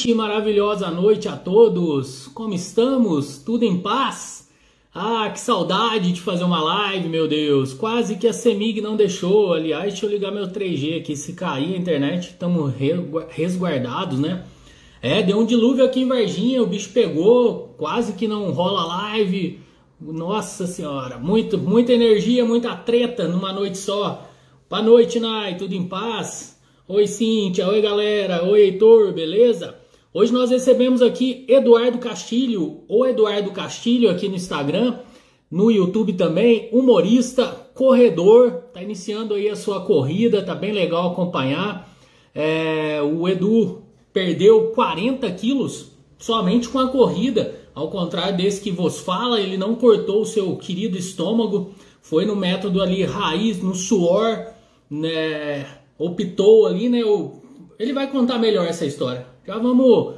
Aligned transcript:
Excelente 0.00 0.10
e 0.10 0.14
maravilhosa 0.14 0.90
noite 0.90 1.28
a 1.28 1.36
todos. 1.36 2.26
Como 2.28 2.54
estamos? 2.54 3.38
Tudo 3.38 3.64
em 3.64 3.78
paz? 3.78 4.48
Ah, 4.94 5.28
que 5.28 5.38
saudade 5.38 6.12
de 6.12 6.22
fazer 6.22 6.44
uma 6.44 6.62
live, 6.62 7.06
meu 7.08 7.28
Deus. 7.28 7.74
Quase 7.74 8.16
que 8.16 8.26
a 8.26 8.32
Semig 8.32 8.80
não 8.80 8.96
deixou. 8.96 9.52
Aliás, 9.52 9.92
deixa 9.92 10.06
eu 10.06 10.10
ligar 10.10 10.32
meu 10.32 10.48
3G 10.48 11.00
aqui. 11.00 11.14
Se 11.14 11.34
cair 11.34 11.74
a 11.74 11.76
internet, 11.76 12.28
estamos 12.28 12.72
resguardados, 13.28 14.18
né? 14.18 14.44
É, 15.02 15.22
deu 15.22 15.38
um 15.38 15.44
dilúvio 15.44 15.84
aqui 15.84 16.00
em 16.00 16.08
Varginha, 16.08 16.62
o 16.62 16.66
bicho 16.66 16.90
pegou, 16.94 17.74
quase 17.76 18.14
que 18.14 18.26
não 18.26 18.52
rola 18.52 18.84
live. 18.84 19.60
Nossa 20.00 20.66
senhora, 20.66 21.18
muito, 21.18 21.58
muita 21.58 21.92
energia, 21.92 22.44
muita 22.44 22.74
treta 22.74 23.28
numa 23.28 23.52
noite 23.52 23.76
só. 23.76 24.26
Boa 24.68 24.82
noite, 24.82 25.20
Nai, 25.20 25.56
tudo 25.58 25.74
em 25.74 25.86
paz? 25.86 26.58
Oi, 26.88 27.06
Cíntia, 27.06 27.68
oi, 27.68 27.82
galera, 27.82 28.44
oi, 28.44 28.60
Heitor, 28.62 29.12
beleza? 29.12 29.79
Hoje 30.12 30.32
nós 30.32 30.50
recebemos 30.50 31.02
aqui 31.02 31.44
Eduardo 31.46 31.98
Castilho, 31.98 32.80
ou 32.88 33.06
Eduardo 33.06 33.52
Castilho 33.52 34.10
aqui 34.10 34.28
no 34.28 34.34
Instagram, 34.34 34.98
no 35.48 35.70
YouTube 35.70 36.14
também, 36.14 36.68
humorista, 36.72 37.46
corredor, 37.74 38.50
tá 38.72 38.82
iniciando 38.82 39.34
aí 39.34 39.48
a 39.48 39.54
sua 39.54 39.82
corrida, 39.82 40.42
tá 40.44 40.52
bem 40.52 40.72
legal 40.72 41.12
acompanhar. 41.12 41.88
É, 42.34 43.00
o 43.00 43.28
Edu 43.28 43.84
perdeu 44.12 44.72
40 44.72 45.30
quilos 45.30 45.92
somente 46.18 46.68
com 46.68 46.80
a 46.80 46.88
corrida. 46.88 47.54
Ao 47.72 47.88
contrário 47.88 48.36
desse 48.36 48.60
que 48.60 48.72
vos 48.72 48.98
fala, 48.98 49.40
ele 49.40 49.56
não 49.56 49.76
cortou 49.76 50.22
o 50.22 50.26
seu 50.26 50.56
querido 50.56 50.98
estômago, 50.98 51.72
foi 52.02 52.26
no 52.26 52.34
método 52.34 52.82
ali 52.82 53.04
raiz, 53.04 53.62
no 53.62 53.76
suor, 53.76 54.44
né? 54.90 55.68
Optou 55.96 56.66
ali, 56.66 56.88
né? 56.88 56.98
Ele 57.78 57.92
vai 57.92 58.10
contar 58.10 58.38
melhor 58.38 58.66
essa 58.66 58.84
história. 58.84 59.29
Já 59.46 59.58
vamos 59.58 60.16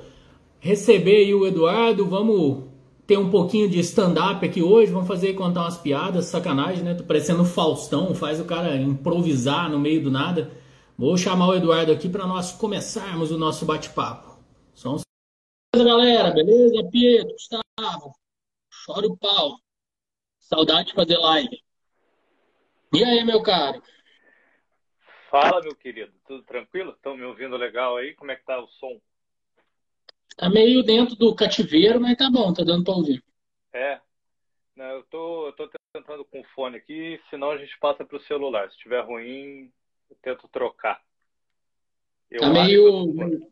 receber 0.61 1.17
aí 1.17 1.35
o 1.35 1.47
Eduardo, 1.47 2.07
vamos 2.07 2.65
ter 3.07 3.17
um 3.17 3.31
pouquinho 3.31 3.69
de 3.69 3.79
stand-up 3.81 4.45
aqui 4.45 4.63
hoje, 4.63 4.93
vamos 4.93 5.09
fazer 5.09 5.35
contar 5.35 5.63
umas 5.63 5.77
piadas, 5.77 6.27
sacanagem, 6.27 6.85
né? 6.85 6.95
Tô 6.95 7.05
parecendo 7.05 7.45
Faustão, 7.45 8.15
faz 8.15 8.41
o 8.41 8.45
cara 8.45 8.77
improvisar 8.77 9.71
no 9.71 9.79
meio 9.79 10.03
do 10.03 10.11
nada. 10.11 10.51
Vou 10.97 11.17
chamar 11.17 11.49
o 11.49 11.55
Eduardo 11.55 11.93
aqui 11.93 12.09
para 12.09 12.27
nós 12.27 12.53
começarmos 12.53 13.31
o 13.31 13.39
nosso 13.39 13.65
bate-papo. 13.65 14.39
Só 14.75 14.95
uns 14.95 15.03
Beleza, 15.75 15.89
galera? 15.89 16.31
Beleza? 16.33 16.89
Pietro, 16.91 17.33
Gustavo. 17.33 18.15
Chora 18.85 19.07
o 19.07 19.17
pau. 19.17 19.59
Saudade 20.39 20.89
de 20.89 20.95
fazer 20.95 21.17
live. 21.17 21.63
E 22.93 23.03
aí, 23.03 23.25
meu 23.25 23.43
caro? 23.43 23.83
Fala, 25.31 25.63
meu 25.63 25.75
querido. 25.75 26.13
Tudo 26.27 26.43
tranquilo? 26.43 26.93
Estão 26.93 27.17
me 27.17 27.25
ouvindo 27.25 27.57
legal 27.57 27.97
aí? 27.97 28.15
Como 28.15 28.31
é 28.31 28.37
que 28.37 28.45
tá 28.45 28.63
o 28.63 28.69
som? 28.69 29.01
Tá 30.37 30.49
meio 30.49 30.83
dentro 30.83 31.15
do 31.17 31.35
cativeiro, 31.35 32.01
mas 32.01 32.17
tá 32.17 32.31
bom, 32.31 32.53
tá 32.53 32.65
dando 32.65 32.85
para 32.85 32.95
ouvir. 32.95 33.23
É. 33.73 34.01
Não, 34.75 34.87
eu 34.87 35.03
tô, 35.05 35.47
eu 35.47 35.53
tô 35.53 35.71
tentando 35.93 36.25
com 36.25 36.41
o 36.41 36.45
fone 36.55 36.77
aqui, 36.77 37.21
senão 37.29 37.51
a 37.51 37.59
gente 37.59 37.79
passa 37.79 38.05
pro 38.05 38.21
celular. 38.21 38.69
Se 38.71 38.77
estiver 38.77 39.05
ruim, 39.05 39.71
eu 40.09 40.17
tento 40.23 40.49
trocar. 40.49 41.03
Eu 42.31 42.41
tá 42.41 42.51
meio. 42.51 43.51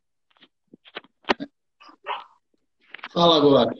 Fala 3.12 3.36
agora. 3.36 3.70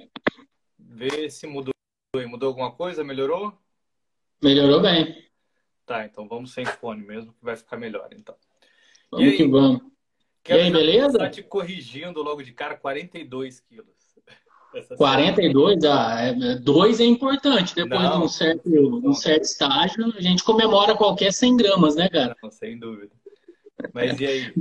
Vê 0.79 1.31
se 1.31 1.47
mudou. 1.47 1.73
Mudou 2.15 2.49
alguma 2.49 2.73
coisa? 2.73 3.03
Melhorou? 3.05 3.57
Melhorou 4.43 4.83
bem. 4.83 5.31
Tá, 5.87 6.05
então 6.05 6.29
vamos 6.29 6.53
sem 6.53 6.65
fone 6.65 7.03
mesmo, 7.03 7.33
que 7.33 7.45
vai 7.45 7.57
ficar 7.57 7.77
melhor, 7.77 8.09
então. 8.13 8.37
Vamos 9.11 9.29
aí, 9.29 9.37
que 9.37 9.47
vamos. 9.47 9.83
E 10.49 10.53
aí, 10.53 10.71
beleza? 10.71 11.29
Te 11.29 11.43
corrigindo 11.43 12.23
logo 12.23 12.43
de 12.43 12.53
cara, 12.53 12.77
42 12.77 13.61
quilos. 13.61 13.87
42, 14.97 15.85
ah, 15.85 16.33
2 16.63 17.01
é, 17.01 17.03
é 17.03 17.07
importante. 17.07 17.75
Depois 17.75 18.03
não, 18.03 18.19
de 18.19 18.25
um 18.25 18.29
certo, 18.29 18.69
um 18.69 19.15
certo 19.15 19.43
estágio, 19.43 20.15
a 20.17 20.21
gente 20.21 20.45
comemora 20.45 20.95
qualquer 20.95 21.33
100 21.33 21.57
gramas, 21.57 21.97
né, 21.97 22.09
cara? 22.09 22.37
Não, 22.43 22.51
sem 22.51 22.79
dúvida. 22.79 23.11
Mas 23.93 24.19
e 24.21 24.27
aí? 24.27 24.53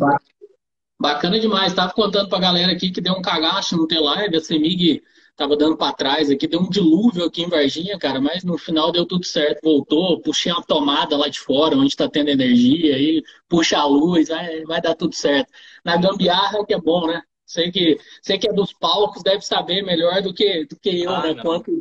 Bacana 0.99 1.39
demais. 1.39 1.73
Tava 1.73 1.93
contando 1.93 2.27
pra 2.27 2.39
galera 2.39 2.71
aqui 2.71 2.91
que 2.91 2.99
deu 2.99 3.13
um 3.13 3.21
cagaço 3.21 3.77
no 3.77 3.87
T-Live. 3.87 4.35
A 4.35 4.41
Semig 4.41 5.01
tava 5.39 5.55
dando 5.55 5.77
para 5.77 5.93
trás 5.93 6.29
aqui, 6.29 6.45
deu 6.45 6.59
um 6.59 6.69
dilúvio 6.69 7.23
aqui 7.23 7.43
em 7.43 7.49
Varginha, 7.49 7.97
cara, 7.97 8.19
mas 8.19 8.43
no 8.43 8.57
final 8.57 8.91
deu 8.91 9.05
tudo 9.05 9.25
certo, 9.25 9.63
voltou, 9.63 10.21
puxei 10.21 10.51
uma 10.51 10.61
tomada 10.61 11.15
lá 11.15 11.29
de 11.29 11.39
fora, 11.39 11.77
onde 11.77 11.87
está 11.87 12.09
tendo 12.09 12.29
energia, 12.29 12.93
aí 12.93 13.23
puxa 13.47 13.77
a 13.77 13.85
luz, 13.85 14.27
vai, 14.27 14.63
vai 14.65 14.81
dar 14.81 14.95
tudo 14.95 15.15
certo. 15.15 15.49
Na 15.83 15.95
gambiarra 15.95 16.59
é 16.59 16.65
que 16.65 16.73
é 16.73 16.79
bom, 16.79 17.07
né? 17.07 17.23
Sei 17.45 17.71
que, 17.71 17.97
sei 18.21 18.37
que 18.37 18.49
é 18.49 18.53
dos 18.53 18.73
palcos, 18.73 19.23
deve 19.23 19.41
saber 19.41 19.81
melhor 19.81 20.21
do 20.21 20.33
que, 20.33 20.65
do 20.65 20.77
que 20.77 21.03
eu, 21.03 21.09
ah, 21.09 21.33
né? 21.33 21.41
Quanto, 21.41 21.71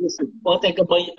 quanto 0.41 0.63
é 0.63 0.73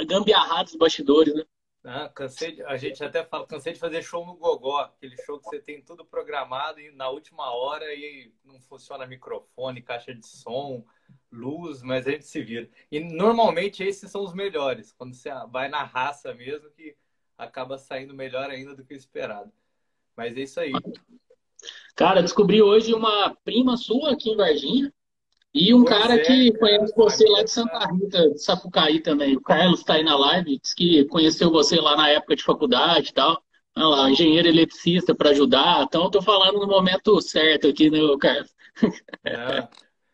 gambiarrado 0.07 0.71
dos 0.71 0.77
bastidores, 0.77 1.35
né? 1.35 1.45
Ah, 1.85 2.09
cansei 2.09 2.53
de, 2.53 2.63
a 2.63 2.77
gente 2.77 3.05
até 3.05 3.23
fala, 3.23 3.47
cansei 3.47 3.75
de 3.75 3.79
fazer 3.79 4.03
show 4.03 4.25
no 4.25 4.37
Gogó, 4.37 4.79
aquele 4.81 5.17
show 5.25 5.39
que 5.39 5.45
você 5.45 5.61
tem 5.61 5.83
tudo 5.83 6.05
programado 6.05 6.81
e 6.81 6.91
na 6.91 7.09
última 7.11 7.55
hora 7.55 7.85
e 7.95 8.33
não 8.45 8.59
funciona 8.61 9.07
microfone, 9.07 9.83
caixa 9.83 10.15
de 10.15 10.27
som, 10.27 10.85
luz, 11.33 11.83
mas 11.83 12.07
a 12.07 12.11
gente 12.11 12.27
se 12.27 12.43
vira. 12.43 12.69
E 12.91 13.01
normalmente 13.01 13.83
esses 13.83 14.11
são 14.11 14.23
os 14.23 14.35
melhores, 14.35 14.93
quando 14.93 15.15
você 15.15 15.31
vai 15.51 15.69
na 15.69 15.83
raça 15.85 16.35
mesmo, 16.35 16.71
que 16.71 16.97
acaba 17.37 17.79
saindo 17.79 18.15
melhor 18.15 18.51
ainda 18.51 18.75
do 18.75 18.85
que 18.85 18.95
o 18.95 18.97
esperado. 18.97 19.53
Mas 20.17 20.37
é 20.37 20.41
isso 20.41 20.61
aí. 20.61 20.73
Cara, 21.95 22.23
descobri 22.23 22.61
hoje 22.63 22.93
uma 22.95 23.35
prima 23.45 23.77
sua 23.77 24.13
aqui 24.13 24.31
em 24.31 24.37
Varginha 24.37 24.93
e 25.53 25.75
um 25.75 25.85
pois 25.85 25.99
cara 25.99 26.15
é, 26.15 26.19
que 26.19 26.53
conhece 26.59 26.95
você 26.97 27.29
lá 27.29 27.43
de 27.43 27.51
Santa 27.51 27.79
Rita, 27.87 28.31
de 28.31 28.39
Sapucaí 28.39 29.01
também. 29.01 29.37
O 29.37 29.41
Carlos 29.41 29.81
está 29.81 29.95
aí 29.95 30.05
na 30.05 30.17
live, 30.17 30.59
disse 30.61 30.75
que 30.75 31.05
conheceu 31.07 31.51
você 31.51 31.77
lá 31.77 31.97
na 31.97 32.09
época 32.09 32.37
de 32.37 32.45
faculdade 32.45 33.11
e 33.11 33.13
tal. 33.13 33.43
Olha 33.77 33.87
lá, 33.87 34.11
engenheiro 34.11 34.49
eletricista 34.49 35.15
para 35.15 35.31
ajudar. 35.31 35.85
Então, 35.85 36.05
eu 36.05 36.11
tô 36.11 36.23
falando 36.23 36.59
no 36.59 36.67
momento 36.67 37.21
certo 37.21 37.69
aqui, 37.69 37.91
né, 37.91 37.99
Carlos? 38.21 38.55
É. 39.25 39.69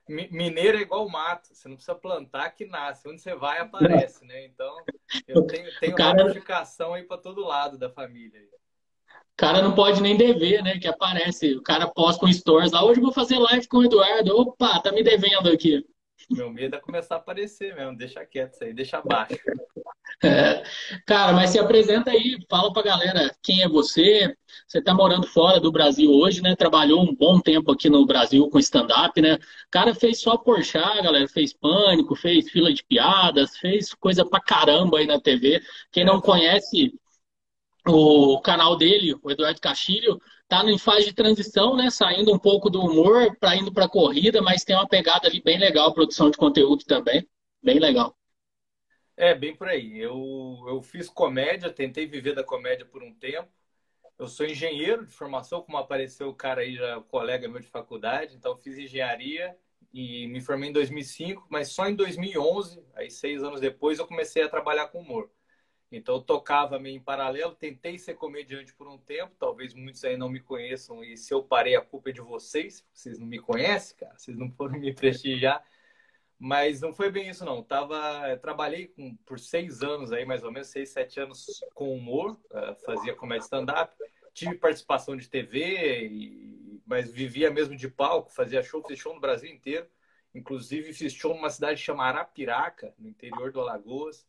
Mineiro 0.08 0.78
é 0.78 0.82
igual 0.82 1.08
mato, 1.08 1.48
você 1.52 1.68
não 1.68 1.76
precisa 1.76 1.94
plantar 1.94 2.50
que 2.50 2.64
nasce. 2.64 3.08
Onde 3.08 3.20
você 3.20 3.34
vai, 3.34 3.58
aparece, 3.58 4.24
né? 4.24 4.44
Então, 4.44 4.76
eu 5.26 5.42
tenho, 5.46 5.68
tenho 5.80 5.96
cara... 5.96 6.22
ramificação 6.22 6.94
aí 6.94 7.02
para 7.02 7.18
todo 7.18 7.44
lado 7.44 7.76
da 7.76 7.90
família. 7.90 8.40
O 9.10 9.36
cara 9.36 9.60
não 9.60 9.74
pode 9.74 10.00
nem 10.00 10.16
dever, 10.16 10.62
né? 10.62 10.78
Que 10.78 10.88
aparece. 10.88 11.56
O 11.56 11.62
cara 11.62 11.88
posta 11.88 12.24
um 12.24 12.32
stories 12.32 12.72
lá. 12.72 12.84
Hoje 12.84 13.00
eu 13.00 13.04
vou 13.04 13.12
fazer 13.12 13.38
live 13.38 13.68
com 13.68 13.78
o 13.78 13.84
Eduardo. 13.84 14.34
Opa, 14.34 14.80
tá 14.80 14.92
me 14.92 15.02
devendo 15.02 15.50
aqui. 15.50 15.84
Meu 16.30 16.50
medo 16.50 16.76
é 16.76 16.80
começar 16.80 17.16
a 17.16 17.18
aparecer 17.18 17.74
mesmo. 17.74 17.96
Deixa 17.96 18.24
quieto 18.24 18.54
isso 18.54 18.64
aí, 18.64 18.72
deixa 18.72 18.98
abaixo. 18.98 19.36
Cara, 21.06 21.32
mas 21.32 21.50
se 21.50 21.58
apresenta 21.58 22.10
aí, 22.10 22.38
fala 22.48 22.72
pra 22.72 22.82
galera 22.82 23.34
quem 23.42 23.62
é 23.62 23.68
você. 23.68 24.34
Você 24.66 24.80
tá 24.82 24.94
morando 24.94 25.26
fora 25.26 25.60
do 25.60 25.70
Brasil 25.70 26.10
hoje, 26.10 26.40
né? 26.42 26.56
Trabalhou 26.56 27.02
um 27.02 27.14
bom 27.14 27.38
tempo 27.40 27.70
aqui 27.72 27.88
no 27.88 28.04
Brasil 28.06 28.48
com 28.48 28.58
stand-up, 28.58 29.20
né? 29.20 29.34
O 29.34 29.38
cara 29.70 29.94
fez 29.94 30.20
só 30.20 30.36
Porchat, 30.36 31.02
galera. 31.02 31.28
Fez 31.28 31.52
Pânico, 31.52 32.16
fez 32.16 32.50
Fila 32.50 32.72
de 32.72 32.82
Piadas, 32.84 33.56
fez 33.58 33.94
coisa 33.94 34.24
pra 34.24 34.40
caramba 34.40 34.98
aí 34.98 35.06
na 35.06 35.20
TV. 35.20 35.62
Quem 35.92 36.04
não 36.04 36.20
conhece 36.20 36.92
o 37.86 38.40
canal 38.40 38.76
dele, 38.76 39.14
o 39.22 39.30
Eduardo 39.30 39.60
Castilho, 39.60 40.20
tá 40.48 40.64
em 40.64 40.78
fase 40.78 41.06
de 41.06 41.14
transição, 41.14 41.76
né? 41.76 41.90
Saindo 41.90 42.32
um 42.32 42.38
pouco 42.38 42.70
do 42.70 42.80
humor 42.80 43.36
para 43.38 43.56
indo 43.56 43.72
para 43.72 43.88
corrida, 43.88 44.42
mas 44.42 44.64
tem 44.64 44.74
uma 44.74 44.88
pegada 44.88 45.28
ali 45.28 45.40
bem 45.42 45.58
legal, 45.58 45.92
produção 45.94 46.30
de 46.30 46.36
conteúdo 46.36 46.84
também, 46.84 47.26
bem 47.62 47.78
legal. 47.78 48.16
É, 49.16 49.34
bem 49.34 49.54
por 49.56 49.68
aí. 49.68 49.98
Eu, 49.98 50.64
eu 50.68 50.82
fiz 50.82 51.08
comédia, 51.08 51.72
tentei 51.72 52.06
viver 52.06 52.34
da 52.34 52.44
comédia 52.44 52.84
por 52.84 53.02
um 53.02 53.14
tempo. 53.14 53.48
Eu 54.18 54.28
sou 54.28 54.46
engenheiro 54.46 55.06
de 55.06 55.12
formação, 55.12 55.62
como 55.62 55.78
apareceu 55.78 56.28
o 56.28 56.34
cara 56.34 56.62
aí, 56.62 56.76
já, 56.76 57.00
colega 57.02 57.48
meu 57.48 57.60
de 57.60 57.66
faculdade. 57.68 58.36
Então, 58.36 58.56
fiz 58.56 58.78
engenharia 58.78 59.56
e 59.92 60.26
me 60.28 60.40
formei 60.40 60.70
em 60.70 60.72
2005, 60.72 61.46
mas 61.50 61.68
só 61.68 61.88
em 61.88 61.94
2011, 61.94 62.82
aí 62.94 63.10
seis 63.10 63.42
anos 63.42 63.60
depois, 63.60 63.98
eu 63.98 64.06
comecei 64.06 64.42
a 64.42 64.48
trabalhar 64.48 64.88
com 64.88 65.00
humor. 65.00 65.30
Então 65.90 66.16
eu 66.16 66.20
tocava 66.20 66.78
meio 66.78 66.96
em 66.96 67.00
paralelo, 67.00 67.54
tentei 67.54 67.98
ser 67.98 68.14
comediante 68.14 68.74
por 68.74 68.88
um 68.88 68.98
tempo, 68.98 69.34
talvez 69.38 69.72
muitos 69.72 70.04
aí 70.04 70.16
não 70.16 70.28
me 70.28 70.40
conheçam 70.40 71.02
e 71.02 71.16
se 71.16 71.32
eu 71.32 71.42
parei 71.44 71.76
a 71.76 71.80
culpa 71.80 72.10
é 72.10 72.12
de 72.12 72.20
vocês, 72.20 72.84
vocês 72.92 73.18
não 73.18 73.26
me 73.26 73.38
conhecem, 73.38 73.96
cara, 73.96 74.18
vocês 74.18 74.36
não 74.36 74.50
foram 74.50 74.78
me 74.78 74.92
prestigiar, 74.94 75.64
mas 76.38 76.80
não 76.80 76.92
foi 76.92 77.10
bem 77.10 77.30
isso 77.30 77.44
não. 77.44 77.62
Tava, 77.62 78.36
trabalhei 78.38 78.88
com, 78.88 79.16
por 79.24 79.38
seis 79.38 79.82
anos 79.82 80.12
aí, 80.12 80.24
mais 80.24 80.44
ou 80.44 80.52
menos 80.52 80.68
seis, 80.68 80.90
sete 80.90 81.18
anos 81.18 81.46
com 81.74 81.94
humor, 81.94 82.38
uh, 82.52 82.74
fazia 82.84 83.14
comédia 83.14 83.44
stand-up, 83.44 83.94
tive 84.34 84.54
participação 84.56 85.16
de 85.16 85.28
TV, 85.28 86.06
e, 86.08 86.80
mas 86.86 87.10
vivia 87.10 87.50
mesmo 87.50 87.74
de 87.74 87.88
palco, 87.88 88.30
fazia 88.32 88.62
show, 88.62 88.82
fiz 88.82 88.98
show 88.98 89.14
no 89.14 89.20
Brasil 89.20 89.50
inteiro, 89.50 89.86
inclusive 90.34 90.92
fiz 90.92 91.12
show 91.12 91.34
numa 91.34 91.50
cidade 91.50 91.80
chamada 91.80 92.18
Arapiraca, 92.18 92.94
no 92.98 93.08
interior 93.08 93.50
do 93.50 93.60
Alagoas. 93.60 94.26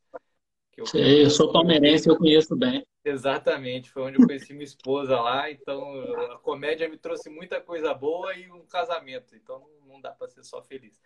Eu, 0.78 0.86
Sei, 0.86 1.26
eu 1.26 1.30
sou 1.30 1.52
palmeirense, 1.52 2.08
eu 2.08 2.18
conheço 2.18 2.56
bem. 2.56 2.86
Exatamente, 3.04 3.90
foi 3.90 4.04
onde 4.04 4.22
eu 4.22 4.28
conheci 4.28 4.54
minha 4.54 4.64
esposa 4.64 5.20
lá, 5.20 5.50
então 5.50 6.02
a 6.32 6.40
comédia 6.40 6.88
me 6.88 6.98
trouxe 6.98 7.30
muita 7.30 7.60
coisa 7.60 7.94
boa 7.94 8.34
e 8.36 8.52
um 8.52 8.66
casamento, 8.66 9.36
então 9.36 9.66
não 9.86 10.00
dá 10.00 10.12
para 10.12 10.28
ser 10.28 10.44
só 10.44 10.62
feliz. 10.62 11.02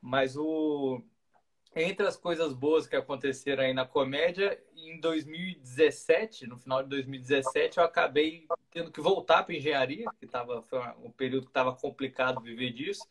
Mas 0.00 0.36
o 0.36 1.02
entre 1.76 2.06
as 2.06 2.16
coisas 2.16 2.54
boas 2.54 2.86
que 2.86 2.96
aconteceram 2.96 3.62
aí 3.62 3.74
na 3.74 3.84
comédia, 3.84 4.58
em 4.74 4.98
2017, 4.98 6.46
no 6.46 6.56
final 6.56 6.82
de 6.82 6.88
2017, 6.88 7.76
eu 7.76 7.84
acabei 7.84 8.46
tendo 8.70 8.90
que 8.90 9.00
voltar 9.00 9.42
para 9.42 9.54
engenharia, 9.54 10.06
que 10.18 10.26
tava, 10.26 10.62
foi 10.62 10.80
um 11.04 11.10
período 11.10 11.42
que 11.42 11.50
estava 11.50 11.74
complicado 11.74 12.40
viver 12.40 12.72
disso. 12.72 13.06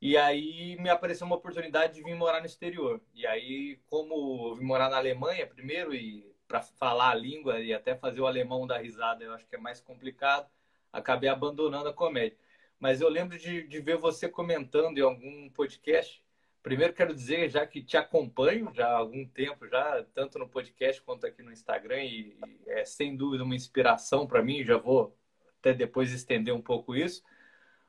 E 0.00 0.16
aí 0.16 0.76
me 0.76 0.88
apareceu 0.88 1.26
uma 1.26 1.34
oportunidade 1.34 1.94
de 1.94 2.04
vir 2.04 2.14
morar 2.14 2.38
no 2.38 2.46
exterior. 2.46 3.00
E 3.12 3.26
aí, 3.26 3.80
como 3.86 4.50
eu 4.50 4.54
vim 4.54 4.64
morar 4.64 4.88
na 4.88 4.96
Alemanha 4.96 5.44
primeiro 5.44 5.92
e 5.92 6.24
para 6.46 6.62
falar 6.62 7.10
a 7.10 7.14
língua 7.16 7.60
e 7.60 7.74
até 7.74 7.96
fazer 7.96 8.20
o 8.20 8.26
alemão 8.28 8.64
dar 8.64 8.78
risada, 8.78 9.24
eu 9.24 9.34
acho 9.34 9.46
que 9.48 9.56
é 9.56 9.58
mais 9.58 9.80
complicado, 9.80 10.48
acabei 10.92 11.28
abandonando 11.28 11.88
a 11.88 11.92
comédia. 11.92 12.38
Mas 12.78 13.00
eu 13.00 13.08
lembro 13.08 13.38
de, 13.38 13.66
de 13.66 13.80
ver 13.80 13.96
você 13.96 14.28
comentando 14.28 14.98
em 14.98 15.02
algum 15.02 15.50
podcast 15.50 16.22
Primeiro 16.62 16.92
quero 16.92 17.14
dizer 17.14 17.48
já 17.48 17.66
que 17.66 17.82
te 17.82 17.96
acompanho 17.96 18.70
já 18.74 18.88
há 18.88 18.96
algum 18.96 19.26
tempo, 19.26 19.66
já 19.66 20.04
tanto 20.14 20.38
no 20.38 20.48
podcast 20.48 21.00
quanto 21.02 21.26
aqui 21.26 21.42
no 21.42 21.52
Instagram 21.52 22.02
e, 22.02 22.36
e 22.66 22.70
é 22.70 22.84
sem 22.84 23.16
dúvida 23.16 23.44
uma 23.44 23.54
inspiração 23.54 24.26
para 24.26 24.42
mim. 24.42 24.64
Já 24.64 24.76
vou 24.76 25.16
até 25.60 25.72
depois 25.72 26.12
estender 26.12 26.52
um 26.52 26.60
pouco 26.60 26.94
isso. 26.94 27.22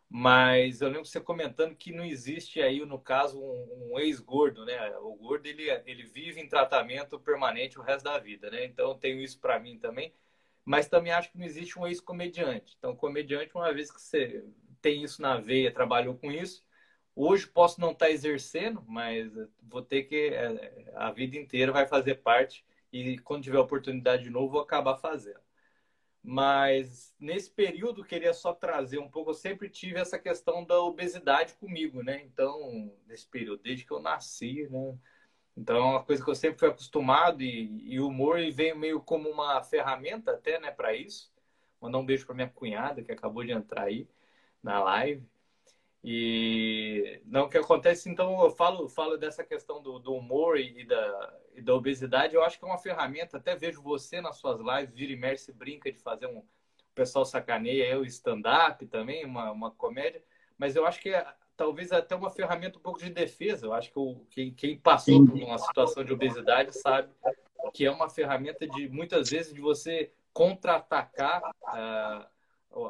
Mas 0.07 0.81
eu 0.81 0.87
lembro 0.87 1.05
você 1.05 1.19
comentando 1.19 1.75
que 1.75 1.91
não 1.91 2.05
existe 2.05 2.61
aí, 2.61 2.83
no 2.85 2.97
caso, 2.97 3.39
um, 3.39 3.91
um 3.91 3.99
ex-gordo, 3.99 4.65
né? 4.65 4.97
O 4.99 5.13
gordo, 5.15 5.45
ele, 5.45 5.69
ele 5.85 6.03
vive 6.03 6.39
em 6.39 6.47
tratamento 6.47 7.19
permanente 7.19 7.77
o 7.77 7.83
resto 7.83 8.05
da 8.05 8.17
vida, 8.17 8.49
né? 8.49 8.65
Então, 8.65 8.97
tenho 8.97 9.19
isso 9.21 9.39
para 9.39 9.59
mim 9.59 9.77
também. 9.77 10.13
Mas 10.63 10.87
também 10.87 11.11
acho 11.11 11.31
que 11.31 11.37
não 11.37 11.45
existe 11.45 11.77
um 11.77 11.85
ex-comediante. 11.85 12.75
Então, 12.77 12.95
comediante, 12.95 13.51
uma 13.55 13.73
vez 13.73 13.91
que 13.91 14.01
você 14.01 14.43
tem 14.81 15.03
isso 15.03 15.21
na 15.21 15.37
veia, 15.37 15.73
trabalhou 15.73 16.15
com 16.15 16.31
isso, 16.31 16.63
Hoje 17.21 17.45
posso 17.47 17.81
não 17.81 17.91
estar 17.91 18.05
tá 18.05 18.11
exercendo, 18.11 18.81
mas 18.87 19.29
vou 19.61 19.81
ter 19.81 20.03
que 20.03 20.29
é, 20.29 20.89
a 20.95 21.11
vida 21.11 21.37
inteira 21.37 21.69
vai 21.69 21.85
fazer 21.85 22.15
parte 22.15 22.65
e 22.93 23.19
quando 23.19 23.43
tiver 23.43 23.59
oportunidade 23.59 24.23
de 24.23 24.29
novo 24.29 24.53
vou 24.53 24.61
acabar 24.61 24.95
fazendo. 24.95 25.41
Mas 26.23 27.13
nesse 27.19 27.51
período 27.51 28.05
queria 28.05 28.33
só 28.33 28.53
trazer 28.53 28.99
um 28.99 29.09
pouco, 29.09 29.31
eu 29.31 29.33
sempre 29.33 29.69
tive 29.69 29.99
essa 29.99 30.17
questão 30.17 30.63
da 30.63 30.79
obesidade 30.81 31.55
comigo, 31.55 32.01
né? 32.01 32.21
Então, 32.23 32.89
nesse 33.05 33.27
período, 33.27 33.63
desde 33.63 33.83
que 33.85 33.91
eu 33.91 33.99
nasci, 33.99 34.69
né? 34.69 34.97
Então, 35.57 35.75
é 35.75 35.81
uma 35.81 36.03
coisa 36.05 36.23
que 36.23 36.29
eu 36.29 36.35
sempre 36.35 36.59
fui 36.59 36.69
acostumado 36.69 37.43
e, 37.43 37.99
o 37.99 38.07
humor 38.07 38.39
veio 38.51 38.77
meio 38.77 39.01
como 39.01 39.29
uma 39.29 39.61
ferramenta 39.61 40.31
até, 40.31 40.57
né, 40.57 40.71
para 40.71 40.93
isso. 40.93 41.33
Mandar 41.81 41.97
um 41.97 42.05
beijo 42.05 42.25
para 42.25 42.35
minha 42.35 42.49
cunhada 42.49 43.03
que 43.03 43.11
acabou 43.11 43.43
de 43.43 43.51
entrar 43.51 43.83
aí 43.83 44.07
na 44.63 44.83
live. 44.83 45.27
E 46.03 47.21
não 47.25 47.43
o 47.43 47.49
que 47.49 47.57
acontece, 47.57 48.09
então 48.09 48.41
eu 48.41 48.51
falo, 48.51 48.87
falo 48.87 49.17
dessa 49.17 49.43
questão 49.43 49.81
do, 49.81 49.99
do 49.99 50.13
humor 50.13 50.57
e, 50.57 50.85
da, 50.85 51.39
e 51.53 51.61
da 51.61 51.75
obesidade, 51.75 52.35
eu 52.35 52.43
acho 52.43 52.57
que 52.57 52.63
é 52.63 52.67
uma 52.67 52.77
ferramenta, 52.77 53.37
até 53.37 53.53
vejo 53.55 53.81
você 53.81 54.21
nas 54.21 54.37
suas 54.37 54.59
lives, 54.59 54.95
vira 54.95 55.11
e 55.11 55.17
mexe, 55.17 55.51
brinca 55.51 55.91
de 55.91 55.99
fazer 55.99 56.27
um. 56.27 56.37
O 56.39 56.95
pessoal 56.95 57.25
sacaneia 57.25 57.85
eu, 57.85 58.05
stand-up 58.05 58.85
também, 58.87 59.25
uma, 59.25 59.51
uma 59.51 59.71
comédia, 59.71 60.23
mas 60.57 60.75
eu 60.75 60.85
acho 60.85 61.01
que 61.01 61.09
é, 61.09 61.25
talvez 61.55 61.91
até 61.91 62.15
uma 62.15 62.29
ferramenta 62.29 62.77
um 62.77 62.81
pouco 62.81 62.99
de 62.99 63.09
defesa. 63.09 63.65
Eu 63.65 63.73
acho 63.73 63.91
que 63.91 63.99
o, 63.99 64.25
quem, 64.29 64.53
quem 64.53 64.77
passou 64.77 65.25
por 65.25 65.35
uma 65.35 65.57
situação 65.57 66.03
de 66.03 66.13
obesidade 66.13 66.77
sabe 66.77 67.09
que 67.73 67.85
é 67.85 67.91
uma 67.91 68.09
ferramenta 68.09 68.65
de 68.67 68.87
muitas 68.89 69.29
vezes 69.29 69.53
de 69.53 69.61
você 69.61 70.11
contra-atacar. 70.33 71.41
Uh, 71.63 72.38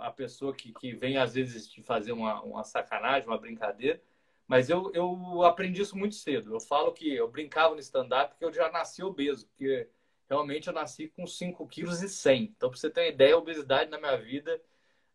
a 0.01 0.11
pessoa 0.11 0.53
que, 0.53 0.73
que 0.73 0.93
vem 0.93 1.17
às 1.17 1.33
vezes 1.33 1.67
te 1.67 1.81
fazer 1.81 2.11
uma, 2.11 2.41
uma 2.41 2.63
sacanagem, 2.63 3.27
uma 3.27 3.37
brincadeira. 3.37 4.01
Mas 4.47 4.69
eu, 4.69 4.91
eu 4.93 5.43
aprendi 5.43 5.81
isso 5.81 5.97
muito 5.97 6.15
cedo. 6.15 6.53
Eu 6.53 6.59
falo 6.59 6.91
que 6.91 7.13
eu 7.13 7.27
brincava 7.29 7.75
no 7.75 7.79
stand-up 7.79 8.31
porque 8.31 8.45
eu 8.45 8.53
já 8.53 8.71
nasci 8.71 9.03
obeso, 9.03 9.47
porque 9.47 9.87
realmente 10.27 10.67
eu 10.67 10.73
nasci 10.73 11.07
com 11.07 11.25
5 11.27 11.67
quilos 11.67 12.01
e 12.01 12.09
100. 12.09 12.43
Então, 12.55 12.69
para 12.69 12.79
você 12.79 12.89
ter 12.89 13.01
uma 13.01 13.07
ideia, 13.07 13.35
a 13.35 13.37
obesidade 13.37 13.91
na 13.91 13.99
minha 13.99 14.17
vida, 14.17 14.59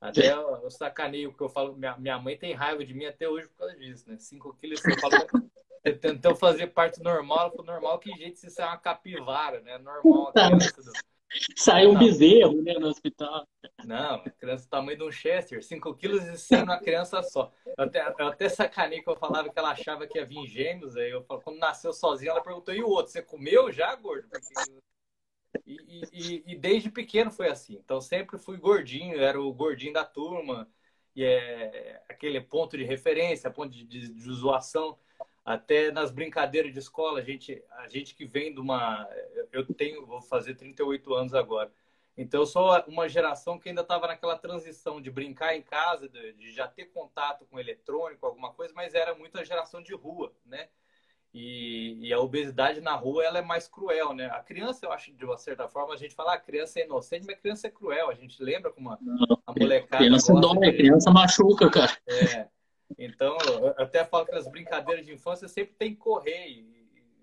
até 0.01 0.33
eu 0.33 0.71
sacaneio 0.71 1.33
que 1.33 1.43
eu 1.43 1.49
falo, 1.49 1.75
minha, 1.77 1.97
minha 1.97 2.19
mãe 2.19 2.37
tem 2.37 2.53
raiva 2.53 2.85
de 2.85 2.95
mim 2.95 3.07
até 3.07 3.29
hoje 3.29 3.49
por 3.49 3.59
causa 3.59 3.77
disso, 3.77 4.09
né? 4.09 4.17
5 4.19 4.55
quilos 4.55 4.81
e 4.81 4.83
100. 4.83 4.93
Eu 4.93 5.01
falo, 5.01 5.51
tentou 6.01 6.37
fazer 6.37 6.69
parte 6.69 7.03
normal, 7.03 7.41
ela 7.41 7.51
falou, 7.51 7.67
normal, 7.67 7.99
que 7.99 8.11
jeito 8.13 8.39
se 8.39 8.47
isso 8.47 8.63
é 8.63 8.65
uma 8.65 8.79
capivara, 8.79 9.61
né? 9.61 9.79
Normal, 9.79 10.29
a 10.29 10.33
criança 10.33 10.83
do 10.83 10.93
Saiu 11.57 11.91
um 11.91 11.99
bezerro 11.99 12.63
né, 12.63 12.75
no 12.75 12.89
hospital. 12.89 13.47
Não, 13.85 14.23
criança 14.39 14.65
do 14.65 14.71
tamanho 14.71 14.99
de 14.99 15.05
um 15.05 15.11
Chester, 15.11 15.63
5 15.63 15.95
quilos 15.95 16.25
e 16.25 16.39
100 16.39 16.61
numa 16.61 16.79
criança 16.79 17.23
só. 17.23 17.53
Eu 17.67 17.85
até, 17.85 18.15
eu 18.19 18.27
até 18.29 18.49
sacanei 18.49 19.03
que 19.03 19.11
eu 19.11 19.17
falava 19.17 19.49
que 19.49 19.59
ela 19.59 19.71
achava 19.71 20.07
que 20.07 20.19
ia 20.19 20.25
vir 20.25 20.47
gêmeos. 20.47 20.97
Aí 20.97 21.11
eu 21.11 21.23
falo, 21.25 21.41
quando 21.41 21.59
nasceu 21.59 21.93
sozinha, 21.93 22.31
ela 22.31 22.43
perguntou: 22.43 22.75
e 22.75 22.83
o 22.83 22.89
outro? 22.89 23.13
Você 23.13 23.23
comeu 23.23 23.73
já, 23.73 23.95
gordo? 23.97 24.29
E, 25.67 26.03
e, 26.13 26.45
e, 26.47 26.57
desde 26.57 26.91
pequeno 26.91 27.31
foi 27.31 27.49
assim. 27.49 27.75
Então 27.75 28.01
sempre 28.01 28.39
fui 28.39 28.57
gordinho, 28.57 29.21
era 29.21 29.41
o 29.41 29.53
gordinho 29.53 29.93
da 29.93 30.05
turma. 30.05 30.69
E 31.17 31.23
é 31.23 32.03
aquele 32.09 32.41
ponto 32.41 32.77
de 32.77 32.85
referência, 32.85 33.51
ponto 33.51 33.71
de, 33.71 33.85
de, 33.85 34.13
de 34.13 34.33
zoação. 34.33 34.99
Até 35.45 35.93
nas 35.93 36.11
brincadeiras 36.11 36.73
de 36.73 36.79
escola, 36.79 37.21
a 37.21 37.23
gente, 37.23 37.63
a 37.71 37.87
gente 37.89 38.15
que 38.15 38.25
vem 38.25 38.55
de 38.55 38.61
uma. 38.61 39.07
Eu 39.53 39.67
tenho, 39.67 40.07
vou 40.07 40.23
fazer 40.23 40.55
38 40.55 41.13
anos 41.15 41.35
agora. 41.35 41.71
Então, 42.17 42.41
eu 42.41 42.47
sou 42.47 42.71
uma 42.87 43.09
geração 43.09 43.59
que 43.59 43.69
ainda 43.69 43.83
estava 43.83 44.07
naquela 44.07 44.39
transição 44.39 45.01
de 45.01 45.11
brincar 45.11 45.55
em 45.55 45.63
casa, 45.63 46.09
de, 46.09 46.53
já 46.53 46.69
ter 46.69 46.87
contato 46.87 47.45
com 47.45 47.59
eletrônico, 47.59 48.25
alguma 48.25 48.53
coisa, 48.53 48.73
mas 48.75 48.95
era 48.95 49.15
muito 49.15 49.39
a 49.39 49.45
geração 49.45 49.83
de 49.83 49.93
rua, 49.95 50.33
né? 50.47 50.69
E, 51.35 51.99
e, 52.01 52.13
a 52.13 52.21
obesidade 52.21 52.81
na 52.81 52.95
rua 52.95 53.25
ela 53.25 53.39
é 53.39 53.43
mais 53.43 53.67
cruel, 53.67 54.15
né? 54.15 54.27
A 54.27 54.41
criança, 54.41 54.87
eu 54.87 54.93
acho, 54.93 55.13
de 55.13 55.25
uma 55.25 55.37
certa 55.37 55.67
forma, 55.67 55.93
a 55.93 55.97
gente 55.97 56.15
fala 56.15 56.31
a 56.31 56.35
ah, 56.37 56.41
criança 56.41 56.79
é 56.79 56.85
inocente, 56.85 57.27
mas 57.27 57.37
a 57.37 57.41
criança 57.41 57.67
é 57.67 57.71
cruel. 57.71 58.09
A 58.09 58.15
gente 58.15 58.41
lembra 58.41 58.71
como 58.71 58.91
a, 58.91 58.99
a 59.45 59.53
molecada. 59.53 60.05
Criança 60.05 60.33
dói, 60.33 60.71
de... 60.71 60.77
criança 60.77 61.11
machuca, 61.11 61.69
cara. 61.69 61.99
É. 62.07 62.49
Então, 62.99 63.37
até 63.77 64.05
falo 64.05 64.27
que 64.27 64.33
nas 64.33 64.49
brincadeiras 64.49 65.05
de 65.05 65.13
infância 65.13 65.49
sempre 65.49 65.75
tem 65.75 65.91
que 65.91 66.01
correr 66.01 66.49
e 66.49 66.75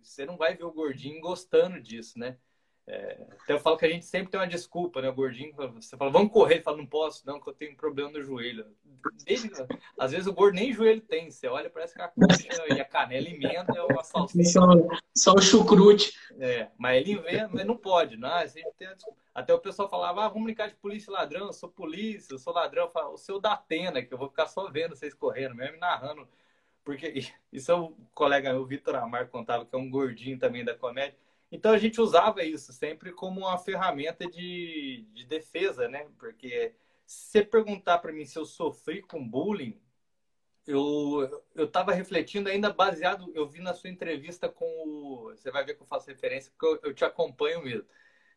você 0.02 0.26
não 0.26 0.38
vai 0.38 0.56
ver 0.56 0.66
o 0.66 0.72
gordinho 0.72 1.22
gostando 1.22 1.80
disso, 1.80 2.20
né? 2.20 2.38
É, 2.92 3.18
até 3.44 3.54
eu 3.54 3.60
falo 3.60 3.78
que 3.78 3.86
a 3.86 3.90
gente 3.90 4.06
sempre 4.06 4.30
tem 4.32 4.38
uma 4.38 4.46
desculpa, 4.46 5.02
né? 5.02 5.08
O 5.08 5.14
gordinho, 5.14 5.56
você 5.56 5.96
fala, 5.96 6.12
vamos 6.12 6.30
correr, 6.30 6.56
ele 6.56 6.64
fala, 6.64 6.76
não 6.76 6.86
posso, 6.86 7.26
não, 7.26 7.40
que 7.40 7.50
eu 7.50 7.54
tenho 7.54 7.72
um 7.72 7.76
problema 7.76 8.12
no 8.12 8.22
joelho. 8.22 8.66
Desde, 9.24 9.50
às 9.98 10.12
vezes 10.12 10.28
o 10.28 10.34
gordo 10.34 10.56
nem 10.56 10.74
joelho 10.74 11.00
tem, 11.00 11.32
você 11.32 11.48
olha, 11.48 11.70
parece 11.70 11.96
que 11.96 12.02
a 12.02 12.10
coxa 12.10 12.50
e 12.68 12.82
a 12.82 12.84
canela 12.84 13.30
emenda 13.30 13.74
é 13.78 13.82
uma 13.82 14.04
salsicha. 14.04 14.60
Só, 14.60 14.68
só 15.16 15.34
o 15.36 15.42
chucrute. 15.42 16.12
É, 16.38 16.68
mas 16.78 16.98
ele 16.98 17.14
inventa, 17.14 17.50
mas 17.54 17.66
não 17.66 17.78
pode, 17.78 18.18
não, 18.18 18.28
a 18.28 18.46
gente 18.46 18.70
tem. 18.78 18.90
Até 19.34 19.54
o 19.54 19.60
pessoal 19.60 19.88
falava, 19.88 20.26
ah, 20.26 20.28
vamos 20.28 20.44
brincar 20.44 20.68
de 20.68 20.76
polícia 20.76 21.10
e 21.10 21.14
ladrão, 21.14 21.48
eu 21.48 21.54
sou 21.54 21.70
polícia, 21.70 22.34
eu 22.34 22.40
sou 22.40 22.52
ladrão. 22.52 22.84
Eu 22.84 22.92
falo, 22.92 23.14
o 23.14 23.18
seu 23.18 23.40
da 23.40 23.54
Atena, 23.54 24.02
que 24.02 24.14
eu 24.14 24.18
vou 24.18 24.28
ficar 24.28 24.48
só 24.48 24.70
vendo 24.70 24.98
vocês 24.98 25.14
correndo, 25.14 25.56
mesmo 25.56 25.80
narrando. 25.80 26.28
Porque 26.84 27.14
isso 27.54 27.72
é 27.72 27.76
o 27.76 27.96
colega 28.14 28.52
meu, 28.52 28.66
Vitor 28.66 28.96
Amar, 28.96 29.30
contava, 29.30 29.66
que 29.66 29.74
é 29.74 29.80
um 29.80 29.90
gordinho 29.90 30.38
também 30.38 30.66
da 30.66 30.76
comédia. 30.76 31.18
Então 31.52 31.74
a 31.74 31.78
gente 31.78 32.00
usava 32.00 32.44
isso 32.44 32.72
sempre 32.72 33.12
como 33.12 33.42
uma 33.42 33.58
ferramenta 33.58 34.26
de, 34.26 35.06
de 35.14 35.26
defesa, 35.26 35.88
né? 35.90 36.08
Porque 36.18 36.74
se 37.06 37.32
você 37.32 37.44
perguntar 37.44 37.98
para 37.98 38.14
mim 38.14 38.26
se 38.26 38.40
eu 38.40 38.46
sofri 38.46 39.02
com 39.02 39.28
bullying, 39.28 39.78
eu 40.66 41.44
eu 41.54 41.66
estava 41.66 41.92
refletindo 41.92 42.48
ainda 42.48 42.72
baseado, 42.72 43.30
eu 43.36 43.48
vi 43.48 43.60
na 43.60 43.74
sua 43.74 43.90
entrevista 43.90 44.48
com 44.48 44.66
o, 44.66 45.32
você 45.36 45.52
vai 45.52 45.66
ver 45.66 45.76
que 45.76 45.82
eu 45.82 45.88
faço 45.88 46.08
referência 46.08 46.52
porque 46.58 46.86
eu, 46.86 46.90
eu 46.90 46.94
te 46.94 47.04
acompanho 47.04 47.62
mesmo. 47.64 47.86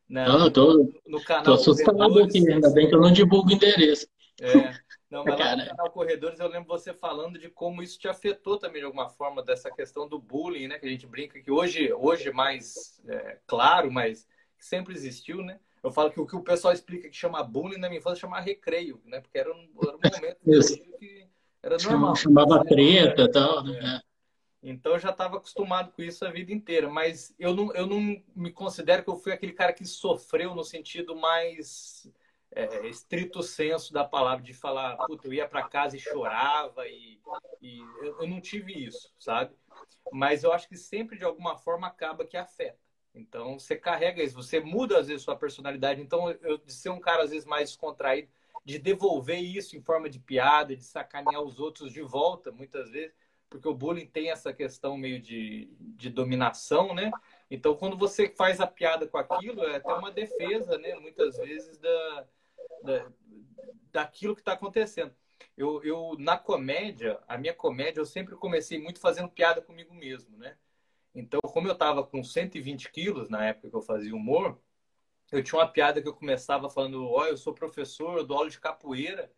Né? 0.09 0.27
Não, 0.27 0.45
eu 0.45 0.51
tô, 0.51 0.93
no 1.07 1.23
canal 1.23 1.45
tô 1.45 1.53
assustado 1.55 2.19
aqui, 2.23 2.51
ainda 2.51 2.71
bem 2.71 2.89
que 2.89 2.95
eu 2.95 3.01
não 3.01 3.13
divulgo 3.13 3.49
o 3.49 3.53
endereço. 3.53 4.07
É, 4.41 4.75
não, 5.09 5.25
mas 5.25 5.39
lá 5.39 5.57
no 5.57 5.67
canal 5.67 5.91
Corredores 5.91 6.41
eu 6.41 6.49
lembro 6.49 6.67
você 6.67 6.93
falando 6.93 7.39
de 7.39 7.49
como 7.49 7.83
isso 7.83 7.99
te 7.99 8.09
afetou 8.09 8.59
também 8.59 8.81
de 8.81 8.87
alguma 8.87 9.09
forma, 9.09 9.43
dessa 9.43 9.71
questão 9.71 10.09
do 10.09 10.19
bullying, 10.19 10.67
né? 10.67 10.79
Que 10.79 10.87
a 10.87 10.91
gente 10.91 11.07
brinca 11.07 11.41
que 11.41 11.51
hoje, 11.51 11.93
hoje 11.93 12.33
mais 12.33 13.01
é, 13.07 13.39
claro, 13.47 13.93
mas 13.93 14.27
sempre 14.59 14.93
existiu, 14.93 15.43
né? 15.43 15.61
Eu 15.83 15.93
falo 15.93 16.11
que 16.11 16.19
o 16.19 16.27
que 16.27 16.35
o 16.35 16.43
pessoal 16.43 16.73
explica 16.73 17.09
que 17.09 17.17
chama 17.17 17.43
bullying 17.45 17.79
na 17.79 17.89
minha 17.89 18.01
infância 18.01 18.23
chama 18.23 18.41
recreio, 18.41 19.01
né? 19.05 19.21
Porque 19.21 19.39
era 19.39 19.53
um, 19.53 19.69
era 19.83 19.97
um 19.97 20.01
momento 20.23 20.99
que 20.99 21.29
era 21.63 21.77
normal. 21.77 22.17
Chamava 22.17 22.65
treta 22.65 23.23
e 23.23 23.31
tal, 23.31 23.63
né? 23.63 24.01
É. 24.01 24.15
Então 24.71 24.93
eu 24.93 24.99
já 24.99 25.11
estava 25.11 25.37
acostumado 25.37 25.93
com 25.93 26.03
isso 26.03 26.25
a 26.25 26.31
vida 26.31 26.51
inteira, 26.53 26.89
mas 26.89 27.35
eu 27.39 27.55
não, 27.55 27.73
eu 27.75 27.87
não 27.87 28.01
me 28.35 28.51
considero 28.51 29.05
que 29.05 29.11
eu 29.11 29.17
fui 29.17 29.31
aquele 29.31 29.53
cara 29.53 29.75
que 29.75 29.85
sofreu 29.85 30.55
no 30.55 30.65
sentido 30.65 31.15
mais 31.15 32.11
é, 32.55 32.87
estrito 32.87 33.43
senso 33.43 33.93
da 33.93 34.05
palavra, 34.05 34.43
de 34.43 34.55
falar, 34.55 34.97
puta, 35.07 35.27
eu 35.27 35.33
ia 35.33 35.49
para 35.49 35.69
casa 35.69 35.97
e 35.97 36.01
chorava, 36.01 36.87
e, 36.87 37.21
e 37.61 37.81
eu, 38.01 38.21
eu, 38.21 38.29
não 38.29 38.41
tive 38.41 38.73
isso, 38.73 39.13
sabe? 39.19 39.55
Mas 40.13 40.45
eu 40.45 40.53
acho 40.53 40.69
que 40.69 40.77
sempre 40.77 41.19
de 41.19 41.25
alguma 41.25 41.59
forma 41.59 41.87
acaba 41.87 42.25
que 42.25 42.37
afeta. 42.37 42.79
Então 43.13 43.59
você 43.59 43.77
carrega 43.77 44.23
isso, 44.23 44.35
você 44.35 44.61
muda 44.61 44.99
às 44.99 45.09
vezes 45.09 45.23
sua 45.23 45.37
personalidade. 45.37 46.01
Então 46.01 46.31
eu 46.31 46.59
de 46.59 46.73
ser 46.73 46.91
um 46.91 47.01
cara 47.01 47.25
às 47.25 47.31
vezes 47.31 47.47
mais 47.47 47.71
descontraído, 47.71 48.29
de 48.65 48.79
devolver 48.79 49.39
isso 49.39 49.77
em 49.77 49.83
forma 49.83 50.09
de 50.09 50.19
piada, 50.19 50.77
de 50.77 50.85
sacanear 50.85 51.43
os 51.43 51.59
outros 51.59 51.93
de 51.93 52.03
volta, 52.03 52.51
muitas 52.51 52.91
vezes, 52.91 53.15
porque 53.51 53.69
o 53.69 53.75
bullying 53.75 54.07
tem 54.07 54.31
essa 54.31 54.53
questão 54.53 54.97
meio 54.97 55.21
de, 55.21 55.69
de 55.79 56.09
dominação, 56.09 56.95
né? 56.95 57.11
Então, 57.51 57.77
quando 57.77 57.97
você 57.97 58.29
faz 58.29 58.61
a 58.61 58.67
piada 58.67 59.07
com 59.07 59.19
aquilo, 59.19 59.63
é 59.65 59.77
até 59.77 59.93
uma 59.93 60.11
defesa, 60.11 60.77
né? 60.79 60.95
Muitas 60.97 61.37
vezes 61.37 61.79
da, 61.79 62.27
da 62.83 63.11
daquilo 63.95 64.35
que 64.35 64.41
está 64.41 64.55
acontecendo. 64.55 65.15
Eu, 65.57 65.83
eu, 65.85 66.17
na 66.19 66.37
comédia, 66.37 67.21
a 67.29 67.39
minha 67.39 67.55
comédia, 67.55 68.01
eu 68.01 68.07
sempre 68.07 68.35
comecei 68.35 68.77
muito 68.77 68.99
fazendo 68.99 69.29
piada 69.29 69.63
comigo 69.63 69.95
mesmo, 69.95 70.37
né? 70.37 70.57
Então, 71.15 71.41
como 71.41 71.69
eu 71.69 71.75
estava 71.75 72.05
com 72.05 72.25
120 72.25 72.91
quilos 72.91 73.29
na 73.31 73.47
época 73.47 73.71
que 73.71 73.77
eu 73.77 73.81
fazia 73.81 74.15
humor, 74.15 74.61
eu 75.31 75.45
tinha 75.45 75.61
uma 75.61 75.69
piada 75.69 76.03
que 76.03 76.09
eu 76.09 76.15
começava 76.15 76.69
falando: 76.69 77.07
Ó, 77.07 77.23
oh, 77.23 77.27
eu 77.27 77.37
sou 77.37 77.55
professor, 77.55 78.19
eu 78.19 78.27
dou 78.27 78.37
aula 78.37 78.51
de 78.51 78.61
capoeira. 78.61 79.33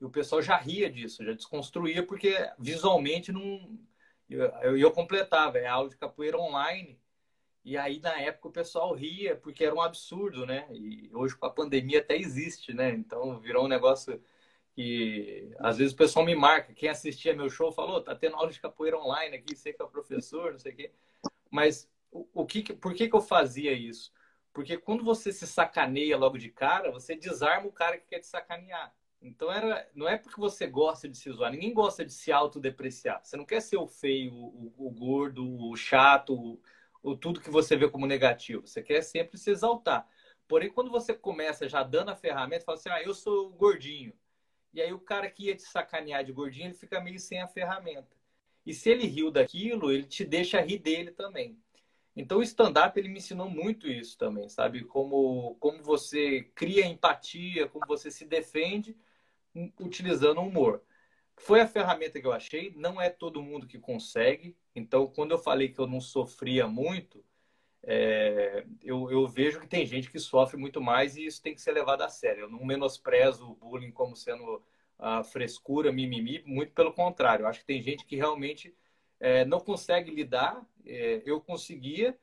E 0.00 0.04
o 0.04 0.10
pessoal 0.10 0.42
já 0.42 0.56
ria 0.56 0.90
disso, 0.90 1.24
já 1.24 1.32
desconstruía, 1.32 2.06
porque 2.06 2.36
visualmente 2.58 3.32
não. 3.32 3.78
Eu, 4.28 4.76
eu 4.76 4.90
completava, 4.90 5.58
é 5.58 5.66
aula 5.66 5.88
de 5.88 5.96
capoeira 5.96 6.38
online. 6.38 7.00
E 7.64 7.76
aí, 7.78 7.98
na 8.00 8.20
época, 8.20 8.48
o 8.48 8.52
pessoal 8.52 8.94
ria, 8.94 9.36
porque 9.36 9.64
era 9.64 9.74
um 9.74 9.80
absurdo, 9.80 10.44
né? 10.44 10.66
E 10.70 11.10
hoje, 11.14 11.34
com 11.36 11.46
a 11.46 11.50
pandemia, 11.50 12.00
até 12.00 12.16
existe, 12.16 12.74
né? 12.74 12.90
Então, 12.90 13.38
virou 13.40 13.64
um 13.64 13.68
negócio 13.68 14.22
que 14.74 15.50
às 15.58 15.78
vezes 15.78 15.94
o 15.94 15.96
pessoal 15.96 16.26
me 16.26 16.34
marca. 16.34 16.74
Quem 16.74 16.88
assistia 16.88 17.34
meu 17.34 17.48
show 17.48 17.72
falou: 17.72 18.02
tá 18.02 18.14
tendo 18.14 18.36
aula 18.36 18.50
de 18.50 18.60
capoeira 18.60 18.98
online 18.98 19.36
aqui, 19.36 19.56
sei 19.56 19.72
que 19.72 19.80
é 19.80 19.84
o 19.84 19.88
professor, 19.88 20.52
não 20.52 20.58
sei 20.58 20.72
o 20.72 20.76
quê. 20.76 20.92
Mas 21.50 21.88
o, 22.10 22.26
o 22.34 22.46
que, 22.46 22.72
por 22.74 22.94
que, 22.94 23.08
que 23.08 23.16
eu 23.16 23.20
fazia 23.20 23.72
isso? 23.72 24.12
Porque 24.52 24.76
quando 24.76 25.04
você 25.04 25.32
se 25.32 25.46
sacaneia 25.46 26.16
logo 26.16 26.38
de 26.38 26.50
cara, 26.50 26.90
você 26.92 27.16
desarma 27.16 27.66
o 27.68 27.72
cara 27.72 27.98
que 27.98 28.06
quer 28.06 28.20
te 28.20 28.26
sacanear. 28.26 28.94
Então 29.22 29.50
era, 29.50 29.88
não 29.94 30.08
é 30.08 30.18
porque 30.18 30.38
você 30.40 30.66
gosta 30.66 31.08
de 31.08 31.16
se 31.16 31.30
zoar, 31.30 31.50
ninguém 31.50 31.72
gosta 31.72 32.04
de 32.04 32.12
se 32.12 32.30
autodepreciar. 32.30 33.20
Você 33.24 33.36
não 33.36 33.44
quer 33.44 33.60
ser 33.62 33.78
o 33.78 33.86
feio, 33.86 34.34
o, 34.34 34.72
o 34.76 34.90
gordo, 34.90 35.44
o 35.70 35.74
chato, 35.76 36.34
o, 36.34 36.60
o, 37.04 37.16
tudo 37.16 37.40
que 37.40 37.50
você 37.50 37.76
vê 37.76 37.88
como 37.88 38.06
negativo. 38.06 38.66
Você 38.66 38.82
quer 38.82 39.02
sempre 39.02 39.38
se 39.38 39.50
exaltar. 39.50 40.08
Porém, 40.48 40.70
quando 40.70 40.90
você 40.90 41.14
começa 41.14 41.68
já 41.68 41.82
dando 41.82 42.10
a 42.10 42.16
ferramenta, 42.16 42.64
fala 42.64 42.78
assim: 42.78 42.88
ah, 42.88 43.02
eu 43.02 43.14
sou 43.14 43.50
gordinho. 43.50 44.12
E 44.72 44.80
aí 44.82 44.92
o 44.92 44.98
cara 44.98 45.30
que 45.30 45.44
ia 45.46 45.54
te 45.54 45.62
sacanear 45.62 46.24
de 46.24 46.32
gordinho, 46.32 46.68
ele 46.68 46.74
fica 46.74 47.00
meio 47.00 47.18
sem 47.20 47.40
a 47.40 47.46
ferramenta. 47.46 48.16
E 48.66 48.74
se 48.74 48.90
ele 48.90 49.06
riu 49.06 49.30
daquilo, 49.30 49.92
ele 49.92 50.04
te 50.04 50.24
deixa 50.24 50.60
rir 50.60 50.78
dele 50.78 51.12
também. 51.12 51.58
Então, 52.16 52.38
o 52.38 52.42
stand-up 52.42 52.98
ele 52.98 53.08
me 53.08 53.18
ensinou 53.18 53.50
muito 53.50 53.88
isso 53.88 54.16
também, 54.16 54.48
sabe? 54.48 54.84
Como, 54.84 55.56
como 55.56 55.82
você 55.82 56.42
cria 56.54 56.86
empatia, 56.86 57.68
como 57.68 57.86
você 57.86 58.10
se 58.10 58.24
defende 58.24 58.96
utilizando 59.78 60.40
o 60.40 60.46
humor. 60.46 60.82
Foi 61.36 61.60
a 61.60 61.66
ferramenta 61.66 62.20
que 62.20 62.26
eu 62.26 62.32
achei, 62.32 62.72
não 62.76 63.00
é 63.00 63.10
todo 63.10 63.42
mundo 63.42 63.66
que 63.66 63.78
consegue. 63.78 64.56
Então, 64.74 65.06
quando 65.06 65.32
eu 65.32 65.38
falei 65.38 65.68
que 65.68 65.78
eu 65.78 65.86
não 65.86 66.00
sofria 66.00 66.66
muito, 66.66 67.24
é, 67.82 68.64
eu, 68.82 69.10
eu, 69.10 69.28
vejo 69.28 69.60
que 69.60 69.68
tem 69.68 69.84
gente 69.84 70.10
que 70.10 70.18
sofre 70.18 70.56
muito 70.56 70.80
mais 70.80 71.16
e 71.16 71.26
isso 71.26 71.42
tem 71.42 71.54
que 71.54 71.60
ser 71.60 71.72
levado 71.72 72.02
a 72.02 72.08
sério. 72.08 72.44
Eu 72.44 72.50
não 72.50 72.64
menosprezo 72.64 73.50
o 73.50 73.54
bullying 73.54 73.92
como 73.92 74.16
sendo 74.16 74.62
a 74.98 75.22
frescura, 75.22 75.92
mimimi, 75.92 76.42
muito 76.46 76.72
pelo 76.72 76.92
contrário. 76.92 77.44
Eu 77.44 77.48
acho 77.48 77.60
que 77.60 77.66
tem 77.66 77.82
gente 77.82 78.04
que 78.04 78.16
realmente 78.16 78.74
é, 79.20 79.44
não 79.44 79.60
consegue 79.60 80.10
lidar 80.10 80.66
é, 80.86 81.22
eu 81.24 81.40
conseguia, 81.40 82.16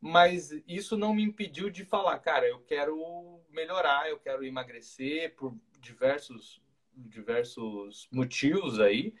mas 0.00 0.50
isso 0.66 0.96
não 0.96 1.14
me 1.14 1.22
impediu 1.22 1.70
de 1.70 1.84
falar, 1.84 2.18
cara, 2.18 2.46
eu 2.46 2.60
quero 2.60 3.40
melhorar, 3.50 4.08
eu 4.08 4.18
quero 4.18 4.44
emagrecer 4.44 5.34
por 5.34 5.56
diversos, 5.80 6.60
diversos 6.94 8.08
motivos 8.12 8.80
aí. 8.80 9.14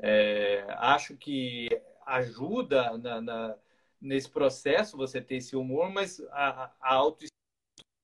É, 0.00 0.66
acho 0.70 1.16
que 1.16 1.68
ajuda 2.06 2.96
na, 2.98 3.20
na, 3.20 3.56
nesse 4.00 4.30
processo 4.30 4.96
você 4.96 5.20
ter 5.20 5.36
esse 5.36 5.56
humor, 5.56 5.90
mas 5.90 6.20
a, 6.30 6.72
a 6.80 6.94
autoestima 6.94 7.30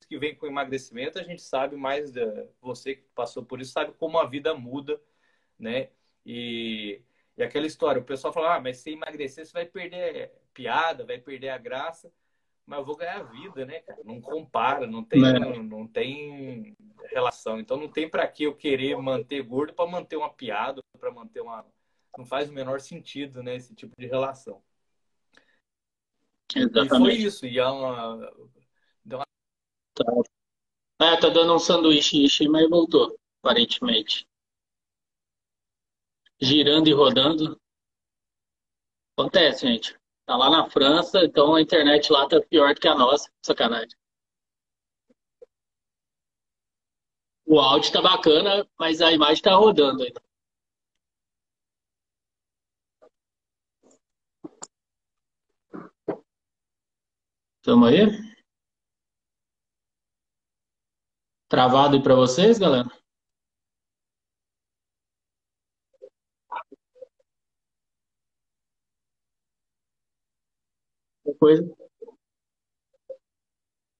que 0.08 0.18
vem 0.18 0.34
com 0.34 0.46
emagrecimento, 0.46 1.18
a 1.18 1.22
gente 1.22 1.42
sabe 1.42 1.76
mais, 1.76 2.10
da, 2.12 2.46
você 2.60 2.96
que 2.96 3.02
passou 3.14 3.44
por 3.44 3.60
isso, 3.60 3.72
sabe 3.72 3.92
como 3.92 4.18
a 4.18 4.26
vida 4.26 4.54
muda, 4.54 5.00
né? 5.58 5.90
E 6.26 7.02
e 7.40 7.42
aquela 7.42 7.66
história, 7.66 8.02
o 8.02 8.04
pessoal 8.04 8.34
fala, 8.34 8.56
ah, 8.56 8.60
mas 8.60 8.76
se 8.76 8.90
emagrecer, 8.90 9.46
você 9.46 9.52
vai 9.54 9.64
perder 9.64 10.30
piada, 10.52 11.06
vai 11.06 11.16
perder 11.16 11.48
a 11.48 11.56
graça. 11.56 12.12
Mas 12.66 12.80
eu 12.80 12.84
vou 12.84 12.94
ganhar 12.94 13.22
vida, 13.22 13.64
né, 13.64 13.80
cara? 13.80 13.98
Não 14.04 14.20
compara, 14.20 14.86
não 14.86 15.02
tem, 15.02 15.22
não, 15.22 15.32
né? 15.32 15.62
não 15.62 15.86
tem 15.86 16.76
relação. 17.10 17.58
Então 17.58 17.78
não 17.78 17.88
tem 17.88 18.10
para 18.10 18.28
que 18.28 18.42
eu 18.42 18.54
querer 18.54 18.94
manter 18.98 19.42
gordo 19.42 19.72
para 19.72 19.90
manter 19.90 20.16
uma 20.16 20.28
piada, 20.28 20.82
para 20.98 21.10
manter 21.10 21.40
uma. 21.40 21.64
Não 22.16 22.26
faz 22.26 22.50
o 22.50 22.52
menor 22.52 22.80
sentido, 22.80 23.42
né, 23.42 23.56
esse 23.56 23.74
tipo 23.74 23.94
de 23.98 24.06
relação. 24.06 24.62
Exatamente. 26.54 26.86
E 26.86 26.98
foi 26.98 27.14
isso. 27.14 27.46
E 27.46 27.58
é 27.58 27.66
uma. 27.66 28.16
uma... 29.04 29.26
Tá. 29.94 30.04
É, 31.02 31.16
tá 31.18 31.28
dando 31.30 31.54
um 31.54 31.58
sanduíche, 31.58 32.48
mas 32.48 32.68
voltou, 32.68 33.18
aparentemente 33.42 34.28
girando 36.40 36.88
e 36.88 36.92
rodando. 36.92 37.60
Acontece, 39.16 39.66
gente. 39.66 39.98
Tá 40.24 40.36
lá 40.36 40.48
na 40.48 40.70
França, 40.70 41.22
então 41.24 41.54
a 41.54 41.60
internet 41.60 42.10
lá 42.10 42.26
tá 42.28 42.40
pior 42.40 42.74
do 42.74 42.80
que 42.80 42.88
a 42.88 42.94
nossa. 42.94 43.30
Sacanagem. 43.42 43.96
O 47.44 47.58
áudio 47.58 47.92
tá 47.92 48.00
bacana, 48.00 48.66
mas 48.78 49.02
a 49.02 49.12
imagem 49.12 49.42
tá 49.42 49.54
rodando 49.54 50.02
ainda. 50.02 50.22
Tamo 57.62 57.86
aí? 57.86 58.06
Travado 61.48 61.96
aí 61.96 62.02
para 62.02 62.14
vocês, 62.14 62.58
galera? 62.58 62.88
coisa. 71.40 71.64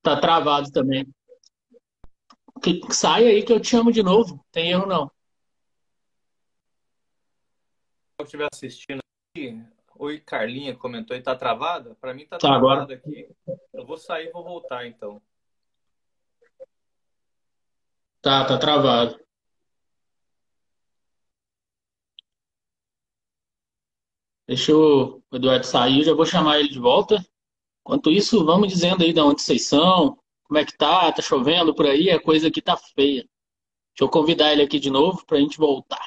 Tá 0.02 0.20
travado 0.20 0.70
também. 0.70 1.06
Sai 2.90 3.26
aí 3.26 3.42
que 3.42 3.52
eu 3.52 3.60
te 3.60 3.68
chamo 3.68 3.90
de 3.90 4.02
novo. 4.02 4.44
Tem 4.52 4.70
erro 4.70 4.86
não. 4.86 5.10
Se 8.20 8.24
estiver 8.24 8.48
assistindo 8.52 9.00
aqui, 9.34 9.64
oi 10.00 10.18
Carlinha 10.18 10.74
comentou 10.74 11.14
e 11.16 11.22
tá 11.22 11.36
travada? 11.36 11.94
Para 12.00 12.14
mim 12.14 12.24
tá, 12.26 12.38
tá 12.38 12.48
travado 12.48 12.82
agora. 12.82 12.94
aqui. 12.94 13.28
Eu 13.72 13.84
vou 13.84 13.98
sair 13.98 14.28
e 14.28 14.32
vou 14.32 14.42
voltar 14.42 14.86
então. 14.86 15.20
Tá, 18.22 18.44
tá 18.46 18.58
travado. 18.58 19.20
Deixa 24.46 24.74
o 24.74 25.22
Eduardo 25.32 25.64
sair, 25.64 26.02
já 26.02 26.12
vou 26.14 26.26
chamar 26.26 26.58
ele 26.58 26.68
de 26.68 26.78
volta. 26.78 27.24
Enquanto 27.82 28.10
isso, 28.10 28.44
vamos 28.44 28.68
dizendo 28.68 29.04
aí 29.04 29.12
de 29.12 29.20
onde 29.20 29.42
vocês 29.42 29.66
são, 29.66 30.18
como 30.44 30.58
é 30.58 30.64
que 30.64 30.76
tá, 30.76 31.12
tá 31.12 31.22
chovendo 31.22 31.74
por 31.74 31.86
aí, 31.86 32.10
a 32.10 32.20
coisa 32.20 32.48
aqui 32.48 32.60
tá 32.60 32.76
feia. 32.76 33.22
Deixa 33.22 34.02
eu 34.02 34.08
convidar 34.08 34.52
ele 34.52 34.62
aqui 34.62 34.78
de 34.78 34.90
novo 34.90 35.24
para 35.24 35.38
a 35.38 35.40
gente 35.40 35.56
voltar. 35.56 36.04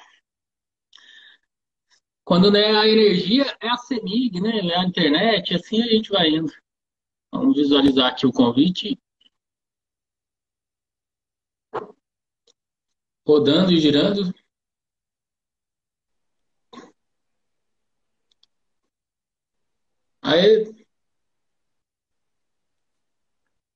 Quando 2.25 2.49
não 2.49 2.59
é 2.59 2.75
a 2.77 2.87
energia, 2.87 3.45
é 3.61 3.69
a 3.69 3.77
CEMIG, 3.77 4.39
né? 4.41 4.59
É 4.59 4.79
a 4.79 4.85
internet, 4.85 5.53
assim 5.55 5.81
a 5.81 5.87
gente 5.87 6.09
vai 6.09 6.29
indo. 6.29 6.51
Vamos 7.31 7.55
visualizar 7.55 8.11
aqui 8.11 8.25
o 8.25 8.31
convite. 8.31 8.97
Rodando 13.25 13.71
e 13.71 13.79
girando. 13.79 14.33
Aí, 20.21 20.73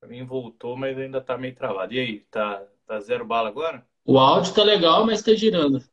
Pra 0.00 0.08
mim 0.08 0.24
voltou, 0.24 0.76
mas 0.76 0.96
ainda 0.96 1.20
tá 1.20 1.36
meio 1.36 1.54
travado. 1.54 1.92
E 1.92 1.98
aí, 1.98 2.20
tá, 2.30 2.66
tá 2.86 3.00
zero 3.00 3.26
bala 3.26 3.48
agora? 3.48 3.86
O 4.04 4.18
áudio 4.18 4.54
tá 4.54 4.62
legal, 4.62 5.04
mas 5.04 5.20
tá 5.20 5.34
girando. 5.34 5.84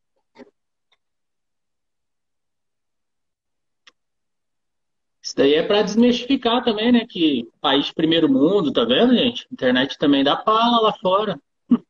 Isso 5.35 5.43
daí 5.43 5.55
é 5.55 5.63
para 5.67 5.81
desmistificar 5.81 6.63
também, 6.63 6.93
né? 6.93 7.05
Que 7.05 7.49
país 7.59 7.91
primeiro 7.91 8.29
mundo, 8.29 8.71
tá 8.71 8.85
vendo, 8.85 9.13
gente? 9.13 9.45
Internet 9.51 9.97
também 9.97 10.23
dá 10.23 10.37
pala 10.37 10.79
lá 10.79 10.93
fora. 10.93 11.37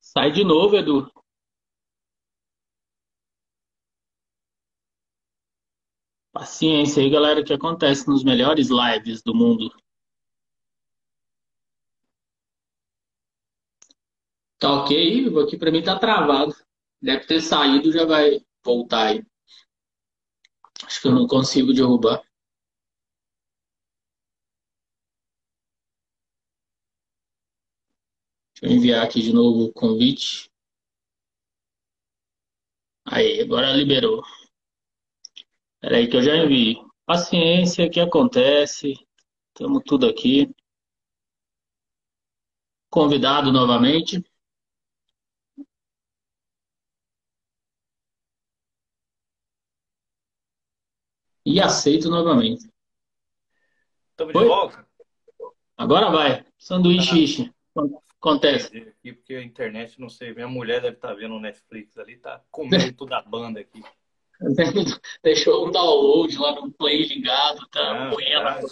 Sai 0.00 0.30
de 0.32 0.44
novo, 0.44 0.76
Edu. 0.76 1.10
Paciência 6.32 7.02
aí, 7.02 7.08
galera, 7.08 7.42
que 7.42 7.52
acontece 7.54 8.06
nos 8.06 8.22
melhores 8.22 8.68
lives 8.68 9.22
do 9.22 9.34
mundo. 9.34 9.70
Tá 14.58 14.82
ok? 14.82 15.26
Aqui 15.42 15.56
para 15.56 15.70
mim 15.70 15.82
tá 15.82 15.98
travado. 15.98 16.67
Deve 17.00 17.26
ter 17.26 17.40
saído, 17.40 17.92
já 17.92 18.04
vai 18.04 18.40
voltar 18.64 19.08
aí. 19.08 19.24
Acho 20.84 21.00
que 21.00 21.08
eu 21.08 21.12
não 21.12 21.26
consigo 21.26 21.72
derrubar. 21.72 22.22
Deixa 28.60 28.74
eu 28.74 28.76
enviar 28.76 29.04
aqui 29.04 29.22
de 29.22 29.32
novo 29.32 29.66
o 29.66 29.72
convite. 29.72 30.50
Aí, 33.04 33.40
agora 33.40 33.72
liberou. 33.72 34.22
Peraí 35.80 36.08
que 36.08 36.16
eu 36.16 36.22
já 36.22 36.36
envio. 36.36 36.90
Paciência, 37.06 37.88
que 37.88 38.00
acontece? 38.00 38.94
Temos 39.54 39.82
tudo 39.86 40.06
aqui. 40.06 40.52
Convidado 42.90 43.52
novamente. 43.52 44.22
E 51.50 51.62
aceito 51.62 52.10
novamente. 52.10 52.70
Estamos 54.10 54.34
de 54.34 54.44
volta? 54.44 54.86
Agora 55.78 56.10
vai. 56.10 56.44
Sanduíche. 56.58 57.50
Tá. 57.74 57.82
Acontece. 58.20 58.66
Aqui 58.76 59.14
porque 59.14 59.34
a 59.34 59.42
internet, 59.42 59.98
não 59.98 60.10
sei, 60.10 60.34
minha 60.34 60.46
mulher 60.46 60.82
deve 60.82 60.96
estar 60.96 61.08
tá 61.08 61.14
vendo 61.14 61.36
o 61.36 61.40
Netflix 61.40 61.96
ali, 61.96 62.18
tá 62.18 62.44
comendo 62.50 62.92
toda 62.92 63.16
a 63.16 63.22
banda 63.22 63.60
aqui. 63.60 63.82
Deixou 65.24 65.66
um 65.66 65.70
download 65.70 66.36
lá 66.36 66.54
no 66.56 66.70
play 66.70 67.06
ligado, 67.06 67.66
tá 67.68 68.10
moendo. 68.10 68.68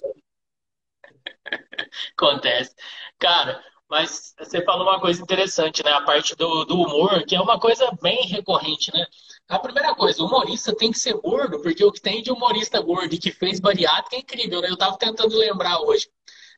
Acontece. 2.13 2.75
Cara, 3.19 3.65
mas 3.89 4.35
você 4.39 4.63
falou 4.63 4.87
uma 4.87 5.01
coisa 5.01 5.23
interessante, 5.23 5.83
né? 5.85 5.91
A 5.93 6.03
parte 6.03 6.35
do, 6.35 6.65
do 6.65 6.81
humor, 6.81 7.25
que 7.25 7.37
é 7.37 7.41
uma 7.41 7.59
coisa 7.59 7.91
bem 8.03 8.27
recorrente, 8.27 8.93
né? 8.93 9.07
A 9.49 9.59
primeira 9.59 9.95
coisa, 9.95 10.23
o 10.23 10.27
humorista 10.27 10.75
tem 10.75 10.91
que 10.91 10.99
ser 10.99 11.15
gordo, 11.15 11.61
porque 11.61 11.85
o 11.85 11.93
que 11.93 12.01
tem 12.01 12.23
de 12.23 12.33
humorista 12.33 12.81
gordo 12.81 13.15
e 13.15 13.19
que 13.19 13.31
fez 13.31 13.61
bariátrica 13.61 14.17
é 14.17 14.21
incrível, 14.21 14.61
né? 14.61 14.69
Eu 14.71 14.77
tava 14.77 14.99
tentando 14.99 15.37
lembrar 15.37 15.81
hoje. 15.81 16.09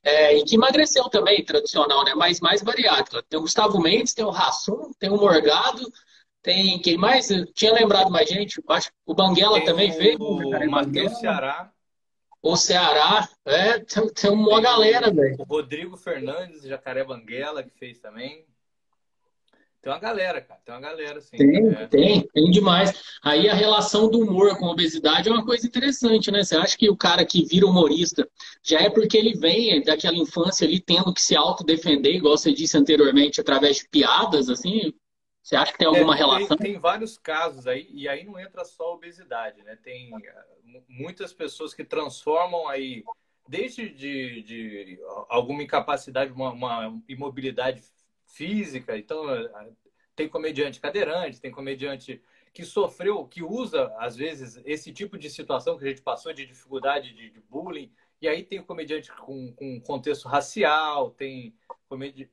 É, 0.03 0.39
e 0.39 0.45
que 0.45 0.55
emagreceu 0.55 1.05
também, 1.11 1.45
tradicional, 1.45 2.05
né? 2.05 2.15
Mas 2.15 2.41
mais 2.41 2.63
bariátrica. 2.63 3.23
Tem 3.29 3.39
o 3.39 3.43
Gustavo 3.43 3.81
Mendes, 3.81 4.15
tem 4.15 4.25
o 4.25 4.31
Rassum, 4.31 4.93
tem 4.99 5.11
o 5.11 5.17
Morgado, 5.17 5.83
tem 6.43 6.81
quem 6.81 6.97
mais? 6.97 7.31
Eu 7.31 7.45
tinha 7.53 7.73
lembrado 7.73 8.11
mais 8.11 8.29
gente. 8.29 8.63
Acho 8.69 8.91
o 9.05 9.15
Banguela 9.15 9.57
tem 9.57 9.65
também 9.67 9.91
o, 9.91 9.95
fez. 9.95 10.17
O 10.19 10.71
Matheus 10.71 11.19
Ceará. 11.19 11.71
O 12.49 12.57
Ceará, 12.57 13.29
é, 13.45 13.79
tem, 13.81 14.09
tem 14.09 14.31
uma 14.31 14.59
galera, 14.59 15.11
velho. 15.11 15.37
O 15.39 15.45
Rodrigo 15.45 15.99
Fernandes, 15.99 16.63
Jacaré 16.63 17.05
Banguela, 17.05 17.63
que 17.63 17.69
fez 17.79 17.99
também. 17.99 18.47
Tem 19.83 19.93
uma 19.93 19.99
galera, 19.99 20.41
cara. 20.41 20.59
Tem 20.65 20.75
uma 20.75 20.81
galera, 20.81 21.21
sim. 21.21 21.37
Tem, 21.37 21.69
é. 21.69 21.87
tem, 21.89 22.27
tem 22.27 22.51
demais. 22.51 23.19
Aí 23.23 23.51
a 23.51 23.55
relação 23.55 24.09
do 24.09 24.21
humor 24.21 24.57
com 24.57 24.65
a 24.65 24.71
obesidade 24.71 25.29
é 25.29 25.33
uma 25.33 25.45
coisa 25.45 25.67
interessante, 25.67 26.31
né? 26.31 26.43
Você 26.43 26.57
acha 26.57 26.75
que 26.75 26.89
o 26.89 26.97
cara 26.97 27.23
que 27.23 27.45
vira 27.45 27.67
humorista 27.67 28.27
já 28.63 28.81
é 28.81 28.89
porque 28.89 29.19
ele 29.19 29.35
vem 29.35 29.83
daquela 29.83 30.17
infância 30.17 30.67
ali 30.67 30.81
tendo 30.81 31.13
que 31.13 31.21
se 31.21 31.37
autodefender, 31.37 32.15
igual 32.15 32.39
você 32.39 32.51
disse 32.51 32.79
anteriormente, 32.79 33.43
através 33.43 33.77
de 33.77 33.89
piadas, 33.91 34.49
assim? 34.49 34.95
Você 35.49 35.57
acha 35.57 35.73
que 35.73 35.79
tem 35.79 35.87
alguma 35.87 36.15
é, 36.15 36.19
relação? 36.19 36.59
Tem, 36.59 36.73
tem, 36.73 36.79
vários 36.79 37.17
casos 37.17 37.67
aí, 37.67 37.89
e 37.91 38.07
aí 38.07 38.23
não 38.23 38.39
entra 38.39 38.67
só 38.67 38.85
a 38.85 38.93
obesidade, 38.93 39.63
né? 39.63 39.79
Tem 39.83 40.13
eh, 40.15 40.83
muitas 40.87 41.33
pessoas 41.33 41.73
que 41.73 41.83
transformam 41.83 42.69
aí, 42.69 43.03
desde 43.49 43.89
de, 43.89 44.43
de 44.43 45.01
alguma 45.27 45.63
incapacidade, 45.63 46.31
uma, 46.33 46.53
uma 46.53 47.03
imobilidade 47.09 47.83
física. 48.27 48.99
Então, 48.99 49.35
é, 49.35 49.71
tem 50.15 50.29
comediante 50.29 50.81
cadeirante, 50.81 51.41
tem 51.41 51.51
comediante 51.51 52.21
que 52.53 52.63
sofreu, 52.63 53.25
que 53.25 53.43
usa, 53.43 53.91
às 53.99 54.17
vezes, 54.17 54.61
esse 54.67 54.93
tipo 54.93 55.17
de 55.17 55.31
situação 55.31 55.79
que 55.79 55.85
a 55.87 55.89
gente 55.89 56.03
passou 56.03 56.31
de 56.35 56.45
dificuldade 56.45 57.15
de, 57.15 57.31
de 57.31 57.41
bullying. 57.41 57.91
E 58.21 58.29
aí 58.29 58.43
tem 58.43 58.61
o 58.61 58.67
comediante 58.67 59.11
com, 59.13 59.51
com 59.55 59.81
contexto 59.81 60.29
racial, 60.29 61.11
tem 61.11 61.55
comediante. 61.89 62.31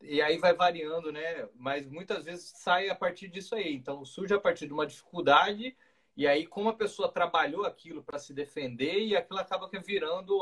E 0.00 0.22
aí 0.22 0.38
vai 0.38 0.54
variando, 0.54 1.10
né? 1.10 1.48
Mas 1.54 1.88
muitas 1.88 2.24
vezes 2.24 2.52
sai 2.56 2.88
a 2.88 2.94
partir 2.94 3.28
disso 3.28 3.54
aí. 3.54 3.74
Então 3.74 4.04
surge 4.04 4.34
a 4.34 4.40
partir 4.40 4.66
de 4.66 4.72
uma 4.72 4.86
dificuldade, 4.86 5.76
e 6.18 6.26
aí, 6.26 6.44
como 6.44 6.68
a 6.68 6.74
pessoa 6.74 7.08
trabalhou 7.08 7.64
aquilo 7.64 8.02
para 8.02 8.18
se 8.18 8.34
defender, 8.34 8.98
e 8.98 9.16
aquilo 9.16 9.38
acaba 9.38 9.70
virando 9.86 10.36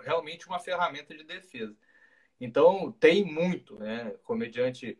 realmente 0.00 0.48
uma 0.48 0.58
ferramenta 0.58 1.16
de 1.16 1.22
defesa. 1.22 1.76
Então, 2.40 2.90
tem 2.90 3.24
muito, 3.24 3.78
né? 3.78 4.16
Comediante. 4.24 4.98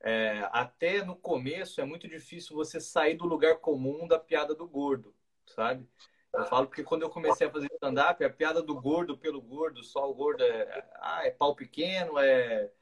É, 0.00 0.48
até 0.50 1.04
no 1.04 1.14
começo 1.14 1.80
é 1.80 1.84
muito 1.84 2.08
difícil 2.08 2.56
você 2.56 2.80
sair 2.80 3.14
do 3.14 3.26
lugar 3.26 3.58
comum 3.58 4.08
da 4.08 4.18
piada 4.18 4.56
do 4.56 4.66
gordo, 4.66 5.14
sabe? 5.46 5.86
Eu 6.34 6.46
falo 6.46 6.66
porque 6.66 6.82
quando 6.82 7.02
eu 7.02 7.10
comecei 7.10 7.46
a 7.46 7.50
fazer 7.50 7.68
stand-up, 7.74 8.24
a 8.24 8.30
piada 8.30 8.60
do 8.60 8.74
gordo 8.80 9.16
pelo 9.16 9.40
gordo, 9.40 9.84
só 9.84 10.10
o 10.10 10.14
gordo 10.14 10.42
é, 10.42 10.90
ah, 10.96 11.20
é 11.24 11.30
pau 11.30 11.54
pequeno, 11.54 12.18
é. 12.18 12.72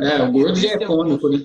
É, 0.00 0.22
o 0.22 0.32
gordo 0.32 0.54
já 0.56 0.72
é 0.72 0.86
cômico, 0.86 1.28
né? 1.28 1.44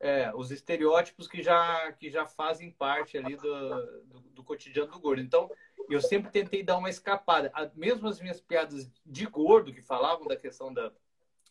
É, 0.00 0.30
os 0.34 0.50
estereótipos 0.50 1.26
que 1.26 1.42
já, 1.42 1.92
que 1.92 2.10
já 2.10 2.26
fazem 2.26 2.70
parte 2.70 3.16
ali 3.16 3.36
do, 3.36 4.02
do, 4.04 4.20
do, 4.34 4.44
cotidiano 4.44 4.92
do 4.92 4.98
gordo. 4.98 5.22
Então, 5.22 5.50
eu 5.88 6.00
sempre 6.00 6.30
tentei 6.30 6.62
dar 6.62 6.76
uma 6.76 6.90
escapada. 6.90 7.50
Mesmo 7.74 8.06
as 8.06 8.20
minhas 8.20 8.40
piadas 8.40 8.90
de 9.04 9.26
gordo, 9.26 9.72
que 9.72 9.80
falavam 9.80 10.26
da 10.26 10.36
questão 10.36 10.72
da, 10.72 10.92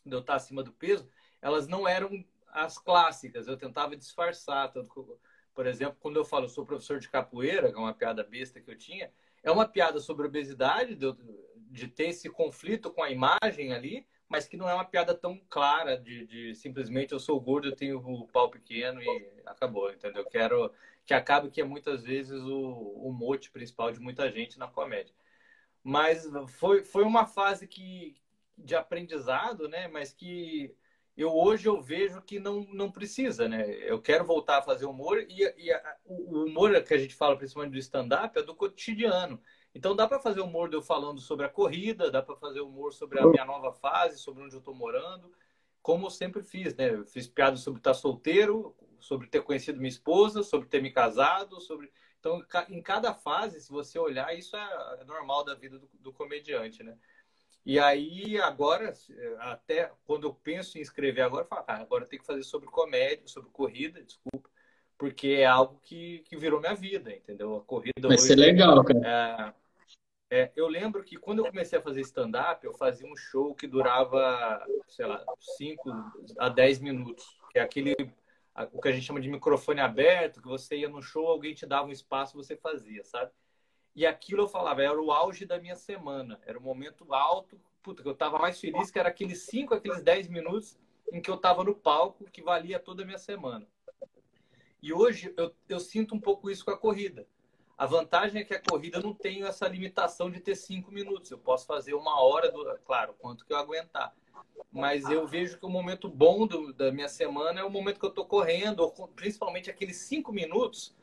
de 0.06 0.12
eu 0.12 0.20
estar 0.20 0.36
acima 0.36 0.62
do 0.62 0.72
peso, 0.72 1.08
elas 1.42 1.66
não 1.66 1.86
eram 1.88 2.24
as 2.48 2.78
clássicas. 2.78 3.48
Eu 3.48 3.56
tentava 3.56 3.96
disfarçar. 3.96 4.72
Tanto, 4.72 5.18
por 5.52 5.66
exemplo, 5.66 5.96
quando 5.98 6.16
eu 6.16 6.24
falo 6.24 6.48
sou 6.48 6.64
professor 6.64 7.00
de 7.00 7.08
capoeira, 7.08 7.72
que 7.72 7.76
é 7.76 7.80
uma 7.80 7.94
piada 7.94 8.22
besta 8.22 8.60
que 8.60 8.70
eu 8.70 8.78
tinha, 8.78 9.10
é 9.42 9.50
uma 9.50 9.66
piada 9.66 9.98
sobre 9.98 10.26
obesidade, 10.26 10.94
de, 10.94 11.12
de 11.70 11.88
ter 11.88 12.10
esse 12.10 12.30
conflito 12.30 12.90
com 12.90 13.02
a 13.02 13.10
imagem 13.10 13.72
ali, 13.72 14.06
mas 14.28 14.46
que 14.46 14.56
não 14.56 14.68
é 14.68 14.74
uma 14.74 14.84
piada 14.84 15.14
tão 15.14 15.38
clara 15.48 15.96
de, 15.96 16.26
de, 16.26 16.54
simplesmente 16.54 17.12
eu 17.12 17.20
sou 17.20 17.40
gordo, 17.40 17.68
eu 17.68 17.76
tenho 17.76 17.98
o 17.98 18.26
pau 18.28 18.50
pequeno 18.50 19.02
e 19.02 19.32
acabou, 19.46 19.90
entendeu? 19.92 20.22
Eu 20.22 20.30
quero 20.30 20.72
que 21.04 21.14
acabe 21.14 21.50
que 21.50 21.60
é 21.60 21.64
muitas 21.64 22.02
vezes 22.02 22.40
o, 22.42 22.68
o 23.06 23.12
mote 23.12 23.50
principal 23.50 23.92
de 23.92 24.00
muita 24.00 24.30
gente 24.30 24.58
na 24.58 24.66
comédia. 24.66 25.14
Mas 25.82 26.26
foi, 26.58 26.82
foi 26.82 27.04
uma 27.04 27.26
fase 27.26 27.66
que, 27.66 28.16
de 28.56 28.74
aprendizado, 28.74 29.68
né? 29.68 29.86
Mas 29.88 30.12
que 30.14 30.74
eu 31.16 31.30
hoje 31.32 31.68
eu 31.68 31.80
vejo 31.80 32.22
que 32.22 32.40
não, 32.40 32.66
não 32.72 32.90
precisa, 32.90 33.48
né? 33.48 33.70
Eu 33.88 34.00
quero 34.00 34.24
voltar 34.24 34.58
a 34.58 34.62
fazer 34.62 34.86
humor 34.86 35.20
e, 35.28 35.42
e 35.58 35.70
a, 35.72 35.96
o 36.04 36.44
humor 36.44 36.82
que 36.82 36.94
a 36.94 36.98
gente 36.98 37.14
fala 37.14 37.36
principalmente 37.36 37.72
do 37.72 37.78
stand-up 37.78 38.38
é 38.38 38.42
do 38.42 38.54
cotidiano. 38.54 39.40
Então 39.74 39.96
dá 39.96 40.06
para 40.06 40.20
fazer 40.20 40.40
humor 40.40 40.68
de 40.68 40.76
eu 40.76 40.82
falando 40.82 41.20
sobre 41.20 41.44
a 41.44 41.48
corrida, 41.48 42.10
dá 42.10 42.22
para 42.22 42.36
fazer 42.36 42.60
humor 42.60 42.92
sobre 42.92 43.18
a 43.18 43.26
minha 43.26 43.44
nova 43.44 43.72
fase, 43.72 44.18
sobre 44.18 44.42
onde 44.42 44.54
eu 44.54 44.60
estou 44.60 44.74
morando, 44.74 45.32
como 45.82 46.06
eu 46.06 46.10
sempre 46.10 46.42
fiz, 46.42 46.74
né? 46.76 46.94
Eu 46.94 47.04
fiz 47.04 47.26
piadas 47.26 47.60
sobre 47.60 47.80
estar 47.80 47.94
solteiro, 47.94 48.74
sobre 49.00 49.26
ter 49.26 49.42
conhecido 49.42 49.78
minha 49.78 49.88
esposa, 49.88 50.42
sobre 50.42 50.68
ter 50.68 50.80
me 50.80 50.90
casado, 50.90 51.60
sobre 51.60 51.90
então 52.20 52.42
em 52.70 52.80
cada 52.80 53.12
fase, 53.12 53.60
se 53.60 53.70
você 53.70 53.98
olhar, 53.98 54.34
isso 54.34 54.56
é, 54.56 54.98
é 55.00 55.04
normal 55.04 55.44
da 55.44 55.54
vida 55.54 55.78
do, 55.78 55.90
do 55.92 56.12
comediante, 56.12 56.82
né? 56.82 56.96
E 57.66 57.78
aí, 57.78 58.38
agora, 58.38 58.92
até 59.38 59.90
quando 60.04 60.26
eu 60.26 60.34
penso 60.34 60.78
em 60.78 60.82
escrever 60.82 61.22
agora, 61.22 61.44
eu 61.44 61.48
falo, 61.48 61.64
ah, 61.66 61.76
agora 61.76 62.06
tem 62.06 62.18
que 62.18 62.26
fazer 62.26 62.42
sobre 62.42 62.68
comédia, 62.68 63.26
sobre 63.26 63.50
corrida, 63.50 64.02
desculpa, 64.02 64.50
porque 64.98 65.28
é 65.28 65.46
algo 65.46 65.80
que, 65.82 66.20
que 66.26 66.36
virou 66.36 66.60
minha 66.60 66.74
vida, 66.74 67.10
entendeu? 67.10 67.56
A 67.56 67.62
corrida 67.62 68.08
Vai 68.08 68.16
hoje, 68.16 68.26
ser 68.26 68.36
legal, 68.36 68.84
cara. 68.84 69.00
É, 69.50 69.63
é, 70.30 70.50
eu 70.56 70.66
lembro 70.66 71.02
que 71.04 71.16
quando 71.16 71.40
eu 71.40 71.46
comecei 71.46 71.78
a 71.78 71.82
fazer 71.82 72.00
stand-up, 72.00 72.64
eu 72.64 72.72
fazia 72.74 73.06
um 73.06 73.16
show 73.16 73.54
que 73.54 73.66
durava, 73.66 74.66
sei 74.88 75.06
lá, 75.06 75.24
5 75.56 75.90
a 76.38 76.48
10 76.48 76.80
minutos, 76.80 77.38
que 77.50 77.58
é 77.58 77.62
aquele, 77.62 77.94
o 78.72 78.80
que 78.80 78.88
a 78.88 78.92
gente 78.92 79.06
chama 79.06 79.20
de 79.20 79.30
microfone 79.30 79.80
aberto, 79.80 80.40
que 80.40 80.48
você 80.48 80.76
ia 80.76 80.88
no 80.88 81.02
show, 81.02 81.28
alguém 81.28 81.54
te 81.54 81.66
dava 81.66 81.88
um 81.88 81.92
espaço, 81.92 82.36
você 82.36 82.56
fazia, 82.56 83.04
sabe? 83.04 83.30
E 83.94 84.04
aquilo 84.04 84.42
eu 84.42 84.48
falava, 84.48 84.82
era 84.82 85.00
o 85.00 85.12
auge 85.12 85.46
da 85.46 85.58
minha 85.58 85.76
semana. 85.76 86.40
Era 86.44 86.58
o 86.58 86.62
momento 86.62 87.14
alto, 87.14 87.60
puta, 87.80 88.02
que 88.02 88.08
eu 88.08 88.14
tava 88.14 88.38
mais 88.38 88.58
feliz, 88.58 88.90
que 88.90 88.98
era 88.98 89.08
aqueles 89.08 89.42
5, 89.42 89.72
aqueles 89.72 90.02
10 90.02 90.28
minutos 90.28 90.76
em 91.12 91.20
que 91.20 91.30
eu 91.30 91.36
tava 91.36 91.62
no 91.62 91.74
palco, 91.74 92.28
que 92.30 92.42
valia 92.42 92.80
toda 92.80 93.02
a 93.02 93.06
minha 93.06 93.18
semana. 93.18 93.68
E 94.82 94.92
hoje 94.92 95.32
eu, 95.36 95.54
eu 95.68 95.78
sinto 95.78 96.14
um 96.14 96.20
pouco 96.20 96.50
isso 96.50 96.64
com 96.64 96.72
a 96.72 96.76
corrida. 96.76 97.26
A 97.76 97.86
vantagem 97.86 98.40
é 98.40 98.44
que 98.44 98.54
a 98.54 98.60
corrida 98.60 99.00
não 99.00 99.12
tem 99.12 99.44
essa 99.44 99.66
limitação 99.66 100.30
de 100.30 100.40
ter 100.40 100.54
cinco 100.54 100.92
minutos. 100.92 101.30
Eu 101.30 101.38
posso 101.38 101.66
fazer 101.66 101.94
uma 101.94 102.22
hora, 102.22 102.50
do, 102.50 102.78
claro, 102.84 103.14
quanto 103.18 103.44
que 103.44 103.52
eu 103.52 103.56
aguentar. 103.56 104.14
Mas 104.70 105.08
eu 105.08 105.26
vejo 105.26 105.58
que 105.58 105.66
o 105.66 105.70
momento 105.70 106.08
bom 106.08 106.46
do, 106.46 106.72
da 106.72 106.92
minha 106.92 107.08
semana 107.08 107.60
é 107.60 107.64
o 107.64 107.70
momento 107.70 107.98
que 107.98 108.06
eu 108.06 108.10
estou 108.10 108.26
correndo, 108.26 108.88
principalmente 109.16 109.70
aqueles 109.70 109.96
cinco 109.96 110.32
minutos 110.32 110.94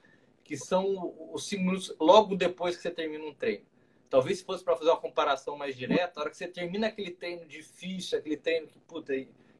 que 0.43 0.57
são 0.57 1.13
os 1.31 1.45
cinco 1.45 1.63
minutos 1.63 1.95
logo 1.99 2.36
depois 2.36 2.75
que 2.75 2.81
você 2.81 2.91
termina 2.91 3.23
um 3.25 3.34
treino. 3.34 3.65
Talvez 4.10 4.39
se 4.39 4.43
fosse 4.43 4.63
para 4.63 4.75
fazer 4.75 4.89
uma 4.89 4.99
comparação 4.99 5.57
mais 5.57 5.77
direta, 5.77 6.19
a 6.19 6.23
hora 6.23 6.29
que 6.29 6.38
você 6.38 6.47
termina 6.47 6.88
aquele 6.88 7.12
treino 7.12 7.45
difícil, 7.45 8.17
aquele 8.17 8.36
treino 8.36 8.67
que, 8.67 8.77
puta, 8.79 9.13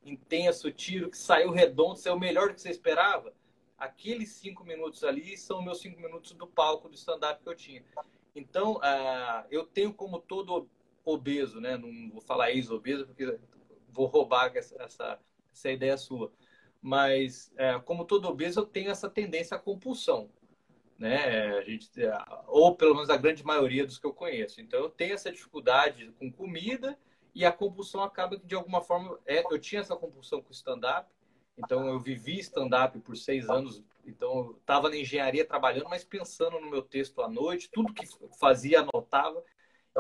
intenso, 0.04 0.72
tiro 0.72 1.10
que 1.10 1.18
saiu 1.18 1.52
redondo, 1.52 1.98
saiu 1.98 2.20
melhor 2.20 2.50
do 2.50 2.56
que 2.56 2.62
você 2.62 2.70
esperava. 2.70 3.34
Aqueles 3.82 4.30
cinco 4.34 4.64
minutos 4.64 5.04
ali 5.04 5.36
são 5.36 5.60
meus 5.60 5.82
cinco 5.82 6.00
minutos 6.00 6.34
do 6.34 6.46
palco 6.46 6.88
do 6.88 6.94
stand-up 6.94 7.42
que 7.42 7.50
eu 7.50 7.56
tinha. 7.56 7.84
Então, 8.36 8.76
uh, 8.76 9.48
eu 9.50 9.66
tenho 9.66 9.92
como 9.92 10.20
todo 10.20 10.70
obeso, 11.04 11.60
né? 11.60 11.78
Não 11.78 12.12
vou 12.12 12.22
falar 12.22 12.52
ex-obeso, 12.52 13.08
porque 13.08 13.40
vou 13.90 14.06
roubar 14.06 14.56
essa, 14.56 14.80
essa, 14.84 15.20
essa 15.52 15.72
ideia 15.72 15.98
sua. 15.98 16.32
Mas, 16.80 17.52
uh, 17.56 17.82
como 17.82 18.06
todo 18.06 18.30
obeso, 18.30 18.60
eu 18.60 18.66
tenho 18.68 18.92
essa 18.92 19.10
tendência 19.10 19.58
à 19.58 19.60
compulsão. 19.60 20.30
Né? 21.00 21.58
A 21.58 21.62
gente, 21.64 21.90
ou 22.46 22.76
pelo 22.76 22.94
menos 22.94 23.10
a 23.10 23.18
grande 23.18 23.44
maioria 23.44 23.84
dos 23.84 23.98
que 23.98 24.06
eu 24.06 24.14
conheço. 24.14 24.62
Então, 24.62 24.80
eu 24.80 24.92
tenho 24.92 25.16
essa 25.16 25.32
dificuldade 25.32 26.14
com 26.20 26.32
comida 26.32 26.96
e 27.34 27.44
a 27.44 27.52
compulsão 27.52 28.04
acaba 28.04 28.40
que, 28.40 28.46
de 28.46 28.54
alguma 28.54 28.82
forma, 28.82 29.20
é, 29.26 29.44
eu 29.52 29.58
tinha 29.58 29.82
essa 29.82 29.96
compulsão 29.96 30.40
com 30.40 30.52
stand-up. 30.52 31.10
Então, 31.58 31.88
eu 31.88 32.00
vivi 32.00 32.40
stand-up 32.40 32.98
por 33.00 33.16
seis 33.16 33.50
anos 33.50 33.84
então, 34.06 34.38
eu 34.38 34.58
estava 34.60 34.90
na 34.90 34.98
engenharia 34.98 35.46
trabalhando, 35.46 35.90
mas 35.90 36.04
pensando 36.04 36.60
no 36.60 36.70
meu 36.70 36.82
texto 36.82 37.22
à 37.22 37.30
noite, 37.30 37.70
tudo 37.72 37.94
que 37.94 38.06
fazia, 38.40 38.82
anotava. 38.82 39.44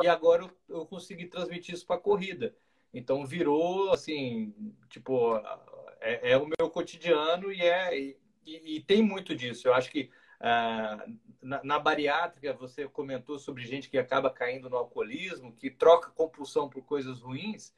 E 0.02 0.08
agora 0.08 0.44
eu, 0.44 0.78
eu 0.78 0.86
consegui 0.86 1.28
transmitir 1.28 1.76
isso 1.76 1.86
para 1.86 1.98
a 1.98 2.00
corrida. 2.00 2.56
Então, 2.94 3.26
virou, 3.26 3.92
assim, 3.92 4.54
tipo, 4.90 5.36
é, 6.00 6.32
é, 6.32 6.38
o 6.38 6.48
meu 6.48 6.70
cotidiano 6.70 7.52
e, 7.52 7.62
é, 7.62 7.98
e, 7.98 8.18
e, 8.46 8.82
tem 8.82 9.02
muito 9.02 9.36
disso. 9.36 9.68
Eu 9.68 9.74
acho 9.74 9.90
que 9.92 10.10
uh, 10.40 11.18
na, 11.42 11.64
na, 11.64 11.80
bariátrica, 11.80 12.54
você 12.54 12.88
comentou 12.88 13.40
sobre 13.40 13.64
gente 13.64 13.90
que 13.90 13.98
acaba 13.98 14.30
caindo 14.30 14.70
no 14.70 14.78
alcoolismo, 14.78 15.54
que 15.54 15.70
troca 15.70 16.12
compulsão 16.12 16.70
por 16.70 16.84
coisas 16.84 17.22
ruins. 17.22 17.74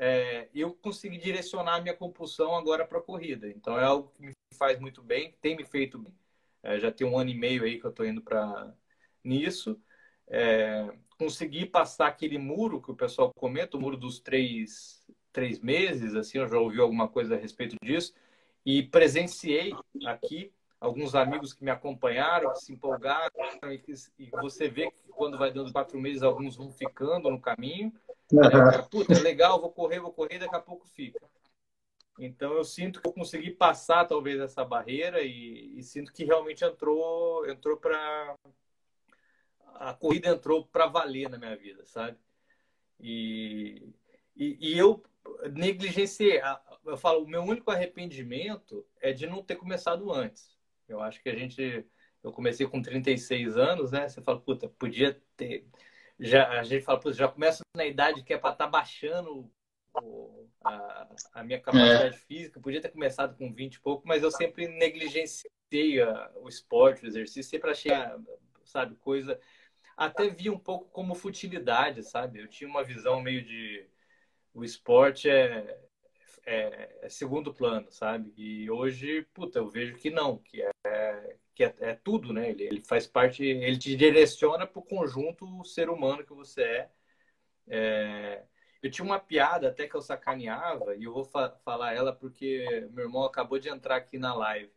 É, 0.00 0.48
eu 0.54 0.72
consegui 0.74 1.18
direcionar 1.18 1.74
a 1.74 1.80
minha 1.80 1.94
compulsão 1.94 2.54
agora 2.54 2.86
para 2.86 2.98
a 2.98 3.02
corrida. 3.02 3.48
Então, 3.48 3.78
é 3.78 3.84
algo 3.84 4.12
que 4.14 4.22
me 4.22 4.32
faz 4.54 4.78
muito 4.78 5.02
bem, 5.02 5.34
tem 5.40 5.56
me 5.56 5.64
feito 5.64 5.98
bem. 5.98 6.14
É, 6.62 6.78
já 6.78 6.92
tem 6.92 7.06
um 7.06 7.18
ano 7.18 7.30
e 7.30 7.34
meio 7.34 7.64
aí 7.64 7.80
que 7.80 7.84
eu 7.84 7.90
estou 7.90 8.06
indo 8.06 8.22
para 8.22 8.72
nisso. 9.24 9.80
É, 10.28 10.88
consegui 11.18 11.66
passar 11.66 12.06
aquele 12.06 12.38
muro 12.38 12.80
que 12.80 12.92
o 12.92 12.96
pessoal 12.96 13.32
comenta, 13.34 13.76
o 13.76 13.80
muro 13.80 13.96
dos 13.96 14.20
três, 14.20 15.04
três 15.32 15.58
meses, 15.58 16.14
assim, 16.14 16.38
eu 16.38 16.46
já 16.46 16.58
ouvi 16.58 16.80
alguma 16.80 17.08
coisa 17.08 17.34
a 17.34 17.38
respeito 17.38 17.76
disso, 17.82 18.14
e 18.64 18.82
presenciei 18.84 19.74
aqui 20.06 20.52
alguns 20.80 21.14
amigos 21.16 21.52
que 21.52 21.64
me 21.64 21.70
acompanharam, 21.70 22.52
que 22.52 22.60
se 22.60 22.72
empolgaram, 22.72 23.32
e, 23.64 23.78
que, 23.78 23.92
e 24.18 24.30
você 24.30 24.68
vê 24.68 24.90
que 24.90 25.08
quando 25.08 25.36
vai 25.36 25.52
dando 25.52 25.72
quatro 25.72 25.98
meses, 25.98 26.22
alguns 26.22 26.54
vão 26.56 26.70
ficando 26.70 27.28
no 27.30 27.40
caminho. 27.40 27.92
Uhum. 28.32 28.88
Puta, 28.90 29.18
legal, 29.20 29.60
vou 29.60 29.72
correr, 29.72 30.00
vou 30.00 30.12
correr, 30.12 30.38
daqui 30.38 30.54
a 30.54 30.60
pouco 30.60 30.86
fica. 30.86 31.20
Então 32.18 32.52
eu 32.52 32.64
sinto 32.64 33.00
que 33.00 33.08
eu 33.08 33.12
consegui 33.12 33.50
passar 33.50 34.04
talvez 34.04 34.40
essa 34.40 34.64
barreira 34.64 35.22
e, 35.22 35.78
e 35.78 35.82
sinto 35.82 36.12
que 36.12 36.24
realmente 36.24 36.64
entrou 36.64 37.48
entrou 37.48 37.76
para 37.76 38.36
a 39.74 39.94
corrida 39.94 40.28
entrou 40.28 40.66
para 40.66 40.86
valer 40.86 41.28
na 41.28 41.38
minha 41.38 41.56
vida, 41.56 41.84
sabe? 41.86 42.18
E, 43.00 43.94
e, 44.36 44.72
e, 44.72 44.78
eu 44.78 45.02
negligenciei. 45.52 46.40
Eu 46.84 46.96
falo, 46.96 47.22
o 47.22 47.28
meu 47.28 47.42
único 47.42 47.70
arrependimento 47.70 48.84
é 49.00 49.12
de 49.12 49.26
não 49.26 49.42
ter 49.42 49.56
começado 49.56 50.12
antes. 50.12 50.56
Eu 50.88 51.00
acho 51.00 51.22
que 51.22 51.28
a 51.28 51.34
gente. 51.34 51.86
Eu 52.22 52.32
comecei 52.32 52.66
com 52.66 52.82
36 52.82 53.56
anos, 53.56 53.92
né? 53.92 54.08
Você 54.08 54.20
fala, 54.20 54.40
puta, 54.40 54.68
podia 54.68 55.20
ter. 55.36 55.64
Já, 56.18 56.48
a 56.58 56.62
gente 56.64 56.84
fala, 56.84 57.00
já 57.12 57.28
começa 57.28 57.62
na 57.76 57.86
idade 57.86 58.22
que 58.22 58.32
é 58.32 58.38
para 58.38 58.52
estar 58.52 58.64
tá 58.64 58.70
baixando 58.70 59.50
a, 60.64 61.08
a 61.34 61.44
minha 61.44 61.60
capacidade 61.60 62.16
é. 62.16 62.18
física. 62.18 62.60
Podia 62.60 62.80
ter 62.80 62.90
começado 62.90 63.36
com 63.36 63.52
20 63.52 63.74
e 63.74 63.80
pouco, 63.80 64.06
mas 64.06 64.22
eu 64.22 64.30
sempre 64.30 64.66
negligenciei 64.66 66.02
o 66.36 66.48
esporte, 66.48 67.04
o 67.04 67.06
exercício, 67.06 67.50
sempre 67.50 67.70
achei, 67.70 67.92
sabe, 68.64 68.96
coisa. 68.96 69.38
Até 69.96 70.28
vi 70.28 70.50
um 70.50 70.58
pouco 70.58 70.88
como 70.90 71.14
futilidade, 71.14 72.02
sabe? 72.02 72.40
Eu 72.40 72.48
tinha 72.48 72.68
uma 72.68 72.84
visão 72.84 73.20
meio 73.20 73.44
de. 73.44 73.86
O 74.54 74.64
esporte 74.64 75.28
é, 75.28 75.78
é, 76.46 76.98
é 77.02 77.08
segundo 77.08 77.52
plano, 77.52 77.90
sabe? 77.90 78.32
E 78.36 78.70
hoje, 78.70 79.26
puta, 79.34 79.58
eu 79.58 79.68
vejo 79.68 79.96
que 79.96 80.10
não, 80.10 80.38
que 80.38 80.62
é, 80.62 81.36
que 81.58 81.64
é, 81.64 81.74
é 81.80 81.94
tudo, 81.94 82.32
né? 82.32 82.50
Ele, 82.50 82.62
ele 82.62 82.80
faz 82.80 83.04
parte, 83.04 83.42
ele 83.44 83.76
te 83.76 83.96
direciona 83.96 84.64
para 84.64 84.78
o 84.78 84.84
conjunto 84.84 85.64
ser 85.64 85.90
humano 85.90 86.24
que 86.24 86.32
você 86.32 86.62
é. 86.62 86.90
é 87.66 88.44
eu 88.80 88.88
tinha 88.88 89.04
uma 89.04 89.18
piada 89.18 89.68
até 89.68 89.88
que 89.88 89.96
eu 89.96 90.00
sacaneava, 90.00 90.94
e 90.94 91.02
eu 91.02 91.12
vou 91.12 91.24
fa 91.24 91.50
falar 91.64 91.94
ela 91.94 92.12
porque 92.12 92.88
meu 92.92 93.06
irmão 93.06 93.24
acabou 93.24 93.58
de 93.58 93.68
entrar 93.68 93.96
aqui 93.96 94.18
na 94.20 94.32
live. 94.32 94.70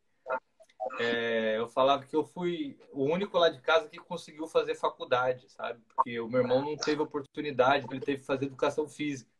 É, 0.99 1.57
eu 1.59 1.67
falava 1.67 2.03
que 2.03 2.15
eu 2.15 2.23
fui 2.25 2.79
o 2.91 3.03
único 3.03 3.37
lá 3.37 3.49
de 3.49 3.61
casa 3.61 3.87
que 3.87 3.99
conseguiu 3.99 4.47
fazer 4.47 4.73
faculdade, 4.73 5.47
sabe? 5.51 5.79
Porque 5.87 6.19
o 6.19 6.27
meu 6.27 6.41
irmão 6.41 6.65
não 6.65 6.75
teve 6.75 6.99
oportunidade, 6.99 7.85
ele 7.91 7.99
teve 7.99 8.21
que 8.21 8.25
fazer 8.25 8.45
educação 8.47 8.87
física. 8.89 9.30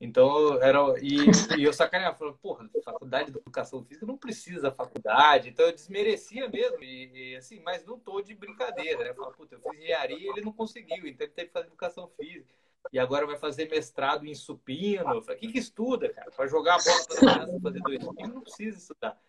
Então, 0.00 0.60
era. 0.62 0.78
E, 1.00 1.16
e 1.58 1.64
eu 1.64 1.72
sacaneava, 1.72 2.16
falando, 2.16 2.38
porra, 2.38 2.68
faculdade 2.84 3.30
de 3.30 3.38
educação 3.38 3.84
física 3.84 4.04
não 4.04 4.18
precisa 4.18 4.70
faculdade. 4.70 5.48
Então, 5.48 5.66
eu 5.66 5.72
desmerecia 5.72 6.48
mesmo. 6.48 6.82
E, 6.82 7.32
e 7.32 7.36
assim, 7.36 7.60
mas 7.60 7.84
não 7.84 7.98
tô 7.98 8.20
de 8.20 8.34
brincadeira, 8.34 9.04
né? 9.04 9.10
Eu 9.10 9.14
falava, 9.14 9.34
puta, 9.34 9.54
eu 9.54 9.60
fiz 9.60 9.80
engenharia 9.80 10.18
e 10.18 10.28
ele 10.28 10.42
não 10.42 10.52
conseguiu, 10.52 11.06
então 11.06 11.26
ele 11.26 11.34
teve 11.34 11.48
que 11.48 11.52
fazer 11.52 11.66
educação 11.68 12.08
física 12.08 12.52
e 12.92 12.98
agora 12.98 13.26
vai 13.26 13.36
fazer 13.36 13.68
mestrado 13.68 14.26
em 14.26 14.34
supino. 14.34 15.14
Eu 15.14 15.22
falei, 15.22 15.36
o 15.36 15.40
que, 15.40 15.52
que 15.52 15.58
estuda, 15.58 16.12
cara? 16.12 16.30
Para 16.30 16.46
jogar 16.46 16.74
a 16.74 16.82
bola 16.82 17.04
para 17.06 17.16
criança, 17.16 17.60
fazer 17.60 17.80
dois 17.80 17.98
times, 17.98 18.34
não 18.34 18.40
precisa 18.40 18.78
estudar. 18.78 19.20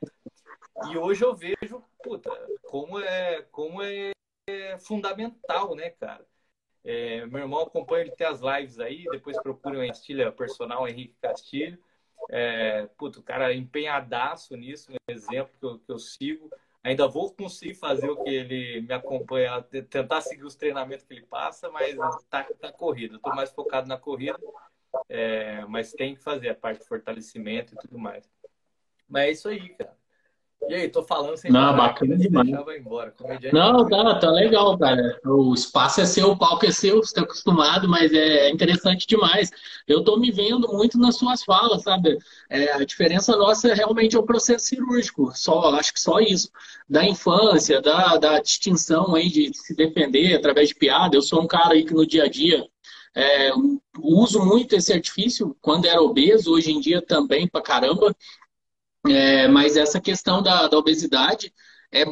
E 0.90 0.98
hoje 0.98 1.24
eu 1.24 1.36
vejo, 1.36 1.84
puta, 2.04 2.30
como 2.64 3.00
é, 3.00 3.42
como 3.52 3.82
é 3.82 4.12
fundamental, 4.80 5.76
né, 5.76 5.90
cara? 5.92 6.26
É, 6.86 7.26
meu 7.26 7.42
irmão 7.42 7.62
acompanha, 7.62 8.04
ele 8.04 8.16
tem 8.16 8.28
as 8.28 8.42
lives 8.42 8.80
aí, 8.80 9.06
depois 9.10 9.42
procuram 9.42 9.84
em 9.84 9.90
Estilha 9.90 10.32
Personal 10.32 10.88
Henrique 10.88 11.16
Castilho. 11.20 11.84
É, 12.30 12.86
puta, 12.96 13.20
o 13.20 13.24
cara 13.24 13.52
é 13.52 13.56
empenhadaço 13.56 14.56
nisso, 14.56 14.92
um 14.92 15.12
exemplo 15.12 15.52
que 15.60 15.66
eu, 15.66 15.80
que 15.80 15.92
eu 15.92 15.98
sigo. 15.98 16.50
Ainda 16.84 17.08
vou 17.08 17.34
conseguir 17.34 17.74
fazer 17.74 18.08
o 18.08 18.24
que 18.24 18.30
ele 18.30 18.82
me 18.82 18.94
acompanha, 18.94 19.64
tentar 19.90 20.22
seguir 20.22 20.44
os 20.44 20.56
treinamentos 20.56 21.04
que 21.04 21.16
ele 21.16 21.26
passa, 21.26 21.72
mas 21.72 21.98
tá, 22.30 22.44
tá 22.44 22.72
corrida. 22.72 23.16
Estou 23.16 23.34
mais 23.34 23.52
focado 23.52 23.88
na 23.88 23.98
corrida, 23.98 24.38
é, 25.10 25.66
mas 25.66 25.92
tem 25.92 26.14
que 26.14 26.22
fazer 26.22 26.50
a 26.50 26.56
parte 26.56 26.82
de 26.82 26.88
fortalecimento 26.88 27.74
e 27.74 27.78
tudo 27.80 27.98
mais. 27.98 28.30
Mas 29.10 29.24
é 29.24 29.32
isso 29.32 29.50
aí, 29.50 29.70
cara. 29.70 29.98
E 30.68 30.74
aí, 30.74 30.90
tô 30.90 31.04
falando 31.04 31.38
sem 31.38 31.52
Não, 31.52 31.76
parar, 31.76 31.88
bacana 31.90 32.18
demais. 32.18 32.48
Embora, 32.48 33.14
Não, 33.54 33.88
tá, 33.88 34.20
tá 34.20 34.32
legal, 34.32 34.78
cara. 34.78 35.20
O 35.26 35.54
espaço 35.54 36.02
é 36.02 36.06
seu, 36.06 36.32
o 36.32 36.38
palco 36.38 36.66
é 36.66 36.72
seu, 36.72 36.98
você 36.98 37.14
tá 37.14 37.22
acostumado, 37.22 37.88
mas 37.88 38.12
é 38.14 38.50
interessante 38.50 39.06
demais. 39.06 39.52
Eu 39.88 40.04
tô 40.04 40.18
me 40.18 40.32
vendo 40.32 40.68
muito 40.74 40.98
nas 40.98 41.18
suas 41.18 41.44
falas, 41.44 41.84
sabe? 41.84 42.18
É, 42.50 42.74
a 42.74 42.84
diferença 42.84 43.36
nossa 43.36 43.70
é 43.70 43.74
realmente 43.74 44.16
é 44.16 44.20
o 44.20 44.24
processo 44.24 44.66
cirúrgico, 44.66 45.32
só, 45.36 45.76
acho 45.76 45.94
que 45.94 46.00
só 46.00 46.20
isso. 46.20 46.50
Da 46.90 47.04
infância, 47.04 47.82
da, 47.82 48.18
da 48.18 48.40
distinção 48.40 49.16
aí 49.16 49.30
de 49.30 49.52
se 49.54 49.76
defender 49.76 50.36
através 50.36 50.70
de 50.70 50.76
piada. 50.76 51.16
Eu 51.16 51.22
sou 51.22 51.42
um 51.42 51.48
cara 51.48 51.74
aí 51.74 51.84
que 51.86 51.94
no 51.94 52.06
dia 52.06 52.24
a 52.24 52.30
dia 52.30 52.66
é, 53.16 53.52
uso 54.00 54.44
muito 54.44 54.76
esse 54.76 54.92
artifício 54.92 55.56
quando 55.62 55.86
era 55.86 56.02
obeso, 56.02 56.52
hoje 56.52 56.72
em 56.72 56.82
dia 56.82 57.02
também 57.02 57.48
pra 57.48 57.62
caramba. 57.62 58.16
É, 59.08 59.48
mas 59.48 59.78
essa 59.78 60.00
questão 60.02 60.42
da, 60.42 60.68
da 60.68 60.78
obesidade 60.78 61.54
é, 61.92 62.04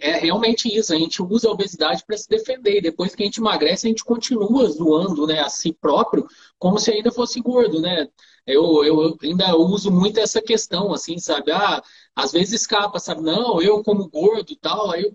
é, 0.00 0.18
realmente 0.18 0.68
isso. 0.68 0.92
A 0.92 0.96
gente 0.98 1.22
usa 1.22 1.48
a 1.48 1.52
obesidade 1.52 2.02
para 2.06 2.16
se 2.16 2.28
defender. 2.28 2.78
E 2.78 2.82
depois 2.82 3.14
que 3.14 3.22
a 3.22 3.26
gente 3.26 3.38
emagrece, 3.38 3.86
a 3.86 3.90
gente 3.90 4.04
continua 4.04 4.68
zoando 4.68 5.26
né, 5.26 5.40
a 5.40 5.48
si 5.48 5.72
próprio 5.72 6.26
como 6.58 6.78
se 6.78 6.90
ainda 6.90 7.10
fosse 7.12 7.40
gordo, 7.40 7.80
né? 7.80 8.08
Eu, 8.46 8.82
eu 8.82 9.16
ainda 9.22 9.54
uso 9.56 9.90
muito 9.90 10.18
essa 10.18 10.40
questão, 10.40 10.92
assim, 10.92 11.18
sabe? 11.18 11.52
Ah, 11.52 11.82
às 12.16 12.32
vezes 12.32 12.62
escapa, 12.62 12.98
sabe? 12.98 13.20
Não, 13.22 13.60
eu 13.60 13.82
como 13.84 14.08
gordo 14.08 14.50
e 14.50 14.56
tal, 14.56 14.90
aí, 14.90 15.12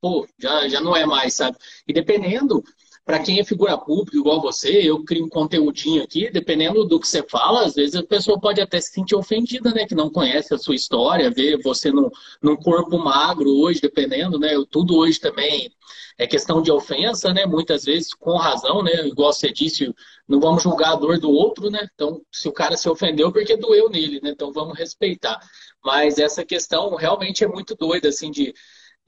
pô, 0.00 0.26
já, 0.38 0.68
já 0.68 0.80
não 0.80 0.96
é 0.96 1.04
mais, 1.04 1.34
sabe? 1.34 1.58
E 1.88 1.92
dependendo, 1.92 2.62
para 3.08 3.20
quem 3.20 3.40
é 3.40 3.44
figura 3.44 3.78
pública, 3.78 4.18
igual 4.18 4.38
você, 4.38 4.82
eu 4.82 5.02
crio 5.02 5.24
um 5.24 5.30
conteúdinho 5.30 6.02
aqui, 6.02 6.30
dependendo 6.30 6.84
do 6.84 7.00
que 7.00 7.08
você 7.08 7.22
fala, 7.22 7.64
às 7.64 7.74
vezes 7.74 7.94
a 7.94 8.02
pessoa 8.02 8.38
pode 8.38 8.60
até 8.60 8.78
se 8.82 8.92
sentir 8.92 9.14
ofendida, 9.14 9.70
né? 9.70 9.86
Que 9.86 9.94
não 9.94 10.10
conhece 10.10 10.52
a 10.52 10.58
sua 10.58 10.74
história, 10.74 11.30
vê 11.30 11.56
você 11.56 11.90
num, 11.90 12.10
num 12.42 12.54
corpo 12.54 12.98
magro 12.98 13.48
hoje, 13.48 13.80
dependendo, 13.80 14.38
né? 14.38 14.50
Tudo 14.70 14.94
hoje 14.94 15.18
também 15.18 15.72
é 16.18 16.26
questão 16.26 16.60
de 16.60 16.70
ofensa, 16.70 17.32
né? 17.32 17.46
Muitas 17.46 17.86
vezes 17.86 18.12
com 18.12 18.36
razão, 18.36 18.82
né? 18.82 19.06
Igual 19.06 19.32
você 19.32 19.50
disse, 19.50 19.90
não 20.28 20.38
vamos 20.38 20.62
julgar 20.62 20.92
a 20.92 20.96
dor 20.96 21.18
do 21.18 21.30
outro, 21.30 21.70
né? 21.70 21.88
Então, 21.94 22.20
se 22.30 22.46
o 22.46 22.52
cara 22.52 22.76
se 22.76 22.90
ofendeu, 22.90 23.32
porque 23.32 23.56
doeu 23.56 23.88
nele, 23.88 24.20
né? 24.22 24.32
Então 24.32 24.52
vamos 24.52 24.76
respeitar. 24.76 25.40
Mas 25.82 26.18
essa 26.18 26.44
questão 26.44 26.94
realmente 26.94 27.42
é 27.42 27.48
muito 27.48 27.74
doida, 27.74 28.10
assim, 28.10 28.30
de 28.30 28.52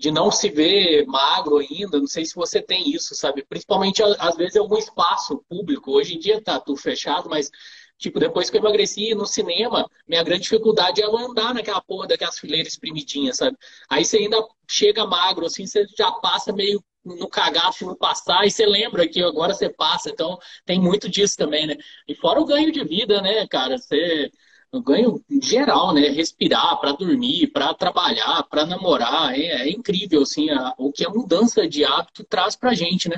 de 0.00 0.10
não 0.10 0.30
se 0.30 0.48
ver 0.48 1.06
magro 1.06 1.58
ainda. 1.58 1.98
Não 1.98 2.06
sei 2.06 2.24
se 2.24 2.34
você 2.34 2.60
tem 2.62 2.90
isso, 2.90 3.14
sabe? 3.14 3.44
Principalmente, 3.44 4.02
às 4.18 4.36
vezes, 4.36 4.56
em 4.56 4.60
algum 4.60 4.78
espaço 4.78 5.44
público. 5.48 5.92
Hoje 5.92 6.14
em 6.16 6.18
dia 6.18 6.42
tá 6.42 6.58
tudo 6.58 6.80
fechado, 6.80 7.28
mas 7.28 7.50
Tipo, 7.98 8.18
depois 8.18 8.48
que 8.48 8.56
eu 8.56 8.60
emagreci 8.62 9.14
no 9.14 9.26
cinema, 9.26 9.86
minha 10.08 10.24
grande 10.24 10.44
dificuldade 10.44 11.02
é 11.02 11.04
andar 11.04 11.52
naquela 11.52 11.82
porra 11.82 12.06
daquelas 12.06 12.38
fileiras 12.38 12.72
espremidinhas, 12.72 13.36
sabe? 13.36 13.58
Aí 13.90 14.06
você 14.06 14.16
ainda 14.16 14.42
chega 14.66 15.06
magro, 15.06 15.44
assim, 15.44 15.66
você 15.66 15.84
já 15.98 16.10
passa 16.12 16.50
meio 16.50 16.82
no 17.04 17.28
cagaço 17.28 17.84
no 17.84 17.94
passar 17.94 18.46
e 18.46 18.50
você 18.50 18.64
lembra 18.64 19.06
que 19.06 19.22
agora 19.22 19.52
você 19.52 19.68
passa. 19.68 20.08
Então, 20.08 20.38
tem 20.64 20.80
muito 20.80 21.10
disso 21.10 21.36
também, 21.36 21.66
né? 21.66 21.76
E 22.08 22.14
fora 22.14 22.40
o 22.40 22.46
ganho 22.46 22.72
de 22.72 22.82
vida, 22.84 23.20
né, 23.20 23.46
cara? 23.46 23.76
Você 23.76 24.30
o 24.72 24.80
ganho 24.80 25.22
geral, 25.42 25.92
né? 25.92 26.08
Respirar, 26.08 26.78
para 26.80 26.92
dormir, 26.92 27.48
para 27.48 27.74
trabalhar, 27.74 28.42
para 28.44 28.64
namorar, 28.66 29.34
é, 29.34 29.62
é, 29.62 29.70
incrível 29.70 30.22
assim 30.22 30.50
a, 30.50 30.74
o 30.78 30.92
que 30.92 31.04
a 31.04 31.10
mudança 31.10 31.68
de 31.68 31.84
hábito 31.84 32.24
traz 32.24 32.54
para 32.56 32.74
gente, 32.74 33.08
né? 33.08 33.16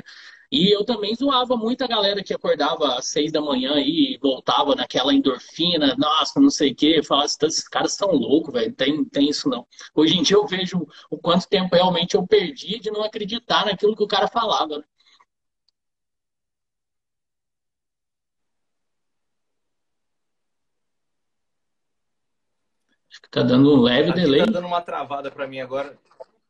E 0.51 0.69
eu 0.71 0.85
também 0.85 1.15
zoava 1.15 1.57
muito 1.57 1.83
a 1.83 1.87
galera 1.87 2.23
que 2.23 2.31
acordava 2.31 2.95
às 2.99 3.07
seis 3.07 3.31
da 3.31 3.41
manhã 3.41 3.73
e 3.79 4.19
voltava 4.21 4.75
naquela 4.75 5.11
endorfina, 5.11 5.95
nossa, 5.97 6.39
não 6.39 6.51
sei 6.51 6.71
o 6.71 6.75
quê. 6.75 7.01
Falava, 7.01 7.25
esses 7.25 7.67
caras 7.67 7.93
são 7.93 8.11
loucos, 8.11 8.53
velho, 8.53 8.71
tem, 8.71 9.03
tem 9.05 9.29
isso 9.29 9.49
não. 9.49 9.65
Hoje 9.95 10.15
em 10.15 10.21
dia 10.21 10.37
eu 10.37 10.45
vejo 10.45 10.87
o 11.09 11.17
quanto 11.17 11.47
tempo 11.47 11.75
realmente 11.75 12.13
eu 12.13 12.27
perdi 12.27 12.79
de 12.79 12.91
não 12.91 13.03
acreditar 13.03 13.65
naquilo 13.65 13.95
que 13.95 14.03
o 14.03 14.07
cara 14.07 14.27
falava. 14.27 14.77
Né? 14.77 14.83
Acho 23.13 23.21
que 23.21 23.29
tá 23.29 23.43
dando 23.43 23.71
um 23.75 23.79
leve 23.79 24.09
Aqui 24.09 24.21
delay. 24.21 24.39
Tá 24.39 24.53
dando 24.53 24.65
uma 24.65 24.81
travada 24.81 25.29
para 25.29 25.45
mim 25.45 25.59
agora. 25.59 25.95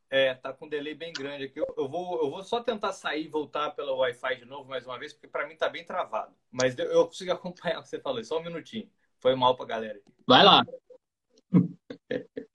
É, 0.09 0.33
tá 0.33 0.53
com 0.53 0.65
um 0.65 0.69
delay 0.69 0.95
bem 0.95 1.11
grande 1.11 1.43
aqui. 1.43 1.59
Eu, 1.59 1.67
eu, 1.77 1.89
vou, 1.89 2.23
eu 2.23 2.31
vou 2.31 2.41
só 2.41 2.61
tentar 2.61 2.93
sair 2.93 3.25
e 3.25 3.27
voltar 3.27 3.71
pelo 3.71 3.97
Wi-Fi 3.97 4.37
de 4.37 4.45
novo 4.45 4.69
mais 4.69 4.85
uma 4.85 4.97
vez, 4.97 5.11
porque 5.11 5.27
para 5.27 5.45
mim 5.45 5.57
tá 5.57 5.67
bem 5.67 5.83
travado. 5.83 6.31
Mas 6.49 6.77
eu, 6.77 6.85
eu 6.85 7.05
consigo 7.05 7.33
acompanhar 7.33 7.79
o 7.79 7.83
que 7.83 7.89
você 7.89 7.99
falou, 7.99 8.23
só 8.23 8.39
um 8.39 8.43
minutinho. 8.43 8.89
Foi 9.19 9.35
mal 9.35 9.57
pra 9.57 9.65
galera. 9.65 9.99
Vai 10.25 10.41
lá. 10.45 10.63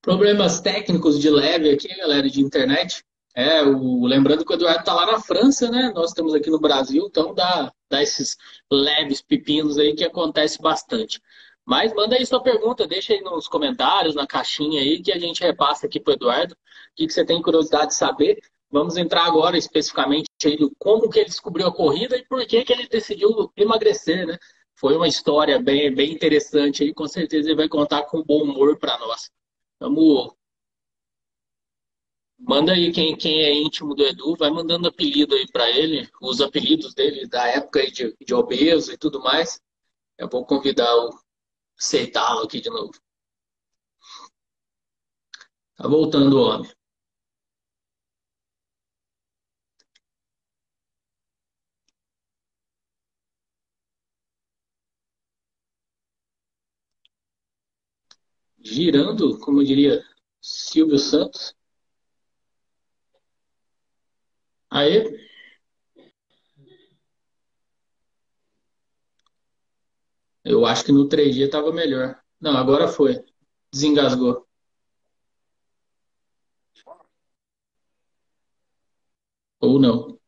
Problemas 0.00 0.62
técnicos 0.62 1.20
de 1.20 1.28
leve 1.28 1.68
aqui, 1.68 1.94
galera, 1.94 2.30
de 2.30 2.40
internet. 2.40 3.04
É, 3.34 3.62
o, 3.62 4.06
lembrando 4.06 4.46
que 4.46 4.52
o 4.52 4.56
Eduardo 4.56 4.82
tá 4.82 4.94
lá 4.94 5.04
na 5.04 5.20
França, 5.20 5.70
né? 5.70 5.92
Nós 5.94 6.08
estamos 6.08 6.32
aqui 6.34 6.48
no 6.48 6.58
Brasil, 6.58 7.06
então 7.06 7.34
dá, 7.34 7.70
dá 7.90 8.02
esses 8.02 8.38
leves 8.72 9.20
pepinos 9.20 9.76
aí 9.76 9.94
que 9.94 10.04
acontece 10.04 10.58
bastante. 10.62 11.20
Mas 11.68 11.92
manda 11.92 12.16
aí 12.16 12.24
sua 12.24 12.42
pergunta, 12.42 12.86
deixa 12.86 13.12
aí 13.12 13.20
nos 13.20 13.46
comentários, 13.46 14.14
na 14.14 14.26
caixinha 14.26 14.80
aí, 14.80 15.02
que 15.02 15.12
a 15.12 15.18
gente 15.18 15.42
repassa 15.42 15.86
aqui 15.86 16.00
para 16.00 16.12
o 16.12 16.14
Eduardo. 16.14 16.54
O 16.54 16.56
que, 16.96 17.06
que 17.06 17.12
você 17.12 17.26
tem 17.26 17.42
curiosidade 17.42 17.88
de 17.88 17.94
saber? 17.94 18.40
Vamos 18.70 18.96
entrar 18.96 19.26
agora 19.26 19.58
especificamente 19.58 20.30
aí 20.46 20.56
do 20.56 20.74
como 20.78 21.10
que 21.10 21.18
ele 21.18 21.28
descobriu 21.28 21.66
a 21.66 21.74
corrida 21.74 22.16
e 22.16 22.24
por 22.24 22.46
que, 22.46 22.64
que 22.64 22.72
ele 22.72 22.88
decidiu 22.88 23.52
emagrecer, 23.54 24.26
né? 24.26 24.38
Foi 24.76 24.96
uma 24.96 25.06
história 25.06 25.60
bem, 25.60 25.94
bem 25.94 26.10
interessante 26.10 26.84
aí, 26.84 26.94
com 26.94 27.06
certeza 27.06 27.50
ele 27.50 27.56
vai 27.56 27.68
contar 27.68 28.04
com 28.04 28.22
bom 28.22 28.44
humor 28.44 28.78
para 28.78 28.98
nós. 29.00 29.30
Vamos. 29.78 30.32
Manda 32.38 32.72
aí 32.72 32.90
quem, 32.92 33.14
quem 33.14 33.42
é 33.42 33.52
íntimo 33.52 33.94
do 33.94 34.06
Edu, 34.06 34.34
vai 34.36 34.48
mandando 34.48 34.88
apelido 34.88 35.34
aí 35.34 35.46
para 35.52 35.68
ele, 35.70 36.08
os 36.22 36.40
apelidos 36.40 36.94
dele 36.94 37.26
da 37.26 37.46
época 37.46 37.90
de, 37.90 38.16
de 38.24 38.34
obeso 38.34 38.90
e 38.90 38.96
tudo 38.96 39.20
mais. 39.20 39.60
Eu 40.16 40.30
vou 40.30 40.46
convidar 40.46 40.96
o 40.96 41.27
aceitá-lo 41.78 42.42
aqui 42.44 42.60
de 42.60 42.70
novo. 42.70 42.92
Tá 45.76 45.86
voltando 45.88 46.36
o 46.36 46.42
homem. 46.42 46.70
Girando, 58.60 59.38
como 59.40 59.64
diria 59.64 60.04
Silvio 60.40 60.98
Santos. 60.98 61.54
Aí. 64.70 65.27
Eu 70.48 70.64
acho 70.66 70.84
que 70.84 70.92
no 70.92 71.06
3G 71.08 71.44
estava 71.44 71.70
melhor. 71.72 72.18
Não, 72.40 72.56
agora 72.56 72.88
foi. 72.88 73.22
Desengasgou. 73.72 74.46
Ou 79.60 79.78
não. 79.78 80.18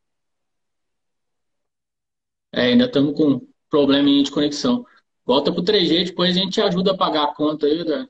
É, 2.52 2.62
ainda 2.62 2.86
estamos 2.86 3.16
com 3.16 3.46
probleminha 3.68 4.22
de 4.22 4.30
conexão. 4.30 4.84
Volta 5.24 5.52
pro 5.52 5.62
3G, 5.62 6.04
depois 6.06 6.36
a 6.36 6.40
gente 6.40 6.60
ajuda 6.60 6.92
a 6.92 6.96
pagar 6.96 7.24
a 7.24 7.34
conta 7.34 7.66
aí, 7.66 7.80
Eduardo. 7.80 8.08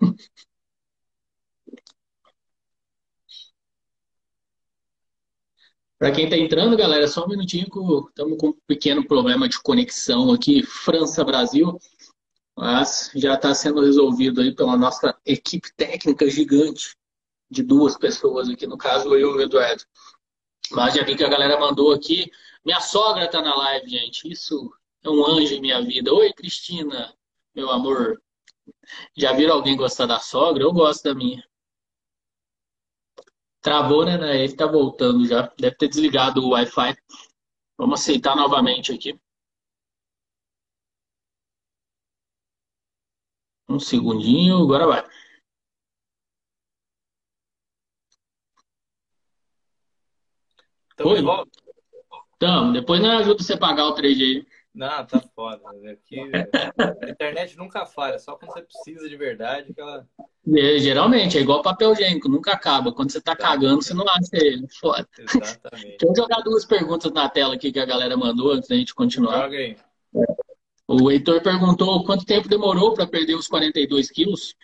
Para 6.00 6.12
quem 6.12 6.24
está 6.24 6.36
entrando, 6.38 6.78
galera, 6.78 7.06
só 7.06 7.26
um 7.26 7.28
minutinho, 7.28 7.66
estamos 8.08 8.38
com 8.38 8.48
um 8.48 8.56
pequeno 8.66 9.06
problema 9.06 9.46
de 9.46 9.60
conexão 9.60 10.32
aqui, 10.32 10.62
França-Brasil, 10.62 11.78
mas 12.56 13.10
já 13.14 13.34
está 13.34 13.54
sendo 13.54 13.82
resolvido 13.82 14.40
aí 14.40 14.50
pela 14.54 14.78
nossa 14.78 15.14
equipe 15.26 15.70
técnica 15.76 16.26
gigante 16.30 16.96
de 17.50 17.62
duas 17.62 17.98
pessoas 17.98 18.48
aqui, 18.48 18.66
no 18.66 18.78
caso 18.78 19.14
eu 19.14 19.32
e 19.32 19.40
o 19.40 19.40
Eduardo. 19.42 19.84
Mas 20.70 20.94
já 20.94 21.04
vi 21.04 21.14
que 21.14 21.22
a 21.22 21.28
galera 21.28 21.60
mandou 21.60 21.92
aqui. 21.92 22.30
Minha 22.64 22.80
sogra 22.80 23.26
está 23.26 23.42
na 23.42 23.54
live, 23.54 23.90
gente. 23.90 24.26
Isso 24.32 24.72
é 25.04 25.10
um 25.10 25.22
anjo 25.26 25.52
em 25.52 25.60
minha 25.60 25.82
vida. 25.82 26.14
Oi, 26.14 26.32
Cristina, 26.32 27.14
meu 27.54 27.68
amor. 27.68 28.22
Já 29.14 29.34
viram 29.34 29.56
alguém 29.56 29.76
gostar 29.76 30.06
da 30.06 30.18
sogra? 30.18 30.62
Eu 30.62 30.72
gosto 30.72 31.02
da 31.02 31.14
minha. 31.14 31.44
Travou, 33.62 34.04
né? 34.04 34.16
né? 34.18 34.42
Ele 34.44 34.56
tá 34.56 34.66
voltando 34.66 35.26
já. 35.26 35.52
Deve 35.58 35.76
ter 35.76 35.88
desligado 35.88 36.42
o 36.42 36.50
Wi-Fi. 36.50 36.96
Vamos 37.78 38.00
aceitar 38.00 38.36
novamente 38.36 38.92
aqui. 38.92 39.18
Um 43.68 43.78
segundinho, 43.78 44.62
agora 44.62 44.86
vai. 44.86 45.08
Tamo 50.96 51.10
Oi? 51.10 51.22
Tamo. 52.38 52.72
Depois 52.72 53.00
não 53.00 53.18
ajuda 53.18 53.42
você 53.42 53.54
a 53.54 53.58
pagar 53.58 53.86
o 53.86 53.94
3G. 53.94 54.46
Não, 54.72 55.04
tá 55.04 55.20
foda. 55.34 55.62
Aqui, 55.90 56.20
a 56.78 57.10
internet 57.10 57.56
nunca 57.56 57.84
falha, 57.84 58.18
só 58.18 58.36
quando 58.36 58.52
você 58.52 58.62
precisa 58.62 59.08
de 59.08 59.16
verdade 59.16 59.74
que 59.74 59.80
ela. 59.80 60.08
É, 60.56 60.78
geralmente, 60.78 61.36
é 61.36 61.40
igual 61.40 61.60
papel 61.60 61.92
higiênico, 61.92 62.28
nunca 62.28 62.52
acaba. 62.52 62.92
Quando 62.92 63.10
você 63.10 63.20
tá 63.20 63.34
cagando, 63.34 63.82
você 63.82 63.92
não 63.92 64.06
acha 64.08 64.30
ele. 64.34 64.66
Foda. 64.80 65.08
Exatamente. 65.18 65.98
Deixa 65.98 66.06
eu 66.06 66.16
jogar 66.16 66.40
duas 66.42 66.64
perguntas 66.64 67.12
na 67.12 67.28
tela 67.28 67.54
aqui 67.54 67.72
que 67.72 67.80
a 67.80 67.86
galera 67.86 68.16
mandou 68.16 68.52
antes 68.52 68.68
da 68.68 68.76
gente 68.76 68.94
continuar. 68.94 69.42
Joga 69.42 69.56
aí. 69.56 69.76
O 70.86 71.10
Heitor 71.10 71.42
perguntou 71.42 72.04
quanto 72.04 72.24
tempo 72.24 72.48
demorou 72.48 72.94
para 72.94 73.06
perder 73.06 73.34
os 73.34 73.48
42 73.48 74.10
quilos? 74.10 74.54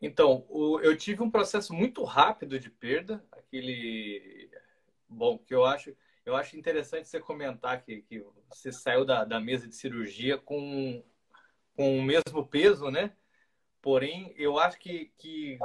Então, 0.00 0.44
eu 0.82 0.96
tive 0.96 1.22
um 1.22 1.30
processo 1.30 1.72
muito 1.72 2.04
rápido 2.04 2.58
de 2.58 2.68
perda, 2.68 3.24
aquele. 3.32 4.50
Bom, 5.08 5.38
que 5.38 5.54
eu 5.54 5.64
acho 5.64 5.94
eu 6.24 6.36
acho 6.36 6.56
interessante 6.56 7.08
você 7.08 7.20
comentar 7.20 7.82
que, 7.82 8.02
que 8.02 8.24
você 8.48 8.72
saiu 8.72 9.04
da, 9.04 9.24
da 9.24 9.40
mesa 9.40 9.68
de 9.68 9.74
cirurgia 9.74 10.38
com, 10.38 11.02
com 11.76 11.98
o 11.98 12.02
mesmo 12.02 12.46
peso, 12.46 12.90
né? 12.90 13.12
Porém, 13.82 14.32
eu 14.36 14.58
acho 14.58 14.78
que, 14.78 15.12
que 15.18 15.58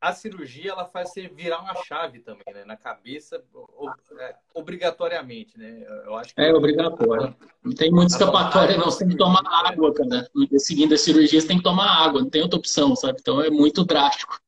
a 0.00 0.12
cirurgia 0.12 0.72
ela 0.72 0.84
faz 0.84 1.10
você 1.10 1.28
virar 1.28 1.60
uma 1.60 1.74
chave 1.84 2.18
também, 2.18 2.52
né? 2.52 2.64
Na 2.64 2.76
cabeça, 2.76 3.42
é, 4.18 4.36
obrigatoriamente, 4.52 5.56
né? 5.56 5.84
Eu 6.04 6.16
acho 6.16 6.34
é 6.36 6.52
obrigatório. 6.52 7.34
Não 7.62 7.72
tem 7.72 7.90
muita 7.90 8.12
escapatória, 8.12 8.76
não. 8.76 8.86
Você 8.86 8.98
tem 8.98 9.10
que 9.10 9.16
tomar 9.16 9.42
água, 9.46 9.94
cara. 9.94 10.28
No 10.34 10.46
dia 10.48 10.58
seguinte 10.58 10.90
da 10.90 10.98
cirurgia, 10.98 11.40
você 11.40 11.46
tem 11.46 11.58
que 11.58 11.62
tomar 11.62 12.04
água, 12.04 12.20
não 12.20 12.28
tem 12.28 12.42
outra 12.42 12.58
opção, 12.58 12.96
sabe? 12.96 13.18
Então 13.20 13.40
é 13.40 13.48
muito 13.48 13.84
drástico. 13.84 14.38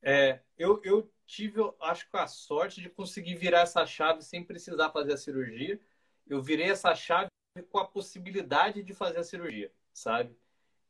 É, 0.00 0.40
eu, 0.56 0.80
eu 0.84 1.10
tive, 1.26 1.60
acho 1.80 2.08
que 2.10 2.16
a 2.16 2.26
sorte 2.26 2.80
de 2.80 2.88
conseguir 2.88 3.34
virar 3.34 3.60
essa 3.60 3.84
chave 3.86 4.22
sem 4.22 4.44
precisar 4.44 4.90
fazer 4.90 5.14
a 5.14 5.16
cirurgia. 5.16 5.80
Eu 6.26 6.42
virei 6.42 6.70
essa 6.70 6.94
chave 6.94 7.28
com 7.70 7.78
a 7.78 7.86
possibilidade 7.86 8.82
de 8.82 8.94
fazer 8.94 9.18
a 9.18 9.24
cirurgia, 9.24 9.72
sabe? 9.92 10.36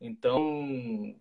Então, 0.01 1.19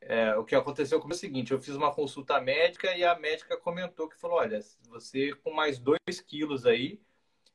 é, 0.00 0.34
o 0.36 0.44
que 0.44 0.54
aconteceu 0.54 0.98
comigo 0.98 1.14
é 1.14 1.16
o 1.16 1.20
seguinte: 1.20 1.52
eu 1.52 1.60
fiz 1.60 1.74
uma 1.74 1.94
consulta 1.94 2.40
médica 2.40 2.96
e 2.96 3.04
a 3.04 3.18
médica 3.18 3.56
comentou 3.56 4.08
que 4.08 4.16
falou: 4.16 4.38
olha, 4.38 4.60
você 4.88 5.34
com 5.36 5.52
mais 5.52 5.78
2 5.78 5.98
quilos 6.26 6.66
aí, 6.66 7.00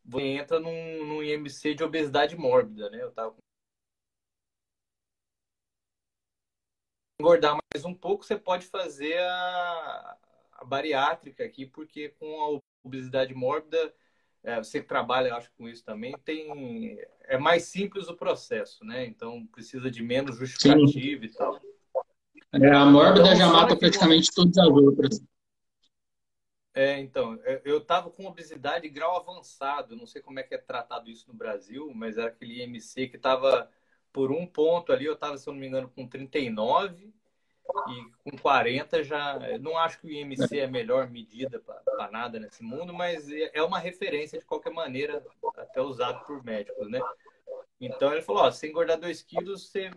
você 0.03 0.23
entra 0.23 0.59
num, 0.59 1.05
num 1.05 1.23
IMC 1.23 1.73
de 1.75 1.83
obesidade 1.83 2.35
mórbida, 2.35 2.89
né? 2.89 3.01
Eu 3.01 3.11
tava 3.11 3.31
com 3.31 3.41
engordar 7.19 7.57
mais 7.73 7.85
um 7.85 7.93
pouco, 7.93 8.25
você 8.25 8.37
pode 8.37 8.65
fazer 8.67 9.17
a, 9.17 10.17
a 10.53 10.65
bariátrica 10.65 11.43
aqui, 11.43 11.65
porque 11.65 12.09
com 12.09 12.41
a 12.41 12.61
obesidade 12.83 13.33
mórbida 13.33 13.93
é, 14.43 14.57
você 14.57 14.79
que 14.79 14.87
trabalha, 14.87 15.35
acho, 15.35 15.51
com 15.57 15.67
isso 15.67 15.83
também, 15.83 16.15
tem 16.23 16.99
é 17.23 17.37
mais 17.37 17.63
simples 17.63 18.07
o 18.07 18.15
processo, 18.15 18.85
né? 18.85 19.03
Então 19.05 19.45
precisa 19.47 19.89
de 19.89 20.03
menos 20.03 20.37
justificativo 20.37 21.23
Sim. 21.23 21.27
e 21.27 21.33
tal. 21.33 21.59
É, 22.53 22.69
a 22.69 22.85
mórbida 22.85 23.25
então, 23.25 23.35
já 23.35 23.47
mata 23.47 23.75
praticamente 23.75 24.31
todas 24.33 24.57
as 24.57 24.67
outras. 24.67 25.23
É, 26.75 26.99
então, 26.99 27.39
eu 27.63 27.77
estava 27.77 28.11
com 28.11 28.25
obesidade 28.25 28.87
grau 28.89 29.15
avançado, 29.15 29.95
não 29.95 30.05
sei 30.05 30.21
como 30.21 30.39
é 30.39 30.43
que 30.43 30.53
é 30.53 30.57
tratado 30.57 31.09
isso 31.09 31.25
no 31.27 31.33
Brasil, 31.33 31.89
mas 31.95 32.17
era 32.17 32.27
aquele 32.27 32.61
IMC 32.61 33.07
que 33.07 33.15
estava 33.15 33.71
por 34.15 34.31
um 34.31 34.47
ponto 34.47 34.93
ali, 34.93 35.03
eu 35.03 35.13
estava, 35.13 35.37
se 35.37 35.45
eu 35.49 35.51
não 35.51 35.59
me 35.59 35.67
engano, 35.67 35.91
com 35.93 36.07
39 36.07 37.13
e 37.89 38.05
com 38.23 38.37
40 38.37 39.03
já. 39.03 39.37
Não 39.59 39.77
acho 39.77 39.99
que 39.99 40.07
o 40.07 40.09
IMC 40.09 40.57
é 40.57 40.63
a 40.63 40.69
melhor 40.69 41.09
medida 41.09 41.59
para 41.59 42.09
nada 42.09 42.39
nesse 42.39 42.63
mundo, 42.63 42.93
mas 42.93 43.29
é 43.29 43.61
uma 43.61 43.77
referência 43.77 44.39
de 44.39 44.45
qualquer 44.45 44.71
maneira, 44.71 45.21
até 45.57 45.81
usado 45.81 46.25
por 46.25 46.41
médicos, 46.45 46.89
né? 46.89 47.01
Então 47.81 48.13
ele 48.13 48.21
falou: 48.21 48.43
ó, 48.43 48.51
se 48.51 48.65
engordar 48.69 48.97
2 48.97 49.21
quilos, 49.23 49.67
você 49.67 49.91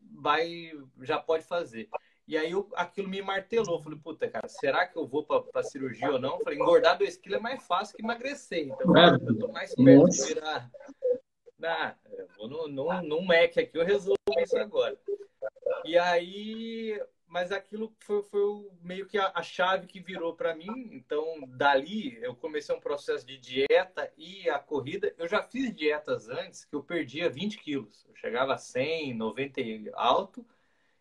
vai, 0.00 0.72
já 1.02 1.20
pode 1.20 1.44
fazer. 1.44 1.88
E 2.26 2.36
aí 2.36 2.50
eu, 2.50 2.68
aquilo 2.74 3.08
me 3.08 3.22
martelou. 3.22 3.80
Falei, 3.80 4.00
puta, 4.00 4.28
cara, 4.28 4.48
será 4.48 4.84
que 4.84 4.98
eu 4.98 5.06
vou 5.06 5.24
para 5.24 5.62
cirurgia 5.62 6.10
ou 6.10 6.18
não? 6.18 6.40
Falei, 6.40 6.58
engordar 6.58 6.98
2 6.98 7.18
quilos 7.18 7.38
é 7.38 7.40
mais 7.40 7.64
fácil 7.64 7.94
que 7.94 8.02
emagrecer. 8.02 8.66
Então 8.66 8.96
é. 8.96 9.14
eu 9.14 9.38
tô 9.38 9.46
mais 9.52 9.72
perto 9.72 10.06
Nossa. 10.06 10.26
de 10.26 10.34
virar. 10.34 10.70
Ah, 11.62 11.94
vou 12.36 12.48
no, 12.48 12.68
no, 12.68 13.02
no 13.02 13.22
Mac 13.22 13.56
aqui, 13.56 13.70
eu 13.74 13.84
resolvo 13.84 14.18
isso 14.38 14.56
agora. 14.58 14.98
E 15.84 15.96
aí, 15.96 17.00
mas 17.26 17.50
aquilo 17.52 17.94
foi, 18.00 18.22
foi 18.22 18.70
meio 18.80 19.06
que 19.06 19.18
a, 19.18 19.32
a 19.34 19.42
chave 19.42 19.86
que 19.86 20.00
virou 20.00 20.34
para 20.34 20.54
mim. 20.54 20.88
Então, 20.92 21.40
dali, 21.48 22.16
eu 22.22 22.34
comecei 22.34 22.74
um 22.74 22.80
processo 22.80 23.26
de 23.26 23.38
dieta 23.38 24.12
e 24.16 24.48
a 24.48 24.58
corrida. 24.58 25.14
Eu 25.18 25.26
já 25.26 25.42
fiz 25.42 25.74
dietas 25.74 26.28
antes 26.28 26.64
que 26.64 26.74
eu 26.74 26.82
perdia 26.82 27.30
20 27.30 27.58
quilos. 27.58 28.06
Eu 28.08 28.14
chegava 28.14 28.54
a 28.54 28.58
100, 28.58 29.14
90 29.14 29.60
alto 29.94 30.46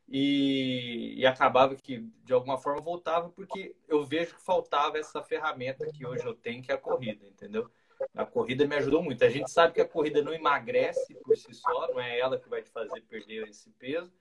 e, 0.08 1.14
e 1.18 1.26
acabava 1.26 1.76
que, 1.76 2.00
de 2.24 2.34
alguma 2.34 2.58
forma, 2.58 2.82
voltava 2.82 3.30
porque 3.30 3.76
eu 3.88 4.04
vejo 4.04 4.36
que 4.36 4.42
faltava 4.42 4.98
essa 4.98 5.22
ferramenta 5.22 5.86
que 5.92 6.06
hoje 6.06 6.26
eu 6.26 6.34
tenho, 6.34 6.62
que 6.62 6.72
é 6.72 6.76
a 6.76 6.80
corrida, 6.80 7.26
entendeu? 7.26 7.70
A 8.16 8.26
corrida 8.26 8.68
me 8.68 8.76
ajudou 8.76 9.02
muito. 9.02 9.24
A 9.24 9.30
gente 9.30 9.50
sabe 9.50 9.74
que 9.74 9.82
a 9.82 9.88
corrida 9.88 10.22
não 10.22 10.34
emagrece 10.34 11.16
por 11.16 11.36
si 11.38 11.54
só, 11.54 11.88
não 11.90 12.00
é 12.00 12.20
ela 12.20 12.40
que 12.40 12.50
vai 12.50 12.62
te 12.62 12.70
fazer 12.70 13.02
perder 13.02 13.48
esse 13.48 13.70
peso, 13.72 14.12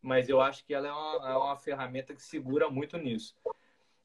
mas 0.00 0.28
eu 0.28 0.40
acho 0.40 0.64
que 0.64 0.74
ela 0.74 0.88
é 0.88 0.92
uma, 0.92 1.30
é 1.30 1.36
uma 1.36 1.56
ferramenta 1.56 2.14
que 2.14 2.22
segura 2.22 2.68
muito 2.70 2.96
nisso. 2.98 3.34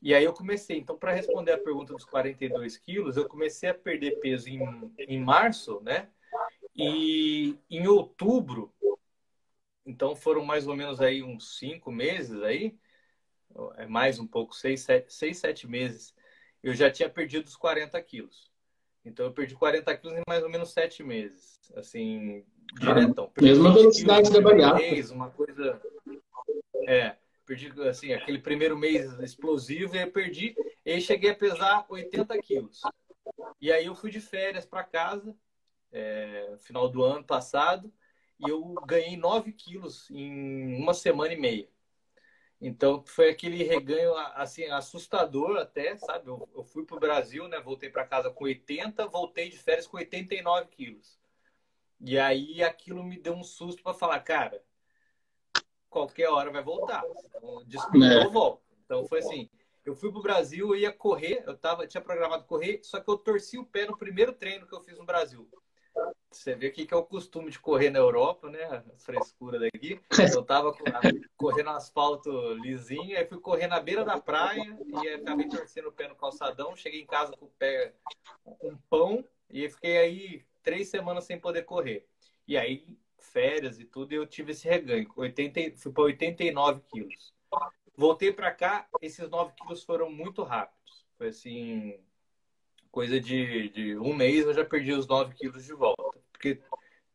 E 0.02 0.14
aí 0.14 0.24
eu 0.24 0.34
comecei, 0.34 0.78
então, 0.78 0.98
para 0.98 1.12
responder 1.12 1.54
a 1.54 1.58
pergunta 1.58 1.94
dos 1.94 2.06
42 2.06 2.78
quilos, 2.78 3.18
eu 3.18 3.28
comecei 3.28 3.70
a 3.70 3.74
perder 3.74 4.20
peso 4.20 4.48
em, 4.48 4.60
em 4.98 5.20
março, 5.20 5.82
né? 5.82 6.10
E 6.76 7.58
em 7.70 7.88
outubro, 7.88 8.72
então 9.84 10.16
foram 10.16 10.46
mais 10.46 10.68
ou 10.68 10.76
menos 10.76 11.02
aí 11.02 11.24
uns 11.24 11.58
cinco 11.58 11.92
meses 11.92 12.44
aí, 12.44 12.78
é 13.78 13.88
mais 13.88 14.20
um 14.20 14.28
pouco, 14.28 14.54
seis, 14.56 14.82
sete, 14.82 15.12
seis, 15.12 15.38
sete 15.38 15.68
meses, 15.68 16.14
eu 16.62 16.76
já 16.76 16.92
tinha 16.92 17.10
perdido 17.10 17.48
os 17.48 17.56
40 17.56 18.00
quilos. 18.04 18.52
Então 19.08 19.26
eu 19.26 19.32
perdi 19.32 19.56
40 19.56 19.98
quilos 19.98 20.18
em 20.18 20.22
mais 20.28 20.44
ou 20.44 20.50
menos 20.50 20.72
sete 20.72 21.02
meses. 21.02 21.60
Assim, 21.76 22.44
diretão. 22.80 23.30
Perdi 23.30 23.50
Mesma 23.50 23.74
velocidade 23.74 24.32
da 24.32 24.42
bariátrica. 24.42 25.14
Uma 25.14 25.30
coisa. 25.30 25.82
É, 26.86 27.16
perdi 27.46 27.72
assim, 27.88 28.14
aquele 28.14 28.40
primeiro 28.40 28.78
mês 28.78 29.18
explosivo 29.20 29.96
e 29.96 30.02
eu 30.02 30.12
perdi. 30.12 30.56
E 30.86 30.92
aí 30.92 31.02
cheguei 31.02 31.32
a 31.32 31.36
pesar 31.36 31.86
80 31.90 32.38
quilos. 32.40 32.82
E 33.62 33.72
aí 33.72 33.86
eu 33.86 33.96
fui 33.96 34.12
de 34.12 34.20
férias 34.20 34.66
para 34.66 34.84
casa, 34.84 35.36
é, 35.92 36.56
final 36.60 36.90
do 36.90 37.04
ano 37.04 37.24
passado, 37.24 37.92
e 38.40 38.50
eu 38.50 38.62
ganhei 38.86 39.18
9 39.18 39.52
quilos 39.54 40.10
em 40.12 40.82
uma 40.82 40.94
semana 40.94 41.34
e 41.34 41.40
meia. 41.40 41.68
Então 42.60 43.04
foi 43.06 43.30
aquele 43.30 43.64
reganho 43.64 44.16
assim 44.34 44.66
assustador 44.66 45.58
até, 45.58 45.96
sabe? 45.98 46.28
Eu, 46.28 46.50
eu 46.56 46.64
fui 46.64 46.84
para 46.84 46.98
o 46.98 47.00
Brasil, 47.00 47.48
né? 47.48 47.60
Voltei 47.60 47.90
para 47.90 48.08
casa 48.08 48.32
com 48.32 48.46
80, 48.46 49.06
voltei 49.08 49.50
de 49.50 49.58
férias 49.58 49.86
com 49.86 49.98
89 49.98 50.68
quilos. 50.68 51.20
E 52.00 52.18
aí 52.18 52.64
aquilo 52.64 53.04
me 53.04 53.18
deu 53.18 53.34
um 53.34 53.44
susto 53.44 53.84
para 53.84 53.94
falar, 53.94 54.20
cara, 54.22 54.64
qualquer 55.90 56.30
hora 56.30 56.52
vai 56.52 56.64
voltar. 56.64 57.04
Desculpa, 57.66 58.06
é. 58.06 58.24
eu 58.26 58.32
volto. 58.32 58.62
Então 58.86 59.06
foi 59.08 59.20
assim, 59.20 59.50
eu 59.86 59.96
fui 59.96 60.12
pro 60.12 60.22
Brasil, 60.22 60.68
eu 60.68 60.76
ia 60.76 60.92
correr, 60.92 61.44
eu 61.46 61.56
tava, 61.58 61.88
tinha 61.88 62.02
programado 62.02 62.46
correr, 62.46 62.80
só 62.84 63.00
que 63.00 63.10
eu 63.10 63.18
torci 63.18 63.58
o 63.58 63.66
pé 63.66 63.86
no 63.86 63.98
primeiro 63.98 64.34
treino 64.34 64.68
que 64.68 64.74
eu 64.74 64.82
fiz 64.82 64.98
no 64.98 65.06
Brasil. 65.06 65.48
Você 66.30 66.56
vê 66.56 66.68
o 66.68 66.72
que, 66.72 66.86
que 66.86 66.94
é 66.94 66.98
o 66.98 67.06
costume 67.06 67.50
de 67.50 67.60
correr 67.60 67.90
na 67.90 68.00
Europa, 68.00 68.50
né? 68.50 68.64
A 68.64 68.84
frescura 68.98 69.60
daqui. 69.60 70.00
Eu 70.40 70.44
tava 70.44 70.76
correndo 71.36 71.70
asfalto 71.70 72.54
lisinho, 72.56 73.18
aí 73.18 73.26
fui 73.26 73.40
correr 73.40 73.68
na 73.68 73.80
beira 73.80 74.04
da 74.04 74.20
praia 74.20 74.78
e 75.04 75.10
acabei 75.10 75.48
torcendo 75.48 75.88
o 75.88 75.92
pé 75.92 76.08
no 76.08 76.16
calçadão. 76.16 76.76
Cheguei 76.76 77.02
em 77.02 77.08
casa 77.08 77.36
com 77.38 77.46
o 77.46 77.52
pé 77.58 77.94
com 78.44 78.78
pão 78.90 79.24
e 79.50 79.70
fiquei 79.70 79.98
aí 79.98 80.46
três 80.62 80.90
semanas 80.90 81.24
sem 81.24 81.40
poder 81.40 81.64
correr. 81.64 82.06
E 82.48 82.58
aí, 82.58 82.98
férias 83.18 83.80
e 83.80 83.86
tudo, 83.86 84.12
eu 84.14 84.28
tive 84.28 84.52
esse 84.52 84.68
reganho. 84.68 85.10
80, 85.16 85.78
fui 85.78 85.92
para 85.92 86.04
89 86.04 86.82
quilos. 86.92 87.34
Voltei 87.96 88.32
para 88.32 88.52
cá, 88.52 88.88
esses 89.02 89.28
9 89.28 89.54
quilos 89.56 89.84
foram 89.84 90.12
muito 90.12 90.44
rápidos. 90.44 91.06
Foi 91.18 91.30
assim, 91.30 92.00
coisa 92.98 93.22
de, 93.22 93.70
de 93.70 93.96
um 94.00 94.12
mês 94.12 94.44
eu 94.44 94.56
já 94.56 94.66
perdi 94.66 94.92
os 94.92 95.06
9 95.06 95.36
quilos 95.36 95.64
de 95.64 95.72
volta. 95.72 96.18
Porque 96.32 96.60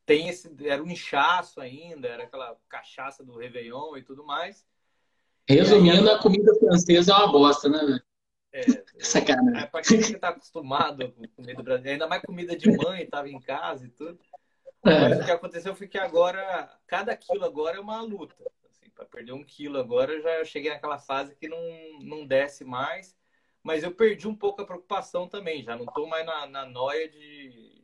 tem 0.07 0.29
esse. 0.29 0.49
Era 0.65 0.81
um 0.81 0.87
inchaço 0.87 1.61
ainda, 1.61 2.07
era 2.07 2.23
aquela 2.23 2.57
cachaça 2.69 3.25
do 3.25 3.37
Réveillon 3.37 3.97
e 3.97 4.03
tudo 4.05 4.25
mais. 4.25 4.65
Resumindo, 5.49 6.09
aí, 6.09 6.15
a 6.15 6.19
comida 6.21 6.55
francesa 6.55 7.13
é 7.13 7.17
uma 7.17 7.33
bosta, 7.33 7.69
né, 7.69 7.79
velho? 7.81 8.03
É, 8.53 8.63
Sacanagem. 9.05 9.61
É, 9.61 9.67
pra 9.67 9.83
quem 9.83 9.99
está 9.99 10.29
acostumado 10.29 11.11
com 11.11 11.27
comida 11.27 11.61
brasileira, 11.61 11.95
ainda 11.95 12.07
mais 12.07 12.23
comida 12.23 12.57
de 12.57 12.71
mãe, 12.77 13.03
estava 13.03 13.29
em 13.29 13.41
casa 13.41 13.85
e 13.85 13.91
tudo. 13.91 14.21
É. 14.87 15.01
Mas 15.01 15.21
o 15.21 15.25
que 15.25 15.33
aconteceu 15.33 15.75
foi 15.75 15.89
que 15.89 15.99
agora, 15.99 16.71
cada 16.87 17.17
quilo 17.17 17.45
agora 17.45 17.77
é 17.79 17.81
uma 17.81 18.01
luta. 18.03 18.37
Assim, 18.71 18.89
para 18.95 19.05
perder 19.05 19.33
um 19.33 19.43
quilo 19.43 19.81
agora, 19.81 20.23
já 20.23 20.45
cheguei 20.45 20.71
naquela 20.71 21.01
fase 21.01 21.35
que 21.35 21.49
não, 21.49 21.59
não 22.03 22.25
desce 22.25 22.65
mais 22.65 23.21
mas 23.63 23.83
eu 23.83 23.95
perdi 23.95 24.27
um 24.27 24.35
pouco 24.35 24.63
a 24.63 24.67
preocupação 24.67 25.29
também. 25.29 25.63
Já 25.63 25.77
não 25.77 25.85
estou 25.85 26.07
mais 26.07 26.27
na, 26.27 26.47
na 26.47 26.67
noia 26.67 27.09
de, 27.09 27.83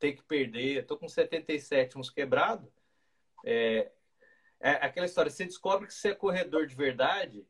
ter 0.00 0.12
que 0.12 0.22
perder. 0.22 0.80
Estou 0.80 0.96
com 0.96 1.08
77 1.08 1.98
uns 1.98 2.10
quebrados. 2.10 2.68
É, 3.44 3.90
é 4.58 4.70
aquela 4.70 5.06
história, 5.06 5.30
você 5.30 5.44
descobre 5.44 5.86
que 5.86 5.94
você 5.94 6.08
é 6.08 6.14
corredor 6.14 6.66
de 6.66 6.74
verdade 6.74 7.46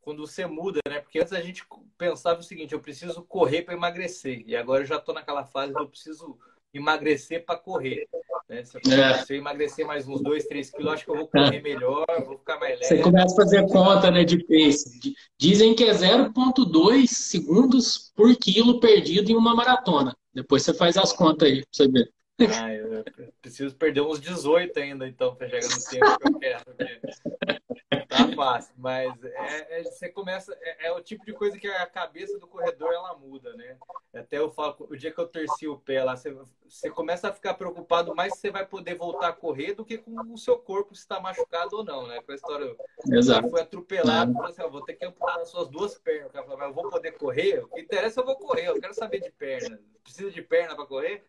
quando 0.00 0.26
você 0.26 0.44
muda, 0.44 0.80
né? 0.86 1.00
Porque 1.00 1.18
antes 1.18 1.32
a 1.32 1.40
gente 1.40 1.66
pensava 1.96 2.40
o 2.40 2.42
seguinte, 2.42 2.74
eu 2.74 2.80
preciso 2.80 3.24
correr 3.24 3.62
para 3.62 3.74
emagrecer. 3.74 4.44
E 4.46 4.54
agora 4.54 4.82
eu 4.82 4.86
já 4.86 4.96
estou 4.96 5.14
naquela 5.14 5.46
fase 5.46 5.72
eu 5.74 5.88
preciso 5.88 6.38
emagrecer 6.72 7.44
para 7.44 7.58
correr. 7.58 8.06
Né? 8.48 8.62
Se, 8.64 8.76
eu, 8.76 8.80
é. 8.92 9.38
emagrecer 9.38 9.86
mais 9.86 10.06
uns 10.06 10.22
2, 10.22 10.46
3 10.46 10.70
quilos, 10.70 10.92
acho 10.92 11.04
que 11.04 11.10
eu 11.10 11.16
vou 11.16 11.28
correr 11.28 11.62
melhor, 11.62 12.04
vou 12.26 12.38
ficar 12.38 12.58
mais 12.58 12.78
leve. 12.78 12.84
Você 12.84 12.98
começa 13.02 13.32
a 13.32 13.36
fazer 13.36 13.66
conta 13.66 14.10
né, 14.10 14.24
de 14.24 14.44
pace. 14.44 15.14
Dizem 15.38 15.74
que 15.74 15.84
é 15.84 15.92
0,2 15.92 17.06
segundos 17.06 18.12
por 18.14 18.36
quilo 18.36 18.80
perdido 18.80 19.30
em 19.30 19.36
uma 19.36 19.54
maratona. 19.54 20.14
Depois 20.32 20.62
você 20.62 20.74
faz 20.74 20.96
as 20.96 21.12
contas 21.12 21.48
aí 21.48 21.60
para 21.60 21.68
você 21.72 21.88
ver. 21.88 22.10
Ah, 22.40 22.74
eu 22.74 23.04
preciso 23.40 23.76
perder 23.76 24.00
uns 24.00 24.20
18 24.20 24.76
ainda, 24.80 25.06
então, 25.06 25.36
para 25.36 25.48
chegar 25.48 25.68
no 25.68 25.84
tempo 25.84 26.18
que 26.18 26.28
eu 26.28 26.38
quero. 26.40 26.64
Porque 26.64 28.06
tá 28.08 28.28
fácil, 28.34 28.74
mas 28.76 29.24
é, 29.24 29.80
é, 29.80 29.82
você 29.84 30.08
começa. 30.08 30.56
É, 30.60 30.88
é, 30.88 30.92
o 30.92 31.00
tipo 31.00 31.24
de 31.24 31.32
coisa 31.32 31.56
que 31.58 31.68
a 31.68 31.86
cabeça 31.86 32.36
do 32.38 32.46
corredor 32.46 32.92
ela 32.92 33.16
muda, 33.16 33.54
né? 33.54 33.76
Até 34.12 34.38
eu 34.38 34.50
falo, 34.50 34.76
o 34.90 34.96
dia 34.96 35.12
que 35.12 35.18
eu 35.18 35.28
torci 35.28 35.68
o 35.68 35.78
pé 35.78 36.02
lá, 36.02 36.16
você, 36.16 36.36
você 36.68 36.90
começa 36.90 37.28
a 37.28 37.32
ficar 37.32 37.54
preocupado 37.54 38.14
mais 38.14 38.34
se 38.34 38.40
você 38.40 38.50
vai 38.50 38.66
poder 38.66 38.96
voltar 38.96 39.28
a 39.28 39.32
correr 39.32 39.74
do 39.74 39.84
que 39.84 39.98
com 39.98 40.32
o 40.32 40.38
seu 40.38 40.58
corpo 40.58 40.94
se 40.94 41.02
está 41.02 41.20
machucado 41.20 41.76
ou 41.76 41.84
não, 41.84 42.06
né? 42.06 42.20
Com 42.20 42.32
a 42.32 42.34
história. 42.34 42.76
Exato. 43.12 43.48
foi 43.48 43.60
atropelado, 43.60 44.32
é. 44.32 44.34
falou 44.34 44.48
assim: 44.48 44.62
vou 44.70 44.84
ter 44.84 44.94
que 44.94 45.04
amputar 45.04 45.38
as 45.38 45.50
suas 45.50 45.68
duas 45.68 45.96
pernas. 45.98 46.30
O 46.30 46.32
cara 46.32 46.44
falou, 46.44 46.58
mas 46.58 46.68
eu 46.68 46.74
vou 46.74 46.90
poder 46.90 47.12
correr? 47.12 47.60
O 47.60 47.68
que 47.68 47.80
interessa 47.80 48.20
eu 48.20 48.26
vou 48.26 48.36
correr, 48.36 48.66
eu 48.66 48.80
quero 48.80 48.94
saber 48.94 49.20
de 49.20 49.30
perna. 49.30 49.78
Precisa 50.02 50.30
de 50.30 50.42
perna 50.42 50.74
para 50.74 50.86
correr? 50.86 51.24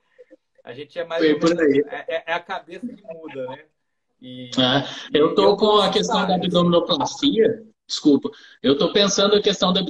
A 0.66 0.74
gente 0.74 0.98
é 0.98 1.06
mais. 1.06 1.24
É, 1.24 2.06
é, 2.08 2.24
é 2.26 2.34
a 2.34 2.40
cabeça 2.40 2.88
que 2.88 3.04
muda, 3.04 3.48
né? 3.50 3.66
E, 4.20 4.50
é, 4.58 5.20
eu 5.20 5.36
tô 5.36 5.56
com 5.56 5.78
a 5.78 5.92
questão 5.92 6.26
da 6.26 6.34
abdominoplastia, 6.34 7.64
desculpa, 7.88 8.32
eu 8.64 8.76
tô 8.76 8.92
pensando 8.92 9.36
a 9.36 9.42
questão 9.42 9.72
da 9.72 9.82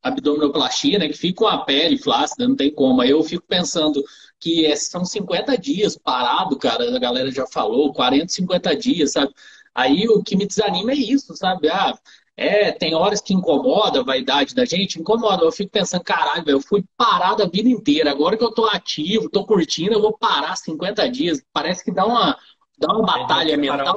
abdominoplastia, 0.00 1.00
né, 1.00 1.08
que 1.08 1.16
fica 1.16 1.38
com 1.38 1.48
a 1.48 1.64
pele 1.64 1.98
flácida, 1.98 2.46
não 2.46 2.54
tem 2.54 2.72
como. 2.72 3.00
Aí 3.00 3.10
eu 3.10 3.22
fico 3.24 3.44
pensando 3.48 4.00
que 4.38 4.64
é, 4.66 4.76
são 4.76 5.04
50 5.04 5.58
dias 5.58 5.98
parado, 5.98 6.56
cara, 6.56 6.94
a 6.94 6.98
galera 7.00 7.30
já 7.32 7.46
falou, 7.48 7.92
40, 7.92 8.28
50 8.28 8.76
dias, 8.76 9.12
sabe? 9.12 9.32
Aí 9.74 10.06
o 10.06 10.22
que 10.22 10.36
me 10.36 10.46
desanima 10.46 10.92
é 10.92 10.96
isso, 10.96 11.34
sabe? 11.34 11.68
Ah, 11.68 11.98
É, 12.36 12.72
tem 12.72 12.94
horas 12.94 13.20
que 13.20 13.34
incomoda 13.34 14.00
a 14.00 14.04
vaidade 14.04 14.54
da 14.54 14.64
gente, 14.64 14.98
incomoda. 14.98 15.44
Eu 15.44 15.52
fico 15.52 15.70
pensando, 15.70 16.02
caralho, 16.02 16.48
eu 16.48 16.60
fui 16.60 16.82
parado 16.96 17.42
a 17.42 17.46
vida 17.46 17.68
inteira. 17.68 18.10
Agora 18.10 18.36
que 18.36 18.44
eu 18.44 18.52
tô 18.52 18.64
ativo, 18.66 19.28
tô 19.28 19.44
curtindo, 19.44 19.92
eu 19.92 20.00
vou 20.00 20.16
parar 20.16 20.56
50 20.56 21.08
dias. 21.10 21.42
Parece 21.52 21.84
que 21.84 21.92
dá 21.92 22.06
uma, 22.06 22.38
dá 22.78 22.92
uma 22.94 23.04
batalha 23.04 23.56
mental. 23.56 23.96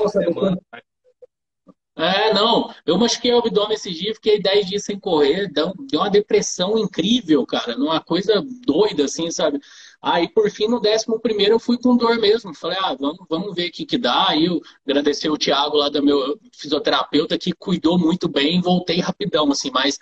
É, 1.97 2.33
não. 2.33 2.73
Eu 2.85 2.97
machuquei 2.97 3.33
o 3.33 3.37
abdômen 3.37 3.75
esse 3.75 3.89
dia, 3.91 4.13
fiquei 4.13 4.41
10 4.41 4.67
dias 4.67 4.83
sem 4.83 4.99
correr, 4.99 5.47
deu, 5.49 5.73
deu 5.89 6.01
uma 6.01 6.09
depressão 6.09 6.77
incrível, 6.77 7.45
cara. 7.45 7.77
Uma 7.77 8.01
coisa 8.01 8.43
doida, 8.65 9.05
assim, 9.05 9.31
sabe? 9.31 9.61
Aí, 10.05 10.29
por 10.29 10.51
fim, 10.51 10.67
no 10.67 10.79
décimo 10.79 11.19
primeiro, 11.19 11.55
eu 11.55 11.59
fui 11.59 11.79
com 11.79 11.97
dor 11.97 12.19
mesmo. 12.19 12.53
Falei, 12.53 12.77
ah, 12.79 12.93
vamos, 12.93 13.25
vamos 13.27 13.55
ver 13.55 13.69
o 13.69 13.71
que, 13.71 13.87
que 13.87 13.97
dá. 13.97 14.29
Aí 14.29 14.45
eu 14.45 14.61
agradeci 14.85 15.27
o 15.27 15.35
Thiago 15.35 15.77
lá 15.77 15.89
do 15.89 16.03
meu 16.03 16.39
fisioterapeuta, 16.53 17.39
que 17.39 17.51
cuidou 17.53 17.97
muito 17.97 18.29
bem 18.29 18.61
voltei 18.61 18.99
rapidão, 18.99 19.51
assim. 19.51 19.71
Mas 19.71 19.97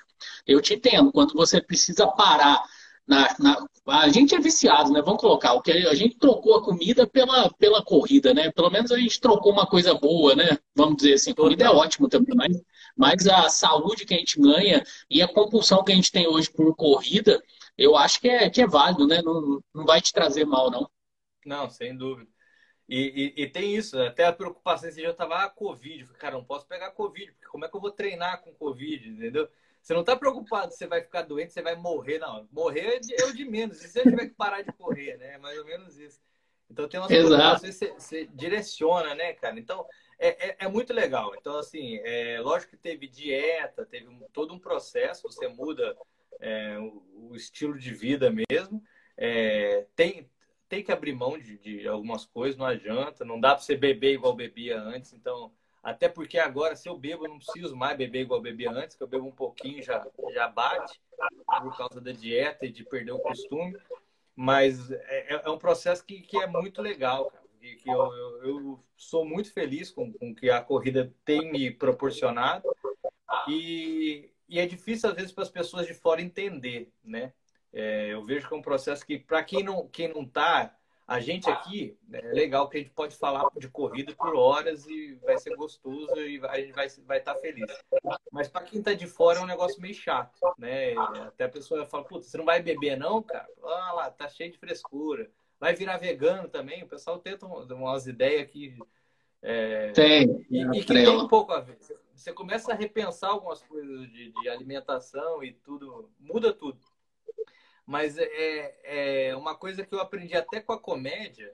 eu 0.45 0.61
te 0.61 0.73
entendo, 0.73 1.09
quando 1.09 1.33
você 1.33 1.61
precisa 1.61 2.05
parar 2.05 2.61
na, 3.07 3.33
na, 3.39 3.65
a 3.87 4.09
gente 4.09 4.35
é 4.35 4.39
viciado, 4.41 4.91
né? 4.91 5.01
Vamos 5.01 5.21
colocar. 5.21 5.53
O 5.53 5.61
que 5.61 5.71
a 5.71 5.95
gente 5.95 6.17
trocou 6.17 6.55
a 6.55 6.63
comida 6.63 7.07
pela, 7.07 7.49
pela 7.53 7.81
corrida, 7.81 8.33
né? 8.33 8.51
Pelo 8.51 8.69
menos 8.69 8.91
a 8.91 8.97
gente 8.97 9.21
trocou 9.21 9.53
uma 9.53 9.65
coisa 9.65 9.93
boa, 9.93 10.35
né? 10.35 10.57
Vamos 10.75 10.97
dizer 10.97 11.13
assim. 11.13 11.33
Comida 11.33 11.63
é 11.63 11.69
ótimo 11.69 12.09
também, 12.09 12.35
mas, 12.35 12.61
mas 12.97 13.27
a 13.27 13.47
saúde 13.47 14.05
que 14.05 14.13
a 14.13 14.17
gente 14.17 14.37
ganha 14.37 14.83
e 15.09 15.21
a 15.21 15.27
compulsão 15.29 15.81
que 15.81 15.93
a 15.93 15.95
gente 15.95 16.11
tem 16.11 16.27
hoje 16.27 16.51
por 16.51 16.75
corrida, 16.75 17.41
eu 17.77 17.95
acho 17.95 18.19
que 18.19 18.29
é, 18.29 18.49
que 18.49 18.61
é 18.61 18.67
válido, 18.67 19.07
né? 19.07 19.21
Não, 19.21 19.61
não 19.73 19.85
vai 19.85 20.01
te 20.01 20.13
trazer 20.13 20.45
mal, 20.45 20.69
não. 20.69 20.89
Não, 21.45 21.69
sem 21.69 21.95
dúvida. 21.95 22.29
E, 22.87 23.33
e, 23.37 23.43
e, 23.43 23.49
tem 23.49 23.75
isso, 23.75 23.99
até 23.99 24.25
a 24.25 24.33
preocupação 24.33 24.89
esse 24.89 24.99
dia 24.99 25.07
eu 25.07 25.15
tava, 25.15 25.43
ah, 25.43 25.49
Covid. 25.49 26.05
Cara, 26.13 26.35
não 26.35 26.43
posso 26.43 26.67
pegar 26.67 26.91
Covid, 26.91 27.31
porque 27.31 27.47
como 27.47 27.65
é 27.65 27.69
que 27.69 27.75
eu 27.75 27.81
vou 27.81 27.91
treinar 27.91 28.41
com 28.41 28.53
Covid, 28.53 29.09
entendeu? 29.09 29.47
Você 29.81 29.93
não 29.93 30.01
está 30.01 30.15
preocupado 30.15 30.71
se 30.71 30.77
você 30.77 30.87
vai 30.87 31.01
ficar 31.01 31.23
doente, 31.23 31.53
você 31.53 31.61
vai 31.61 31.75
morrer, 31.75 32.19
não. 32.19 32.47
Morrer 32.51 33.01
é 33.19 33.25
o 33.25 33.33
de 33.33 33.45
menos. 33.45 33.79
E 33.79 33.87
se 33.87 33.93
você 33.93 34.03
tiver 34.03 34.27
que 34.27 34.35
parar 34.35 34.61
de 34.61 34.71
correr, 34.73 35.17
né? 35.17 35.33
É 35.33 35.37
mais 35.37 35.57
ou 35.57 35.65
menos 35.65 35.97
isso. 35.97 36.21
Então 36.69 36.87
tem 36.87 36.99
umas 36.99 37.09
preocupações 37.09 37.77
que 37.77 37.85
você, 37.85 37.93
você, 37.93 38.25
direciona, 38.33 39.13
né, 39.13 39.33
cara? 39.33 39.59
Então 39.59 39.85
é, 40.17 40.49
é, 40.49 40.55
é, 40.59 40.67
muito 40.67 40.93
legal. 40.93 41.35
Então, 41.35 41.57
assim, 41.57 41.97
é, 41.97 42.39
lógico 42.39 42.71
que 42.71 42.77
teve 42.77 43.07
dieta, 43.07 43.85
teve 43.85 44.07
um, 44.07 44.21
todo 44.31 44.53
um 44.53 44.59
processo, 44.59 45.23
você 45.23 45.47
muda 45.47 45.97
é, 46.43 46.77
o, 46.77 47.29
o, 47.29 47.35
estilo 47.35 47.77
de 47.77 47.93
vida 47.93 48.29
mesmo. 48.29 48.83
É, 49.17 49.87
tem, 49.95 50.29
tem 50.67 50.83
que 50.83 50.91
abrir 50.91 51.13
mão 51.13 51.39
de, 51.39 51.57
de 51.57 51.87
algumas 51.87 52.25
coisas, 52.25 52.57
não 52.57 52.65
adianta. 52.65 53.23
Não 53.23 53.39
dá 53.39 53.55
para 53.55 53.63
você 53.63 53.75
beber 53.75 54.13
igual 54.13 54.35
bebia 54.35 54.79
antes. 54.79 55.13
Então, 55.13 55.53
até 55.81 56.09
porque 56.09 56.37
agora, 56.37 56.75
se 56.75 56.89
eu 56.89 56.97
bebo, 56.97 57.25
eu 57.25 57.29
não 57.29 57.39
preciso 57.39 57.75
mais 57.75 57.97
beber 57.97 58.21
igual 58.21 58.41
bebia 58.41 58.71
antes, 58.71 58.95
que 58.95 59.03
eu 59.03 59.07
bebo 59.07 59.25
um 59.25 59.31
pouquinho 59.31 59.81
já, 59.81 60.05
já 60.33 60.47
bate, 60.49 61.01
por 61.61 61.77
causa 61.77 62.01
da 62.01 62.11
dieta 62.11 62.65
e 62.65 62.71
de 62.71 62.83
perder 62.83 63.13
o 63.13 63.19
costume. 63.19 63.77
Mas 64.35 64.91
é, 64.91 65.41
é 65.45 65.49
um 65.49 65.57
processo 65.57 66.05
que, 66.05 66.21
que 66.21 66.37
é 66.37 66.47
muito 66.47 66.81
legal, 66.81 67.31
cara. 67.31 67.43
Que 67.63 67.89
eu, 67.89 68.13
eu, 68.13 68.43
eu, 68.43 68.83
sou 68.97 69.23
muito 69.23 69.53
feliz 69.53 69.89
com 69.89 70.13
o 70.19 70.35
que 70.35 70.49
a 70.49 70.61
corrida 70.61 71.13
tem 71.23 71.49
me 71.49 71.71
proporcionado. 71.71 72.67
E, 73.47 74.32
e 74.53 74.59
é 74.59 74.67
difícil, 74.67 75.09
às 75.09 75.15
vezes, 75.15 75.31
para 75.31 75.43
as 75.43 75.49
pessoas 75.49 75.87
de 75.87 75.95
fora 75.95 76.21
entender, 76.21 76.93
né? 77.03 77.33
É, 77.73 78.13
eu 78.13 78.23
vejo 78.23 78.47
que 78.47 78.53
é 78.53 78.57
um 78.57 78.61
processo 78.61 79.03
que, 79.03 79.17
para 79.17 79.43
quem 79.43 79.63
não 79.63 79.87
quem 79.87 80.07
não 80.07 80.21
está 80.21 80.77
a 81.07 81.19
gente 81.19 81.49
aqui, 81.49 81.97
é 82.13 82.21
legal 82.27 82.69
que 82.69 82.77
a 82.77 82.79
gente 82.79 82.91
pode 82.91 83.15
falar 83.15 83.49
de 83.57 83.67
corrida 83.67 84.13
por 84.13 84.35
horas 84.35 84.85
e 84.85 85.15
vai 85.23 85.39
ser 85.39 85.55
gostoso 85.55 86.15
e 86.17 86.39
a 86.45 86.59
gente 86.59 86.71
vai 86.71 86.85
estar 86.85 87.01
vai 87.01 87.19
tá 87.19 87.33
feliz. 87.33 87.65
Mas 88.31 88.47
para 88.47 88.63
quem 88.63 88.77
está 88.77 88.93
de 88.93 89.07
fora 89.07 89.39
é 89.39 89.41
um 89.41 89.47
negócio 89.47 89.81
meio 89.81 89.95
chato, 89.95 90.39
né? 90.55 90.93
Até 91.25 91.45
a 91.45 91.49
pessoa 91.49 91.83
fala, 91.87 92.03
puta, 92.03 92.23
você 92.23 92.37
não 92.37 92.45
vai 92.45 92.61
beber 92.61 92.95
não, 92.95 93.23
cara? 93.23 93.49
Ah 93.63 93.93
lá, 93.93 94.11
tá 94.11 94.29
cheio 94.29 94.51
de 94.51 94.59
frescura. 94.59 95.31
Vai 95.59 95.73
virar 95.73 95.97
vegano 95.97 96.47
também? 96.47 96.83
O 96.83 96.87
pessoal 96.87 97.17
tenta 97.17 97.47
umas 97.47 98.05
ideias 98.05 98.47
que... 98.51 98.77
É, 99.41 99.91
tem. 99.93 100.45
E, 100.49 100.61
e 100.61 100.83
que 100.83 100.93
tem 100.93 101.09
um 101.09 101.27
pouco 101.27 101.51
a 101.53 101.59
ver. 101.59 101.77
Você 102.15 102.31
começa 102.31 102.71
a 102.71 102.75
repensar 102.75 103.29
algumas 103.29 103.61
coisas 103.63 104.11
de, 104.11 104.31
de 104.31 104.49
alimentação 104.49 105.43
e 105.43 105.53
tudo, 105.53 106.09
muda 106.19 106.53
tudo. 106.53 106.79
Mas 107.85 108.17
é, 108.17 109.29
é 109.29 109.35
uma 109.35 109.55
coisa 109.55 109.85
que 109.85 109.93
eu 109.93 109.99
aprendi 109.99 110.35
até 110.35 110.61
com 110.61 110.73
a 110.73 110.79
comédia 110.79 111.53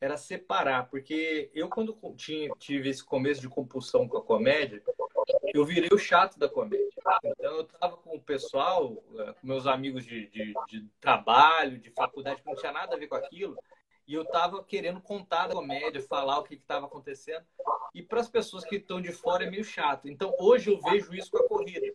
era 0.00 0.16
separar, 0.16 0.88
porque 0.88 1.50
eu 1.54 1.68
quando 1.68 1.98
tinha, 2.16 2.50
tive 2.58 2.90
esse 2.90 3.04
começo 3.04 3.40
de 3.40 3.48
compulsão 3.48 4.06
com 4.06 4.18
a 4.18 4.22
comédia, 4.22 4.82
eu 5.54 5.64
virei 5.64 5.88
o 5.90 5.98
chato 5.98 6.38
da 6.38 6.48
comédia. 6.48 6.86
Então 7.24 7.56
eu 7.56 7.64
tava 7.64 7.96
com 7.96 8.16
o 8.16 8.20
pessoal, 8.20 9.02
é, 9.18 9.32
com 9.32 9.46
meus 9.46 9.66
amigos 9.66 10.04
de, 10.04 10.28
de, 10.28 10.54
de 10.68 10.88
trabalho, 11.00 11.78
de 11.78 11.90
faculdade, 11.90 12.42
que 12.42 12.46
não 12.46 12.56
tinha 12.56 12.72
nada 12.72 12.94
a 12.94 12.98
ver 12.98 13.08
com 13.08 13.14
aquilo, 13.14 13.56
e 14.06 14.14
eu 14.14 14.24
tava 14.24 14.62
querendo 14.62 15.00
contar 15.00 15.48
da 15.48 15.54
comédia, 15.54 16.00
falar 16.02 16.38
o 16.38 16.44
que 16.44 16.54
estava 16.54 16.86
acontecendo. 16.86 17.44
E 17.94 18.02
para 18.02 18.20
as 18.20 18.28
pessoas 18.28 18.64
que 18.64 18.76
estão 18.76 19.00
de 19.00 19.12
fora 19.12 19.44
é 19.44 19.50
meio 19.50 19.64
chato. 19.64 20.08
Então 20.08 20.34
hoje 20.38 20.70
eu 20.70 20.80
vejo 20.80 21.14
isso 21.14 21.30
com 21.30 21.38
a 21.38 21.48
corrida. 21.48 21.94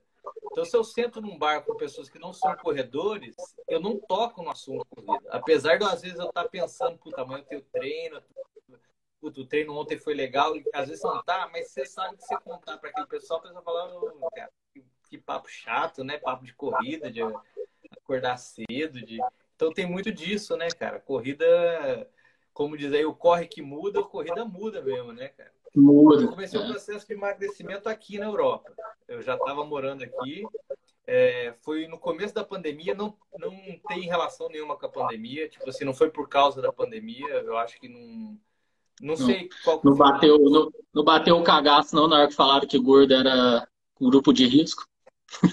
Então, 0.51 0.65
se 0.65 0.75
eu 0.75 0.83
sento 0.83 1.21
num 1.21 1.37
bar 1.37 1.63
com 1.63 1.75
pessoas 1.75 2.09
que 2.09 2.19
não 2.19 2.33
são 2.33 2.53
corredores, 2.57 3.35
eu 3.69 3.79
não 3.79 3.97
toco 3.97 4.43
no 4.43 4.49
assunto 4.51 4.85
corrida. 4.85 5.29
Apesar 5.29 5.77
de, 5.77 5.85
às 5.85 6.01
vezes, 6.01 6.19
eu 6.19 6.27
estar 6.27 6.47
pensando, 6.49 6.97
puta, 6.97 7.21
amanhã 7.21 7.39
eu 7.39 7.45
tenho 7.45 7.61
treino, 7.71 8.21
puta, 9.19 9.39
o 9.39 9.45
treino 9.45 9.73
ontem 9.73 9.97
foi 9.97 10.13
legal, 10.13 10.55
e 10.55 10.63
às 10.73 10.89
vezes 10.89 11.03
não 11.03 11.23
tá, 11.23 11.49
mas 11.53 11.71
você 11.71 11.85
sabe 11.85 12.17
que 12.17 12.23
você 12.23 12.37
contar 12.39 12.77
para 12.77 12.89
aquele 12.89 13.07
pessoal, 13.07 13.39
o 13.39 13.43
pessoal 13.43 13.63
fala, 13.63 13.95
oh, 13.95 14.29
cara, 14.31 14.51
que, 14.73 14.83
que, 15.09 15.17
papo 15.17 15.47
chato, 15.47 16.03
né? 16.03 16.17
Papo 16.17 16.43
de 16.43 16.53
corrida, 16.53 17.09
de 17.09 17.21
acordar 17.91 18.37
cedo, 18.37 19.05
de... 19.05 19.19
Então 19.61 19.71
tem 19.71 19.85
muito 19.85 20.11
disso, 20.11 20.57
né, 20.57 20.67
cara? 20.69 20.99
Corrida, 20.99 21.45
como 22.51 22.75
diz 22.75 22.91
aí, 22.91 23.05
o 23.05 23.13
corre 23.13 23.45
que 23.45 23.61
muda, 23.61 23.99
a 23.99 24.03
corrida 24.03 24.43
muda 24.43 24.81
mesmo, 24.81 25.13
né, 25.13 25.27
cara? 25.27 25.51
Muda. 25.75 26.23
Eu 26.23 26.29
comecei 26.29 26.59
o 26.59 26.65
processo 26.65 27.05
de 27.05 27.13
emagrecimento 27.13 27.87
aqui 27.87 28.17
na 28.17 28.25
Europa. 28.25 28.73
Eu 29.07 29.21
já 29.21 29.35
estava 29.35 29.63
morando 29.63 30.03
aqui. 30.03 30.43
É, 31.05 31.53
foi 31.61 31.85
no 31.85 31.99
começo 31.99 32.33
da 32.33 32.43
pandemia, 32.43 32.95
não, 32.95 33.15
não 33.37 33.51
tem 33.87 34.01
relação 34.07 34.49
nenhuma 34.49 34.75
com 34.75 34.87
a 34.87 34.89
pandemia. 34.89 35.47
Tipo 35.47 35.69
assim, 35.69 35.85
não 35.85 35.93
foi 35.93 36.09
por 36.09 36.27
causa 36.27 36.59
da 36.59 36.73
pandemia. 36.73 37.29
Eu 37.29 37.55
acho 37.55 37.79
que 37.79 37.87
não. 37.87 38.35
Não, 38.99 39.15
não 39.15 39.15
sei 39.15 39.47
qual. 39.63 39.79
Não 39.83 39.95
bateu, 39.95 40.39
não, 40.39 40.71
não 40.91 41.03
bateu 41.03 41.37
o 41.37 41.43
cagaço, 41.43 41.95
não, 41.95 42.07
na 42.07 42.17
hora 42.17 42.27
que 42.27 42.33
falaram 42.33 42.67
que 42.67 42.79
gordo 42.79 43.13
era 43.13 43.67
um 43.99 44.09
grupo 44.09 44.33
de 44.33 44.47
risco. 44.47 44.87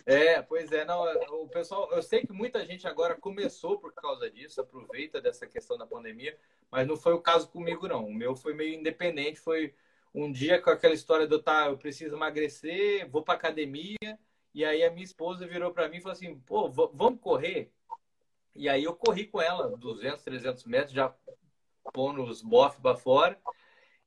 É, 0.05 0.43
pois 0.43 0.72
é, 0.72 0.85
não, 0.85 1.05
o 1.43 1.49
pessoal, 1.49 1.91
eu 1.93 2.03
sei 2.03 2.26
que 2.26 2.33
muita 2.33 2.64
gente 2.64 2.87
agora 2.87 3.14
começou 3.14 3.79
por 3.79 3.93
causa 3.93 4.31
disso, 4.31 4.61
aproveita 4.61 5.20
dessa 5.20 5.47
questão 5.47 5.79
da 5.79 5.87
pandemia, 5.87 6.37
mas 6.70 6.87
não 6.87 6.97
foi 6.97 7.12
o 7.12 7.20
caso 7.20 7.49
comigo 7.49 7.87
não. 7.87 8.07
O 8.07 8.14
meu 8.14 8.35
foi 8.35 8.55
meio 8.55 8.74
independente, 8.74 9.39
foi 9.39 9.74
um 10.14 10.31
dia 10.33 10.61
com 10.61 10.70
aquela 10.70 10.95
história 10.95 11.26
do 11.26 11.41
tá, 11.41 11.66
eu 11.68 11.79
preciso 11.79 12.16
emagrecer, 12.16 13.09
vou 13.11 13.22
para 13.22 13.35
academia, 13.35 14.18
e 14.55 14.64
aí 14.64 14.83
a 14.83 14.91
minha 14.91 15.05
esposa 15.05 15.47
virou 15.47 15.72
para 15.72 15.89
mim 15.89 15.99
e 15.99 16.01
falou 16.01 16.14
assim: 16.14 16.39
"Pô, 16.41 16.68
vamos 16.70 17.20
correr?" 17.20 17.72
E 18.55 18.68
aí 18.68 18.85
eu 18.85 18.95
corri 18.95 19.26
com 19.26 19.41
ela 19.41 19.76
200, 19.76 20.22
300 20.22 20.64
metros, 20.64 20.93
já 20.93 21.14
pondo 21.93 22.24
os 22.24 22.43
bofs 22.43 22.81
para 22.81 22.97
fora. 22.97 23.39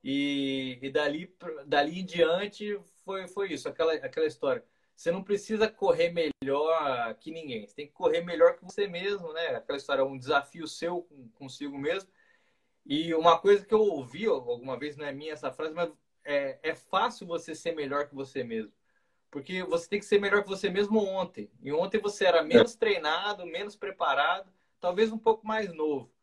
E, 0.04 0.80
e 0.82 0.90
dali, 0.90 1.34
dali 1.66 2.00
em 2.00 2.06
diante 2.06 2.80
foi, 3.06 3.28
foi 3.28 3.54
isso, 3.54 3.70
aquela, 3.70 3.94
aquela 3.94 4.26
história. 4.26 4.64
Você 5.02 5.12
não 5.12 5.24
precisa 5.24 5.68
correr 5.68 6.12
melhor 6.12 7.16
que 7.16 7.32
ninguém. 7.32 7.66
Você 7.66 7.74
tem 7.74 7.88
que 7.88 7.92
correr 7.92 8.22
melhor 8.22 8.56
que 8.56 8.64
você 8.64 8.86
mesmo, 8.86 9.34
né? 9.34 9.56
Aquela 9.56 9.80
história, 9.80 10.06
um 10.06 10.16
desafio 10.16 10.68
seu 10.68 11.08
consigo 11.34 11.76
mesmo. 11.76 12.08
E 12.86 13.12
uma 13.16 13.40
coisa 13.40 13.66
que 13.66 13.74
eu 13.74 13.82
ouvi 13.82 14.28
alguma 14.28 14.78
vez, 14.78 14.96
não 14.96 15.04
é 15.04 15.12
minha 15.12 15.34
essa 15.34 15.52
frase, 15.52 15.74
mas 15.74 15.92
é, 16.24 16.60
é 16.62 16.76
fácil 16.76 17.26
você 17.26 17.56
ser 17.56 17.74
melhor 17.74 18.08
que 18.08 18.14
você 18.14 18.44
mesmo. 18.44 18.72
Porque 19.32 19.64
você 19.64 19.90
tem 19.90 20.00
que 20.00 20.06
ser 20.06 20.22
melhor 20.22 20.44
que 20.44 20.50
você 20.50 20.70
mesmo 20.70 21.00
ontem. 21.00 21.50
E 21.64 21.72
ontem 21.72 22.00
você 22.00 22.26
era 22.26 22.44
menos 22.44 22.76
treinado, 22.76 23.44
menos 23.44 23.76
preparado, 23.76 24.54
talvez 24.80 25.12
um 25.12 25.18
pouco 25.18 25.48
mais 25.48 25.74
novo. 25.74 26.14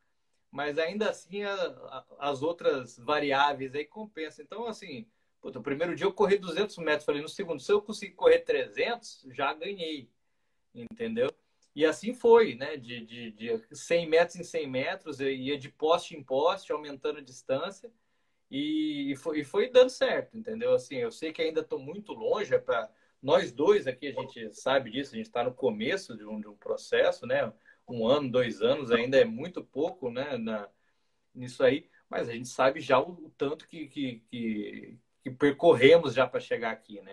Mas 0.53 0.79
ainda 0.79 1.11
assim 1.11 1.43
a, 1.43 1.53
a, 1.53 2.05
as 2.31 2.43
outras 2.43 2.97
variáveis 2.97 3.75
aí 3.75 3.85
compensam. 3.85 4.45
Então, 4.45 4.67
assim, 4.67 5.05
no 5.53 5.63
primeiro 5.63 5.95
dia 5.95 6.07
eu 6.07 6.13
corri 6.13 6.39
200 6.39 6.77
metros. 6.79 7.05
Falei, 7.05 7.23
no 7.23 7.29
segundo, 7.29 7.61
se 7.61 7.73
eu 7.73 7.83
conseguir 7.83 8.15
correr 8.15 8.41
300, 8.41 9.27
já 9.33 9.53
ganhei. 9.55 10.11
Entendeu? 10.75 11.31
E 11.75 11.85
assim 11.85 12.13
foi, 12.13 12.55
né? 12.55 12.77
De, 12.77 13.05
de, 13.05 13.31
de 13.33 13.63
100 13.73 14.09
metros 14.09 14.37
em 14.37 14.45
100 14.45 14.67
metros, 14.69 15.21
eu 15.21 15.31
ia 15.31 15.59
de 15.59 15.69
poste 15.69 16.17
em 16.17 16.23
poste, 16.23 16.73
aumentando 16.73 17.19
a 17.19 17.23
distância. 17.23 17.91
E, 18.51 19.15
foi, 19.19 19.41
e 19.41 19.45
foi 19.45 19.71
dando 19.71 19.91
certo, 19.91 20.37
entendeu? 20.37 20.75
Assim, 20.75 20.97
eu 20.97 21.11
sei 21.11 21.33
que 21.33 21.43
ainda 21.43 21.61
estou 21.61 21.79
muito 21.79 22.13
longe, 22.15 22.55
é 22.55 22.59
para 22.59 22.91
nós 23.23 23.53
dois 23.53 23.87
aqui, 23.87 24.09
a 24.09 24.13
gente 24.13 24.55
sabe 24.55 24.91
disso, 24.91 25.13
a 25.15 25.17
gente 25.17 25.27
está 25.27 25.45
no 25.45 25.53
começo 25.53 26.17
de 26.17 26.25
um, 26.25 26.41
de 26.41 26.49
um 26.49 26.57
processo, 26.57 27.27
né? 27.27 27.53
Um 27.87 28.07
ano, 28.07 28.31
dois 28.31 28.63
anos 28.63 28.91
ainda 28.91 29.19
é 29.19 29.25
muito 29.25 29.63
pouco, 29.63 30.11
né? 30.11 30.39
Na, 30.39 30.69
nisso 31.35 31.63
aí, 31.63 31.89
mas 32.09 32.29
a 32.29 32.33
gente 32.33 32.49
sabe 32.49 32.81
já 32.81 32.99
o, 32.99 33.27
o 33.27 33.31
tanto 33.37 33.69
que, 33.69 33.87
que, 33.87 34.21
que, 34.31 34.99
que 35.23 35.31
percorremos 35.31 36.15
já 36.15 36.27
para 36.27 36.41
chegar 36.41 36.71
aqui, 36.71 37.01
né? 37.03 37.13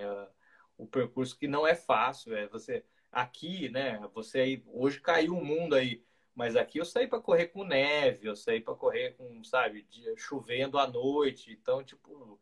o 0.77 0.85
percurso 0.85 1.37
que 1.37 1.47
não 1.47 1.65
é 1.65 1.75
fácil. 1.75 2.35
É 2.35 2.47
você 2.47 2.83
aqui, 3.11 3.69
né? 3.69 3.99
Você 4.13 4.39
aí 4.39 4.63
hoje 4.67 4.99
caiu 4.99 5.37
o 5.37 5.45
mundo 5.45 5.75
aí, 5.75 6.03
mas 6.33 6.55
aqui 6.55 6.79
eu 6.79 6.85
saí 6.85 7.07
para 7.07 7.19
correr 7.19 7.47
com 7.47 7.63
neve, 7.63 8.27
eu 8.27 8.35
saí 8.35 8.59
para 8.59 8.75
correr 8.75 9.15
com, 9.17 9.43
sabe, 9.43 9.85
dia, 9.89 10.13
chovendo 10.17 10.77
à 10.77 10.87
noite. 10.87 11.51
Então, 11.51 11.83
tipo, 11.83 12.39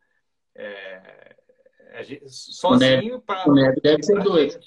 é, 0.55 1.35
gente, 2.01 2.29
sozinho 2.29 3.21
para. 3.21 3.51
Neve 3.51 3.81
deve 3.81 4.03
ser 4.03 4.21
doido. 4.23 4.59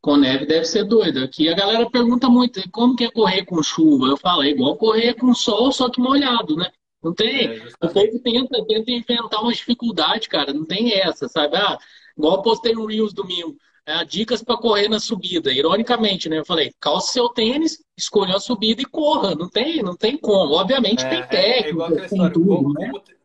Com 0.00 0.16
neve 0.16 0.46
deve 0.46 0.64
ser 0.64 0.84
doido. 0.84 1.24
Aqui 1.24 1.48
a 1.48 1.56
galera 1.56 1.90
pergunta 1.90 2.28
muito 2.28 2.60
como 2.70 2.94
que 2.94 3.04
é 3.04 3.10
correr 3.10 3.44
com 3.44 3.60
chuva. 3.62 4.06
Eu 4.06 4.16
falo, 4.16 4.42
é 4.42 4.48
igual 4.48 4.76
correr 4.76 5.14
com 5.14 5.34
sol, 5.34 5.72
só 5.72 5.90
que 5.90 6.00
molhado, 6.00 6.54
né? 6.54 6.70
Não 7.06 7.14
tem. 7.14 7.46
É, 7.46 7.68
o 7.80 7.88
povo 7.88 8.18
tenta, 8.18 8.66
tenta 8.66 8.90
inventar 8.90 9.40
uma 9.40 9.52
dificuldade, 9.52 10.28
cara. 10.28 10.52
Não 10.52 10.64
tem 10.64 10.92
essa, 10.92 11.28
sabe? 11.28 11.56
Ah, 11.56 11.78
igual 12.18 12.36
eu 12.36 12.42
postei 12.42 12.72
no 12.72 12.84
Reels 12.84 13.12
domingo. 13.12 13.56
É, 13.86 14.04
dicas 14.04 14.42
para 14.42 14.56
correr 14.56 14.88
na 14.88 14.98
subida. 14.98 15.52
Ironicamente, 15.52 16.28
né? 16.28 16.38
Eu 16.40 16.44
falei, 16.44 16.72
calce 16.80 17.12
seu 17.12 17.28
tênis, 17.28 17.80
escolha 17.96 18.34
a 18.34 18.40
subida 18.40 18.82
e 18.82 18.84
corra. 18.84 19.36
Não 19.36 19.48
tem, 19.48 19.84
não 19.84 19.94
tem 19.94 20.18
como. 20.18 20.54
Obviamente 20.54 21.04
é, 21.04 21.08
tem 21.08 21.22
técnica. 21.28 21.68
É 21.68 21.70
igual 21.70 21.88
aquela 21.88 22.06
história, 22.06 22.32
tudo, 22.32 22.48
como, 22.48 22.72
né? 22.72 22.86
como, 22.86 23.00
ter, 23.00 23.16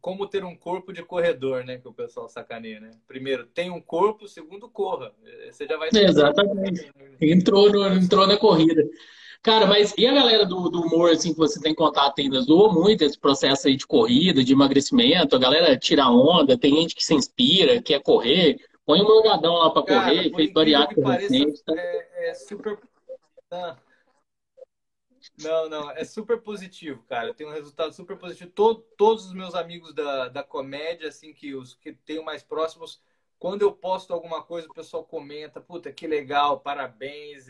como, 0.00 0.26
ter, 0.26 0.44
um 0.44 0.56
corpo 0.56 0.92
de 0.92 1.04
corredor, 1.04 1.64
né? 1.64 1.78
Que 1.78 1.86
o 1.86 1.92
pessoal 1.92 2.28
sacaneia, 2.28 2.80
né? 2.80 2.90
Primeiro, 3.06 3.46
tem 3.46 3.70
um 3.70 3.80
corpo, 3.80 4.26
segundo, 4.26 4.68
corra. 4.68 5.12
Você 5.52 5.68
já 5.68 5.76
vai. 5.76 5.88
Exatamente. 5.94 6.90
Entrou, 7.20 7.70
no, 7.70 7.86
entrou 7.94 8.26
na 8.26 8.36
corrida. 8.36 8.82
Cara, 9.42 9.66
mas 9.66 9.94
e 9.96 10.06
a 10.06 10.12
galera 10.12 10.44
do, 10.44 10.68
do 10.68 10.82
humor, 10.82 11.10
assim, 11.10 11.32
que 11.32 11.38
você 11.38 11.58
tem 11.60 11.74
contato 11.74 12.18
ainda? 12.18 12.42
Zoou 12.42 12.74
muito 12.74 13.02
esse 13.02 13.18
processo 13.18 13.68
aí 13.68 13.76
de 13.76 13.86
corrida, 13.86 14.44
de 14.44 14.52
emagrecimento? 14.52 15.34
A 15.34 15.38
galera 15.38 15.78
tira 15.78 16.10
onda, 16.10 16.58
tem 16.58 16.74
gente 16.76 16.94
que 16.94 17.02
se 17.02 17.14
inspira, 17.14 17.80
quer 17.80 18.02
correr. 18.02 18.60
Põe 18.84 19.00
um 19.00 19.04
morgadão 19.04 19.54
lá 19.54 19.70
para 19.70 19.82
correr, 19.82 20.30
fez 20.34 20.52
bariátrica 20.52 21.12
recente. 21.12 21.62
Tá? 21.64 21.72
É, 21.74 22.30
é 22.30 22.34
super... 22.34 22.78
Não, 25.38 25.68
não, 25.70 25.90
é 25.90 26.04
super 26.04 26.40
positivo, 26.42 27.02
cara. 27.08 27.32
Tem 27.32 27.46
um 27.46 27.52
resultado 27.52 27.94
super 27.94 28.18
positivo. 28.18 28.50
Todo, 28.50 28.84
todos 28.96 29.26
os 29.26 29.32
meus 29.32 29.54
amigos 29.54 29.94
da, 29.94 30.28
da 30.28 30.42
comédia, 30.42 31.08
assim, 31.08 31.32
que 31.32 31.54
os 31.54 31.74
que 31.74 31.92
tenho 31.92 32.22
mais 32.22 32.42
próximos, 32.42 33.00
quando 33.38 33.62
eu 33.62 33.72
posto 33.72 34.12
alguma 34.12 34.42
coisa, 34.42 34.68
o 34.68 34.74
pessoal 34.74 35.02
comenta, 35.02 35.62
puta, 35.62 35.90
que 35.90 36.06
legal, 36.06 36.60
parabéns 36.60 37.48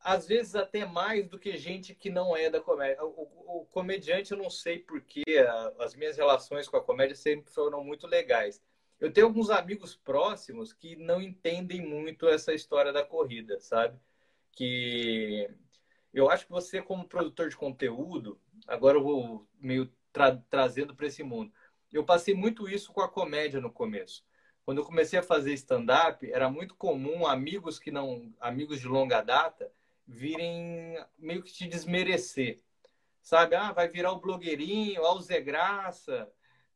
às 0.00 0.26
vezes 0.26 0.54
até 0.54 0.86
mais 0.86 1.28
do 1.28 1.38
que 1.38 1.56
gente 1.56 1.94
que 1.94 2.10
não 2.10 2.36
é 2.36 2.48
da 2.50 2.60
comédia. 2.60 3.04
O, 3.04 3.60
o 3.60 3.66
comediante, 3.66 4.32
eu 4.32 4.38
não 4.38 4.50
sei 4.50 4.78
porquê, 4.78 5.24
as 5.78 5.94
minhas 5.94 6.16
relações 6.16 6.68
com 6.68 6.76
a 6.76 6.82
comédia 6.84 7.16
sempre 7.16 7.50
foram 7.52 7.82
muito 7.84 8.06
legais. 8.06 8.62
Eu 9.00 9.12
tenho 9.12 9.26
alguns 9.26 9.50
amigos 9.50 9.94
próximos 9.96 10.72
que 10.72 10.96
não 10.96 11.22
entendem 11.22 11.80
muito 11.80 12.28
essa 12.28 12.52
história 12.52 12.92
da 12.92 13.04
corrida, 13.04 13.60
sabe? 13.60 13.98
Que 14.52 15.48
eu 16.12 16.28
acho 16.30 16.46
que 16.46 16.52
você, 16.52 16.82
como 16.82 17.08
produtor 17.08 17.48
de 17.48 17.56
conteúdo, 17.56 18.40
agora 18.66 18.98
eu 18.98 19.02
vou 19.02 19.46
meio 19.60 19.92
tra 20.12 20.36
trazendo 20.50 20.94
para 20.96 21.06
esse 21.06 21.22
mundo. 21.22 21.52
Eu 21.92 22.04
passei 22.04 22.34
muito 22.34 22.68
isso 22.68 22.92
com 22.92 23.00
a 23.00 23.08
comédia 23.08 23.60
no 23.60 23.70
começo. 23.70 24.24
Quando 24.64 24.78
eu 24.78 24.84
comecei 24.84 25.18
a 25.18 25.22
fazer 25.22 25.54
stand-up, 25.54 26.30
era 26.30 26.50
muito 26.50 26.74
comum 26.74 27.26
amigos 27.26 27.78
que 27.78 27.90
não, 27.90 28.34
amigos 28.40 28.80
de 28.80 28.86
longa 28.86 29.22
data, 29.22 29.72
virem 30.08 30.98
meio 31.18 31.42
que 31.42 31.52
te 31.52 31.68
desmerecer. 31.68 32.62
Sabe? 33.22 33.54
Ah, 33.54 33.72
vai 33.72 33.88
virar 33.88 34.12
o 34.12 34.20
blogueirinho, 34.20 35.04
ah, 35.04 35.14
o 35.14 35.20
Zé 35.20 35.38
Graça, 35.38 36.26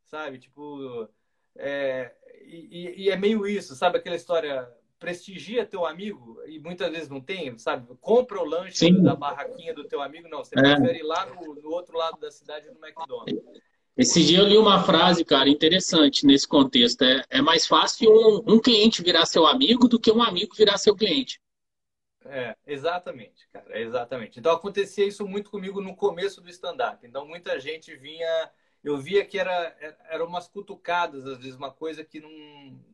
sabe? 0.04 0.38
Tipo, 0.38 1.08
é, 1.56 2.12
e, 2.44 3.04
e, 3.04 3.10
é 3.10 3.16
meio 3.16 3.46
isso, 3.46 3.74
sabe? 3.74 3.96
Aquela 3.96 4.16
história, 4.16 4.68
prestigia 4.98 5.64
teu 5.64 5.86
amigo, 5.86 6.40
e 6.46 6.58
muitas 6.58 6.90
vezes 6.90 7.08
não 7.08 7.22
tem, 7.22 7.56
sabe? 7.58 7.86
Compra 8.00 8.38
o 8.38 8.44
lanche 8.44 8.76
Sim. 8.76 9.02
da 9.02 9.16
barraquinha 9.16 9.74
do 9.74 9.84
teu 9.84 10.02
amigo, 10.02 10.28
não. 10.28 10.44
Você 10.44 10.58
é. 10.58 10.62
prefere 10.62 10.98
ir 10.98 11.04
lá 11.04 11.24
no, 11.26 11.54
no 11.54 11.70
outro 11.70 11.96
lado 11.96 12.20
da 12.20 12.30
cidade, 12.30 12.66
no 12.66 12.86
McDonald's. 12.86 13.42
Esse 13.96 14.24
dia 14.24 14.38
eu 14.38 14.46
li 14.46 14.56
uma 14.56 14.82
frase, 14.84 15.24
cara, 15.24 15.48
interessante 15.48 16.26
nesse 16.26 16.48
contexto. 16.48 17.02
É, 17.02 17.22
é 17.30 17.42
mais 17.42 17.66
fácil 17.66 18.10
um, 18.10 18.54
um 18.54 18.60
cliente 18.60 19.02
virar 19.02 19.26
seu 19.26 19.46
amigo 19.46 19.86
do 19.86 20.00
que 20.00 20.10
um 20.10 20.22
amigo 20.22 20.54
virar 20.54 20.78
seu 20.78 20.94
cliente. 20.94 21.40
É, 22.26 22.56
exatamente, 22.66 23.48
cara, 23.52 23.80
exatamente. 23.80 24.38
Então 24.38 24.52
acontecia 24.52 25.06
isso 25.06 25.26
muito 25.26 25.50
comigo 25.50 25.80
no 25.80 25.96
começo 25.96 26.40
do 26.40 26.48
stand-up. 26.48 27.04
Então 27.06 27.26
muita 27.26 27.58
gente 27.58 27.96
vinha, 27.96 28.50
eu 28.82 28.98
via 28.98 29.24
que 29.24 29.38
era, 29.38 29.76
era 30.08 30.24
umas 30.24 30.48
cutucadas, 30.48 31.26
às 31.26 31.38
vezes, 31.38 31.56
uma 31.56 31.72
coisa 31.72 32.04
que 32.04 32.20
não, 32.20 32.30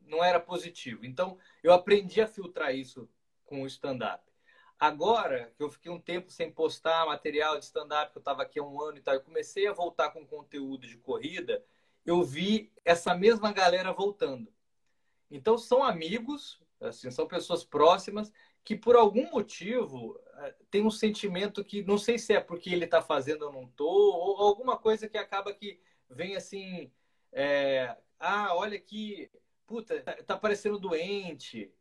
não 0.07 0.23
era 0.23 0.39
positivo. 0.39 1.05
Então 1.05 1.37
eu 1.63 1.73
aprendi 1.73 2.21
a 2.21 2.27
filtrar 2.27 2.73
isso 2.73 3.07
com 3.45 3.61
o 3.61 3.67
stand-up. 3.67 4.23
Agora 4.79 5.51
que 5.57 5.63
eu 5.63 5.69
fiquei 5.69 5.91
um 5.91 5.99
tempo 5.99 6.31
sem 6.31 6.51
postar 6.51 7.05
material 7.05 7.59
de 7.59 7.65
stand-up, 7.65 8.11
que 8.11 8.17
eu 8.17 8.21
estava 8.21 8.43
aqui 8.43 8.59
há 8.59 8.63
um 8.63 8.81
ano 8.81 8.97
e 8.97 9.01
tal, 9.01 9.13
eu 9.13 9.21
comecei 9.21 9.67
a 9.67 9.73
voltar 9.73 10.09
com 10.11 10.25
conteúdo 10.25 10.87
de 10.87 10.97
corrida, 10.97 11.63
eu 12.05 12.23
vi 12.23 12.71
essa 12.85 13.13
mesma 13.13 13.51
galera 13.51 13.91
voltando. 13.91 14.51
Então 15.29 15.57
são 15.57 15.83
amigos, 15.83 16.59
assim, 16.79 17.11
são 17.11 17.27
pessoas 17.27 17.63
próximas 17.63 18.31
que 18.63 18.75
por 18.75 18.95
algum 18.95 19.29
motivo 19.31 20.19
é, 20.37 20.55
tem 20.69 20.85
um 20.85 20.91
sentimento 20.91 21.63
que 21.63 21.83
não 21.83 21.97
sei 21.97 22.17
se 22.17 22.33
é 22.33 22.39
porque 22.39 22.69
ele 22.69 22.85
está 22.85 23.01
fazendo 23.01 23.43
ou 23.43 23.53
não 23.53 23.67
tô, 23.67 23.85
ou 23.85 24.37
alguma 24.37 24.77
coisa 24.77 25.07
que 25.07 25.17
acaba 25.17 25.53
que 25.53 25.79
vem 26.09 26.35
assim, 26.35 26.91
é, 27.31 27.95
ah, 28.19 28.55
olha 28.55 28.77
aqui, 28.77 29.29
puta, 29.65 30.01
tá, 30.01 30.13
tá 30.23 30.37
parecendo 30.37 30.79
doente, 30.79 31.71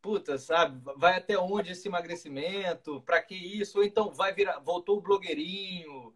puta, 0.00 0.38
sabe, 0.38 0.80
vai 0.96 1.16
até 1.16 1.38
onde 1.38 1.72
esse 1.72 1.88
emagrecimento, 1.88 3.00
para 3.02 3.22
que 3.22 3.34
isso, 3.34 3.78
ou 3.78 3.84
então 3.84 4.10
vai 4.12 4.32
virar, 4.32 4.58
voltou 4.60 4.98
o 4.98 5.02
blogueirinho, 5.02 6.14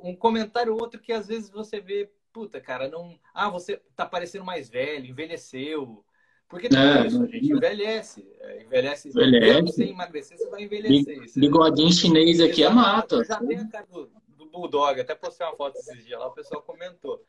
um 0.00 0.16
comentário 0.16 0.72
ou 0.74 0.80
outro 0.80 1.00
que 1.00 1.12
às 1.12 1.28
vezes 1.28 1.50
você 1.50 1.80
vê, 1.80 2.10
puta, 2.32 2.60
cara, 2.60 2.88
não, 2.88 3.18
ah, 3.32 3.48
você 3.48 3.76
tá 3.94 4.06
parecendo 4.06 4.44
mais 4.44 4.68
velho, 4.68 5.06
envelheceu, 5.06 6.04
porque 6.50 6.68
tem 6.68 6.80
é, 6.80 7.06
isso, 7.06 7.22
a 7.22 7.26
gente 7.28 7.52
envelhece. 7.52 8.28
É, 8.40 8.62
envelhece. 8.64 9.08
envelhece. 9.08 9.72
sem 9.72 9.90
emagrecer, 9.90 10.36
você 10.36 10.50
vai 10.50 10.64
envelhecer. 10.64 11.40
Bigodinho 11.40 11.92
chinês 11.92 12.40
aqui 12.40 12.64
é 12.64 12.68
mata. 12.68 13.24
Já 13.24 13.38
tem 13.38 13.56
a 13.56 13.68
cara 13.68 13.86
do, 13.86 14.10
do 14.36 14.46
Bulldog, 14.46 15.00
até 15.00 15.14
postei 15.14 15.46
uma 15.46 15.54
foto 15.54 15.78
esses 15.78 16.04
dias 16.04 16.18
lá, 16.18 16.26
o 16.26 16.32
pessoal 16.32 16.60
comentou. 16.60 17.24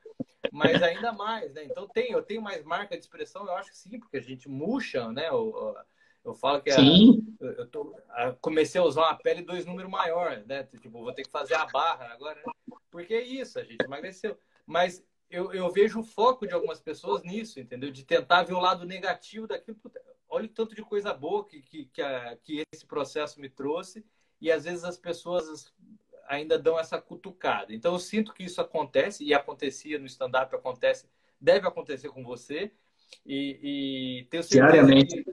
Mas 0.52 0.82
ainda 0.82 1.14
mais, 1.14 1.54
né? 1.54 1.66
Então 1.66 1.88
tem, 1.88 2.12
eu 2.12 2.24
tenho 2.24 2.42
mais 2.42 2.64
marca 2.64 2.98
de 2.98 3.04
expressão, 3.04 3.46
eu 3.46 3.54
acho 3.54 3.70
que 3.70 3.78
sim, 3.78 4.00
porque 4.00 4.18
a 4.18 4.22
gente 4.22 4.50
murcha, 4.50 5.12
né? 5.12 5.30
Eu, 5.30 5.76
eu 6.26 6.34
falo 6.34 6.60
que 6.60 6.72
a, 6.72 6.80
eu 6.80 7.68
tô, 7.68 7.96
a, 8.10 8.32
comecei 8.42 8.82
a 8.82 8.84
usar 8.84 9.02
uma 9.02 9.16
pele 9.16 9.44
dois 9.44 9.68
números 9.68 9.92
maior, 9.92 10.44
né? 10.48 10.64
Tipo, 10.64 11.00
vou 11.00 11.14
ter 11.14 11.26
que 11.26 11.32
fazer 11.32 11.54
a 11.54 11.68
barra 11.68 12.12
agora, 12.12 12.42
né? 12.44 12.54
Porque 12.90 13.14
é 13.14 13.22
isso, 13.22 13.60
a 13.60 13.64
gente 13.64 13.86
emagreceu. 13.86 14.36
Mas 14.66 15.04
eu, 15.32 15.54
eu 15.54 15.72
vejo 15.72 16.00
o 16.00 16.04
foco 16.04 16.46
de 16.46 16.54
algumas 16.54 16.80
pessoas 16.80 17.24
nisso, 17.24 17.60
entendeu? 17.60 17.92
De 17.92 18.04
tentar 18.04 18.44
ver 18.44 18.54
o 18.54 18.60
lado 18.60 18.86
negativo 18.86 19.48
daquilo. 19.48 19.78
Olha 20.30 20.46
o 20.46 20.50
tanto 20.50 20.76
de 20.76 20.82
coisa 20.82 21.14
boa 21.14 21.46
que, 21.46 21.62
que, 21.62 21.86
que, 21.86 22.02
a, 22.02 22.38
que 22.38 22.64
esse 22.74 22.86
processo 22.86 23.40
me 23.40 23.50
trouxe 23.50 24.06
e 24.40 24.52
às 24.52 24.66
vezes 24.66 24.84
as 24.84 24.98
pessoas 24.98 25.74
ainda 26.28 26.58
dão 26.58 26.80
essa 26.80 27.02
cutucada. 27.02 27.74
Então 27.74 27.94
eu 27.94 28.00
sinto 28.00 28.34
que 28.34 28.44
isso 28.44 28.62
acontece 28.62 29.24
e 29.24 29.34
acontecia 29.34 30.00
no 30.00 30.06
stand-up, 30.06 30.56
acontece, 30.56 31.08
deve 31.40 31.68
acontecer 31.68 32.10
com 32.10 32.24
você 32.24 32.72
e, 33.26 34.22
e 34.22 34.24
tenho 34.30 34.44
certeza 34.44 34.92
que, 34.94 35.26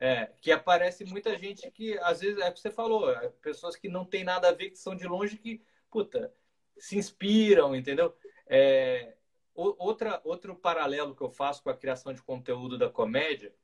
é, 0.00 0.26
que 0.40 0.52
aparece 0.52 1.04
muita 1.04 1.36
gente 1.38 1.70
que 1.70 1.98
às 1.98 2.20
vezes 2.20 2.38
é 2.38 2.48
o 2.48 2.52
que 2.52 2.60
você 2.60 2.70
falou, 2.70 3.10
é, 3.10 3.28
pessoas 3.40 3.76
que 3.76 3.88
não 3.88 4.04
tem 4.04 4.24
nada 4.24 4.48
a 4.48 4.52
ver, 4.52 4.70
que 4.70 4.78
são 4.78 4.94
de 4.94 5.06
longe 5.06 5.36
que, 5.36 5.62
puta, 5.90 6.32
se 6.78 6.98
inspiram, 6.98 7.74
entendeu? 7.74 8.14
É, 8.46 9.15
outra, 9.56 10.20
outro 10.24 10.54
paralelo 10.54 11.14
que 11.14 11.22
eu 11.22 11.30
faço 11.30 11.62
com 11.62 11.70
a 11.70 11.76
criação 11.76 12.12
de 12.12 12.22
conteúdo 12.22 12.78
da 12.78 12.88
comédia, 12.90 13.54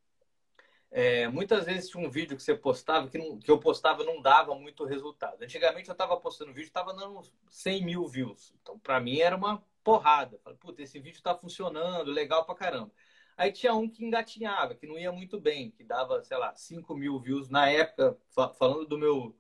é, 0.90 1.26
muitas 1.28 1.64
vezes 1.64 1.88
tinha 1.88 2.07
um 2.07 2.11
vídeo 2.11 2.36
que 2.36 2.43
você 2.43 2.55
postava, 2.55 3.09
que, 3.09 3.16
não, 3.16 3.38
que 3.38 3.51
eu 3.51 3.59
postava 3.59 4.05
não 4.05 4.20
dava 4.20 4.55
muito 4.55 4.84
resultado. 4.84 5.43
Antigamente 5.43 5.88
eu 5.88 5.93
estava 5.93 6.16
postando 6.18 6.53
vídeo, 6.53 6.68
estava 6.68 6.93
dando 6.93 7.22
100 7.49 7.84
mil 7.84 8.07
views. 8.07 8.55
Então, 8.61 8.78
para 8.78 9.01
mim, 9.01 9.18
era 9.18 9.34
uma 9.36 9.64
porrada. 9.82 10.38
Falei, 10.45 10.59
puta, 10.59 10.82
esse 10.82 10.99
vídeo 10.99 11.16
está 11.16 11.34
funcionando, 11.34 12.11
legal 12.11 12.45
pra 12.45 12.55
caramba. 12.55 12.93
Aí 13.36 13.51
tinha 13.51 13.74
um 13.74 13.88
que 13.88 14.05
engatinhava, 14.05 14.74
que 14.74 14.86
não 14.86 14.99
ia 14.99 15.11
muito 15.11 15.40
bem, 15.40 15.70
que 15.70 15.82
dava, 15.82 16.22
sei 16.22 16.36
lá, 16.36 16.55
5 16.55 16.95
mil 16.95 17.18
views 17.18 17.49
na 17.49 17.70
época, 17.70 18.16
falando 18.59 18.86
do 18.86 18.99
meu 18.99 19.34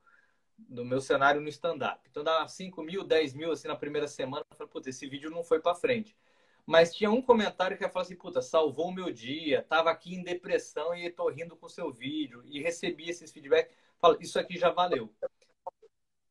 do 0.68 0.84
meu 0.84 1.00
cenário 1.00 1.40
no 1.40 1.48
stand-up. 1.48 2.00
Então 2.08 2.22
dava 2.22 2.46
5 2.48 2.82
mil, 2.82 3.02
10 3.04 3.34
mil 3.34 3.50
assim 3.50 3.68
na 3.68 3.76
primeira 3.76 4.06
semana. 4.08 4.44
Eu 4.50 4.56
falei, 4.56 4.70
puta, 4.70 4.88
esse 4.88 5.06
vídeo 5.08 5.30
não 5.30 5.42
foi 5.42 5.60
para 5.60 5.74
frente. 5.74 6.16
Mas 6.64 6.94
tinha 6.94 7.10
um 7.10 7.20
comentário 7.20 7.76
que 7.76 7.88
falou 7.88 8.02
assim, 8.02 8.16
puta, 8.16 8.40
salvou 8.40 8.88
o 8.88 8.94
meu 8.94 9.12
dia, 9.12 9.66
tava 9.68 9.90
aqui 9.90 10.14
em 10.14 10.22
depressão 10.22 10.94
e 10.94 11.10
tô 11.10 11.28
rindo 11.28 11.56
com 11.56 11.66
o 11.66 11.70
seu 11.70 11.92
vídeo. 11.92 12.42
E 12.44 12.60
recebi 12.60 13.08
esses 13.08 13.32
feedbacks. 13.32 13.74
Fala, 13.98 14.16
isso 14.20 14.38
aqui 14.38 14.56
já 14.56 14.70
valeu. 14.70 15.12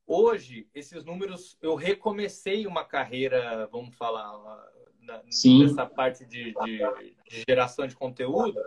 Hoje, 0.08 0.68
esses 0.74 1.04
números, 1.04 1.58
eu 1.62 1.76
recomecei 1.76 2.68
uma 2.68 2.84
carreira, 2.84 3.68
vamos 3.68 3.96
falar, 3.96 4.38
na, 5.00 5.24
nessa 5.24 5.86
parte 5.86 6.26
de, 6.26 6.54
de, 6.54 6.78
de, 7.30 7.44
geração 7.48 7.88
de 7.88 7.96
conteúdo. 7.96 8.60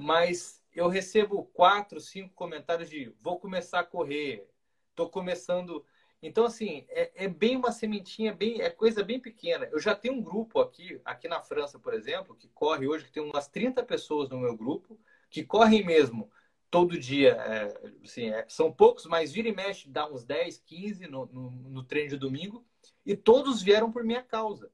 mas 0.00 0.62
eu 0.72 0.88
recebo 0.88 1.44
quatro, 1.44 2.00
cinco 2.00 2.34
comentários 2.34 2.88
de 2.88 3.12
vou 3.20 3.38
começar 3.38 3.80
a 3.80 3.84
correr, 3.84 4.48
tô 4.94 5.08
começando. 5.08 5.84
Então, 6.22 6.44
assim, 6.44 6.84
é, 6.88 7.24
é, 7.24 7.28
bem 7.28 7.56
uma 7.56 7.72
sementinha, 7.72 8.34
bem, 8.34 8.60
é 8.60 8.68
coisa 8.68 9.02
bem 9.02 9.18
pequena. 9.18 9.66
Eu 9.72 9.78
já 9.78 9.94
tenho 9.94 10.14
um 10.14 10.22
grupo 10.22 10.60
aqui, 10.60 11.00
aqui 11.04 11.26
na 11.28 11.40
França, 11.40 11.78
por 11.78 11.94
exemplo, 11.94 12.36
que 12.36 12.48
corre 12.48 12.86
hoje, 12.86 13.04
que 13.06 13.12
tem 13.12 13.22
umas 13.22 13.48
30 13.48 13.82
pessoas 13.84 14.28
no 14.28 14.38
meu 14.38 14.54
grupo, 14.54 15.00
que 15.30 15.42
correm 15.42 15.84
mesmo 15.84 16.30
todo 16.70 16.98
dia. 16.98 17.32
É, 17.32 17.90
assim, 18.04 18.28
é, 18.28 18.44
são 18.48 18.70
poucos, 18.70 19.06
mas 19.06 19.32
vira 19.32 19.48
e 19.48 19.54
mexe, 19.54 19.88
dá 19.88 20.06
uns 20.06 20.22
10, 20.24 20.58
15 20.58 21.06
no, 21.06 21.26
no, 21.26 21.50
no 21.50 21.84
treino 21.84 22.10
de 22.10 22.16
domingo, 22.18 22.64
e 23.04 23.16
todos 23.16 23.62
vieram 23.62 23.90
por 23.90 24.04
minha 24.04 24.22
causa. 24.22 24.70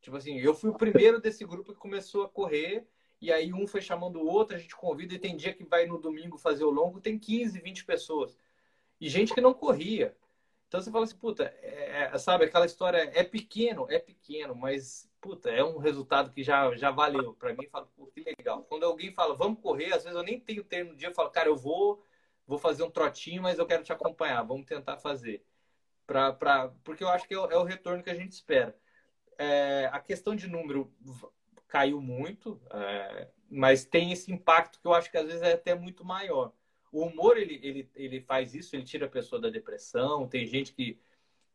Tipo 0.00 0.16
assim, 0.16 0.38
eu 0.38 0.54
fui 0.54 0.70
o 0.70 0.76
primeiro 0.76 1.20
desse 1.20 1.44
grupo 1.44 1.72
que 1.72 1.78
começou 1.78 2.24
a 2.24 2.28
correr, 2.28 2.84
e 3.20 3.30
aí 3.30 3.52
um 3.52 3.66
foi 3.66 3.80
chamando 3.80 4.18
o 4.18 4.26
outro, 4.26 4.56
a 4.56 4.58
gente 4.58 4.74
convida, 4.74 5.14
e 5.14 5.18
tem 5.18 5.36
dia 5.36 5.52
que 5.52 5.62
vai 5.62 5.86
no 5.86 5.98
domingo 5.98 6.36
fazer 6.36 6.64
o 6.64 6.70
longo, 6.70 7.00
tem 7.00 7.18
15, 7.18 7.60
20 7.60 7.84
pessoas. 7.84 8.36
E 9.00 9.08
gente 9.08 9.32
que 9.32 9.40
não 9.40 9.54
corria. 9.54 10.16
Então 10.70 10.80
você 10.80 10.88
fala 10.88 11.02
assim, 11.02 11.16
puta, 11.16 11.52
é, 11.62 12.10
é, 12.12 12.18
sabe, 12.18 12.44
aquela 12.44 12.64
história 12.64 13.10
é 13.12 13.24
pequeno, 13.24 13.88
é 13.90 13.98
pequeno, 13.98 14.54
mas 14.54 15.10
puta, 15.20 15.50
é 15.50 15.64
um 15.64 15.78
resultado 15.78 16.30
que 16.30 16.44
já, 16.44 16.72
já 16.76 16.92
valeu. 16.92 17.34
Para 17.34 17.52
mim, 17.52 17.66
falo, 17.66 17.90
pô, 17.96 18.06
que 18.06 18.20
legal. 18.20 18.62
Quando 18.68 18.84
alguém 18.84 19.12
fala, 19.12 19.34
vamos 19.34 19.60
correr, 19.60 19.92
às 19.92 20.04
vezes 20.04 20.16
eu 20.16 20.22
nem 20.22 20.38
tenho 20.38 20.62
tempo 20.62 20.92
no 20.92 20.96
dia, 20.96 21.08
eu 21.08 21.12
falo, 21.12 21.28
cara, 21.28 21.48
eu 21.48 21.56
vou, 21.56 22.06
vou 22.46 22.56
fazer 22.56 22.84
um 22.84 22.90
trotinho, 22.90 23.42
mas 23.42 23.58
eu 23.58 23.66
quero 23.66 23.82
te 23.82 23.92
acompanhar, 23.92 24.44
vamos 24.44 24.64
tentar 24.64 24.96
fazer. 24.96 25.44
Pra, 26.06 26.32
pra, 26.32 26.68
porque 26.84 27.02
eu 27.02 27.08
acho 27.08 27.26
que 27.26 27.34
é 27.34 27.38
o, 27.38 27.50
é 27.50 27.56
o 27.56 27.64
retorno 27.64 28.04
que 28.04 28.10
a 28.10 28.14
gente 28.14 28.30
espera. 28.30 28.78
É, 29.38 29.90
a 29.92 29.98
questão 29.98 30.36
de 30.36 30.46
número 30.46 30.94
caiu 31.66 32.00
muito, 32.00 32.62
é, 32.70 33.28
mas 33.50 33.84
tem 33.84 34.12
esse 34.12 34.30
impacto 34.30 34.80
que 34.80 34.86
eu 34.86 34.94
acho 34.94 35.10
que 35.10 35.18
às 35.18 35.26
vezes 35.26 35.42
é 35.42 35.54
até 35.54 35.74
muito 35.74 36.04
maior. 36.04 36.52
O 36.92 37.04
humor, 37.04 37.36
ele, 37.36 37.60
ele, 37.62 37.90
ele 37.94 38.20
faz 38.20 38.54
isso, 38.54 38.74
ele 38.74 38.82
tira 38.82 39.06
a 39.06 39.10
pessoa 39.10 39.40
da 39.40 39.48
depressão, 39.48 40.26
tem 40.26 40.46
gente 40.46 40.72
que, 40.72 40.98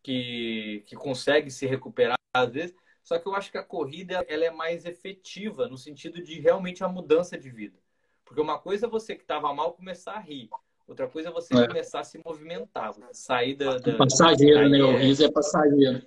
que, 0.02 0.84
que 0.86 0.96
consegue 0.96 1.52
se 1.52 1.66
recuperar 1.66 2.18
às 2.34 2.52
vezes, 2.52 2.76
só 3.04 3.20
que 3.20 3.28
eu 3.28 3.36
acho 3.36 3.52
que 3.52 3.58
a 3.58 3.64
corrida 3.64 4.26
ela 4.28 4.46
é 4.46 4.52
mais 4.52 4.86
efetiva 4.86 5.68
no 5.68 5.78
sentido 5.78 6.24
de 6.24 6.40
realmente 6.40 6.84
a 6.84 6.90
mudança 6.90 7.38
de 7.38 7.50
vida. 7.50 7.78
Porque 8.26 8.42
uma 8.42 8.58
coisa 8.58 8.88
é 8.88 8.90
você 8.90 9.16
que 9.16 9.22
estava 9.22 9.54
mal 9.54 9.74
começar 9.74 10.14
a 10.14 10.20
rir. 10.20 10.50
Outra 10.88 11.08
coisa 11.08 11.30
é 11.30 11.32
você 11.32 11.56
é. 11.56 11.68
começar 11.68 12.00
a 12.00 12.04
se 12.04 12.20
movimentar, 12.24 12.94
sair 13.12 13.56
da. 13.56 13.78
da 13.78 13.96
passageiro, 13.96 14.70
né? 14.70 14.84
O 14.84 14.98
riso 14.98 15.26
é 15.26 15.32
passageiro. 15.32 16.06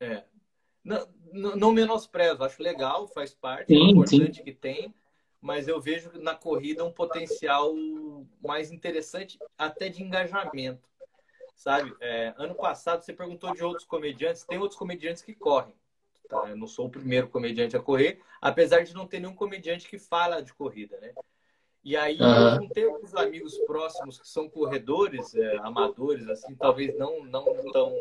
É. 0.00 0.24
Não, 0.84 1.08
não, 1.32 1.56
não 1.56 1.72
menosprezo, 1.72 2.44
acho 2.44 2.62
legal, 2.62 3.08
faz 3.08 3.34
parte, 3.34 3.68
sim, 3.68 3.74
é 3.74 3.90
importante 3.90 4.36
sim. 4.36 4.44
que 4.44 4.52
tem, 4.52 4.94
mas 5.40 5.68
eu 5.68 5.80
vejo 5.80 6.10
na 6.20 6.34
corrida 6.34 6.84
um 6.84 6.92
potencial 6.92 7.74
mais 8.42 8.70
interessante, 8.70 9.38
até 9.56 9.88
de 9.88 10.02
engajamento 10.02 10.86
sabe? 11.56 11.96
É, 12.00 12.34
ano 12.36 12.54
passado 12.54 13.02
você 13.02 13.12
perguntou 13.12 13.52
de 13.54 13.64
outros 13.64 13.86
comediantes, 13.86 14.44
tem 14.44 14.58
outros 14.58 14.78
comediantes 14.78 15.22
que 15.22 15.34
correm. 15.34 15.74
Tá? 16.28 16.50
Eu 16.50 16.56
não 16.56 16.66
sou 16.66 16.86
o 16.86 16.90
primeiro 16.90 17.28
comediante 17.28 17.76
a 17.76 17.80
correr, 17.80 18.20
apesar 18.40 18.84
de 18.84 18.94
não 18.94 19.06
ter 19.06 19.20
nenhum 19.20 19.34
comediante 19.34 19.88
que 19.88 19.98
fala 19.98 20.42
de 20.42 20.52
corrida, 20.52 20.98
né? 21.00 21.12
E 21.82 21.96
aí 21.96 22.20
uhum. 22.20 22.48
eu 22.48 22.54
juntei 22.56 22.84
alguns 22.84 23.14
amigos 23.14 23.56
próximos 23.58 24.18
que 24.18 24.28
são 24.28 24.48
corredores, 24.48 25.34
é, 25.36 25.56
amadores, 25.58 26.28
assim, 26.28 26.54
talvez 26.56 26.96
não, 26.98 27.24
não 27.24 27.44
tão. 27.70 27.94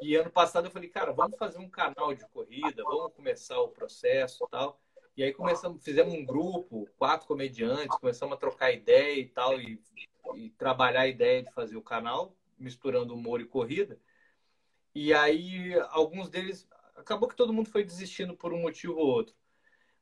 E 0.00 0.16
ano 0.16 0.30
passado 0.30 0.66
eu 0.66 0.70
falei, 0.70 0.88
cara, 0.88 1.12
vamos 1.12 1.36
fazer 1.38 1.58
um 1.58 1.68
canal 1.68 2.14
de 2.14 2.26
corrida, 2.28 2.82
vamos 2.82 3.12
começar 3.12 3.60
o 3.60 3.68
processo 3.68 4.44
e 4.44 4.50
tal. 4.50 4.80
E 5.16 5.22
aí 5.22 5.32
começamos, 5.32 5.84
fizemos 5.84 6.14
um 6.14 6.24
grupo, 6.24 6.88
quatro 6.96 7.26
comediantes, 7.26 7.98
começamos 7.98 8.34
a 8.34 8.38
trocar 8.38 8.72
ideia 8.72 9.20
e 9.20 9.28
tal, 9.28 9.60
e, 9.60 9.80
e 10.34 10.50
trabalhar 10.50 11.02
a 11.02 11.08
ideia 11.08 11.42
de 11.42 11.52
fazer 11.52 11.76
o 11.76 11.82
canal 11.82 12.34
misturando 12.58 13.14
humor 13.14 13.40
e 13.40 13.44
corrida. 13.44 13.98
E 14.94 15.12
aí, 15.12 15.74
alguns 15.90 16.28
deles, 16.28 16.66
acabou 16.96 17.28
que 17.28 17.36
todo 17.36 17.52
mundo 17.52 17.68
foi 17.68 17.84
desistindo 17.84 18.34
por 18.36 18.52
um 18.52 18.62
motivo 18.62 18.94
ou 18.94 19.06
outro. 19.06 19.34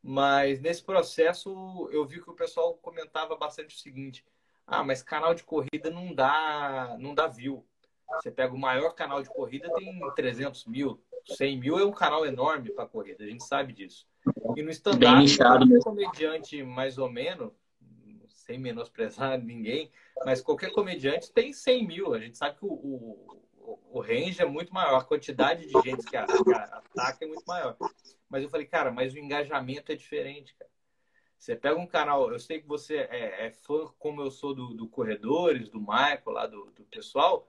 Mas 0.03 0.61
nesse 0.61 0.83
processo, 0.83 1.89
eu 1.93 2.07
vi 2.07 2.23
que 2.23 2.31
o 2.31 2.35
pessoal 2.35 2.75
comentava 2.75 3.37
bastante 3.37 3.77
o 3.77 3.79
seguinte: 3.79 4.25
ah, 4.67 4.83
mas 4.83 5.03
canal 5.03 5.35
de 5.35 5.43
corrida 5.43 5.91
não 5.91 6.15
dá, 6.15 6.97
não 6.99 7.15
dá 7.15 7.27
view. 7.27 7.67
Você 8.15 8.31
pega 8.31 8.55
o 8.55 8.59
maior 8.59 8.93
canal 8.95 9.23
de 9.23 9.29
corrida, 9.29 9.73
tem 9.75 10.01
300 10.15 10.65
mil, 10.67 11.03
100 11.25 11.59
mil 11.59 11.79
é 11.79 11.85
um 11.85 11.93
canal 11.93 12.27
enorme 12.27 12.71
para 12.71 12.87
corrida, 12.87 13.23
a 13.25 13.27
gente 13.27 13.45
sabe 13.45 13.73
disso. 13.73 14.10
E 14.57 14.63
no 14.63 14.71
stand-up, 14.71 15.65
um 15.65 15.81
comediante 15.81 16.63
mais 16.63 16.99
ou 16.99 17.11
menos, 17.11 17.53
sem 18.29 18.59
menosprezar 18.59 19.39
ninguém, 19.43 19.91
mas 20.25 20.41
qualquer 20.41 20.73
comediante 20.73 21.33
tem 21.33 21.53
100 21.53 21.87
mil. 21.87 22.15
A 22.15 22.19
gente 22.19 22.37
sabe 22.37 22.59
que 22.59 22.65
o, 22.65 22.73
o, 22.73 23.79
o 23.93 24.01
range 24.01 24.41
é 24.41 24.45
muito 24.45 24.73
maior, 24.73 24.97
a 24.97 25.05
quantidade 25.05 25.67
de 25.67 25.73
gente 25.83 26.05
que, 26.05 26.17
ataca 26.17 27.25
é 27.25 27.27
muito 27.27 27.45
maior. 27.47 27.77
Mas 28.29 28.43
eu 28.43 28.49
falei, 28.49 28.67
cara, 28.67 28.91
mas 28.91 29.15
o 29.15 29.19
engajamento 29.19 29.93
é 29.93 29.95
diferente, 29.95 30.55
cara. 30.55 30.71
Você 31.39 31.57
pega 31.57 31.79
um 31.79 31.87
canal, 31.87 32.31
eu 32.31 32.39
sei 32.39 32.61
que 32.61 32.69
você 32.69 32.99
é, 32.99 33.47
é 33.47 33.51
fã, 33.51 33.87
como 33.99 34.21
eu 34.21 34.31
sou 34.31 34.55
do, 34.55 34.75
do 34.75 34.87
Corredores, 34.87 35.71
do 35.71 35.81
Michael, 35.81 36.23
lá 36.27 36.47
do, 36.47 36.67
do 36.73 36.85
pessoal. 36.85 37.49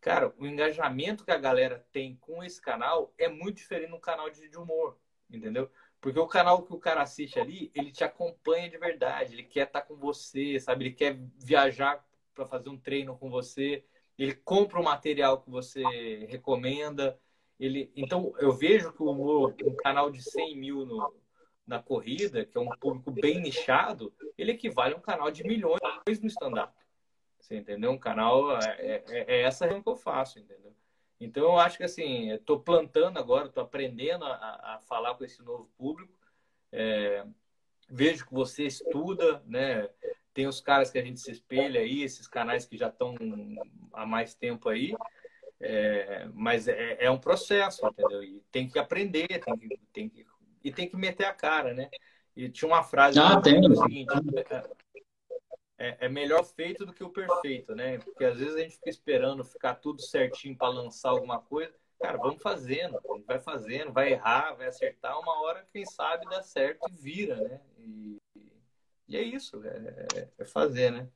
Cara, 0.00 0.34
o 0.36 0.44
engajamento 0.44 1.24
que 1.24 1.30
a 1.30 1.38
galera 1.38 1.86
tem 1.92 2.16
com 2.16 2.42
esse 2.42 2.60
canal 2.60 3.14
é 3.16 3.28
muito 3.28 3.58
diferente 3.58 3.90
no 3.90 4.00
canal 4.00 4.28
de, 4.30 4.48
de 4.48 4.58
humor, 4.58 4.98
entendeu? 5.30 5.70
Porque 6.04 6.20
o 6.20 6.26
canal 6.26 6.62
que 6.62 6.74
o 6.74 6.78
cara 6.78 7.00
assiste 7.00 7.40
ali, 7.40 7.72
ele 7.74 7.90
te 7.90 8.04
acompanha 8.04 8.68
de 8.68 8.76
verdade, 8.76 9.32
ele 9.32 9.42
quer 9.42 9.66
estar 9.66 9.80
com 9.80 9.96
você, 9.96 10.60
sabe? 10.60 10.84
Ele 10.84 10.94
quer 10.94 11.18
viajar 11.38 12.06
para 12.34 12.44
fazer 12.44 12.68
um 12.68 12.76
treino 12.76 13.16
com 13.16 13.30
você, 13.30 13.82
ele 14.18 14.34
compra 14.34 14.78
o 14.78 14.84
material 14.84 15.40
que 15.40 15.48
você 15.48 15.82
recomenda. 16.28 17.18
Ele... 17.58 17.90
Então, 17.96 18.34
eu 18.38 18.52
vejo 18.52 18.92
que 18.92 19.02
o 19.02 19.48
um 19.48 19.76
canal 19.76 20.10
de 20.10 20.22
100 20.22 20.58
mil 20.58 20.84
no, 20.84 21.10
na 21.66 21.82
corrida, 21.82 22.44
que 22.44 22.58
é 22.58 22.60
um 22.60 22.68
público 22.78 23.10
bem 23.10 23.40
nichado, 23.40 24.12
ele 24.36 24.52
equivale 24.52 24.92
a 24.92 24.98
um 24.98 25.00
canal 25.00 25.30
de 25.30 25.42
milhões 25.42 25.80
no 26.20 26.26
stand-up. 26.26 26.74
Você 27.40 27.56
entendeu? 27.56 27.90
Um 27.90 27.98
canal, 27.98 28.60
é, 28.60 29.02
é, 29.08 29.24
é 29.36 29.40
essa 29.40 29.66
que 29.66 29.88
eu 29.88 29.96
faço, 29.96 30.38
entendeu? 30.38 30.76
Então, 31.20 31.44
eu 31.44 31.58
acho 31.58 31.78
que 31.78 31.84
assim, 31.84 32.30
estou 32.30 32.60
plantando 32.60 33.18
agora, 33.18 33.46
estou 33.46 33.62
aprendendo 33.62 34.24
a, 34.24 34.74
a, 34.74 34.78
falar 34.80 35.14
com 35.14 35.24
esse 35.24 35.42
novo 35.42 35.68
público. 35.76 36.12
É, 36.72 37.24
vejo 37.88 38.26
que 38.26 38.34
você 38.34 38.64
estuda, 38.64 39.42
né? 39.46 39.88
Tem 40.32 40.46
os 40.46 40.60
caras 40.60 40.90
que 40.90 40.98
a 40.98 41.02
gente 41.02 41.20
se 41.20 41.30
espelha 41.30 41.80
aí, 41.80 42.02
esses 42.02 42.26
canais 42.26 42.66
que 42.66 42.76
já 42.76 42.88
estão 42.88 43.14
há 43.92 44.04
mais 44.04 44.34
tempo 44.34 44.68
aí. 44.68 44.94
É, 45.60 46.28
mas 46.34 46.68
é, 46.68 47.04
é, 47.04 47.10
um 47.10 47.18
processo, 47.18 47.86
entendeu? 47.86 48.22
E 48.22 48.42
tem 48.50 48.68
que 48.68 48.78
aprender, 48.78 49.28
tem 49.28 49.56
que, 49.56 49.80
tem 49.92 50.08
que, 50.08 50.26
e 50.62 50.72
tem 50.72 50.88
que 50.88 50.96
meter 50.96 51.24
a 51.24 51.32
cara, 51.32 51.72
né? 51.72 51.88
E 52.36 52.48
tinha 52.48 52.68
uma 52.68 52.82
frase 52.82 53.18
ah, 53.18 53.40
que 53.40 53.50
o 53.50 53.76
seguinte: 53.76 54.12
é, 55.84 56.06
é, 56.06 56.08
melhor 56.08 56.44
feito 56.44 56.86
do 56.86 56.92
que 56.92 57.04
o 57.04 57.10
perfeito, 57.10 57.74
né? 57.74 57.98
Porque 57.98 58.24
às 58.24 58.38
vezes 58.38 58.54
a 58.54 58.60
gente 58.60 58.76
fica 58.76 58.90
esperando 58.90 59.44
ficar 59.44 59.74
tudo 59.74 60.00
certinho 60.00 60.56
para 60.56 60.68
lançar 60.68 61.10
alguma 61.10 61.38
coisa. 61.38 61.72
Cara, 62.00 62.18
vamos 62.18 62.42
fazendo, 62.42 62.98
vai 63.26 63.38
fazendo, 63.38 63.92
vai 63.92 64.12
errar, 64.12 64.54
vai 64.54 64.66
acertar, 64.66 65.18
uma 65.20 65.42
hora, 65.42 65.66
quem 65.72 65.84
sabe, 65.84 66.26
dá 66.28 66.42
certo 66.42 66.80
e 66.88 66.92
vira, 66.92 67.36
né? 67.36 67.60
E, 67.78 68.18
e 69.08 69.16
é 69.16 69.22
isso, 69.22 69.62
é, 69.64 70.28
é 70.38 70.44
fazer, 70.44 70.90
né? 70.90 71.08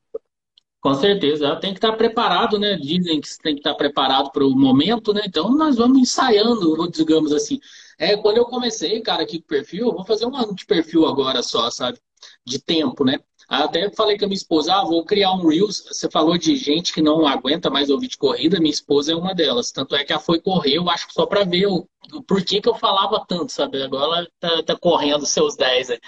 Com 0.81 0.95
certeza, 0.95 1.57
tem 1.57 1.73
que 1.73 1.79
estar 1.79 1.97
preparado, 1.97 2.59
né? 2.59 2.77
Dizem 2.77 3.21
que 3.21 3.29
tem 3.43 3.55
que 3.55 3.61
estar 3.61 3.75
preparado 3.75 4.31
para 4.31 4.47
o 4.47 4.57
momento, 4.57 5.12
né? 5.12 5.23
Então 5.27 5.51
nós 5.51 5.77
vamos 5.77 5.99
ensaiando, 5.99 6.89
digamos 6.91 7.33
assim. 7.33 7.59
É, 7.99 8.16
quando 8.16 8.37
eu 8.37 8.45
comecei, 8.45 9.01
cara, 9.01 9.25
aqui 9.25 9.41
com 9.41 9.47
o 9.47 9.49
perfil, 9.49 9.89
eu 9.89 9.93
vou 9.93 10.05
fazer 10.05 10.27
um 10.27 10.37
ano 10.37 10.55
de 10.55 10.64
perfil 10.64 11.05
agora 11.05 11.43
só, 11.43 11.69
sabe? 11.71 11.99
De 12.45 12.61
tempo, 12.61 13.05
né? 13.05 13.19
Até 13.49 13.90
falei 13.90 14.18
com 14.18 14.26
a 14.26 14.28
minha 14.28 14.36
esposa, 14.36 14.74
ah, 14.74 14.84
vou 14.84 15.03
criar 15.05 15.32
um 15.32 15.46
Reels. 15.49 15.82
Você 15.88 16.11
falou 16.11 16.36
de 16.36 16.55
gente 16.57 16.92
que 16.92 17.01
não 17.01 17.26
aguenta 17.26 17.70
mais 17.70 17.88
ouvir 17.88 18.09
de 18.09 18.18
corrida, 18.18 18.61
minha 18.61 18.70
esposa 18.70 19.12
é 19.12 19.16
uma 19.16 19.34
delas. 19.34 19.72
Tanto 19.72 19.96
é 19.96 20.05
que 20.05 20.12
ela 20.12 20.20
foi 20.20 20.38
correr, 20.40 20.74
eu 20.74 20.90
acho 20.90 21.07
que 21.07 21.14
só 21.14 21.24
para 21.24 21.44
ver 21.44 21.66
o, 21.66 21.88
o 22.12 22.22
porquê 22.22 22.61
que 22.61 22.68
eu 22.68 22.74
falava 22.74 23.24
tanto, 23.26 23.51
sabe? 23.51 23.82
Agora 23.82 24.05
ela 24.05 24.28
tá, 24.38 24.62
tá 24.62 24.76
correndo 24.78 25.24
seus 25.24 25.57
10. 25.57 25.88
Né? 25.88 25.99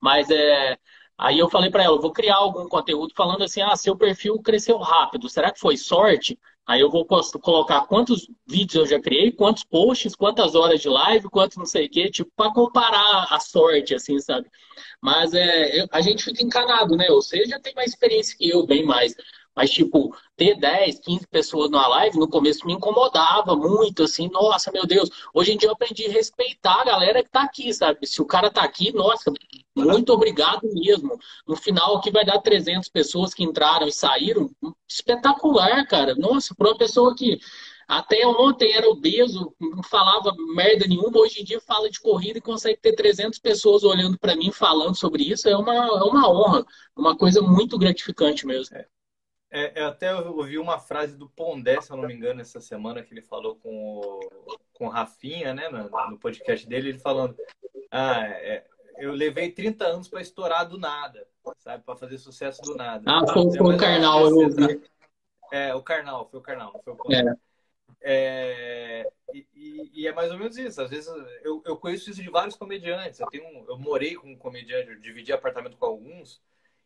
Mas 0.00 0.30
é. 0.30 0.78
Aí 1.18 1.38
eu 1.38 1.48
falei 1.48 1.70
para 1.70 1.84
ela, 1.84 2.00
vou 2.00 2.12
criar 2.12 2.36
algum 2.36 2.68
conteúdo 2.68 3.14
falando 3.16 3.44
assim, 3.44 3.60
ah, 3.62 3.76
seu 3.76 3.96
perfil 3.96 4.40
cresceu 4.42 4.78
rápido, 4.78 5.28
será 5.28 5.52
que 5.52 5.60
foi 5.60 5.76
sorte? 5.76 6.38
Aí 6.66 6.80
eu 6.80 6.90
vou 6.90 7.06
colocar 7.06 7.82
quantos 7.86 8.26
vídeos 8.46 8.74
eu 8.74 8.86
já 8.86 9.00
criei, 9.00 9.30
quantos 9.30 9.64
posts, 9.64 10.16
quantas 10.16 10.54
horas 10.54 10.80
de 10.80 10.88
live, 10.88 11.28
quantos 11.28 11.58
não 11.58 11.66
sei 11.66 11.86
o 11.86 11.90
quê, 11.90 12.10
tipo, 12.10 12.30
para 12.34 12.52
comparar 12.52 13.26
a 13.30 13.38
sorte, 13.38 13.94
assim, 13.94 14.18
sabe? 14.18 14.50
Mas 15.00 15.34
é, 15.34 15.86
a 15.92 16.00
gente 16.00 16.24
fica 16.24 16.42
encanado, 16.42 16.96
né? 16.96 17.10
Ou 17.10 17.20
seja, 17.20 17.60
tem 17.60 17.74
mais 17.74 17.90
experiência 17.90 18.36
que 18.36 18.48
eu, 18.48 18.66
bem 18.66 18.84
mais. 18.84 19.14
Mas, 19.54 19.70
tipo, 19.70 20.14
ter 20.36 20.56
10, 20.56 20.98
15 20.98 21.26
pessoas 21.28 21.70
numa 21.70 21.86
live, 21.86 22.18
no 22.18 22.28
começo 22.28 22.66
me 22.66 22.72
incomodava 22.72 23.54
muito, 23.54 24.02
assim, 24.02 24.28
nossa, 24.30 24.70
meu 24.72 24.86
Deus. 24.86 25.08
Hoje 25.32 25.52
em 25.52 25.56
dia 25.56 25.68
eu 25.68 25.72
aprendi 25.72 26.06
a 26.06 26.10
respeitar 26.10 26.80
a 26.80 26.84
galera 26.84 27.22
que 27.22 27.30
tá 27.30 27.42
aqui, 27.42 27.72
sabe? 27.72 28.06
Se 28.06 28.20
o 28.20 28.26
cara 28.26 28.50
tá 28.50 28.62
aqui, 28.62 28.92
nossa, 28.92 29.32
muito 29.76 30.12
obrigado 30.12 30.62
mesmo. 30.72 31.18
No 31.46 31.56
final 31.56 31.96
aqui 31.96 32.10
vai 32.10 32.24
dar 32.24 32.40
300 32.40 32.88
pessoas 32.88 33.32
que 33.32 33.44
entraram 33.44 33.86
e 33.86 33.92
saíram. 33.92 34.50
Espetacular, 34.88 35.86
cara. 35.86 36.14
Nossa, 36.16 36.54
para 36.54 36.68
uma 36.68 36.78
pessoa 36.78 37.14
que 37.14 37.38
até 37.86 38.26
ontem 38.26 38.72
era 38.72 38.88
obeso, 38.88 39.54
não 39.60 39.82
falava 39.82 40.34
merda 40.54 40.86
nenhuma, 40.86 41.18
hoje 41.18 41.42
em 41.42 41.44
dia 41.44 41.60
fala 41.60 41.90
de 41.90 42.00
corrida 42.00 42.38
e 42.38 42.42
consegue 42.42 42.80
ter 42.80 42.94
300 42.94 43.38
pessoas 43.38 43.84
olhando 43.84 44.18
para 44.18 44.34
mim 44.34 44.50
falando 44.50 44.96
sobre 44.96 45.22
isso. 45.24 45.48
É 45.48 45.56
uma, 45.56 45.74
é 45.74 46.02
uma 46.02 46.28
honra, 46.30 46.64
uma 46.96 47.16
coisa 47.16 47.42
muito 47.42 47.78
gratificante 47.78 48.46
mesmo. 48.46 48.76
É. 48.76 48.86
É, 49.54 49.82
eu 49.82 49.86
até 49.86 50.12
ouvi 50.12 50.58
uma 50.58 50.80
frase 50.80 51.16
do 51.16 51.28
Pondé, 51.28 51.80
se 51.80 51.92
eu 51.92 51.96
não 51.96 52.08
me 52.08 52.12
engano, 52.12 52.40
essa 52.40 52.60
semana, 52.60 53.04
que 53.04 53.14
ele 53.14 53.22
falou 53.22 53.54
com 53.54 54.00
o, 54.00 54.58
com 54.72 54.86
o 54.86 54.90
Rafinha, 54.90 55.54
né, 55.54 55.68
no, 55.68 55.88
no 56.10 56.18
podcast 56.18 56.66
dele, 56.66 56.88
ele 56.88 56.98
falando: 56.98 57.36
Ah, 57.88 58.26
é, 58.26 58.64
eu 58.98 59.12
levei 59.12 59.52
30 59.52 59.86
anos 59.86 60.08
para 60.08 60.20
estourar 60.20 60.68
do 60.68 60.76
nada, 60.76 61.24
sabe, 61.58 61.84
para 61.84 61.94
fazer 61.94 62.18
sucesso 62.18 62.60
do 62.62 62.74
nada. 62.74 63.04
Ah, 63.06 63.24
foi, 63.32 63.56
foi 63.56 63.74
o 63.76 63.78
Karnal, 63.78 64.26
eu 64.26 64.36
ouvi. 64.38 64.82
É, 65.52 65.72
o 65.72 65.82
Karnal, 65.82 66.28
foi 66.28 66.40
o 66.40 66.42
Karnal, 66.42 66.72
não 66.72 66.82
foi 66.82 66.92
o 66.92 66.96
Pondé. 66.96 67.20
É. 67.20 67.54
É, 68.06 69.10
e, 69.32 69.90
e, 69.94 70.06
é 70.06 70.12
mais 70.12 70.32
ou 70.32 70.38
menos 70.38 70.58
isso. 70.58 70.82
Às 70.82 70.90
vezes 70.90 71.08
eu, 71.42 71.62
eu 71.64 71.76
conheço 71.76 72.10
isso 72.10 72.22
de 72.22 72.28
vários 72.28 72.56
comediantes. 72.56 73.20
Eu, 73.20 73.28
tenho, 73.28 73.64
eu 73.66 73.78
morei 73.78 74.14
com 74.14 74.32
um 74.32 74.36
comediante, 74.36 74.90
eu 74.90 75.00
dividi 75.00 75.32
apartamento 75.32 75.76
com 75.76 75.86
alguns. 75.86 76.42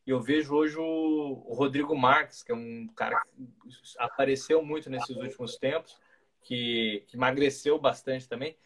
E 0.08 0.10
eu 0.10 0.22
vejo 0.22 0.54
hoje 0.54 0.74
o, 0.78 1.34
Rodrigo 1.54 1.94
Marques, 1.94 2.42
que 2.42 2.50
é 2.50 2.54
um 2.54 2.88
cara 2.96 3.20
que 3.20 3.70
apareceu 3.98 4.64
muito 4.64 4.88
nesses 4.88 5.14
últimos 5.14 5.58
tempos, 5.58 6.00
que, 6.40 7.04
que 7.06 7.14
emagreceu 7.14 7.78
bastante 7.78 8.26
também. 8.26 8.56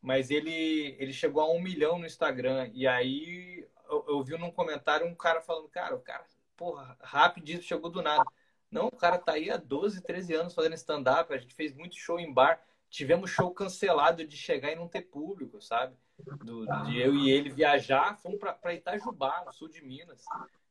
Mas 0.00 0.30
ele, 0.30 0.96
ele 0.98 1.12
chegou 1.12 1.42
a 1.42 1.52
um 1.52 1.60
milhão 1.60 1.98
no 1.98 2.06
Instagram. 2.06 2.70
E 2.72 2.86
aí 2.86 3.68
eu, 3.90 4.06
eu 4.08 4.24
vi 4.24 4.38
num 4.38 4.50
comentário 4.50 5.06
um 5.06 5.14
cara 5.14 5.42
falando, 5.42 5.68
cara, 5.68 5.94
o 5.94 6.00
cara, 6.00 6.24
porra, 6.56 6.96
rapidinho 7.02 7.60
chegou 7.60 7.90
do 7.90 8.00
nada. 8.00 8.24
Não, 8.70 8.86
o 8.86 8.96
cara 8.96 9.18
tá 9.18 9.32
aí 9.32 9.50
há 9.50 9.58
12, 9.58 10.00
13 10.00 10.32
anos 10.32 10.54
fazendo 10.54 10.76
stand-up. 10.76 11.30
A 11.30 11.36
gente 11.36 11.54
fez 11.54 11.74
muito 11.74 11.94
show 11.94 12.18
em 12.18 12.32
bar. 12.32 12.58
Tivemos 12.88 13.30
show 13.30 13.50
cancelado 13.50 14.26
de 14.26 14.34
chegar 14.38 14.72
e 14.72 14.76
não 14.76 14.88
ter 14.88 15.02
público, 15.02 15.60
sabe? 15.60 15.94
Do, 16.42 16.64
de 16.84 16.98
eu 16.98 17.14
e 17.14 17.30
ele 17.30 17.50
viajar, 17.50 18.16
fomos 18.16 18.38
para 18.38 18.72
Itajubá, 18.72 19.44
no 19.44 19.52
sul 19.52 19.68
de 19.68 19.84
Minas 19.84 20.24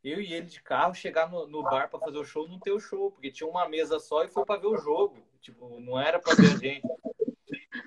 eu 0.05 0.21
e 0.21 0.33
ele 0.33 0.45
de 0.45 0.61
carro 0.61 0.93
chegar 0.93 1.29
no, 1.29 1.47
no 1.47 1.63
bar 1.63 1.89
para 1.89 1.99
fazer 1.99 2.17
o 2.17 2.23
show 2.23 2.47
não 2.47 2.59
ter 2.59 2.71
o 2.71 2.79
show, 2.79 3.11
porque 3.11 3.31
tinha 3.31 3.49
uma 3.49 3.67
mesa 3.67 3.99
só 3.99 4.23
e 4.23 4.27
foi 4.27 4.45
para 4.45 4.59
ver 4.59 4.67
o 4.67 4.77
jogo. 4.77 5.17
Tipo, 5.41 5.79
não 5.79 5.99
era 5.99 6.19
para 6.19 6.35
ver 6.35 6.53
a 6.53 6.57
gente. 6.57 6.87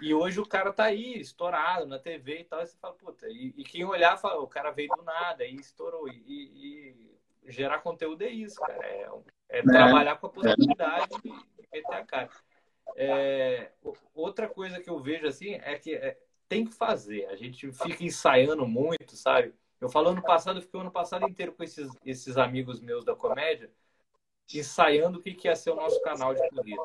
E 0.03 0.12
hoje 0.12 0.41
o 0.41 0.47
cara 0.47 0.73
tá 0.73 0.85
aí, 0.85 1.19
estourado 1.19 1.87
na 1.87 1.99
TV 1.99 2.41
e 2.41 2.45
tal, 2.45 2.62
e 2.62 2.66
você 2.66 2.77
fala, 2.79 2.95
puta, 2.95 3.27
e, 3.29 3.55
e 3.57 3.64
quem 3.64 3.85
olhar 3.85 4.16
fala, 4.16 4.41
o 4.41 4.47
cara 4.47 4.71
veio 4.71 4.89
do 4.97 5.03
nada 5.03 5.45
e 5.45 5.57
estourou. 5.57 6.09
E, 6.09 6.12
e 6.27 7.19
gerar 7.49 7.81
conteúdo 7.81 8.23
é 8.23 8.29
isso, 8.29 8.61
cara. 8.61 8.85
É, 8.85 9.09
é, 9.49 9.59
é. 9.59 9.62
trabalhar 9.62 10.16
com 10.16 10.27
a 10.27 10.31
possibilidade 10.31 11.14
é. 11.25 11.29
e 11.29 11.69
meter 11.73 11.95
a 11.95 12.05
cara. 12.05 12.31
É, 12.97 13.73
outra 14.14 14.49
coisa 14.49 14.81
que 14.81 14.91
eu 14.91 14.99
vejo 14.99 15.27
assim 15.27 15.55
é 15.55 15.79
que 15.79 15.95
é, 15.95 16.19
tem 16.49 16.64
que 16.64 16.75
fazer. 16.75 17.27
A 17.27 17.37
gente 17.37 17.71
fica 17.73 18.05
ensaiando 18.05 18.66
muito, 18.66 19.16
sabe? 19.16 19.55
Eu 19.81 19.89
falo 19.89 20.11
ano 20.11 20.22
passado, 20.22 20.59
eu 20.59 20.62
fiquei 20.62 20.79
o 20.79 20.83
ano 20.83 20.91
passado 20.91 21.29
inteiro 21.29 21.53
com 21.53 21.62
esses, 21.62 21.91
esses 22.05 22.37
amigos 22.37 22.81
meus 22.81 23.05
da 23.05 23.14
comédia, 23.14 23.70
ensaiando 24.53 25.18
o 25.18 25.22
que, 25.22 25.35
que 25.35 25.47
ia 25.47 25.55
ser 25.55 25.70
o 25.70 25.76
nosso 25.76 26.01
canal 26.03 26.35
de 26.35 26.49
corrida. 26.49 26.83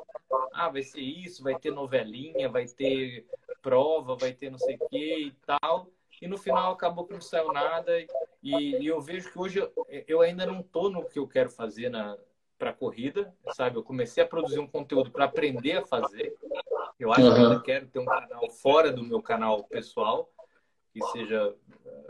Ah, 0.53 0.69
vai 0.69 0.83
ser 0.83 1.01
isso, 1.01 1.43
vai 1.43 1.57
ter 1.57 1.71
novelinha, 1.71 2.49
vai 2.49 2.65
ter 2.65 3.25
prova, 3.61 4.15
vai 4.15 4.33
ter 4.33 4.51
não 4.51 4.59
sei 4.59 4.75
o 4.75 4.89
que 4.89 5.27
e 5.27 5.31
tal. 5.45 5.87
E 6.21 6.27
no 6.27 6.37
final 6.37 6.73
acabou 6.73 7.05
que 7.05 7.13
não 7.13 7.21
saiu 7.21 7.51
nada. 7.51 7.91
E, 8.41 8.81
e 8.81 8.87
eu 8.87 9.01
vejo 9.01 9.31
que 9.31 9.39
hoje 9.39 9.59
eu, 9.59 9.71
eu 10.07 10.21
ainda 10.21 10.45
não 10.45 10.59
estou 10.59 10.89
no 10.89 11.07
que 11.07 11.17
eu 11.17 11.27
quero 11.27 11.49
fazer 11.49 11.89
na 11.89 12.17
para 12.57 12.71
corrida, 12.71 13.33
sabe? 13.53 13.77
Eu 13.77 13.83
comecei 13.83 14.23
a 14.23 14.27
produzir 14.27 14.59
um 14.59 14.67
conteúdo 14.67 15.11
para 15.11 15.25
aprender 15.25 15.77
a 15.77 15.85
fazer. 15.85 16.33
Eu 16.97 17.11
acho 17.11 17.21
uhum. 17.21 17.33
que 17.33 17.41
ainda 17.41 17.61
quero 17.61 17.87
ter 17.87 17.99
um 17.99 18.05
canal 18.05 18.49
fora 18.51 18.89
do 18.91 19.03
meu 19.03 19.21
canal 19.21 19.63
pessoal, 19.65 20.29
que 20.93 21.01
seja 21.07 21.55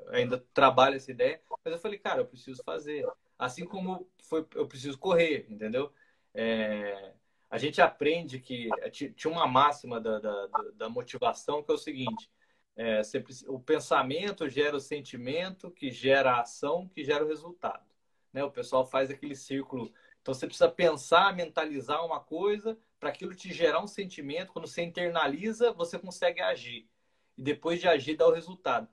ainda 0.09 0.37
trabalho 0.53 0.97
essa 0.97 1.11
ideia, 1.11 1.41
mas 1.63 1.73
eu 1.73 1.79
falei, 1.79 1.97
cara, 1.97 2.21
eu 2.21 2.25
preciso 2.25 2.61
fazer. 2.63 3.07
Assim 3.39 3.65
como 3.65 4.09
foi, 4.23 4.45
eu 4.55 4.67
preciso 4.67 4.97
correr, 4.97 5.47
entendeu? 5.49 5.91
É, 6.33 7.13
a 7.49 7.57
gente 7.57 7.81
aprende 7.81 8.39
que 8.39 8.69
tinha 9.15 9.31
uma 9.31 9.47
máxima 9.47 10.01
da, 10.01 10.19
da, 10.19 10.47
da 10.75 10.89
motivação 10.89 11.63
que 11.63 11.71
é 11.71 11.73
o 11.73 11.77
seguinte: 11.77 12.29
é, 12.75 13.01
o 13.47 13.59
pensamento 13.59 14.49
gera 14.49 14.75
o 14.75 14.81
sentimento, 14.81 15.71
que 15.71 15.89
gera 15.89 16.33
a 16.33 16.41
ação, 16.41 16.89
que 16.89 17.03
gera 17.03 17.23
o 17.23 17.27
resultado. 17.27 17.85
Né? 18.31 18.43
O 18.43 18.51
pessoal 18.51 18.85
faz 18.85 19.09
aquele 19.09 19.35
círculo. 19.35 19.93
Então 20.21 20.33
você 20.33 20.47
precisa 20.47 20.69
pensar, 20.69 21.35
mentalizar 21.35 22.05
uma 22.05 22.19
coisa 22.19 22.77
para 22.99 23.09
aquilo 23.09 23.35
te 23.35 23.53
gerar 23.53 23.81
um 23.81 23.87
sentimento. 23.87 24.51
Quando 24.51 24.67
você 24.67 24.81
internaliza, 24.81 25.71
você 25.71 25.99
consegue 25.99 26.41
agir. 26.41 26.89
E 27.37 27.41
depois 27.41 27.79
de 27.79 27.87
agir, 27.87 28.15
dá 28.15 28.27
o 28.27 28.33
resultado. 28.33 28.87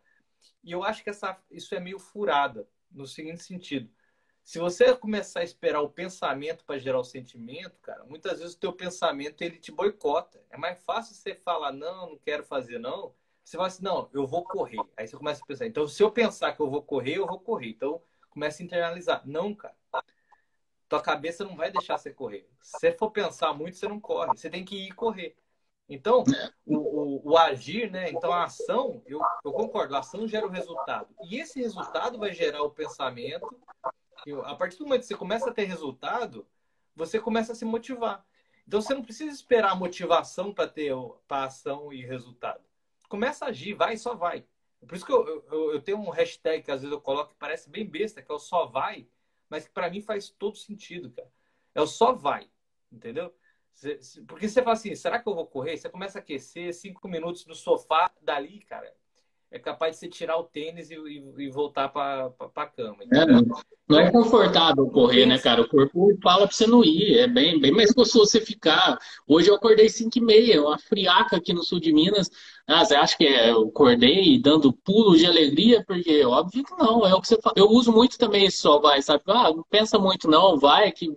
E 0.63 0.73
eu 0.73 0.83
acho 0.83 1.03
que 1.03 1.11
essa, 1.11 1.39
isso 1.51 1.75
é 1.75 1.81
meio 1.81 1.99
furada, 1.99 2.69
no 2.91 3.07
seguinte 3.07 3.43
sentido. 3.43 3.91
Se 4.43 4.59
você 4.59 4.97
começar 4.97 5.41
a 5.41 5.45
esperar 5.45 5.81
o 5.81 5.89
pensamento 5.89 6.65
para 6.65 6.79
gerar 6.79 6.99
o 6.99 7.05
sentimento, 7.05 7.79
cara, 7.81 8.05
muitas 8.05 8.41
vezes 8.41 8.55
o 8.55 8.59
teu 8.59 8.73
pensamento 8.73 9.43
ele 9.43 9.59
te 9.59 9.71
boicota. 9.71 10.43
É 10.51 10.57
mais 10.57 10.83
fácil 10.83 11.15
você 11.15 11.35
falar, 11.35 11.73
não, 11.73 12.11
não 12.11 12.19
quero 12.19 12.43
fazer, 12.43 12.79
não. 12.79 13.15
Você 13.45 13.57
fala 13.57 13.69
assim, 13.69 13.85
não, 13.85 14.09
eu 14.13 14.27
vou 14.27 14.45
correr. 14.45 14.79
Aí 14.97 15.07
você 15.07 15.17
começa 15.17 15.43
a 15.43 15.47
pensar, 15.47 15.67
então 15.67 15.87
se 15.87 16.03
eu 16.03 16.11
pensar 16.11 16.53
que 16.53 16.61
eu 16.61 16.71
vou 16.71 16.83
correr, 16.83 17.19
eu 17.19 17.27
vou 17.27 17.39
correr. 17.39 17.71
Então 17.71 18.03
começa 18.29 18.63
a 18.63 18.65
internalizar. 18.65 19.23
Não, 19.27 19.55
cara. 19.55 19.77
Tua 20.89 21.01
cabeça 21.01 21.45
não 21.45 21.55
vai 21.55 21.71
deixar 21.71 21.97
você 21.97 22.13
correr. 22.13 22.49
Se 22.61 22.79
você 22.79 22.93
for 22.93 23.11
pensar 23.13 23.53
muito, 23.53 23.77
você 23.77 23.87
não 23.87 24.01
corre. 24.01 24.37
Você 24.37 24.51
tem 24.51 24.65
que 24.65 24.89
ir 24.89 24.93
correr. 24.93 25.37
Então, 25.91 26.23
o, 26.65 26.77
o, 26.77 27.33
o, 27.33 27.37
agir, 27.37 27.91
né? 27.91 28.11
Então, 28.11 28.33
a 28.33 28.45
ação, 28.45 29.03
eu, 29.05 29.21
eu 29.45 29.53
concordo, 29.53 29.97
a 29.97 29.99
ação 29.99 30.27
gera 30.29 30.47
o 30.47 30.51
resultado. 30.51 31.09
E 31.25 31.41
esse 31.41 31.61
resultado 31.61 32.17
vai 32.17 32.33
gerar 32.33 32.63
o 32.63 32.71
pensamento. 32.71 33.45
a 34.45 34.55
partir 34.55 34.79
do 34.79 34.85
momento 34.85 35.01
que 35.01 35.09
você 35.09 35.17
começa 35.17 35.51
a 35.51 35.53
ter 35.53 35.65
resultado, 35.65 36.47
você 36.95 37.19
começa 37.19 37.51
a 37.51 37.55
se 37.57 37.65
motivar. 37.65 38.25
Então, 38.69 38.81
você 38.81 38.95
não 38.95 39.03
precisa 39.03 39.35
esperar 39.35 39.73
a 39.73 39.75
motivação 39.75 40.55
para 40.55 40.69
ter 40.69 40.95
a 41.29 41.45
ação 41.45 41.93
e 41.93 42.07
resultado. 42.07 42.63
Começa 43.09 43.47
a 43.47 43.49
agir, 43.49 43.75
vai 43.75 43.95
e 43.95 43.99
só 43.99 44.15
vai. 44.15 44.47
Por 44.87 44.95
isso 44.95 45.05
que 45.05 45.13
eu, 45.13 45.45
eu, 45.51 45.73
eu 45.73 45.83
tenho 45.83 45.99
um 45.99 46.11
hashtag 46.11 46.63
que 46.63 46.71
às 46.71 46.83
vezes 46.83 46.93
eu 46.93 47.01
coloco 47.01 47.31
que 47.31 47.39
parece 47.39 47.69
bem 47.69 47.85
besta, 47.85 48.23
que 48.23 48.31
é 48.31 48.35
o 48.35 48.39
só 48.39 48.67
vai, 48.67 49.09
mas 49.49 49.67
que 49.67 49.73
para 49.73 49.91
mim 49.91 50.01
faz 50.01 50.31
todo 50.31 50.57
sentido, 50.57 51.11
cara. 51.11 51.29
É 51.75 51.83
o 51.83 51.87
só 51.87 52.13
vai, 52.13 52.49
entendeu? 52.93 53.35
Porque 54.27 54.49
você 54.49 54.63
fala 54.63 54.75
assim, 54.75 54.95
será 54.95 55.19
que 55.19 55.29
eu 55.29 55.35
vou 55.35 55.47
correr? 55.47 55.77
Você 55.77 55.89
começa 55.89 56.19
a 56.19 56.21
aquecer, 56.21 56.75
cinco 56.75 57.09
minutos 57.09 57.47
no 57.47 57.55
sofá, 57.55 58.11
dali, 58.21 58.61
cara, 58.61 58.95
é 59.53 59.59
capaz 59.59 59.97
de 59.97 60.01
você 60.01 60.09
tirar 60.09 60.37
o 60.37 60.45
tênis 60.45 60.91
e, 60.91 60.95
e, 60.95 61.25
e 61.39 61.51
voltar 61.51 61.89
para 61.89 62.33
a 62.55 62.67
cama. 62.67 62.99
É, 63.13 63.27
não 63.89 63.99
é 63.99 64.09
confortável 64.09 64.87
correr, 64.89 65.27
né, 65.27 65.39
cara? 65.39 65.63
O 65.63 65.69
corpo 65.69 66.17
fala 66.23 66.47
para 66.47 66.55
você 66.55 66.69
não 66.69 66.85
ir. 66.85 67.19
É 67.19 67.27
bem, 67.27 67.59
bem 67.61 67.73
mais 67.73 67.91
gostoso 67.91 68.31
você 68.31 68.41
ficar. 68.41 68.97
Hoje 69.27 69.51
eu 69.51 69.57
acordei 69.57 69.89
5 69.89 70.17
e 70.17 70.21
meia, 70.21 70.63
uma 70.63 70.79
friaca 70.79 71.37
aqui 71.37 71.53
no 71.53 71.65
sul 71.65 71.81
de 71.81 71.93
Minas. 71.93 72.31
Ah, 72.65 72.85
você 72.85 72.95
acha 72.95 73.17
que 73.17 73.27
é, 73.27 73.51
eu 73.51 73.63
acordei 73.63 74.41
dando 74.41 74.73
pulos 74.73 75.19
de 75.19 75.27
alegria? 75.27 75.85
Porque 75.85 76.25
óbvio 76.25 76.63
que 76.63 76.77
não. 76.77 77.05
É 77.05 77.13
o 77.13 77.21
que 77.21 77.27
você 77.27 77.41
fala. 77.41 77.55
Eu 77.57 77.69
uso 77.69 77.91
muito 77.91 78.17
também 78.17 78.45
esse 78.45 78.59
só 78.59 78.79
vai, 78.79 79.03
sabe? 79.03 79.25
Ah, 79.27 79.53
não 79.53 79.65
pensa 79.69 79.99
muito 79.99 80.29
não, 80.29 80.57
vai. 80.57 80.93
que 80.93 81.09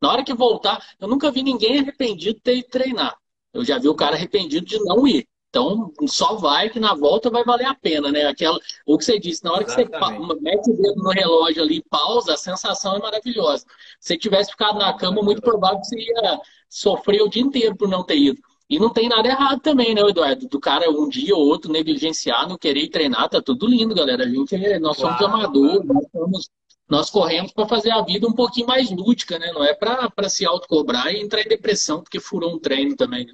Na 0.00 0.10
hora 0.10 0.24
que 0.24 0.32
voltar, 0.32 0.82
eu 0.98 1.06
nunca 1.06 1.30
vi 1.30 1.42
ninguém 1.42 1.80
arrependido 1.80 2.40
de 2.42 2.62
treinar. 2.62 3.14
Eu 3.52 3.62
já 3.62 3.78
vi 3.78 3.88
o 3.88 3.94
cara 3.94 4.16
arrependido 4.16 4.64
de 4.64 4.78
não 4.84 5.06
ir. 5.06 5.28
Então, 5.50 5.90
só 6.06 6.34
vai 6.34 6.68
que 6.68 6.78
na 6.78 6.94
volta 6.94 7.30
vai 7.30 7.42
valer 7.42 7.66
a 7.66 7.74
pena, 7.74 8.12
né? 8.12 8.26
Aquela, 8.26 8.58
o 8.86 8.98
que 8.98 9.04
você 9.04 9.18
disse, 9.18 9.42
na 9.42 9.52
hora 9.52 9.64
Exatamente. 9.64 10.20
que 10.20 10.26
você 10.26 10.40
mete 10.40 10.70
o 10.70 10.76
dedo 10.76 11.02
no 11.02 11.10
relógio 11.10 11.62
ali 11.62 11.82
pausa, 11.88 12.34
a 12.34 12.36
sensação 12.36 12.96
é 12.96 12.98
maravilhosa. 12.98 13.64
Se 13.98 14.08
você 14.08 14.18
tivesse 14.18 14.50
ficado 14.50 14.78
na 14.78 14.92
cama, 14.92 15.22
muito 15.22 15.40
provável 15.40 15.80
que 15.80 15.86
você 15.86 15.98
ia 15.98 16.40
sofrer 16.68 17.22
o 17.22 17.28
dia 17.28 17.42
inteiro 17.42 17.74
por 17.76 17.88
não 17.88 18.04
ter 18.04 18.18
ido. 18.18 18.42
E 18.68 18.78
não 18.78 18.90
tem 18.90 19.08
nada 19.08 19.26
errado 19.26 19.60
também, 19.60 19.94
né, 19.94 20.02
Eduardo? 20.02 20.46
Do 20.46 20.60
cara 20.60 20.90
um 20.90 21.08
dia 21.08 21.34
ou 21.34 21.46
outro 21.46 21.72
negligenciar, 21.72 22.46
não 22.46 22.58
querer 22.58 22.88
treinar, 22.88 23.30
tá 23.30 23.40
tudo 23.40 23.66
lindo, 23.66 23.94
galera. 23.94 24.24
A 24.24 24.28
gente, 24.28 24.54
é, 24.54 24.78
nós 24.78 24.98
somos 24.98 25.16
claro, 25.16 25.34
amadores, 25.34 25.86
nós, 25.86 26.04
somos, 26.12 26.50
nós 26.86 27.10
corremos 27.10 27.52
para 27.52 27.66
fazer 27.66 27.90
a 27.90 28.02
vida 28.02 28.28
um 28.28 28.34
pouquinho 28.34 28.66
mais 28.66 28.90
lúdica, 28.90 29.38
né? 29.38 29.50
Não 29.52 29.64
é 29.64 29.72
para 29.72 30.28
se 30.28 30.44
autocobrar 30.44 31.10
e 31.10 31.22
entrar 31.22 31.40
em 31.40 31.48
depressão 31.48 32.02
porque 32.02 32.20
furou 32.20 32.54
um 32.54 32.58
treino 32.58 32.94
também, 32.94 33.24
né? 33.24 33.32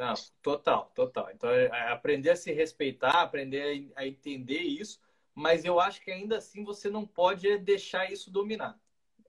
Não, 0.00 0.14
total, 0.40 0.90
total. 0.94 1.30
Então, 1.30 1.50
é, 1.50 1.66
é 1.66 1.88
aprender 1.90 2.30
a 2.30 2.36
se 2.36 2.50
respeitar, 2.52 3.20
aprender 3.20 3.92
a, 3.94 4.06
entender 4.06 4.60
isso, 4.60 4.98
mas 5.34 5.62
eu 5.62 5.78
acho 5.78 6.00
que 6.00 6.10
ainda 6.10 6.38
assim 6.38 6.64
você 6.64 6.88
não 6.88 7.06
pode 7.06 7.58
deixar 7.58 8.10
isso 8.10 8.30
dominar. 8.30 8.80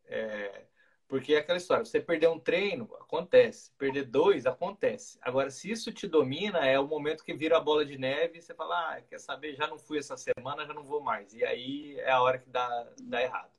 É, 0.06 0.66
Porque 1.10 1.34
é 1.34 1.40
aquela 1.40 1.58
história, 1.58 1.84
você 1.84 2.00
perder 2.00 2.30
um 2.30 2.40
treino, 2.40 2.90
acontece. 3.02 3.72
Perder 3.78 4.06
dois, 4.06 4.46
acontece. 4.46 5.20
Agora, 5.22 5.50
se 5.52 5.70
isso 5.70 5.92
te 5.92 6.08
domina, 6.08 6.66
é 6.66 6.80
o 6.80 6.88
momento 6.88 7.26
que 7.26 7.34
vira 7.34 7.58
a 7.58 7.60
bola 7.62 7.86
de 7.86 7.98
neve 7.98 8.38
e 8.40 8.42
você 8.42 8.54
fala, 8.56 8.96
ah, 8.96 9.02
quer 9.02 9.20
saber, 9.20 9.56
já 9.56 9.68
não 9.68 9.78
fui 9.78 10.00
essa 10.00 10.16
semana, 10.16 10.66
já 10.66 10.74
não 10.74 10.86
vou 10.86 11.02
mais. 11.02 11.34
E 11.34 11.44
aí 11.44 12.00
é 12.00 12.12
a 12.12 12.22
hora 12.22 12.40
que 12.40 12.50
dá, 12.50 12.90
dá 13.04 13.22
errado. 13.22 13.52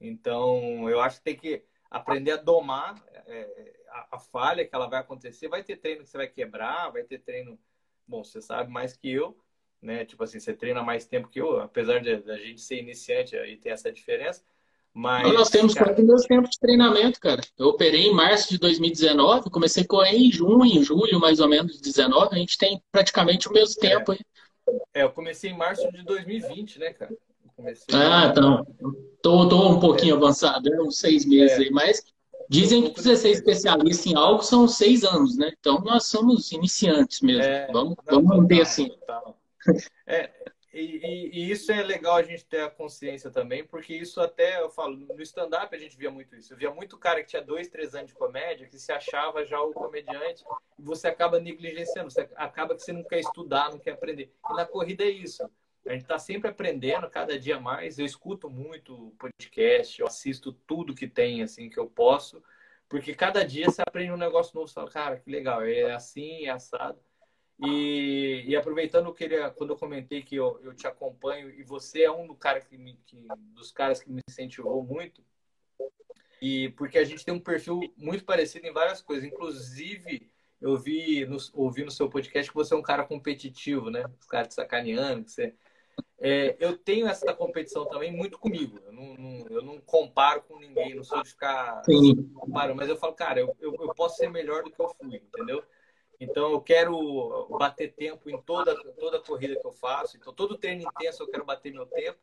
Então, 0.00 0.88
eu 0.90 1.00
acho 1.00 1.18
que 1.18 1.24
tem 1.24 1.36
que 1.36 1.64
aprender 1.90 2.32
a 2.32 2.36
domar 2.36 3.02
é, 3.26 3.73
a, 3.94 4.16
a, 4.16 4.18
falha 4.18 4.66
que 4.66 4.74
ela 4.74 4.88
vai 4.88 5.00
acontecer. 5.00 5.48
Vai 5.48 5.62
ter 5.62 5.76
treino 5.76 6.02
que 6.02 6.08
você 6.08 6.16
vai 6.16 6.28
quebrar, 6.28 6.90
vai 6.90 7.04
ter 7.04 7.18
treino... 7.20 7.58
Bom, 8.06 8.22
você 8.22 8.42
sabe 8.42 8.70
mais 8.70 8.94
que 8.94 9.10
eu, 9.10 9.38
né? 9.80 10.04
Tipo 10.04 10.24
assim, 10.24 10.38
você 10.38 10.52
treina 10.52 10.82
mais 10.82 11.06
tempo 11.06 11.28
que 11.28 11.40
eu, 11.40 11.60
apesar 11.60 12.02
da 12.02 12.36
gente 12.36 12.60
ser 12.60 12.76
iniciante 12.76 13.34
e 13.36 13.56
ter 13.56 13.70
essa 13.70 13.90
diferença 13.90 14.44
mas, 14.94 15.34
nós 15.34 15.50
temos 15.50 15.74
cara... 15.74 15.92
quase 15.92 16.28
tempo 16.28 16.48
de 16.48 16.56
treinamento, 16.56 17.18
cara. 17.18 17.40
Eu 17.58 17.66
operei 17.66 18.06
em 18.06 18.14
março 18.14 18.48
de 18.48 18.58
2019, 18.58 19.50
comecei 19.50 19.82
a 19.82 19.86
correr 19.86 20.16
em 20.16 20.30
junho, 20.30 20.64
em 20.64 20.84
julho, 20.84 21.18
mais 21.18 21.40
ou 21.40 21.48
menos, 21.48 21.74
de 21.74 21.82
19. 21.82 22.28
A 22.30 22.38
gente 22.38 22.56
tem 22.56 22.80
praticamente 22.92 23.48
o 23.48 23.52
mesmo 23.52 23.74
é. 23.82 23.88
tempo. 23.88 24.12
É, 24.94 25.02
eu 25.02 25.10
comecei 25.10 25.50
em 25.50 25.56
março 25.56 25.90
de 25.90 26.04
2020, 26.04 26.78
né, 26.78 26.92
cara? 26.92 27.12
Comecei 27.56 27.92
ah, 27.92 28.28
então. 28.30 28.64
Tô, 29.20 29.48
tô 29.48 29.68
um 29.68 29.80
pouquinho 29.80 30.14
é. 30.14 30.16
avançado, 30.16 30.70
né? 30.70 30.80
uns 30.80 30.98
seis 30.98 31.24
meses 31.24 31.58
é. 31.58 31.62
aí, 31.62 31.70
mas 31.70 32.00
dizem 32.48 32.92
que 32.92 33.00
você 33.00 33.16
ser 33.16 33.30
especialista 33.30 34.08
em 34.08 34.16
algo 34.16 34.42
são 34.42 34.66
seis 34.68 35.04
anos, 35.04 35.36
né? 35.36 35.52
Então 35.58 35.80
nós 35.80 36.06
somos 36.06 36.52
iniciantes 36.52 37.20
mesmo. 37.20 37.42
É, 37.42 37.70
vamos, 37.72 37.96
não, 38.06 38.22
vamos 38.22 38.36
manter 38.36 38.62
assim. 38.62 38.90
É, 40.06 40.30
e, 40.74 40.80
e, 40.80 41.30
e, 41.32 41.50
isso 41.52 41.70
é 41.70 41.82
legal 41.82 42.16
a 42.16 42.22
gente 42.22 42.44
ter 42.44 42.62
a 42.62 42.68
consciência 42.68 43.30
também, 43.30 43.64
porque 43.64 43.94
isso 43.94 44.20
até, 44.20 44.60
eu 44.60 44.68
falo, 44.68 44.96
no 44.96 45.22
stand-up 45.22 45.74
a 45.74 45.78
gente 45.78 45.96
via 45.96 46.10
muito 46.10 46.34
isso. 46.34 46.52
Eu 46.52 46.56
via 46.56 46.70
muito 46.70 46.98
cara 46.98 47.22
que 47.22 47.28
tinha 47.28 47.40
dois, 47.40 47.68
três 47.68 47.94
anos 47.94 48.08
de 48.08 48.14
comédia, 48.14 48.66
que 48.66 48.76
se 48.76 48.90
achava 48.90 49.46
já 49.46 49.60
o 49.60 49.72
comediante, 49.72 50.42
e 50.76 50.82
você 50.82 51.06
acaba 51.06 51.38
negligenciando, 51.38 52.10
você 52.10 52.28
acaba 52.34 52.74
que 52.74 52.82
você 52.82 52.92
não 52.92 53.04
quer 53.04 53.20
estudar, 53.20 53.70
não 53.70 53.78
quer 53.78 53.92
aprender. 53.92 54.32
E 54.50 54.54
na 54.54 54.66
corrida 54.66 55.04
é 55.04 55.10
isso. 55.10 55.48
A 55.86 55.92
gente 55.92 56.02
está 56.02 56.18
sempre 56.18 56.48
aprendendo, 56.48 57.10
cada 57.10 57.38
dia 57.38 57.60
mais. 57.60 57.98
Eu 57.98 58.06
escuto 58.06 58.48
muito 58.48 59.14
podcast, 59.18 60.00
eu 60.00 60.06
assisto 60.06 60.52
tudo 60.52 60.94
que 60.94 61.06
tem, 61.06 61.42
assim, 61.42 61.68
que 61.68 61.78
eu 61.78 61.86
posso, 61.86 62.42
porque 62.88 63.14
cada 63.14 63.44
dia 63.44 63.66
você 63.66 63.82
aprende 63.82 64.12
um 64.12 64.16
negócio 64.16 64.54
novo. 64.54 64.66
Você 64.66 64.74
fala, 64.74 64.90
cara, 64.90 65.16
que 65.18 65.30
legal, 65.30 65.62
é 65.62 65.92
assim, 65.92 66.46
é 66.46 66.50
assado. 66.50 66.98
E, 67.58 68.44
e, 68.46 68.56
aproveitando 68.56 69.12
que 69.14 69.24
ele, 69.24 69.50
quando 69.50 69.70
eu 69.70 69.76
comentei 69.76 70.22
que 70.22 70.34
eu, 70.34 70.60
eu 70.62 70.74
te 70.74 70.86
acompanho 70.86 71.50
e 71.50 71.62
você 71.62 72.02
é 72.02 72.10
um 72.10 72.26
do 72.26 72.34
cara 72.34 72.60
que 72.60 72.76
me, 72.76 72.98
que, 73.06 73.16
dos 73.54 73.70
caras 73.70 74.02
que 74.02 74.10
me 74.10 74.20
incentivou 74.28 74.82
muito, 74.82 75.22
e 76.42 76.70
porque 76.70 76.98
a 76.98 77.04
gente 77.04 77.24
tem 77.24 77.32
um 77.32 77.40
perfil 77.40 77.80
muito 77.96 78.24
parecido 78.24 78.66
em 78.66 78.72
várias 78.72 79.00
coisas, 79.00 79.24
inclusive 79.24 80.30
eu 80.60 80.76
vi 80.76 81.24
no, 81.26 81.36
ouvi 81.52 81.84
no 81.84 81.90
seu 81.90 82.08
podcast 82.08 82.50
que 82.50 82.56
você 82.56 82.74
é 82.74 82.76
um 82.76 82.82
cara 82.82 83.04
competitivo, 83.04 83.90
né? 83.90 84.04
Os 84.20 84.26
caras 84.26 84.48
te 84.48 84.54
sacaneando, 84.54 85.24
que 85.24 85.30
você 85.30 85.54
é, 86.18 86.56
eu 86.60 86.76
tenho 86.76 87.06
essa 87.06 87.34
competição 87.34 87.86
também 87.86 88.12
muito 88.12 88.38
comigo. 88.38 88.78
Eu 88.84 88.92
não, 88.92 89.14
não, 89.14 89.46
eu 89.48 89.62
não 89.62 89.80
comparo 89.80 90.42
com 90.42 90.58
ninguém, 90.58 90.94
não 90.94 91.04
sou 91.04 91.22
de 91.22 91.30
ficar 91.30 91.82
comparando, 92.34 92.76
mas 92.76 92.88
eu 92.88 92.96
falo, 92.96 93.14
cara, 93.14 93.40
eu, 93.40 93.54
eu, 93.60 93.74
eu, 93.74 93.94
posso 93.94 94.16
ser 94.16 94.30
melhor 94.30 94.62
do 94.62 94.70
que 94.70 94.80
eu 94.80 94.88
fui, 94.88 95.16
entendeu? 95.16 95.62
Então 96.20 96.52
eu 96.52 96.60
quero 96.60 97.48
bater 97.58 97.92
tempo 97.92 98.30
em 98.30 98.40
toda 98.40 98.74
toda 98.94 99.20
corrida 99.20 99.56
que 99.56 99.66
eu 99.66 99.72
faço. 99.72 100.16
Então 100.16 100.32
todo 100.32 100.56
treino 100.56 100.82
intenso 100.82 101.22
eu 101.22 101.28
quero 101.28 101.44
bater 101.44 101.72
meu 101.72 101.86
tempo. 101.86 102.18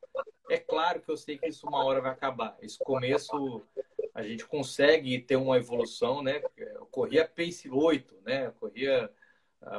É 0.50 0.58
claro 0.58 1.02
que 1.02 1.10
eu 1.10 1.18
sei 1.18 1.38
que 1.38 1.48
isso 1.48 1.68
uma 1.68 1.84
hora 1.84 2.02
vai 2.02 2.12
acabar. 2.12 2.58
Esse 2.62 2.80
começo 2.80 3.62
a 4.14 4.24
gente 4.24 4.46
consegue 4.46 5.20
ter 5.20 5.36
uma 5.36 5.58
evolução, 5.58 6.24
né? 6.24 6.42
Eu 6.58 6.86
corria 6.86 7.28
pace 7.28 7.70
8, 7.70 8.16
né? 8.26 8.48
Eu 8.48 8.54
corria 8.54 9.12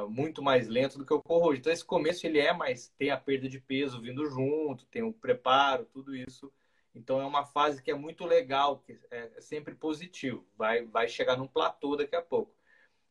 muito 0.01 0.41
mais 0.41 0.67
lento 0.67 0.97
do 0.97 1.05
que 1.05 1.13
eu 1.13 1.21
corro 1.21 1.49
hoje. 1.49 1.59
Então 1.59 1.71
esse 1.71 1.85
começo 1.85 2.25
ele 2.25 2.39
é 2.39 2.53
mais 2.53 2.89
tem 2.97 3.11
a 3.11 3.17
perda 3.17 3.47
de 3.47 3.59
peso 3.59 4.01
vindo 4.01 4.25
junto, 4.29 4.85
tem 4.87 5.03
o 5.03 5.13
preparo, 5.13 5.85
tudo 5.85 6.15
isso. 6.15 6.51
Então 6.95 7.19
é 7.21 7.25
uma 7.25 7.45
fase 7.45 7.81
que 7.81 7.91
é 7.91 7.95
muito 7.95 8.25
legal, 8.25 8.79
que 8.79 8.99
é 9.11 9.41
sempre 9.41 9.75
positivo. 9.75 10.45
Vai 10.57 10.85
vai 10.85 11.07
chegar 11.07 11.37
num 11.37 11.47
platô 11.47 11.95
daqui 11.95 12.15
a 12.15 12.21
pouco. 12.21 12.55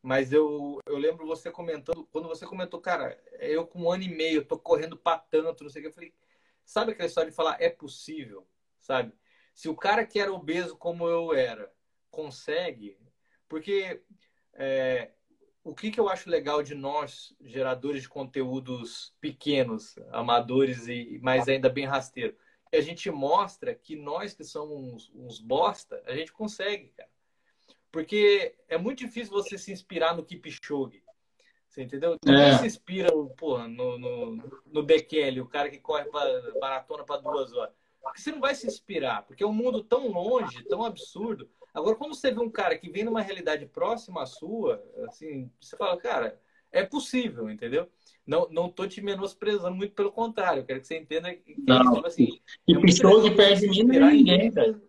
Mas 0.02 0.32
eu, 0.32 0.80
eu 0.84 0.98
lembro 0.98 1.26
você 1.26 1.50
comentando, 1.50 2.04
quando 2.10 2.26
você 2.26 2.44
comentou, 2.44 2.80
cara, 2.80 3.16
eu 3.38 3.64
com 3.64 3.82
um 3.82 3.92
ano 3.92 4.02
e 4.02 4.08
meio, 4.08 4.44
tô 4.44 4.58
correndo 4.58 4.96
pra 4.96 5.16
tanto, 5.16 5.62
não 5.62 5.70
sei 5.70 5.80
o 5.80 5.84
que, 5.84 5.88
eu 5.90 5.94
falei, 5.94 6.12
sabe 6.64 6.90
aquela 6.90 7.06
história 7.06 7.30
de 7.30 7.36
falar, 7.36 7.56
é 7.60 7.70
possível, 7.70 8.44
sabe? 8.80 9.12
Se 9.54 9.68
o 9.68 9.76
cara 9.76 10.04
que 10.04 10.18
era 10.18 10.32
obeso 10.32 10.76
como 10.76 11.06
eu 11.08 11.32
era, 11.32 11.72
consegue, 12.10 12.98
porque 13.48 14.02
é, 14.54 15.12
o 15.64 15.74
que, 15.74 15.90
que 15.90 16.00
eu 16.00 16.08
acho 16.08 16.28
legal 16.28 16.62
de 16.62 16.74
nós, 16.74 17.34
geradores 17.40 18.02
de 18.02 18.08
conteúdos 18.08 19.14
pequenos, 19.20 19.94
amadores 20.10 20.88
e 20.88 21.18
mais 21.22 21.48
ainda 21.48 21.68
bem 21.68 21.86
rasteiro, 21.86 22.36
é 22.70 22.78
a 22.78 22.80
gente 22.80 23.10
mostra 23.10 23.74
que 23.74 23.94
nós 23.94 24.34
que 24.34 24.44
somos 24.44 24.78
uns, 24.78 25.12
uns 25.14 25.38
bosta, 25.38 26.02
a 26.06 26.14
gente 26.16 26.32
consegue, 26.32 26.88
cara. 26.96 27.10
Porque 27.92 28.56
é 28.68 28.78
muito 28.78 29.00
difícil 29.00 29.32
você 29.32 29.58
se 29.58 29.70
inspirar 29.70 30.16
no 30.16 30.24
Kipchoge. 30.24 31.02
Você 31.68 31.82
entendeu? 31.82 32.16
Ninguém 32.24 32.50
é. 32.50 32.58
se 32.58 32.66
inspira 32.66 33.10
porra, 33.36 33.68
no, 33.68 33.98
no, 33.98 34.62
no 34.66 34.82
Bekele, 34.82 35.40
o 35.40 35.48
cara 35.48 35.70
que 35.70 35.78
corre 35.78 36.04
pra, 36.06 36.24
maratona 36.60 37.04
para 37.04 37.20
duas 37.20 37.52
horas. 37.52 37.74
Porque 38.02 38.20
você 38.20 38.32
não 38.32 38.40
vai 38.40 38.54
se 38.54 38.66
inspirar, 38.66 39.22
porque 39.22 39.44
é 39.44 39.46
um 39.46 39.52
mundo 39.52 39.82
tão 39.84 40.08
longe, 40.08 40.64
tão 40.64 40.84
absurdo. 40.84 41.48
Agora, 41.74 41.96
quando 41.96 42.14
você 42.14 42.30
vê 42.30 42.40
um 42.40 42.50
cara 42.50 42.76
que 42.76 42.90
vem 42.90 43.04
numa 43.04 43.22
realidade 43.22 43.66
próxima 43.66 44.22
à 44.22 44.26
sua, 44.26 44.82
assim, 45.08 45.50
você 45.60 45.76
fala, 45.76 45.96
cara, 45.96 46.38
é 46.70 46.84
possível, 46.84 47.50
entendeu? 47.50 47.88
Não, 48.26 48.48
não 48.50 48.70
tô 48.70 48.86
te 48.86 49.00
menosprezando, 49.00 49.74
muito 49.74 49.94
pelo 49.94 50.12
contrário. 50.12 50.60
Eu 50.60 50.66
quero 50.66 50.80
que 50.80 50.86
você 50.86 50.98
entenda 50.98 51.34
que, 51.34 51.54
não. 51.58 51.94
tipo 51.94 52.06
assim. 52.06 52.40
E 52.66 52.74
é 52.74 53.34
perde 53.34 53.68
mim 53.68 53.82
não 53.82 54.08
é 54.08 54.12
ninguém, 54.12 54.52
cara. 54.52 54.80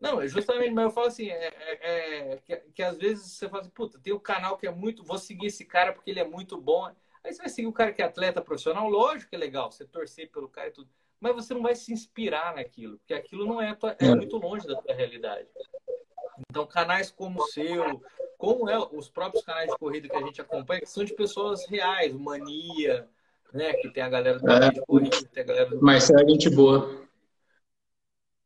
Não, 0.00 0.20
é 0.20 0.26
justamente, 0.26 0.72
mas 0.72 0.86
eu 0.86 0.90
falo 0.90 1.06
assim, 1.06 1.28
é, 1.28 1.46
é, 1.46 2.32
é, 2.32 2.36
que, 2.38 2.56
que, 2.74 2.82
às 2.82 2.98
vezes 2.98 3.24
você 3.24 3.48
fala 3.48 3.62
assim, 3.62 3.70
puta, 3.70 4.00
tem 4.00 4.12
um 4.12 4.18
canal 4.18 4.56
que 4.56 4.66
é 4.66 4.70
muito, 4.70 5.04
vou 5.04 5.16
seguir 5.16 5.46
esse 5.46 5.64
cara 5.64 5.92
porque 5.92 6.10
ele 6.10 6.18
é 6.18 6.26
muito 6.26 6.60
bom. 6.60 6.86
Aí 7.22 7.32
você 7.32 7.38
vai 7.38 7.48
seguir 7.48 7.68
o 7.68 7.72
cara 7.72 7.92
que 7.92 8.02
é 8.02 8.04
atleta 8.04 8.42
profissional, 8.42 8.88
lógico 8.88 9.30
que 9.30 9.36
é 9.36 9.38
legal, 9.38 9.70
você 9.70 9.84
torcer 9.84 10.28
pelo 10.32 10.48
cara 10.48 10.68
e 10.68 10.72
tudo, 10.72 10.90
mas 11.22 11.34
você 11.34 11.54
não 11.54 11.62
vai 11.62 11.74
se 11.74 11.92
inspirar 11.92 12.54
naquilo, 12.54 12.98
porque 12.98 13.14
aquilo 13.14 13.46
não 13.46 13.62
é, 13.62 13.74
tua, 13.74 13.92
é, 13.92 14.06
é. 14.06 14.14
muito 14.14 14.36
longe 14.36 14.66
da 14.66 14.76
tua 14.76 14.94
realidade. 14.94 15.48
Então, 16.50 16.66
canais 16.66 17.10
como 17.10 17.40
o 17.40 17.46
seu, 17.46 18.02
como 18.36 18.68
é 18.68 18.76
os 18.78 19.08
próprios 19.08 19.44
canais 19.44 19.70
de 19.70 19.78
corrida 19.78 20.08
que 20.08 20.16
a 20.16 20.22
gente 20.22 20.40
acompanha, 20.40 20.80
que 20.80 20.90
são 20.90 21.04
de 21.04 21.14
pessoas 21.14 21.64
reais, 21.66 22.12
Mania, 22.12 23.08
né, 23.52 23.72
que 23.74 23.88
tem 23.90 24.02
a 24.02 24.08
galera 24.08 24.38
do 24.38 24.50
é. 24.50 24.70
de 24.70 24.80
corrida, 24.84 25.16
tem 25.32 25.42
a 25.42 25.46
galera 25.46 25.70
do... 25.70 25.80
Marcelo 25.80 26.20
é 26.20 26.28
gente 26.28 26.50
boa 26.50 27.02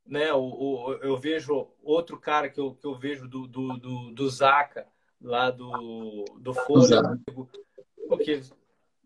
né? 0.07 0.33
O, 0.33 0.41
o, 0.41 0.93
eu 1.03 1.17
vejo 1.17 1.69
outro 1.83 2.19
cara 2.19 2.49
que 2.49 2.61
eu, 2.61 2.75
que 2.75 2.87
eu 2.87 2.95
vejo 2.95 3.29
do, 3.29 3.47
do, 3.47 3.77
do, 3.77 4.11
do 4.13 4.31
Zaca, 4.31 4.87
lá 5.21 5.51
do, 5.51 6.25
do 6.39 6.55
Fôlego. 6.55 7.19
Porque, 8.09 8.41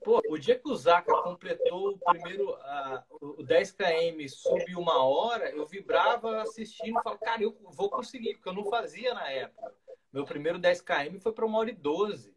pô, 0.05 0.21
o 0.29 0.39
dia 0.39 0.59
que 0.59 0.69
o 0.69 0.75
Zaca 0.75 1.13
completou 1.23 1.91
o 1.91 1.99
primeiro, 1.99 2.53
uh, 2.53 3.41
o 3.41 3.43
10 3.43 3.73
km 3.73 4.29
sub 4.29 4.75
uma 4.77 5.03
hora, 5.05 5.51
eu 5.51 5.67
vibrava 5.67 6.43
assistindo 6.43 6.99
e 6.99 7.03
falava, 7.03 7.19
cara, 7.19 7.43
eu 7.43 7.57
vou 7.73 7.91
conseguir, 7.91 8.35
porque 8.35 8.49
eu 8.49 8.55
não 8.55 8.65
fazia 8.69 9.15
na 9.15 9.31
época. 9.31 9.75
Meu 10.13 10.25
primeiro 10.25 10.59
10 10.59 10.81
km 10.81 11.19
foi 11.21 11.33
para 11.33 11.47
uma 11.47 11.59
hora 11.59 11.71
e 11.71 11.75
12. 11.75 12.35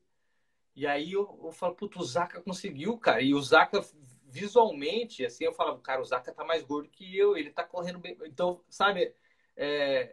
E 0.76 0.88
aí 0.88 1.14
eu, 1.14 1.40
eu 1.44 1.52
falo, 1.52 1.76
puto, 1.76 2.00
o 2.00 2.04
Zaca 2.04 2.42
conseguiu, 2.42 2.98
cara. 2.98 3.22
E 3.22 3.34
o 3.34 3.42
Zaca 3.42 3.82
visualmente, 4.28 5.24
assim, 5.24 5.46
eu 5.46 5.54
falava, 5.54 5.80
cara, 5.80 6.02
o 6.02 6.06
Zaca 6.06 6.34
tá 6.34 6.44
mais 6.44 6.64
gordo 6.64 6.90
que 6.90 7.16
eu, 7.16 7.38
ele 7.38 7.52
tá 7.52 7.64
correndo 7.64 8.00
bem. 8.00 8.18
Então, 8.26 8.62
sabe, 8.68 9.14
é, 9.56 10.12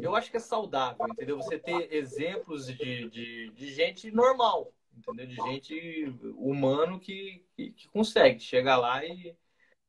eu 0.00 0.16
acho 0.16 0.30
que 0.30 0.38
é 0.38 0.40
saudável, 0.40 1.06
entendeu? 1.10 1.36
Você 1.36 1.58
ter 1.58 1.92
exemplos 1.92 2.66
de, 2.66 3.08
de, 3.10 3.50
de 3.50 3.74
gente 3.74 4.10
normal, 4.10 4.72
entendeu? 4.98 5.26
De 5.26 5.34
gente 5.36 6.14
humano 6.36 6.98
que, 6.98 7.44
que, 7.56 7.88
consegue 7.88 8.40
chegar 8.40 8.76
lá 8.76 9.04
e. 9.04 9.36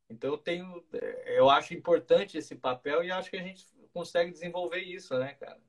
Então, 0.09 0.31
eu 0.31 0.37
tenho. 0.37 0.83
Eu 1.25 1.49
acho 1.49 1.73
importante 1.73 2.37
esse 2.37 2.55
papel 2.55 3.03
e 3.03 3.11
acho 3.11 3.29
que 3.29 3.37
a 3.37 3.43
gente 3.43 3.67
consegue 3.93 4.31
desenvolver 4.31 4.79
isso, 4.79 5.17
né, 5.17 5.33
cara? 5.33 5.59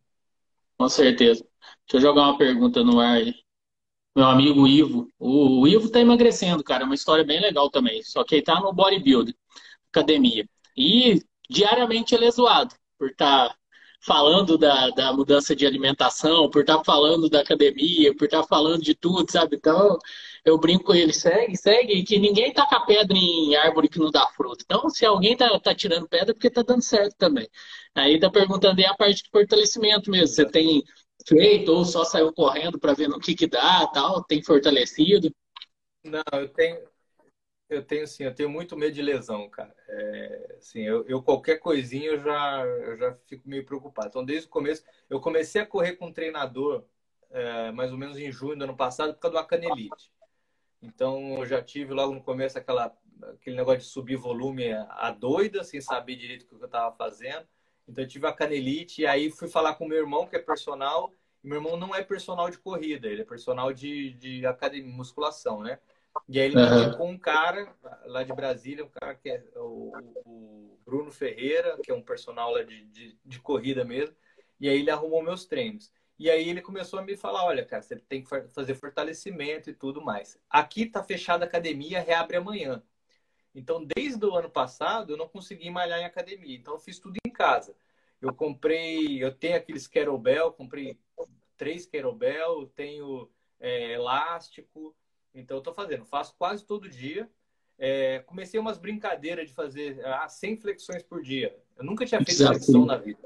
Com 0.79 0.89
certeza. 0.89 1.47
Deixa 1.87 1.97
eu 1.97 2.01
jogar 2.01 2.23
uma 2.23 2.39
pergunta 2.39 2.83
no 2.83 3.01
ar 3.01 3.19
aí 3.19 3.35
meu 4.15 4.27
amigo 4.27 4.67
Ivo. 4.67 5.09
O, 5.19 5.67
Ivo 5.67 5.91
tá 5.91 6.01
emagrecendo, 6.01 6.63
cara. 6.65 6.83
É 6.83 6.87
uma 6.87 6.95
história 6.95 7.25
bem 7.25 7.41
legal 7.41 7.71
também. 7.71 8.03
Só 8.03 8.25
que 8.25 8.37
ele 8.37 8.43
tá 8.43 8.61
no 8.61 8.73
bodybuilding, 8.73 9.35
academia. 9.93 10.49
E 10.77 11.23
diariamente 11.49 12.15
ele 12.15 12.27
é 12.27 12.31
zoado 12.31 12.75
por 12.99 13.11
estar 13.11 13.49
tá 13.49 13.57
falando 14.01 14.57
da, 14.57 14.91
da 14.91 15.13
mudança 15.13 15.55
de 15.55 15.67
alimentação, 15.67 16.49
por 16.51 16.63
estar 16.63 16.79
tá 16.79 16.85
falando 16.85 17.29
da 17.29 17.41
academia, 17.41 18.15
por 18.17 18.25
estar 18.25 18.43
tá 18.43 18.49
falando 18.49 18.83
de 18.83 18.95
tudo, 18.95 19.31
sabe? 19.31 19.57
Então, 19.57 19.99
eu 20.45 20.59
brinco 20.59 20.85
com 20.85 20.95
ele, 20.95 21.13
segue, 21.13 21.57
segue, 21.57 22.03
que 22.03 22.19
ninguém 22.19 22.53
taca 22.53 22.81
pedra 22.81 23.17
em 23.17 23.55
árvore 23.57 23.89
que 23.89 23.99
não 23.99 24.11
dá 24.11 24.27
fruto. 24.29 24.65
Então, 24.65 24.89
se 24.89 25.05
alguém 25.05 25.37
tá, 25.37 25.59
tá 25.61 25.75
tirando 25.75 26.09
pedra, 26.09 26.31
é 26.31 26.35
porque 26.35 26.51
tá 26.51 26.63
dando 26.63 26.83
certo 26.83 27.15
também. 27.17 27.49
Aí 27.95 28.19
tá 28.19 28.31
perguntando 28.31 28.81
aí 28.81 28.87
a 28.87 28.95
parte 28.95 29.23
de 29.23 29.31
fortalecimento 29.31 30.11
mesmo. 30.11 30.29
Você 30.29 30.47
tem 30.47 30.83
feito 31.29 31.73
ou 31.73 31.85
só 31.85 32.05
saiu 32.05 32.33
correndo 32.33 32.79
para 32.79 32.95
ver 32.95 33.09
no 33.09 33.21
que 33.21 33.35
que 33.35 33.47
dá, 33.47 33.87
tal? 33.89 34.25
Tem 34.25 34.43
fortalecido? 34.43 35.31
Não, 36.03 36.23
eu 36.33 36.49
tenho, 36.49 36.79
eu 37.71 37.85
tenho 37.85 38.07
sim, 38.07 38.25
eu 38.25 38.35
tenho 38.35 38.51
muito 38.51 38.77
medo 38.77 38.93
de 38.93 39.01
lesão, 39.01 39.49
cara. 39.49 39.75
É, 39.89 40.57
assim, 40.59 40.83
eu, 40.83 41.07
eu, 41.07 41.23
qualquer 41.23 41.59
coisinha 41.59 42.11
eu 42.11 42.19
já, 42.19 42.65
eu 42.67 42.97
já 42.97 43.15
fico 43.27 43.49
meio 43.49 43.65
preocupado. 43.65 44.09
Então, 44.09 44.25
desde 44.25 44.49
o 44.49 44.51
começo, 44.51 44.85
eu 45.09 45.21
comecei 45.21 45.61
a 45.61 45.67
correr 45.67 45.95
com 45.95 46.07
um 46.07 46.13
treinador 46.13 46.85
é, 47.31 47.71
mais 47.71 47.93
ou 47.93 47.99
menos 47.99 48.19
em 48.19 48.31
junho 48.33 48.57
do 48.57 48.65
ano 48.65 48.77
passado 48.77 49.15
por 49.15 49.21
causa 49.21 49.37
do 49.37 49.39
acanelite. 49.39 50.11
Então, 50.83 51.39
eu 51.39 51.47
já 51.47 51.63
tive 51.63 51.95
logo 51.95 52.13
no 52.13 52.23
começo 52.23 52.59
aquela, 52.59 52.93
aquele 53.35 53.57
negócio 53.57 53.81
de 53.81 53.87
subir 53.87 54.17
volume 54.17 54.73
a 54.73 55.11
doida, 55.13 55.63
sem 55.63 55.81
saber 55.81 56.17
direito 56.17 56.43
o 56.43 56.49
que 56.49 56.55
eu 56.55 56.67
estava 56.67 56.95
fazendo. 56.97 57.47
Então, 57.87 58.03
eu 58.03 58.09
tive 58.09 58.27
a 58.27 58.33
canelite 58.33 59.03
e 59.03 59.07
aí 59.07 59.31
fui 59.31 59.47
falar 59.47 59.75
com 59.75 59.87
meu 59.87 59.99
irmão, 59.99 60.27
que 60.27 60.35
é 60.35 60.41
personal. 60.41 61.13
E 61.43 61.47
meu 61.47 61.59
irmão 61.59 61.77
não 61.77 61.95
é 61.95 62.03
personal 62.03 62.51
de 62.51 62.59
corrida, 62.59 63.07
ele 63.07 63.23
é 63.23 63.25
personal 63.25 63.73
de, 63.73 64.15
de 64.15 64.45
academia, 64.45 64.93
musculação, 64.93 65.63
né? 65.63 65.79
E 66.29 66.41
aí 66.41 66.47
ele 66.47 66.57
me 66.57 66.63
uhum. 66.63 66.97
com 66.97 67.11
um 67.11 67.19
cara 67.19 67.75
lá 68.05 68.23
de 68.23 68.33
Brasília, 68.33 68.85
um 68.85 68.89
cara 68.89 69.15
que 69.15 69.29
é 69.29 69.43
o, 69.57 69.93
o 70.25 70.79
Bruno 70.85 71.11
Ferreira, 71.11 71.79
que 71.83 71.91
é 71.91 71.95
um 71.95 72.03
personal 72.03 72.53
lá 72.53 72.63
de, 72.63 72.85
de, 72.87 73.19
de, 73.25 73.41
corrida 73.41 73.85
mesmo. 73.85 74.15
E 74.61 74.69
aí 74.69 74.79
ele 74.79 74.91
arrumou 74.91 75.23
meus 75.23 75.45
treinos. 75.45 75.93
E 76.19 76.31
aí 76.31 76.49
ele 76.49 76.61
começou 76.61 76.99
a 76.99 77.03
me 77.03 77.17
falar, 77.17 77.45
olha, 77.45 77.65
cara, 77.65 77.83
você 77.83 77.97
tem 77.97 78.23
que 78.23 78.29
fazer 78.29 78.75
fortalecimento 78.75 79.71
e 79.71 79.75
tudo 79.75 80.03
mais. 80.03 80.39
Aqui 80.51 80.87
tá 80.87 81.03
fechada 81.03 81.45
a 81.45 81.49
academia, 81.49 82.03
reabre 82.03 82.37
amanhã. 82.37 82.83
Então, 83.55 83.85
desde 83.85 84.25
o 84.25 84.37
ano 84.37 84.51
passado, 84.51 85.13
eu 85.13 85.17
não 85.17 85.29
consegui 85.29 85.71
malhar 85.71 85.99
em 85.99 86.05
academia. 86.05 86.57
Então, 86.57 86.75
eu 86.75 86.81
fiz 86.81 86.99
tudo 86.99 87.17
em 87.27 87.31
casa. 87.31 87.75
Eu 88.21 88.35
comprei, 88.35 89.23
eu 89.23 89.35
tenho 89.35 89.57
aqueles 89.57 89.87
kettlebell, 89.87 90.53
comprei 90.53 90.99
três 91.57 91.87
kettlebell, 91.87 92.67
tenho 92.77 93.31
é, 93.59 93.93
elástico, 93.93 94.95
então, 95.35 95.57
eu 95.57 95.61
estou 95.61 95.75
fazendo, 95.75 96.05
faço 96.05 96.35
quase 96.37 96.65
todo 96.65 96.89
dia. 96.89 97.31
É, 97.79 98.19
comecei 98.21 98.61
umas 98.61 98.79
brincadeiras 98.79 99.49
de 99.49 99.55
fazer 99.55 100.05
ah, 100.05 100.29
100 100.29 100.57
flexões 100.59 101.03
por 101.03 101.23
dia. 101.23 101.57
Eu 101.77 101.85
nunca 101.85 102.05
tinha 102.05 102.19
feito 102.19 102.43
Exato. 102.43 102.59
flexão 102.59 102.85
na 102.85 102.97
vida. 102.97 103.21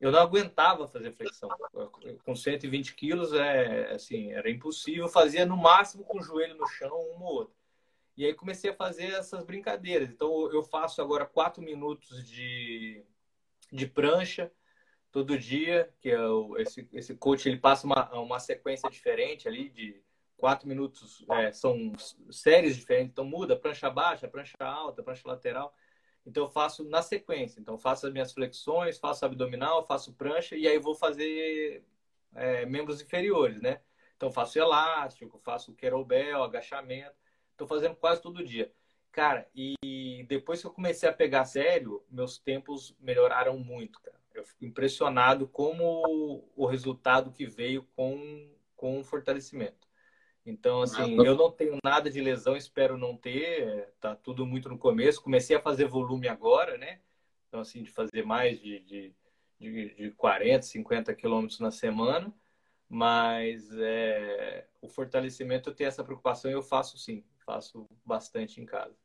Eu 0.00 0.12
não 0.12 0.20
aguentava 0.20 0.86
fazer 0.86 1.12
flexão. 1.12 1.48
Com 2.24 2.34
120 2.34 2.94
quilos, 2.94 3.32
é, 3.32 3.92
assim, 3.92 4.32
era 4.32 4.50
impossível. 4.50 5.04
Eu 5.04 5.08
fazia 5.08 5.44
no 5.44 5.56
máximo 5.56 6.04
com 6.04 6.18
o 6.18 6.22
joelho 6.22 6.56
no 6.56 6.66
chão, 6.66 6.96
um 7.16 7.22
ou 7.22 7.34
outro. 7.34 7.54
E 8.16 8.24
aí 8.24 8.34
comecei 8.34 8.70
a 8.70 8.74
fazer 8.74 9.12
essas 9.12 9.44
brincadeiras. 9.44 10.10
Então, 10.10 10.50
eu 10.52 10.62
faço 10.62 11.00
agora 11.00 11.24
4 11.24 11.62
minutos 11.62 12.26
de, 12.28 13.04
de 13.72 13.86
prancha 13.86 14.50
todo 15.10 15.38
dia, 15.38 15.92
que 16.00 16.10
é 16.10 16.20
o, 16.20 16.56
esse, 16.58 16.88
esse 16.92 17.14
coach 17.14 17.48
ele 17.48 17.58
passa 17.58 17.86
uma, 17.86 18.12
uma 18.18 18.40
sequência 18.40 18.90
diferente 18.90 19.48
ali 19.48 19.68
de 19.68 20.02
quatro 20.38 20.66
minutos 20.66 21.24
é, 21.32 21.52
são 21.52 21.92
séries 22.30 22.76
diferentes, 22.76 23.10
então 23.10 23.24
muda 23.24 23.56
prancha 23.56 23.90
baixa, 23.90 24.28
prancha 24.28 24.56
alta, 24.60 25.02
prancha 25.02 25.28
lateral. 25.28 25.74
Então 26.24 26.44
eu 26.44 26.48
faço 26.48 26.84
na 26.84 27.02
sequência. 27.02 27.60
Então 27.60 27.76
faço 27.76 28.06
as 28.06 28.12
minhas 28.12 28.32
flexões, 28.32 28.98
faço 28.98 29.26
abdominal, 29.26 29.84
faço 29.84 30.12
prancha 30.14 30.56
e 30.56 30.66
aí 30.66 30.78
vou 30.78 30.94
fazer 30.94 31.84
é, 32.34 32.64
membros 32.64 33.02
inferiores, 33.02 33.60
né? 33.60 33.80
Então 34.16 34.30
faço 34.30 34.58
elástico, 34.58 35.38
faço 35.38 35.74
kettlebell, 35.74 36.42
agachamento. 36.42 37.16
Estou 37.52 37.66
fazendo 37.66 37.96
quase 37.96 38.22
todo 38.22 38.44
dia. 38.44 38.72
Cara, 39.10 39.48
e 39.54 40.24
depois 40.28 40.60
que 40.60 40.66
eu 40.66 40.72
comecei 40.72 41.08
a 41.08 41.12
pegar 41.12 41.44
sério, 41.44 42.04
meus 42.08 42.38
tempos 42.38 42.94
melhoraram 43.00 43.58
muito, 43.58 44.00
cara. 44.00 44.18
Eu 44.32 44.44
fico 44.44 44.64
impressionado 44.64 45.48
como 45.48 46.44
o 46.54 46.66
resultado 46.66 47.32
que 47.32 47.46
veio 47.46 47.82
com, 47.96 48.48
com 48.76 49.00
o 49.00 49.04
fortalecimento. 49.04 49.87
Então, 50.48 50.82
assim, 50.82 51.20
ah, 51.20 51.24
eu 51.24 51.36
não 51.36 51.50
tenho 51.50 51.76
nada 51.84 52.10
de 52.10 52.20
lesão, 52.20 52.56
espero 52.56 52.96
não 52.96 53.16
ter. 53.16 53.92
Tá 54.00 54.16
tudo 54.16 54.46
muito 54.46 54.68
no 54.68 54.78
começo. 54.78 55.22
Comecei 55.22 55.54
a 55.54 55.60
fazer 55.60 55.86
volume 55.86 56.26
agora, 56.26 56.78
né? 56.78 57.00
Então, 57.46 57.60
assim, 57.60 57.82
de 57.82 57.90
fazer 57.90 58.24
mais 58.24 58.58
de, 58.60 58.80
de, 58.80 59.14
de, 59.60 59.94
de 59.94 60.10
40, 60.12 60.62
50 60.62 61.14
quilômetros 61.14 61.60
na 61.60 61.70
semana. 61.70 62.32
Mas 62.88 63.70
é, 63.78 64.66
o 64.80 64.88
fortalecimento 64.88 65.68
eu 65.68 65.74
tenho 65.74 65.88
essa 65.88 66.02
preocupação 66.02 66.50
e 66.50 66.54
eu 66.54 66.62
faço 66.62 66.96
sim, 66.96 67.22
faço 67.44 67.86
bastante 68.04 68.60
em 68.60 68.64
casa. 68.64 68.96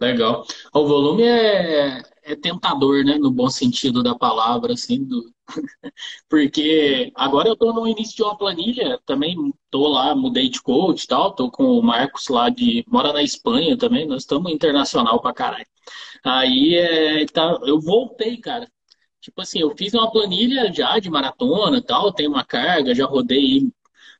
Legal. 0.00 0.44
O 0.72 0.86
volume 0.86 1.24
é, 1.24 2.02
é 2.22 2.36
tentador, 2.36 3.04
né? 3.04 3.18
No 3.18 3.30
bom 3.30 3.48
sentido 3.50 4.02
da 4.02 4.14
palavra, 4.14 4.74
assim, 4.74 5.04
do... 5.04 5.32
porque 6.28 7.10
agora 7.14 7.48
eu 7.48 7.54
estou 7.54 7.72
no 7.72 7.86
início 7.86 8.16
de 8.16 8.22
uma 8.22 8.36
planilha, 8.36 9.00
também 9.06 9.36
estou 9.64 9.88
lá, 9.88 10.14
mudei 10.14 10.48
de 10.48 10.62
coach 10.62 11.02
e 11.04 11.06
tal, 11.06 11.30
estou 11.30 11.50
com 11.50 11.64
o 11.64 11.82
Marcos 11.82 12.28
lá 12.28 12.48
de. 12.48 12.84
mora 12.88 13.12
na 13.12 13.22
Espanha 13.22 13.76
também, 13.76 14.06
nós 14.06 14.22
estamos 14.22 14.52
internacional 14.52 15.20
pra 15.20 15.32
caralho. 15.32 15.66
Aí 16.24 16.76
é, 16.76 17.26
tá, 17.26 17.58
eu 17.64 17.80
voltei, 17.80 18.36
cara. 18.38 18.68
Tipo 19.20 19.42
assim, 19.42 19.60
eu 19.60 19.74
fiz 19.76 19.94
uma 19.94 20.10
planilha 20.10 20.72
já 20.72 20.98
de 20.98 21.10
maratona 21.10 21.82
tal, 21.82 22.12
tenho 22.12 22.30
uma 22.30 22.44
carga, 22.44 22.94
já 22.94 23.04
rodei 23.06 23.68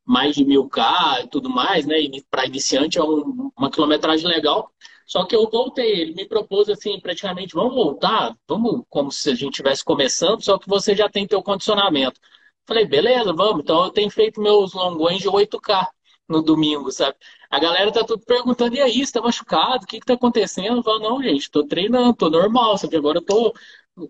mais 0.05 0.35
de 0.35 0.45
mil 0.45 0.68
K 0.68 1.20
e 1.24 1.29
tudo 1.29 1.51
mais, 1.51 1.87
né? 1.87 1.97
Para 2.31 2.47
iniciante 2.47 2.99
é 2.99 3.03
um, 3.03 3.51
uma 3.57 3.70
quilometragem 3.70 4.26
legal. 4.26 4.72
Só 5.09 5.25
que 5.25 5.35
eu 5.35 5.49
voltei, 5.51 6.03
ele 6.03 6.15
me 6.15 6.29
propôs 6.29 6.69
assim, 6.69 7.01
praticamente, 7.01 7.55
vamos 7.55 7.75
voltar, 7.75 8.37
vamos 8.47 8.83
como 8.91 9.11
se 9.11 9.31
a 9.31 9.35
gente 9.35 9.53
estivesse 9.53 9.83
começando, 9.85 10.43
só 10.45 10.59
que 10.59 10.69
você 10.69 10.95
já 10.95 11.09
tem 11.09 11.27
teu 11.27 11.43
condicionamento. 11.43 12.21
Falei, 12.67 12.87
beleza, 12.87 13.33
vamos. 13.33 13.63
Então 13.63 13.85
eu 13.85 13.91
tenho 13.91 14.11
feito 14.11 14.41
meus 14.41 14.75
long 14.75 15.03
range 15.03 15.27
8K 15.27 15.87
no 16.29 16.43
domingo, 16.43 16.93
sabe? 16.93 17.17
A 17.51 17.59
galera 17.59 17.91
tá 17.91 18.05
tudo 18.05 18.23
perguntando, 18.27 18.77
e 18.77 18.81
aí, 18.83 19.05
você 19.05 19.13
tá 19.13 19.23
machucado? 19.23 19.85
O 19.85 19.87
que 19.87 19.99
que 20.01 20.07
tá 20.07 20.13
acontecendo? 20.15 20.77
Eu 20.77 20.83
falo, 20.83 20.99
não, 21.01 21.23
gente, 21.23 21.51
tô 21.51 21.67
treinando, 21.67 22.15
tô 22.15 22.29
normal, 22.29 22.77
sabe? 22.77 22.97
Agora 22.99 23.19
eu 23.19 23.25
tô 23.25 23.55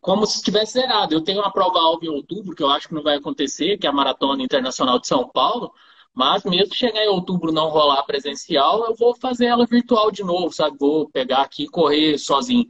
como 0.01 0.27
se 0.27 0.43
tivesse 0.43 0.73
zerado. 0.75 1.15
Eu 1.15 1.23
tenho 1.23 1.41
uma 1.41 1.53
prova 1.53 1.79
alva 1.79 2.05
em 2.05 2.09
outubro, 2.09 2.55
que 2.55 2.63
eu 2.63 2.69
acho 2.71 2.89
que 2.89 2.95
não 2.95 3.03
vai 3.03 3.17
acontecer, 3.17 3.79
que 3.79 3.87
é 3.87 3.91
a 3.91 3.93
Maratona 3.93 4.43
Internacional 4.43 4.99
de 4.99 5.07
São 5.07 5.29
Paulo. 5.29 5.73
Mas 6.19 6.43
mesmo 6.43 6.75
chegar 6.75 7.05
em 7.05 7.09
outubro 7.09 7.53
não 7.53 7.69
rolar 7.69 8.03
presencial, 8.03 8.85
eu 8.87 8.97
vou 8.97 9.15
fazer 9.15 9.47
ela 9.47 9.65
virtual 9.65 10.11
de 10.11 10.25
novo, 10.25 10.53
sabe? 10.53 10.77
Vou 10.77 11.09
pegar 11.11 11.43
aqui 11.43 11.63
e 11.63 11.69
correr 11.69 12.19
sozinho. 12.19 12.67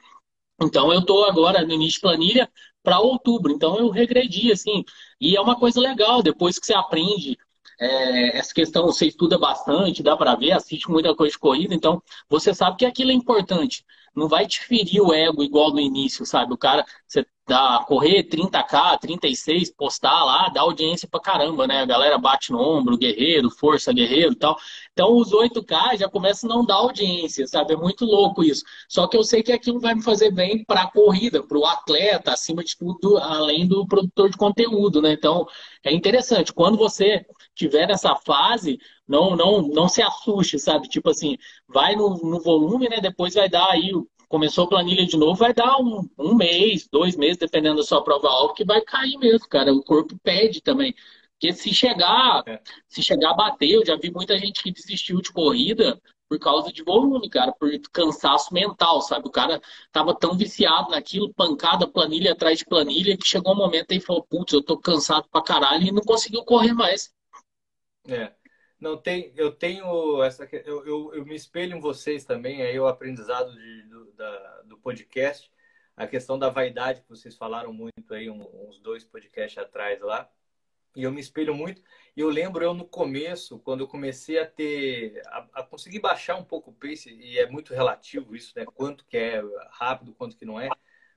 Então 0.60 0.92
eu 0.92 1.00
estou 1.00 1.24
agora 1.24 1.64
no 1.64 1.72
início 1.72 1.94
de 1.94 2.00
planilha 2.02 2.52
para 2.82 3.00
outubro. 3.00 3.50
Então 3.50 3.78
eu 3.78 3.88
regredi, 3.88 4.52
assim. 4.52 4.84
E 5.18 5.34
é 5.34 5.40
uma 5.40 5.56
coisa 5.58 5.80
legal, 5.80 6.22
depois 6.22 6.58
que 6.58 6.66
você 6.66 6.74
aprende 6.74 7.38
é, 7.80 8.36
essa 8.38 8.52
questão, 8.52 8.84
você 8.84 9.06
estuda 9.06 9.38
bastante, 9.38 10.02
dá 10.02 10.14
para 10.14 10.34
ver, 10.34 10.52
assiste 10.52 10.90
muita 10.90 11.14
coisa 11.14 11.32
de 11.32 11.38
corrida, 11.38 11.74
então 11.74 12.02
você 12.28 12.52
sabe 12.52 12.76
que 12.76 12.84
aquilo 12.84 13.12
é 13.12 13.14
importante. 13.14 13.82
Não 14.18 14.28
vai 14.28 14.46
te 14.46 14.60
ferir 14.60 15.00
o 15.02 15.12
ego 15.12 15.42
igual 15.42 15.70
no 15.72 15.80
início, 15.80 16.26
sabe? 16.26 16.52
O 16.52 16.58
cara, 16.58 16.84
você 17.06 17.24
dá, 17.48 17.82
correr 17.88 18.24
30k, 18.24 18.98
36, 19.00 19.70
postar 19.70 20.22
lá, 20.24 20.48
dá 20.50 20.60
audiência 20.60 21.08
pra 21.10 21.18
caramba, 21.18 21.66
né? 21.66 21.80
A 21.80 21.86
galera 21.86 22.18
bate 22.18 22.52
no 22.52 22.60
ombro, 22.60 22.98
guerreiro, 22.98 23.50
força, 23.50 23.92
guerreiro 23.92 24.32
e 24.32 24.36
tal. 24.36 24.56
Então 24.92 25.16
os 25.16 25.32
8k 25.32 25.96
já 25.96 26.08
começam 26.08 26.50
a 26.50 26.54
não 26.54 26.64
dar 26.64 26.74
audiência, 26.74 27.46
sabe? 27.46 27.72
É 27.72 27.76
muito 27.76 28.04
louco 28.04 28.44
isso. 28.44 28.62
Só 28.88 29.06
que 29.06 29.16
eu 29.16 29.24
sei 29.24 29.42
que 29.42 29.52
aquilo 29.52 29.80
vai 29.80 29.94
me 29.94 30.02
fazer 30.02 30.30
bem 30.30 30.62
para 30.64 30.82
a 30.82 30.90
corrida, 30.90 31.42
para 31.42 31.58
o 31.58 31.64
atleta, 31.64 32.32
acima 32.32 32.62
de 32.62 32.76
tudo, 32.76 33.16
além 33.16 33.66
do 33.66 33.86
produtor 33.86 34.28
de 34.30 34.36
conteúdo, 34.36 35.00
né? 35.00 35.12
Então 35.12 35.46
é 35.82 35.92
interessante. 35.92 36.52
Quando 36.52 36.76
você 36.76 37.24
tiver 37.54 37.86
nessa 37.86 38.14
fase, 38.16 38.78
não, 39.08 39.34
não, 39.34 39.62
não 39.62 39.88
se 39.88 40.02
assuste, 40.02 40.58
sabe? 40.58 40.88
Tipo 40.88 41.10
assim, 41.10 41.36
vai 41.66 41.96
no, 41.96 42.16
no 42.18 42.40
volume, 42.40 42.88
né? 42.88 43.00
Depois 43.00 43.34
vai 43.34 43.48
dar 43.48 43.70
aí 43.70 43.92
começou 44.28 44.64
a 44.64 44.68
planilha 44.68 45.06
de 45.06 45.16
novo, 45.16 45.34
vai 45.38 45.54
dar 45.54 45.78
um, 45.80 46.06
um 46.18 46.34
mês, 46.34 46.86
dois 46.92 47.16
meses, 47.16 47.38
dependendo 47.38 47.78
da 47.78 47.82
sua 47.82 48.04
prova-alvo, 48.04 48.54
que 48.54 48.64
vai 48.64 48.80
cair 48.82 49.16
mesmo, 49.16 49.48
cara. 49.48 49.72
O 49.72 49.82
corpo 49.82 50.18
pede 50.22 50.60
também. 50.60 50.94
Porque 51.32 51.52
se 51.52 51.72
chegar, 51.72 52.42
é. 52.46 52.60
se 52.88 53.02
chegar 53.02 53.30
a 53.30 53.34
bater, 53.34 53.70
eu 53.70 53.86
já 53.86 53.96
vi 53.96 54.10
muita 54.10 54.36
gente 54.38 54.62
que 54.62 54.72
desistiu 54.72 55.22
de 55.22 55.32
corrida 55.32 56.00
por 56.28 56.38
causa 56.38 56.70
de 56.70 56.82
volume, 56.82 57.30
cara, 57.30 57.52
por 57.52 57.70
cansaço 57.90 58.52
mental, 58.52 59.00
sabe? 59.00 59.26
O 59.28 59.30
cara 59.30 59.60
tava 59.90 60.14
tão 60.14 60.36
viciado 60.36 60.90
naquilo, 60.90 61.32
pancada, 61.32 61.88
planilha 61.88 62.32
atrás 62.32 62.58
de 62.58 62.66
planilha, 62.66 63.16
que 63.16 63.26
chegou 63.26 63.54
um 63.54 63.56
momento 63.56 63.92
aí 63.92 63.96
e 63.96 64.00
falou, 64.00 64.26
putz, 64.28 64.52
eu 64.52 64.62
tô 64.62 64.76
cansado 64.76 65.26
pra 65.30 65.40
caralho 65.40 65.86
e 65.86 65.92
não 65.92 66.02
conseguiu 66.02 66.44
correr 66.44 66.74
mais. 66.74 67.10
É. 68.06 68.32
Não 68.80 68.96
tem, 68.96 69.32
eu 69.36 69.50
tenho 69.50 70.22
essa, 70.22 70.48
eu, 70.64 70.86
eu, 70.86 71.14
eu 71.14 71.26
me 71.26 71.34
espelho 71.34 71.76
em 71.76 71.80
vocês 71.80 72.24
também, 72.24 72.62
aí 72.62 72.78
o 72.78 72.86
aprendizado 72.86 73.52
de, 73.52 73.82
do, 73.82 74.12
da, 74.12 74.62
do 74.62 74.78
podcast, 74.78 75.50
a 75.96 76.06
questão 76.06 76.38
da 76.38 76.48
vaidade 76.48 77.00
que 77.00 77.08
vocês 77.08 77.36
falaram 77.36 77.72
muito 77.72 78.14
aí 78.14 78.30
uns 78.30 78.78
dois 78.80 79.02
podcasts 79.04 79.58
atrás 79.58 80.00
lá. 80.00 80.30
E 80.94 81.02
eu 81.02 81.12
me 81.12 81.20
espelho 81.20 81.54
muito. 81.54 81.82
E 82.16 82.20
eu 82.20 82.28
lembro 82.28 82.64
eu 82.64 82.72
no 82.74 82.84
começo, 82.84 83.58
quando 83.60 83.80
eu 83.80 83.88
comecei 83.88 84.38
a 84.38 84.46
ter, 84.46 85.22
a, 85.26 85.46
a, 85.54 85.62
conseguir 85.62 86.00
baixar 86.00 86.36
um 86.36 86.44
pouco 86.44 86.70
o 86.70 86.74
pace, 86.74 87.10
e 87.10 87.38
é 87.38 87.48
muito 87.48 87.74
relativo 87.74 88.34
isso, 88.34 88.52
né? 88.56 88.64
Quanto 88.64 89.04
que 89.06 89.16
é 89.16 89.42
rápido, 89.70 90.14
quanto 90.14 90.36
que 90.36 90.44
não 90.44 90.58
é. 90.58 90.68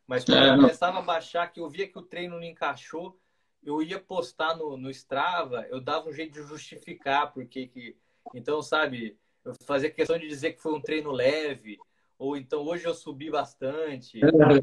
Mas 0.06 0.26
quando 0.26 0.44
é, 0.44 0.50
eu 0.50 0.56
começava 0.56 1.00
a 1.00 1.04
baixar, 1.04 1.52
que 1.52 1.60
eu 1.60 1.70
via 1.70 1.88
que 1.88 1.98
o 1.98 2.04
treino 2.04 2.36
não 2.36 2.44
encaixou, 2.44 3.20
eu 3.64 3.82
ia 3.82 4.00
postar 4.00 4.56
no, 4.56 4.76
no 4.76 4.90
Strava, 4.90 5.66
eu 5.70 5.80
dava 5.80 6.10
um 6.10 6.14
jeito 6.14 6.34
de 6.34 6.44
justificar 6.44 7.32
porque 7.34 7.68
que. 7.68 7.96
Então, 8.34 8.62
sabe, 8.62 9.18
eu 9.44 9.54
fazia 9.66 9.90
questão 9.90 10.18
de 10.18 10.28
dizer 10.28 10.54
que 10.54 10.62
foi 10.62 10.74
um 10.74 10.82
treino 10.82 11.12
leve, 11.12 11.80
ou 12.18 12.38
então 12.38 12.64
hoje 12.64 12.86
eu 12.86 12.94
subi 12.94 13.30
bastante. 13.32 14.20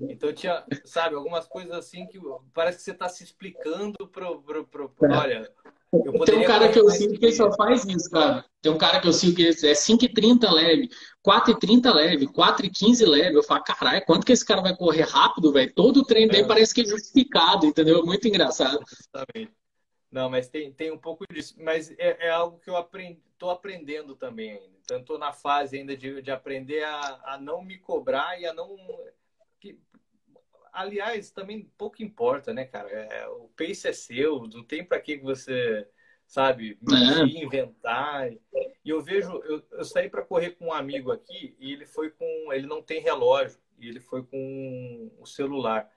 Então 0.09 0.33
tinha, 0.33 0.65
sabe, 0.85 1.17
algumas 1.17 1.47
coisas 1.47 1.73
assim 1.73 2.07
que 2.07 2.21
parece 2.55 2.79
que 2.79 2.85
você 2.85 2.93
está 2.93 3.09
se 3.09 3.25
explicando 3.25 4.07
pro, 4.09 4.43
pro 4.43 4.95
olha. 5.01 5.53
Tem 6.27 6.39
um 6.39 6.45
cara 6.45 6.71
que 6.71 6.79
eu 6.79 6.91
sinto 6.91 7.19
que 7.19 7.27
ele 7.27 7.35
só 7.35 7.51
faz 7.53 7.85
isso, 7.85 8.11
cara. 8.11 8.45
Tem 8.61 8.71
um 8.71 8.77
cara 8.77 9.01
que 9.01 9.09
eu 9.09 9.13
sinto 9.13 9.37
que 9.37 9.47
é 9.47 9.51
5,30 9.51 10.53
leve, 10.53 10.89
4,30 11.27 11.95
leve, 11.95 12.27
4,15 12.27 13.07
leve. 13.07 13.37
Eu 13.37 13.43
falo, 13.43 13.65
caralho, 13.65 14.05
quanto 14.05 14.27
que 14.27 14.33
esse 14.33 14.45
cara 14.45 14.61
vai 14.61 14.77
correr 14.77 15.03
rápido, 15.09 15.53
velho? 15.53 15.73
Todo 15.75 16.01
o 16.01 16.05
treino 16.05 16.31
dele 16.31 16.45
é. 16.45 16.47
parece 16.47 16.75
que 16.75 16.83
é 16.83 16.85
justificado, 16.85 17.65
entendeu? 17.65 18.05
Muito 18.05 18.29
engraçado. 18.29 18.81
Exatamente. 18.83 19.53
Não, 20.11 20.29
mas 20.29 20.49
tem, 20.49 20.73
tem 20.73 20.91
um 20.91 20.99
pouco 20.99 21.25
disso. 21.33 21.55
Mas 21.59 21.91
é, 21.93 22.27
é 22.27 22.31
algo 22.31 22.59
que 22.59 22.69
eu 22.69 22.77
aprendi, 22.77 23.21
estou 23.33 23.51
aprendendo 23.51 24.15
também 24.15 24.53
ainda. 24.53 24.79
Então, 24.83 25.01
estou 25.01 25.19
na 25.19 25.33
fase 25.33 25.79
ainda 25.79 25.97
de, 25.97 26.23
de 26.23 26.31
aprender 26.31 26.83
a, 26.83 27.21
a 27.25 27.39
não 27.39 27.63
me 27.63 27.79
cobrar 27.79 28.41
e 28.41 28.47
a 28.47 28.53
não. 28.53 28.77
Que, 29.61 29.79
aliás, 30.81 31.31
também 31.31 31.71
pouco 31.77 32.03
importa, 32.03 32.53
né, 32.53 32.65
cara? 32.65 32.91
É, 32.91 33.29
o 33.29 33.49
pace 33.57 33.89
é 33.89 33.93
seu, 33.93 34.47
não 34.47 34.65
tem 34.65 34.85
para 34.85 35.01
que 35.01 35.17
você, 35.19 35.87
sabe, 36.27 36.79
é. 36.91 37.43
inventar. 37.43 38.31
E 38.33 38.41
eu 38.91 39.03
vejo, 39.03 39.31
eu, 39.45 39.63
eu 39.73 39.85
saí 39.85 40.09
para 40.09 40.25
correr 40.25 40.53
com 40.53 40.67
um 40.67 40.73
amigo 40.73 41.11
aqui 41.13 41.57
e 41.59 41.73
ele 41.73 41.87
foi 41.87 42.11
com. 42.11 42.53
Ele 42.53 42.67
não 42.67 42.83
tem 42.83 43.01
relógio, 43.01 43.59
e 43.79 43.89
ele 43.89 44.01
foi 44.01 44.25
com 44.25 45.11
o 45.19 45.27
celular. 45.27 45.91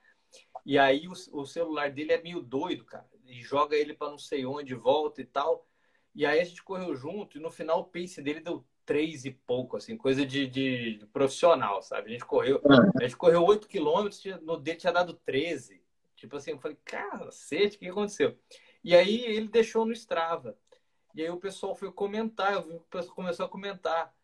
E 0.64 0.78
aí 0.78 1.06
o, 1.08 1.12
o 1.12 1.46
celular 1.46 1.90
dele 1.90 2.12
é 2.12 2.22
meio 2.22 2.40
doido, 2.40 2.84
cara 2.84 3.12
e 3.32 3.40
joga 3.42 3.74
ele 3.74 3.94
para 3.94 4.10
não 4.10 4.18
sei 4.18 4.44
onde, 4.44 4.74
volta 4.74 5.22
e 5.22 5.24
tal. 5.24 5.66
E 6.14 6.26
aí 6.26 6.40
a 6.40 6.44
gente 6.44 6.62
correu 6.62 6.94
junto 6.94 7.38
e 7.38 7.40
no 7.40 7.50
final 7.50 7.80
o 7.80 7.84
pace 7.84 8.20
dele 8.20 8.40
deu 8.40 8.64
três 8.84 9.24
e 9.24 9.30
pouco, 9.30 9.76
assim, 9.76 9.96
coisa 9.96 10.24
de, 10.24 10.46
de, 10.46 11.06
profissional, 11.12 11.82
sabe? 11.82 12.08
A 12.08 12.12
gente 12.12 12.24
correu, 12.24 12.56
é. 12.56 13.04
a 13.04 13.06
gente 13.06 13.16
correu 13.16 13.44
8 13.44 13.68
quilômetros, 13.68 14.22
no 14.42 14.56
dele 14.56 14.78
tinha 14.78 14.92
dado 14.92 15.14
13. 15.24 15.82
Tipo 16.16 16.36
assim, 16.36 16.52
eu 16.52 16.58
falei, 16.58 16.76
cacete, 16.84 17.76
o 17.76 17.80
que 17.80 17.88
aconteceu? 17.88 18.38
E 18.82 18.94
aí 18.94 19.24
ele 19.24 19.48
deixou 19.48 19.84
no 19.84 19.92
Strava. 19.92 20.56
E 21.14 21.22
aí 21.22 21.30
o 21.30 21.36
pessoal 21.36 21.74
foi 21.74 21.90
comentar, 21.92 22.52
eu 22.52 22.62
vi 22.62 22.72
o 22.74 22.80
pessoal 22.80 23.14
começou 23.14 23.46
a 23.46 23.48
comentar. 23.48 24.14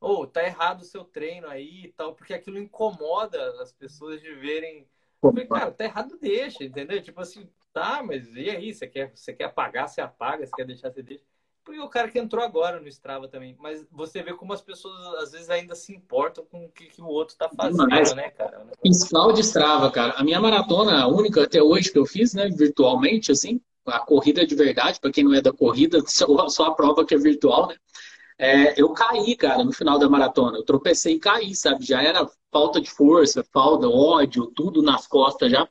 Ô, 0.00 0.20
oh, 0.20 0.26
tá 0.26 0.42
errado 0.42 0.82
o 0.82 0.84
seu 0.84 1.04
treino 1.04 1.48
aí 1.48 1.86
e 1.86 1.92
tal, 1.92 2.14
porque 2.14 2.34
aquilo 2.34 2.58
incomoda 2.58 3.62
as 3.62 3.72
pessoas 3.72 4.20
de 4.20 4.34
verem. 4.34 4.88
Eu 5.22 5.30
falei, 5.30 5.46
cara, 5.46 5.72
tá 5.72 5.84
errado, 5.84 6.18
deixa, 6.20 6.64
entendeu? 6.64 7.02
Tipo 7.02 7.22
assim, 7.22 7.48
Tá, 7.74 8.04
mas 8.04 8.32
e 8.36 8.48
aí? 8.48 8.72
Você 8.72 8.86
quer, 8.86 9.10
você 9.12 9.32
quer 9.32 9.44
apagar, 9.44 9.88
você 9.88 10.00
apaga, 10.00 10.46
você 10.46 10.52
quer 10.54 10.64
deixar, 10.64 10.92
você 10.92 11.02
deixa. 11.02 11.24
Porque 11.64 11.80
o 11.80 11.88
cara 11.88 12.10
que 12.10 12.18
entrou 12.18 12.44
agora 12.44 12.78
no 12.78 12.88
Strava 12.88 13.26
também. 13.26 13.56
Mas 13.58 13.84
você 13.90 14.22
vê 14.22 14.34
como 14.34 14.52
as 14.52 14.60
pessoas 14.60 14.94
às 15.22 15.32
vezes 15.32 15.48
ainda 15.48 15.74
se 15.74 15.94
importam 15.94 16.44
com 16.44 16.66
o 16.66 16.68
que, 16.68 16.86
que 16.86 17.00
o 17.00 17.06
outro 17.06 17.34
tá 17.36 17.48
fazendo, 17.48 17.88
mas, 17.88 18.14
né, 18.14 18.30
cara? 18.30 18.66
Fiscal 18.82 19.32
de 19.32 19.40
Strava, 19.40 19.90
cara. 19.90 20.12
A 20.16 20.22
minha 20.22 20.40
maratona, 20.40 21.02
a 21.02 21.06
única 21.08 21.42
até 21.42 21.62
hoje 21.62 21.90
que 21.90 21.98
eu 21.98 22.04
fiz, 22.04 22.34
né, 22.34 22.50
virtualmente, 22.50 23.32
assim, 23.32 23.60
a 23.86 23.98
corrida 23.98 24.46
de 24.46 24.54
verdade, 24.54 25.00
para 25.00 25.10
quem 25.10 25.24
não 25.24 25.32
é 25.34 25.40
da 25.40 25.52
corrida, 25.52 26.00
só, 26.06 26.48
só 26.48 26.66
a 26.66 26.74
prova 26.74 27.04
que 27.04 27.14
é 27.14 27.18
virtual, 27.18 27.68
né? 27.68 27.76
É, 28.36 28.80
eu 28.80 28.92
caí, 28.92 29.34
cara, 29.36 29.64
no 29.64 29.72
final 29.72 29.98
da 29.98 30.08
maratona. 30.08 30.58
Eu 30.58 30.64
tropecei 30.64 31.14
e 31.14 31.20
caí, 31.20 31.54
sabe? 31.54 31.84
Já 31.84 32.02
era 32.02 32.28
falta 32.54 32.80
de 32.80 32.88
força, 32.88 33.44
falta, 33.52 33.88
ódio, 33.88 34.46
tudo 34.54 34.80
nas 34.80 35.08
costas 35.08 35.50
já. 35.50 35.68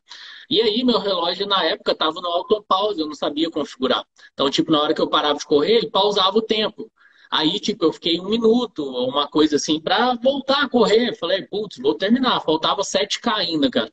E 0.50 0.62
aí, 0.62 0.84
meu 0.84 1.00
relógio 1.00 1.48
na 1.48 1.64
época 1.64 1.94
estava 1.94 2.20
no 2.20 2.28
autopause, 2.28 3.00
eu 3.00 3.08
não 3.08 3.16
sabia 3.16 3.50
configurar. 3.50 4.06
Então, 4.34 4.50
tipo, 4.50 4.70
na 4.70 4.82
hora 4.82 4.94
que 4.94 5.00
eu 5.02 5.08
parava 5.10 5.40
de 5.40 5.46
correr, 5.46 5.78
ele 5.78 5.90
pausava 5.90 6.38
o 6.38 6.42
tempo. 6.42 6.92
Aí, 7.32 7.58
tipo, 7.60 7.86
eu 7.86 7.94
fiquei 7.94 8.20
um 8.20 8.30
minuto, 8.30 8.84
uma 8.86 9.28
coisa 9.30 9.56
assim, 9.56 9.80
para 9.80 10.14
voltar 10.16 10.64
a 10.64 10.70
correr. 10.70 11.16
Falei, 11.18 11.44
putz, 11.44 11.78
vou 11.80 11.96
terminar. 11.96 12.42
Faltava 12.42 12.84
7K 12.84 13.34
ainda, 13.34 13.70
cara. 13.72 13.92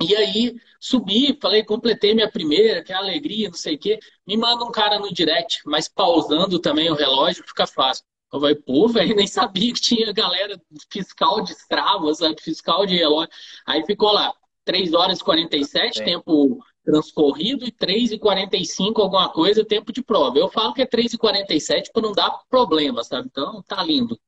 E 0.00 0.16
aí, 0.16 0.54
subi, 0.80 1.38
falei, 1.40 1.64
completei 1.64 2.14
minha 2.14 2.30
primeira, 2.30 2.82
que 2.82 2.92
alegria, 2.92 3.48
não 3.48 3.56
sei 3.56 3.76
o 3.76 3.78
quê. 3.78 3.98
Me 4.26 4.36
manda 4.36 4.64
um 4.64 4.72
cara 4.72 4.98
no 4.98 5.12
direct, 5.12 5.60
mas 5.66 5.86
pausando 5.88 6.58
também 6.58 6.90
o 6.90 6.94
relógio 6.94 7.44
fica 7.46 7.66
fácil. 7.66 8.04
Eu 8.36 8.40
falei, 8.40 8.54
pô, 8.56 8.88
velho, 8.88 9.16
nem 9.16 9.26
sabia 9.26 9.72
que 9.72 9.80
tinha 9.80 10.12
galera 10.12 10.60
fiscal 10.90 11.42
de 11.42 11.52
Strava, 11.52 12.14
sabe? 12.14 12.40
Fiscal 12.40 12.86
de 12.86 12.96
relógio. 12.96 13.30
Aí 13.66 13.84
ficou 13.84 14.12
lá, 14.12 14.32
3 14.64 14.92
horas 14.92 15.20
e 15.20 15.24
47, 15.24 15.98
Sim. 15.98 16.04
tempo 16.04 16.64
transcorrido, 16.84 17.64
e 17.64 17.72
3 17.72 18.12
e 18.12 18.18
45, 18.18 19.02
alguma 19.02 19.28
coisa, 19.32 19.64
tempo 19.64 19.92
de 19.92 20.02
prova. 20.02 20.38
Eu 20.38 20.48
falo 20.48 20.72
que 20.72 20.82
é 20.82 20.86
3 20.86 21.14
e 21.14 21.18
47 21.18 21.90
para 21.92 22.02
não 22.02 22.12
dar 22.12 22.30
problema, 22.48 23.02
sabe? 23.02 23.28
Então, 23.30 23.62
tá 23.62 23.82
lindo. 23.82 24.18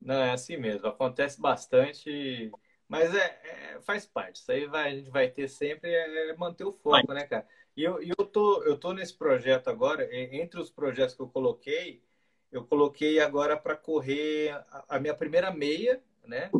Não, 0.00 0.16
é 0.16 0.32
assim 0.32 0.56
mesmo. 0.56 0.86
Acontece 0.88 1.40
bastante, 1.40 2.50
mas 2.88 3.14
é, 3.14 3.40
é 3.76 3.80
faz 3.82 4.04
parte. 4.04 4.40
Isso 4.40 4.50
aí 4.50 4.66
vai, 4.66 4.90
a 4.90 4.94
gente 4.96 5.10
vai 5.10 5.28
ter 5.28 5.48
sempre 5.48 5.90
é, 5.90 6.30
é 6.30 6.36
manter 6.36 6.64
o 6.64 6.72
foco, 6.72 7.06
vai. 7.06 7.16
né, 7.16 7.26
cara? 7.26 7.46
E 7.76 7.82
eu, 7.82 8.02
eu, 8.02 8.26
tô, 8.26 8.62
eu 8.64 8.76
tô 8.76 8.92
nesse 8.92 9.14
projeto 9.14 9.68
agora, 9.68 10.08
entre 10.14 10.60
os 10.60 10.70
projetos 10.70 11.14
que 11.14 11.22
eu 11.22 11.28
coloquei, 11.28 12.02
eu 12.50 12.64
coloquei 12.64 13.18
agora 13.18 13.56
para 13.56 13.74
correr 13.74 14.50
a, 14.70 14.96
a, 14.96 15.00
minha 15.00 15.14
primeira 15.14 15.50
meia, 15.50 16.02
né? 16.26 16.50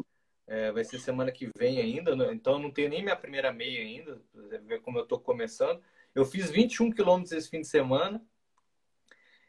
É, 0.46 0.72
vai 0.72 0.84
ser 0.84 0.98
semana 0.98 1.30
que 1.30 1.50
vem 1.56 1.78
ainda, 1.78 2.16
né? 2.16 2.32
então 2.32 2.58
não 2.58 2.70
tenho 2.70 2.88
nem 2.88 3.02
minha 3.02 3.16
primeira 3.16 3.52
meia 3.52 3.80
ainda, 3.80 4.20
ver 4.64 4.80
como 4.80 4.98
eu 4.98 5.02
estou 5.02 5.18
começando. 5.18 5.80
Eu 6.14 6.24
fiz 6.24 6.50
21 6.50 6.90
quilômetros 6.90 7.32
esse 7.32 7.48
fim 7.48 7.60
de 7.60 7.68
semana. 7.68 8.22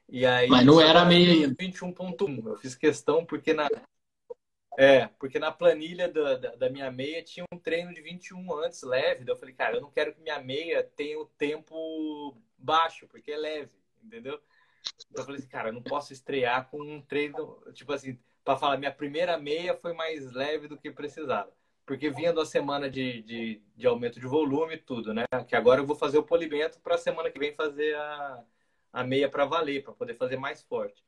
E 0.07 0.25
aí, 0.25 0.47
Mas 0.47 0.65
não 0.65 0.79
era 0.79 1.03
meia 1.03 1.31
ainda. 1.31 1.55
21.1. 1.55 2.45
Eu 2.45 2.57
fiz 2.57 2.75
questão 2.75 3.25
porque 3.25 3.53
na, 3.53 3.69
é, 4.77 5.07
porque 5.19 5.39
na 5.39 5.51
planilha 5.51 6.11
da, 6.11 6.35
da, 6.35 6.55
da, 6.55 6.69
minha 6.69 6.91
meia 6.91 7.23
tinha 7.23 7.45
um 7.51 7.59
treino 7.59 7.93
de 7.93 8.01
21 8.01 8.53
antes, 8.57 8.81
leve. 8.81 9.23
Daí 9.23 9.33
eu 9.33 9.37
falei, 9.37 9.53
cara, 9.53 9.77
eu 9.77 9.81
não 9.81 9.91
quero 9.91 10.13
que 10.13 10.21
minha 10.21 10.39
meia 10.39 10.83
tenha 10.83 11.19
o 11.19 11.25
tempo 11.25 12.35
baixo, 12.57 13.07
porque 13.07 13.31
é 13.31 13.37
leve, 13.37 13.71
entendeu? 14.03 14.39
Então 15.09 15.21
eu 15.21 15.25
falei 15.25 15.39
assim, 15.39 15.49
cara, 15.49 15.69
eu 15.69 15.73
não 15.73 15.83
posso 15.83 16.11
estrear 16.11 16.69
com 16.69 16.81
um 16.81 17.01
treino, 17.01 17.61
tipo 17.73 17.93
assim, 17.93 18.17
para 18.43 18.57
falar, 18.57 18.77
minha 18.77 18.91
primeira 18.91 19.37
meia 19.37 19.75
foi 19.75 19.93
mais 19.93 20.31
leve 20.31 20.67
do 20.67 20.77
que 20.77 20.91
precisava. 20.91 21.51
Porque 21.85 22.09
vinha 22.09 22.31
da 22.31 22.45
semana 22.45 22.89
de, 22.89 23.21
de, 23.23 23.61
de, 23.75 23.87
aumento 23.87 24.19
de 24.19 24.25
volume 24.25 24.75
e 24.75 24.77
tudo, 24.77 25.13
né? 25.13 25.25
Que 25.47 25.55
agora 25.55 25.81
eu 25.81 25.85
vou 25.85 25.95
fazer 25.95 26.17
o 26.17 26.23
polimento 26.23 26.79
para 26.79 26.95
a 26.95 26.97
semana 26.97 27.29
que 27.29 27.37
vem 27.37 27.53
fazer 27.53 27.93
a, 27.95 28.43
a 28.93 29.03
meia 29.03 29.29
para 29.29 29.45
valer, 29.45 29.83
para 29.83 29.93
poder 29.93 30.15
fazer 30.15 30.37
mais 30.37 30.63
forte. 30.63 31.03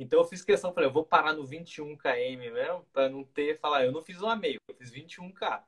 Então 0.00 0.18
eu 0.18 0.24
fiz 0.24 0.42
questão, 0.42 0.72
falei, 0.72 0.88
eu 0.88 0.92
vou 0.92 1.04
parar 1.04 1.34
no 1.34 1.44
21 1.44 1.94
km 1.94 2.38
mesmo, 2.38 2.86
para 2.90 3.10
não 3.10 3.22
ter, 3.22 3.60
falar, 3.60 3.84
eu 3.84 3.92
não 3.92 4.00
fiz 4.00 4.18
uma 4.22 4.34
meia, 4.34 4.58
eu 4.66 4.74
fiz 4.74 4.90
21k. 4.90 5.62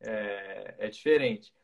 É, 0.00 0.74
é 0.78 0.88
diferente. 0.88 1.54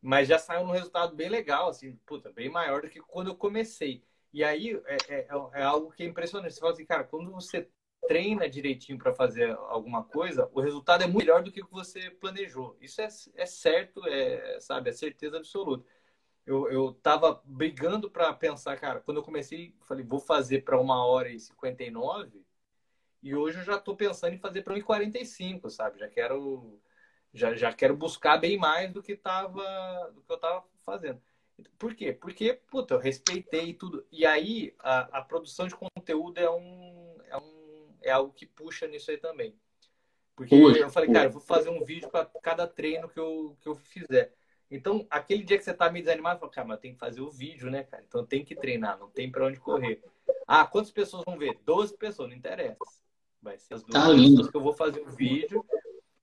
Mas 0.00 0.28
já 0.28 0.38
saiu 0.38 0.60
um 0.60 0.70
resultado 0.70 1.16
bem 1.16 1.28
legal, 1.28 1.68
assim, 1.68 1.96
puta, 2.06 2.30
bem 2.32 2.48
maior 2.48 2.82
do 2.82 2.88
que 2.88 3.00
quando 3.00 3.28
eu 3.30 3.34
comecei. 3.34 4.04
E 4.32 4.44
aí 4.44 4.80
é, 4.86 4.96
é, 5.08 5.26
é 5.54 5.62
algo 5.64 5.90
que 5.90 6.04
é 6.04 6.06
impressionante. 6.06 6.54
Você 6.54 6.60
fala 6.60 6.72
assim, 6.72 6.86
cara, 6.86 7.02
quando 7.02 7.32
você 7.32 7.68
treina 8.06 8.48
direitinho 8.48 8.98
para 8.98 9.12
fazer 9.12 9.50
alguma 9.50 10.04
coisa, 10.04 10.48
o 10.52 10.60
resultado 10.60 11.02
é 11.02 11.06
muito 11.08 11.18
melhor 11.18 11.42
do 11.42 11.50
que 11.50 11.62
o 11.62 11.66
que 11.66 11.72
você 11.72 12.10
planejou. 12.10 12.76
Isso 12.80 13.00
é, 13.00 13.08
é 13.34 13.46
certo, 13.46 14.06
é, 14.06 14.60
sabe, 14.60 14.90
é 14.90 14.92
certeza 14.92 15.38
absoluta. 15.38 15.84
Eu, 16.46 16.70
eu 16.70 16.92
tava 17.02 17.42
brigando 17.44 18.08
para 18.10 18.32
pensar, 18.32 18.78
cara, 18.78 19.00
quando 19.00 19.18
eu 19.18 19.22
comecei, 19.22 19.74
falei, 19.82 20.04
vou 20.04 20.20
fazer 20.20 20.62
para 20.62 20.80
uma 20.80 21.04
hora 21.04 21.28
e 21.28 21.40
59, 21.40 22.44
e 23.22 23.34
hoje 23.34 23.58
eu 23.58 23.64
já 23.64 23.76
estou 23.76 23.96
pensando 23.96 24.34
em 24.34 24.38
fazer 24.38 24.62
para 24.62 24.74
1,45, 24.74 25.68
sabe? 25.68 25.98
Já 25.98 26.08
quero 26.08 26.80
já, 27.34 27.54
já 27.54 27.72
quero 27.72 27.96
buscar 27.96 28.38
bem 28.38 28.56
mais 28.56 28.92
do 28.92 29.02
que 29.02 29.16
tava 29.16 30.10
do 30.14 30.22
que 30.22 30.32
eu 30.32 30.38
tava 30.38 30.64
fazendo. 30.84 31.20
Por 31.78 31.94
quê? 31.94 32.12
Porque, 32.12 32.54
puta, 32.70 32.94
eu 32.94 32.98
respeitei 32.98 33.74
tudo. 33.74 34.06
E 34.12 34.24
aí, 34.24 34.74
a, 34.78 35.18
a 35.18 35.22
produção 35.22 35.66
de 35.66 35.74
conteúdo 35.74 36.38
é 36.38 36.50
um, 36.50 37.16
é 37.28 37.36
um 37.36 37.66
é 38.02 38.10
algo 38.10 38.32
que 38.32 38.46
puxa 38.46 38.86
nisso 38.86 39.10
aí 39.10 39.18
também. 39.18 39.58
Porque 40.34 40.54
eu 40.54 40.90
falei, 40.90 41.10
cara, 41.10 41.26
eu 41.26 41.32
vou 41.32 41.40
fazer 41.40 41.70
um 41.70 41.82
vídeo 41.82 42.10
para 42.10 42.26
cada 42.42 42.66
treino 42.66 43.08
que 43.08 43.18
eu, 43.18 43.56
que 43.60 43.68
eu 43.68 43.74
fizer. 43.74 44.34
Então, 44.70 45.06
aquele 45.08 45.44
dia 45.44 45.56
que 45.56 45.64
você 45.64 45.72
tá 45.72 45.90
meio 45.90 46.04
desanimado, 46.04 46.40
fala, 46.40 46.52
cara, 46.52 46.68
mas 46.68 46.80
tem 46.80 46.92
que 46.92 46.98
fazer 46.98 47.20
o 47.20 47.30
vídeo, 47.30 47.70
né, 47.70 47.84
cara? 47.84 48.02
Então 48.06 48.24
tem 48.24 48.44
que 48.44 48.54
treinar, 48.54 48.98
não 48.98 49.08
tem 49.08 49.30
para 49.30 49.46
onde 49.46 49.60
correr. 49.60 50.02
Ah, 50.46 50.66
quantas 50.66 50.90
pessoas 50.90 51.22
vão 51.24 51.38
ver? 51.38 51.58
12 51.64 51.96
pessoas, 51.96 52.28
não 52.28 52.36
interessa. 52.36 52.78
Vai 53.40 53.58
ser 53.58 53.74
as 53.74 53.82
duas 53.84 54.02
tá 54.02 54.08
pessoas 54.10 54.50
que 54.50 54.56
eu 54.56 54.60
vou 54.60 54.72
fazer 54.72 55.00
o 55.00 55.10
vídeo 55.10 55.64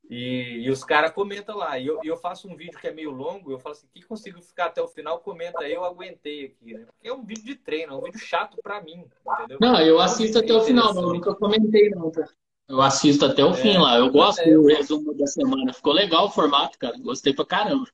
E, 0.09 0.65
e 0.65 0.69
os 0.69 0.83
caras 0.83 1.11
comentam 1.11 1.57
lá. 1.57 1.79
E 1.79 1.87
eu, 1.87 1.99
eu, 2.03 2.17
faço 2.17 2.49
um 2.49 2.55
vídeo 2.55 2.77
que 2.77 2.87
é 2.87 2.91
meio 2.91 3.11
longo, 3.11 3.49
eu 3.49 3.59
falo 3.59 3.73
assim, 3.73 3.87
que 3.93 4.03
consigo 4.03 4.41
ficar 4.41 4.65
até 4.65 4.81
o 4.81 4.87
final, 4.87 5.19
comenta 5.19 5.61
aí, 5.61 5.73
eu 5.73 5.85
aguentei 5.85 6.45
aqui, 6.45 6.73
né? 6.73 6.85
Porque 6.85 7.07
é 7.07 7.13
um 7.13 7.23
vídeo 7.23 7.45
de 7.45 7.55
treino, 7.55 7.93
é 7.93 7.95
um 7.95 8.01
vídeo 8.01 8.19
chato 8.19 8.57
pra 8.61 8.81
mim, 8.81 9.05
entendeu? 9.25 9.57
Não, 9.61 9.79
eu 9.81 9.99
assisto 9.99 10.39
até 10.39 10.53
o 10.53 10.61
final, 10.61 10.93
não, 10.93 11.13
nunca 11.13 11.33
comentei 11.33 11.89
não, 11.89 12.11
tá? 12.11 12.27
Eu 12.67 12.81
assisto 12.81 13.25
até 13.25 13.43
o 13.43 13.51
é, 13.51 13.53
fim 13.53 13.77
lá. 13.77 13.97
Eu 13.97 14.11
gosto 14.11 14.39
é, 14.39 14.51
do 14.51 14.65
resumo 14.65 15.13
da 15.13 15.27
semana. 15.27 15.73
Ficou 15.73 15.93
legal 15.93 16.25
o 16.25 16.31
formato, 16.31 16.77
cara. 16.79 16.97
Gostei 16.97 17.33
pra 17.33 17.45
caramba. 17.45 17.85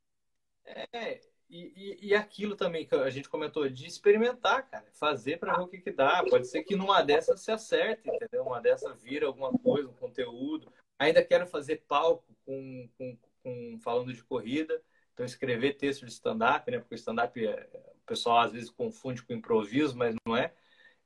É, 0.94 1.22
e, 1.50 1.98
e, 2.02 2.08
e, 2.10 2.16
aquilo 2.16 2.56
também 2.56 2.86
que 2.86 2.94
a 2.94 3.10
gente 3.10 3.28
comentou, 3.28 3.68
de 3.68 3.88
experimentar, 3.88 4.70
cara. 4.70 4.86
Fazer 4.94 5.38
para 5.38 5.56
ver 5.56 5.64
o 5.64 5.68
que, 5.68 5.80
que 5.80 5.92
dá. 5.92 6.24
Pode 6.30 6.48
ser 6.48 6.64
que 6.64 6.76
numa 6.76 7.02
dessas 7.02 7.42
se 7.42 7.52
acerte, 7.52 8.08
entendeu? 8.08 8.44
Uma 8.44 8.62
dessas 8.62 9.02
vira 9.02 9.26
alguma 9.26 9.52
coisa, 9.52 9.90
um 9.90 9.94
conteúdo. 9.94 10.72
Ainda 11.00 11.24
quero 11.24 11.48
fazer 11.48 11.84
palco 11.88 12.36
com, 12.46 12.90
com, 12.98 13.18
com 13.44 13.80
falando 13.80 14.14
de 14.14 14.24
corrida. 14.24 14.80
Então, 15.14 15.26
escrever 15.26 15.74
texto 15.74 16.06
de 16.06 16.12
stand-up, 16.12 16.70
né? 16.70 16.80
Porque 16.80 16.94
o 16.94 16.96
stand-up, 16.96 17.46
é, 17.46 17.68
o 17.96 18.06
pessoal 18.06 18.40
às 18.40 18.52
vezes 18.52 18.70
confunde 18.70 19.24
com 19.24 19.34
improviso, 19.34 19.98
mas 19.98 20.16
não 20.26 20.38
é. 20.38 20.54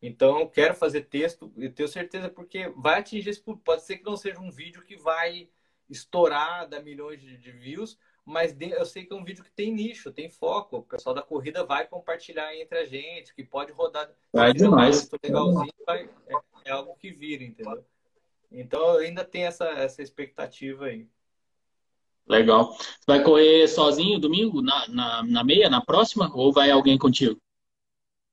Então, 0.02 0.46
quero 0.50 0.76
fazer 0.76 1.04
texto 1.04 1.54
e 1.56 1.70
tenho 1.70 1.88
certeza 1.88 2.30
porque 2.30 2.68
vai 2.76 3.00
atingir 3.00 3.30
esse 3.30 3.40
público. 3.42 3.64
Pode 3.64 3.84
ser 3.84 3.98
que 3.98 4.04
não 4.04 4.18
seja 4.18 4.40
um 4.42 4.52
vídeo 4.52 4.84
que 4.84 4.98
vai 4.98 5.50
estourar, 5.90 6.68
dar 6.68 6.84
milhões 6.84 7.22
de, 7.22 7.38
de 7.38 7.52
views, 7.52 7.98
mas 8.26 8.56
eu 8.60 8.86
sei 8.86 9.06
que 9.06 9.14
é 9.14 9.16
um 9.16 9.24
vídeo 9.24 9.44
que 9.44 9.52
tem 9.52 9.74
nicho, 9.74 10.12
tem 10.12 10.30
foco. 10.30 10.78
O 10.78 10.84
pessoal 10.84 11.14
da 11.14 11.22
corrida 11.22 11.66
vai 11.66 11.86
compartilhar 11.86 12.56
entre 12.56 12.78
a 12.78 12.86
gente, 12.86 13.36
que 13.36 13.44
pode 13.44 13.72
rodar. 13.74 14.10
Vai 14.32 14.54
demais. 14.54 15.10
Legalzinho, 15.22 15.74
vai, 15.86 16.10
é, 16.28 16.34
é, 16.66 16.72
algo 16.72 16.96
que 16.96 17.12
vira, 17.12 17.44
entendeu? 17.44 17.84
Então, 18.50 18.98
ainda 18.98 19.26
tem 19.26 19.46
essa, 19.46 19.66
essa 19.66 20.02
expectativa 20.02 20.86
aí. 20.86 21.08
Legal. 22.26 22.74
Você 22.74 23.06
vai 23.06 23.22
correr 23.22 23.68
sozinho 23.68 24.20
domingo, 24.20 24.62
na, 24.62 24.88
na, 24.88 25.24
na 25.24 25.44
meia, 25.44 25.70
na 25.70 25.82
próxima? 25.82 26.32
Ou 26.34 26.54
vai 26.54 26.72
alguém 26.72 26.98
contigo? 26.98 27.38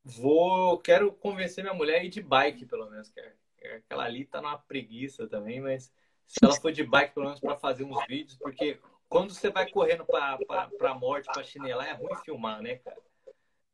Vou, 0.05 0.79
quero 0.79 1.13
convencer 1.13 1.65
minha 1.65 1.75
mulher 1.75 2.01
a 2.01 2.05
ir 2.05 2.11
de 2.11 2.23
bike, 2.23 2.65
pelo 2.65 2.89
menos. 2.89 3.11
Que 3.11 3.19
é, 3.19 3.35
é 3.63 3.77
aquela 3.77 4.05
ali 4.05 4.25
tá 4.25 4.41
numa 4.41 4.57
preguiça 4.57 5.27
também, 5.27 5.61
mas 5.61 5.93
se 6.29 6.39
ela 6.45 6.55
for 6.55 6.71
de 6.71 6.85
bike, 6.85 7.13
pelo 7.13 7.27
menos 7.27 7.41
para 7.41 7.57
fazer 7.57 7.83
uns 7.83 8.07
vídeos, 8.07 8.39
porque 8.39 8.79
quando 9.11 9.35
você 9.35 9.51
vai 9.51 9.69
correndo 9.69 10.07
para 10.07 10.39
a 10.83 10.95
morte, 10.95 11.29
para 11.33 11.43
chinelar, 11.43 11.89
é 11.89 11.93
ruim 11.93 12.15
filmar, 12.25 12.63
né, 12.63 12.77
cara? 12.77 12.97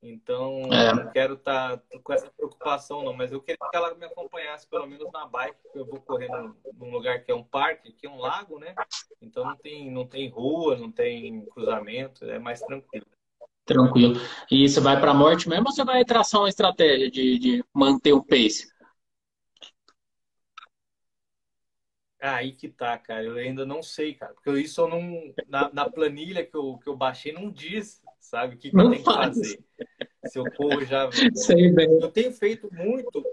Então, 0.02 0.62
é. 0.72 0.94
não 0.94 1.10
quero 1.10 1.34
estar 1.34 1.76
tá 1.76 1.98
com 2.02 2.12
essa 2.12 2.30
preocupação, 2.30 3.04
não, 3.04 3.12
mas 3.12 3.32
eu 3.32 3.40
queria 3.40 3.58
que 3.70 3.76
ela 3.76 3.94
me 3.94 4.06
acompanhasse, 4.06 4.66
pelo 4.66 4.86
menos 4.86 5.10
na 5.12 5.26
bike, 5.26 5.56
porque 5.62 5.78
eu 5.78 5.86
vou 5.86 6.00
correndo 6.00 6.56
num 6.78 6.90
lugar 6.90 7.22
que 7.22 7.30
é 7.30 7.34
um 7.34 7.42
parque, 7.42 7.92
que 7.92 8.06
é 8.06 8.10
um 8.10 8.18
lago, 8.18 8.58
né? 8.58 8.74
Então 9.20 9.44
não 9.44 9.56
tem, 9.56 9.90
não 9.90 10.06
tem 10.06 10.28
rua, 10.28 10.76
não 10.76 10.90
tem 10.90 11.44
cruzamento, 11.46 12.24
é 12.24 12.38
mais 12.38 12.60
tranquilo. 12.60 13.06
Tranquilo. 13.66 14.14
E 14.50 14.68
você 14.68 14.80
vai 14.80 14.98
para 14.98 15.10
a 15.10 15.14
morte 15.14 15.48
mesmo 15.48 15.66
ou 15.66 15.72
você 15.72 15.84
vai 15.84 16.04
traçar 16.04 16.40
uma 16.40 16.48
estratégia 16.48 17.10
de, 17.10 17.38
de 17.38 17.64
manter 17.74 18.12
o 18.12 18.24
pace? 18.24 18.68
Aí 22.34 22.52
que 22.52 22.68
tá, 22.68 22.98
cara. 22.98 23.24
Eu 23.24 23.36
ainda 23.36 23.64
não 23.64 23.82
sei, 23.82 24.14
cara. 24.14 24.34
Porque 24.34 24.60
isso 24.60 24.80
eu 24.80 24.88
não. 24.88 25.34
Na, 25.48 25.72
na 25.72 25.90
planilha 25.90 26.44
que 26.44 26.56
eu, 26.56 26.78
que 26.78 26.88
eu 26.88 26.96
baixei 26.96 27.32
não 27.32 27.50
diz, 27.50 28.02
sabe, 28.20 28.54
o 28.54 28.58
que, 28.58 28.70
que 28.70 28.76
eu 28.76 28.90
tenho 28.90 29.04
faz. 29.04 29.28
que 29.28 29.34
fazer. 29.34 29.64
Se 30.26 30.38
eu 30.38 30.44
corro 30.56 30.84
já. 30.84 31.08
Sei 31.34 31.72
bem. 31.72 31.88
Eu 32.00 32.10
tenho 32.10 32.32
feito 32.32 32.68
muito. 32.72 33.24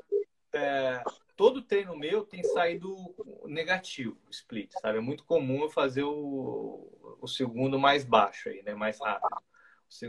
É, 0.53 1.03
todo 1.35 1.63
treino 1.63 1.97
meu 1.97 2.23
tem 2.23 2.43
saído 2.43 2.95
negativo, 3.45 4.17
split, 4.29 4.71
sabe? 4.79 4.99
É 4.99 5.01
muito 5.01 5.25
comum 5.25 5.63
eu 5.63 5.69
fazer 5.69 6.03
o, 6.03 7.17
o 7.19 7.27
segundo 7.27 7.79
mais 7.79 8.03
baixo 8.03 8.49
aí, 8.49 8.61
né? 8.61 8.75
Mais 8.75 8.99
rápido 8.99 9.27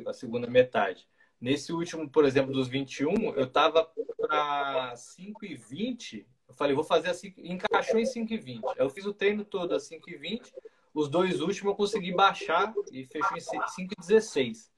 a 0.06 0.12
segunda 0.12 0.48
metade. 0.48 1.06
Nesse 1.40 1.73
último, 1.73 2.09
por 2.09 2.24
exemplo, 2.24 2.52
dos 2.52 2.69
21, 2.69 3.35
eu 3.35 3.47
tava 3.47 3.86
para 4.16 4.97
5 4.97 5.44
e 5.44 5.55
20. 5.55 6.27
Eu 6.48 6.54
falei, 6.54 6.74
vou 6.74 6.84
fazer 6.84 7.10
assim, 7.10 7.32
encaixou 7.38 7.98
em 7.98 8.06
5 8.06 8.32
e 8.32 8.36
20. 8.36 8.64
Eu 8.76 8.90
fiz 8.90 9.06
o 9.06 9.14
treino 9.14 9.44
todo 9.44 9.74
a 9.74 9.80
5 9.80 10.10
e 10.10 10.16
20. 10.16 10.54
Os 10.92 11.08
dois 11.08 11.40
últimos 11.40 11.72
eu 11.72 11.74
consegui 11.74 12.12
baixar 12.12 12.72
e 12.92 13.04
fechou 13.04 13.36
em 13.36 13.40
5 13.40 13.92
e 13.92 14.00
16. 14.00 14.70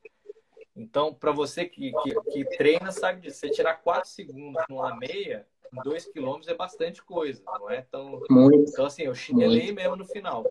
Então, 0.75 1.13
para 1.13 1.33
você 1.33 1.65
que, 1.65 1.93
que, 2.03 2.21
que, 2.31 2.45
treina, 2.57 2.93
sabe 2.93 3.23
disso. 3.23 3.41
Você 3.41 3.51
tirar 3.51 3.75
4 3.77 4.09
segundos 4.09 4.63
numa 4.69 4.95
meia, 4.97 5.47
em 5.73 5.83
2 5.83 6.07
quilômetros 6.07 6.49
é 6.49 6.55
bastante 6.55 7.03
coisa, 7.03 7.43
não 7.47 7.71
é 7.71 7.83
tão. 7.83 8.23
Muito. 8.31 8.71
Então, 8.71 8.87
assim, 8.87 9.03
eu 9.03 9.15
chinelei 9.15 9.73
mesmo 9.73 9.97
no 9.97 10.05
final. 10.05 10.51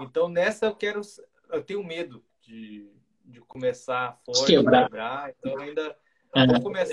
Então, 0.00 0.28
nessa 0.28 0.66
eu 0.66 0.74
quero. 0.74 1.00
Eu 1.50 1.62
tenho 1.62 1.82
medo 1.84 2.24
de, 2.40 2.88
de 3.24 3.40
começar 3.40 4.18
forte, 4.24 4.46
quebrar. 4.46 4.84
quebrar. 4.84 5.30
Então 5.30 5.58
ainda 5.58 5.96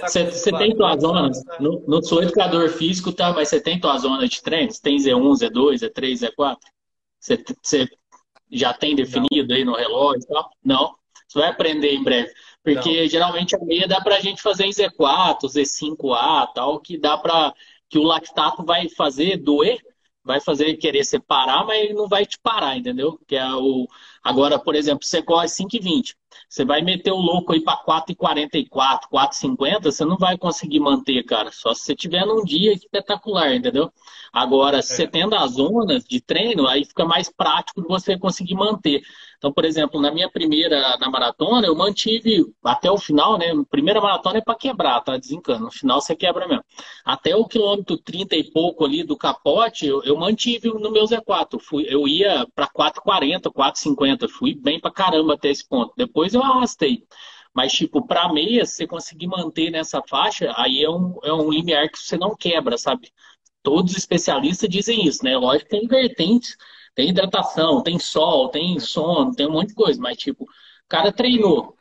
Você 0.08 0.50
é. 0.50 0.58
tem 0.58 0.76
tua 0.76 0.98
zona, 0.98 1.30
não, 1.60 1.84
não 1.86 2.02
sou 2.02 2.24
educador 2.24 2.70
físico, 2.70 3.12
tá? 3.12 3.34
Mas 3.34 3.50
você 3.50 3.60
tem 3.60 3.80
tua 3.80 3.98
zona 3.98 4.28
de 4.28 4.42
treino? 4.42 4.72
Você 4.72 4.82
tem 4.82 4.98
Z1, 4.98 5.20
Z2, 5.20 5.80
Z3, 5.80 6.30
Z4? 6.30 6.58
Você, 7.20 7.88
já 8.50 8.74
tem 8.74 8.96
definido 8.96 9.50
não. 9.50 9.56
aí 9.56 9.66
no 9.66 9.76
relógio 9.76 10.24
e 10.24 10.28
tal? 10.28 10.50
Não. 10.64 10.96
Você 11.28 11.40
vai 11.40 11.50
aprender 11.50 11.94
em 11.94 12.04
breve. 12.04 12.32
Porque 12.64 13.02
não. 13.02 13.08
geralmente 13.10 13.56
a 13.56 13.60
meia 13.60 13.88
dá 13.88 14.00
pra 14.00 14.22
gente 14.22 14.42
fazer 14.42 14.66
em 14.66 14.72
Z4, 14.72 15.40
Z5A, 15.46 16.54
tal, 16.54 16.80
que 16.80 16.98
dá 16.98 17.18
pra. 17.18 17.54
que 17.90 18.00
o 18.00 18.04
lactato 18.04 18.64
vai 18.64 18.88
fazer 18.88 19.38
doer, 19.38 19.78
vai 20.24 20.40
fazer 20.40 20.76
querer 20.78 21.04
separar, 21.04 21.66
mas 21.66 21.84
ele 21.84 21.94
não 21.94 22.08
vai 22.08 22.26
te 22.26 22.40
parar, 22.40 22.78
entendeu? 22.78 23.20
Que 23.28 23.36
é 23.36 23.54
o. 23.54 23.88
Agora, 24.24 24.58
por 24.58 24.76
exemplo, 24.76 25.06
você 25.06 25.22
corre 25.22 25.48
5,20. 25.48 26.16
Você 26.50 26.64
vai 26.64 26.82
meter 26.82 27.12
o 27.12 27.18
louco 27.18 27.54
aí 27.54 27.62
para 27.62 27.78
4,44, 27.84 28.70
4,50, 29.12 29.84
você 29.84 30.06
não 30.06 30.18
vai 30.18 30.38
conseguir 30.38 30.80
manter, 30.80 31.24
cara. 31.24 31.52
Só 31.52 31.74
se 31.74 31.82
você 31.82 31.96
tiver 31.96 32.26
num 32.26 32.44
dia 32.44 32.74
espetacular, 32.74 33.54
entendeu? 33.54 33.92
Agora, 34.32 34.82
se 34.82 34.94
é. 34.94 34.96
você 34.96 35.08
tendo 35.08 35.36
as 35.36 35.52
zonas 35.52 36.04
de 36.04 36.22
treino, 36.22 36.68
aí 36.68 36.86
fica 36.86 37.06
mais 37.06 37.30
prático 37.30 37.82
de 37.82 37.88
você 37.88 38.18
conseguir 38.18 38.56
manter. 38.56 39.02
Então, 39.44 39.52
por 39.52 39.66
exemplo, 39.66 40.00
na 40.00 40.10
minha 40.10 40.30
primeira 40.30 40.98
na 40.98 41.10
maratona, 41.10 41.68
eu 41.68 41.76
mantive 41.76 42.46
até 42.64 42.90
o 42.90 42.98
final, 42.98 43.38
né? 43.38 43.48
Primeira 43.70 44.00
maratona 44.00 44.38
é 44.38 44.42
para 44.42 44.56
quebrar, 44.56 45.02
tá? 45.02 45.18
Desencano. 45.18 45.66
No 45.66 45.72
final 45.72 46.00
você 46.00 46.16
quebra 46.16 46.48
mesmo. 46.48 46.64
Até 47.04 47.36
o 47.36 47.46
quilômetro 47.46 47.98
30 47.98 48.38
e 48.38 48.50
pouco 48.52 48.86
ali 48.86 49.04
do 49.04 49.18
capote, 49.18 49.86
eu, 49.86 50.02
eu 50.04 50.16
mantive 50.16 50.70
no 50.70 50.90
meu 50.90 51.04
Z4. 51.04 51.60
Fui, 51.60 51.86
eu 51.90 52.08
ia 52.08 52.48
para 52.56 52.70
4,40, 52.70 53.52
4,50. 53.52 54.30
Fui 54.30 54.56
bem 54.56 54.80
para 54.80 54.92
caramba 54.92 55.34
até 55.34 55.50
esse 55.50 55.68
ponto. 55.68 55.94
Depois 55.98 56.23
eu 56.34 56.42
arrastei. 56.44 57.06
Mas, 57.54 57.74
tipo, 57.74 58.06
para 58.06 58.32
meia, 58.32 58.66
se 58.66 58.76
você 58.76 58.88
conseguir 58.88 59.28
manter 59.28 59.70
nessa 59.70 60.02
faixa, 60.08 60.54
aí 60.58 60.84
é 60.84 60.90
um, 60.90 61.20
é 61.24 61.34
um 61.34 61.52
limiar 61.52 61.90
que 61.90 62.00
você 62.00 62.18
não 62.18 62.36
quebra, 62.36 62.78
sabe? 62.78 63.12
Todos 63.62 63.92
os 63.92 63.98
especialistas 63.98 64.70
dizem 64.70 65.06
isso, 65.06 65.24
né? 65.24 65.38
Lógico 65.38 65.70
que 65.70 65.78
tem 65.80 65.88
vertentes 65.88 66.58
tem 66.96 67.10
hidratação, 67.10 67.82
tem 67.82 67.98
sol, 68.00 68.50
tem 68.50 68.80
sono, 68.80 69.34
tem 69.36 69.48
um 69.48 69.52
monte 69.52 69.70
de 69.70 69.76
coisa, 69.76 70.00
mas 70.00 70.18
tipo, 70.18 70.44
o 70.44 70.48
cara 70.88 71.12
treinou, 71.12 71.76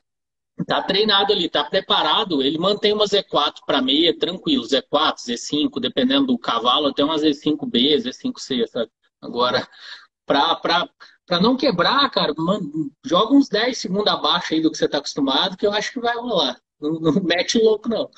tá 0.66 0.82
treinado 0.82 1.32
ali, 1.32 1.48
tá 1.48 1.64
preparado, 1.64 2.43
ele 2.43 2.59
mantém 2.59 2.93
uma 2.93 3.06
Z4 3.06 3.60
para 3.66 3.82
meia, 3.82 4.16
tranquilo, 4.19 4.64
Z4, 4.64 5.16
Z5, 5.19 5.81
dependendo 5.81 6.28
do 6.28 6.39
cavalo, 6.39 6.89
até 6.89 7.05
uma 7.05 7.16
Z5B, 7.16 7.98
Z5C, 7.98 8.66
sabe? 8.69 8.90
Agora, 9.20 9.66
pra, 10.27 10.56
pra, 10.56 10.89
pra 11.27 11.40
não 11.40 11.57
quebrar, 11.57 12.11
cara, 12.11 12.32
joga 13.05 13.35
uns 13.35 13.49
10 13.49 13.78
segundos 13.78 14.12
abaixo 14.12 14.55
aí 14.55 14.61
do 14.61 14.70
que 14.70 14.78
você 14.78 14.89
tá 14.89 14.99
acostumado, 14.99 15.57
que 15.57 15.66
eu 15.66 15.73
acho 15.73 15.93
que 15.93 16.01
vai 16.01 16.15
rolar. 16.16 16.61
Não, 16.81 16.93
não 17.01 17.12
mete 17.23 17.59
louco, 17.59 17.89
não. 17.89 18.11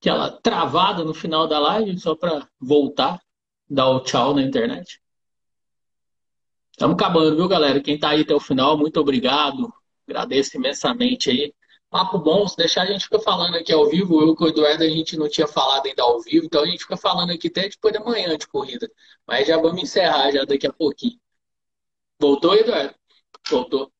aquela 0.00 0.30
travada 0.30 1.04
no 1.04 1.12
final 1.12 1.46
da 1.46 1.58
live, 1.58 1.98
só 1.98 2.14
para 2.14 2.48
voltar, 2.60 3.20
dar 3.68 3.88
o 3.90 4.00
tchau 4.00 4.34
na 4.34 4.42
internet. 4.42 5.00
Estamos 6.72 6.94
acabando, 6.94 7.36
viu, 7.36 7.48
galera? 7.48 7.80
Quem 7.80 7.96
está 7.96 8.10
aí 8.10 8.22
até 8.22 8.34
o 8.34 8.40
final, 8.40 8.78
muito 8.78 8.98
obrigado. 9.00 9.72
Agradeço 10.06 10.56
imensamente 10.56 11.30
aí. 11.30 11.52
Papo 11.90 12.18
bom, 12.18 12.46
se 12.46 12.56
deixar 12.56 12.82
a 12.82 12.86
gente 12.86 13.04
fica 13.04 13.18
falando 13.20 13.56
aqui 13.56 13.72
ao 13.72 13.88
vivo. 13.88 14.20
Eu 14.20 14.34
com 14.36 14.44
o 14.44 14.48
Eduardo 14.48 14.84
a 14.84 14.88
gente 14.88 15.16
não 15.16 15.28
tinha 15.28 15.46
falado 15.46 15.86
ainda 15.86 16.02
ao 16.02 16.20
vivo, 16.20 16.46
então 16.46 16.62
a 16.62 16.66
gente 16.66 16.80
fica 16.80 16.96
falando 16.96 17.30
aqui 17.32 17.48
até 17.48 17.68
depois 17.68 17.94
da 17.94 18.00
manhã 18.00 18.36
de 18.36 18.46
corrida. 18.46 18.90
Mas 19.26 19.46
já 19.48 19.56
vamos 19.56 19.82
encerrar 19.82 20.30
já 20.32 20.44
daqui 20.44 20.66
a 20.66 20.72
pouquinho. 20.72 21.18
Voltou, 22.20 22.54
Eduardo? 22.54 22.94
Voltou. 23.50 23.92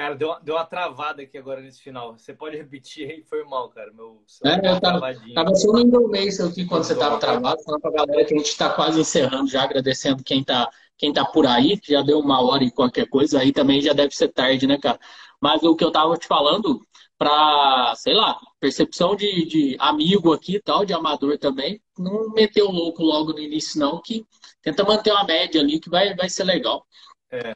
Cara, 0.00 0.14
deu 0.14 0.28
uma, 0.28 0.40
deu 0.40 0.54
uma 0.54 0.64
travada 0.64 1.20
aqui 1.20 1.36
agora 1.36 1.60
nesse 1.60 1.82
final. 1.82 2.16
Você 2.16 2.32
pode 2.32 2.56
repetir 2.56 3.06
aí? 3.06 3.22
Foi 3.22 3.44
mal, 3.44 3.68
cara. 3.68 3.92
Meu 3.92 4.24
é, 4.42 4.56
eu 4.66 4.80
tava, 4.80 5.14
tava 5.34 5.54
só 5.54 5.72
no 5.72 5.80
Indomace 5.80 6.40
aqui 6.40 6.64
quando 6.64 6.84
você 6.84 6.96
tava 6.96 7.18
travado, 7.18 7.62
falando 7.62 7.82
pra 7.82 7.90
galera 7.90 8.24
que 8.24 8.32
a 8.32 8.38
gente 8.38 8.56
tá 8.56 8.70
quase 8.70 8.98
encerrando 8.98 9.50
já, 9.50 9.62
agradecendo 9.62 10.24
quem 10.24 10.42
tá, 10.42 10.70
quem 10.96 11.12
tá 11.12 11.22
por 11.26 11.46
aí, 11.46 11.78
que 11.78 11.92
já 11.92 12.00
deu 12.00 12.18
uma 12.18 12.40
hora 12.40 12.64
e 12.64 12.70
qualquer 12.70 13.10
coisa, 13.10 13.40
aí 13.40 13.52
também 13.52 13.82
já 13.82 13.92
deve 13.92 14.16
ser 14.16 14.28
tarde, 14.28 14.66
né, 14.66 14.78
cara? 14.78 14.98
Mas 15.38 15.62
o 15.62 15.76
que 15.76 15.84
eu 15.84 15.92
tava 15.92 16.16
te 16.16 16.26
falando, 16.26 16.80
para, 17.18 17.92
sei 17.94 18.14
lá, 18.14 18.40
percepção 18.58 19.14
de, 19.14 19.44
de 19.44 19.76
amigo 19.78 20.32
aqui 20.32 20.54
e 20.54 20.62
tal, 20.62 20.86
de 20.86 20.94
amador 20.94 21.36
também, 21.36 21.78
não 21.98 22.30
meter 22.30 22.62
o 22.62 22.70
louco 22.70 23.02
logo 23.02 23.34
no 23.34 23.38
início, 23.38 23.78
não, 23.78 24.00
que 24.00 24.24
tenta 24.62 24.82
manter 24.82 25.12
uma 25.12 25.24
média 25.24 25.60
ali 25.60 25.78
que 25.78 25.90
vai, 25.90 26.16
vai 26.16 26.30
ser 26.30 26.44
legal. 26.44 26.86
É. 27.30 27.52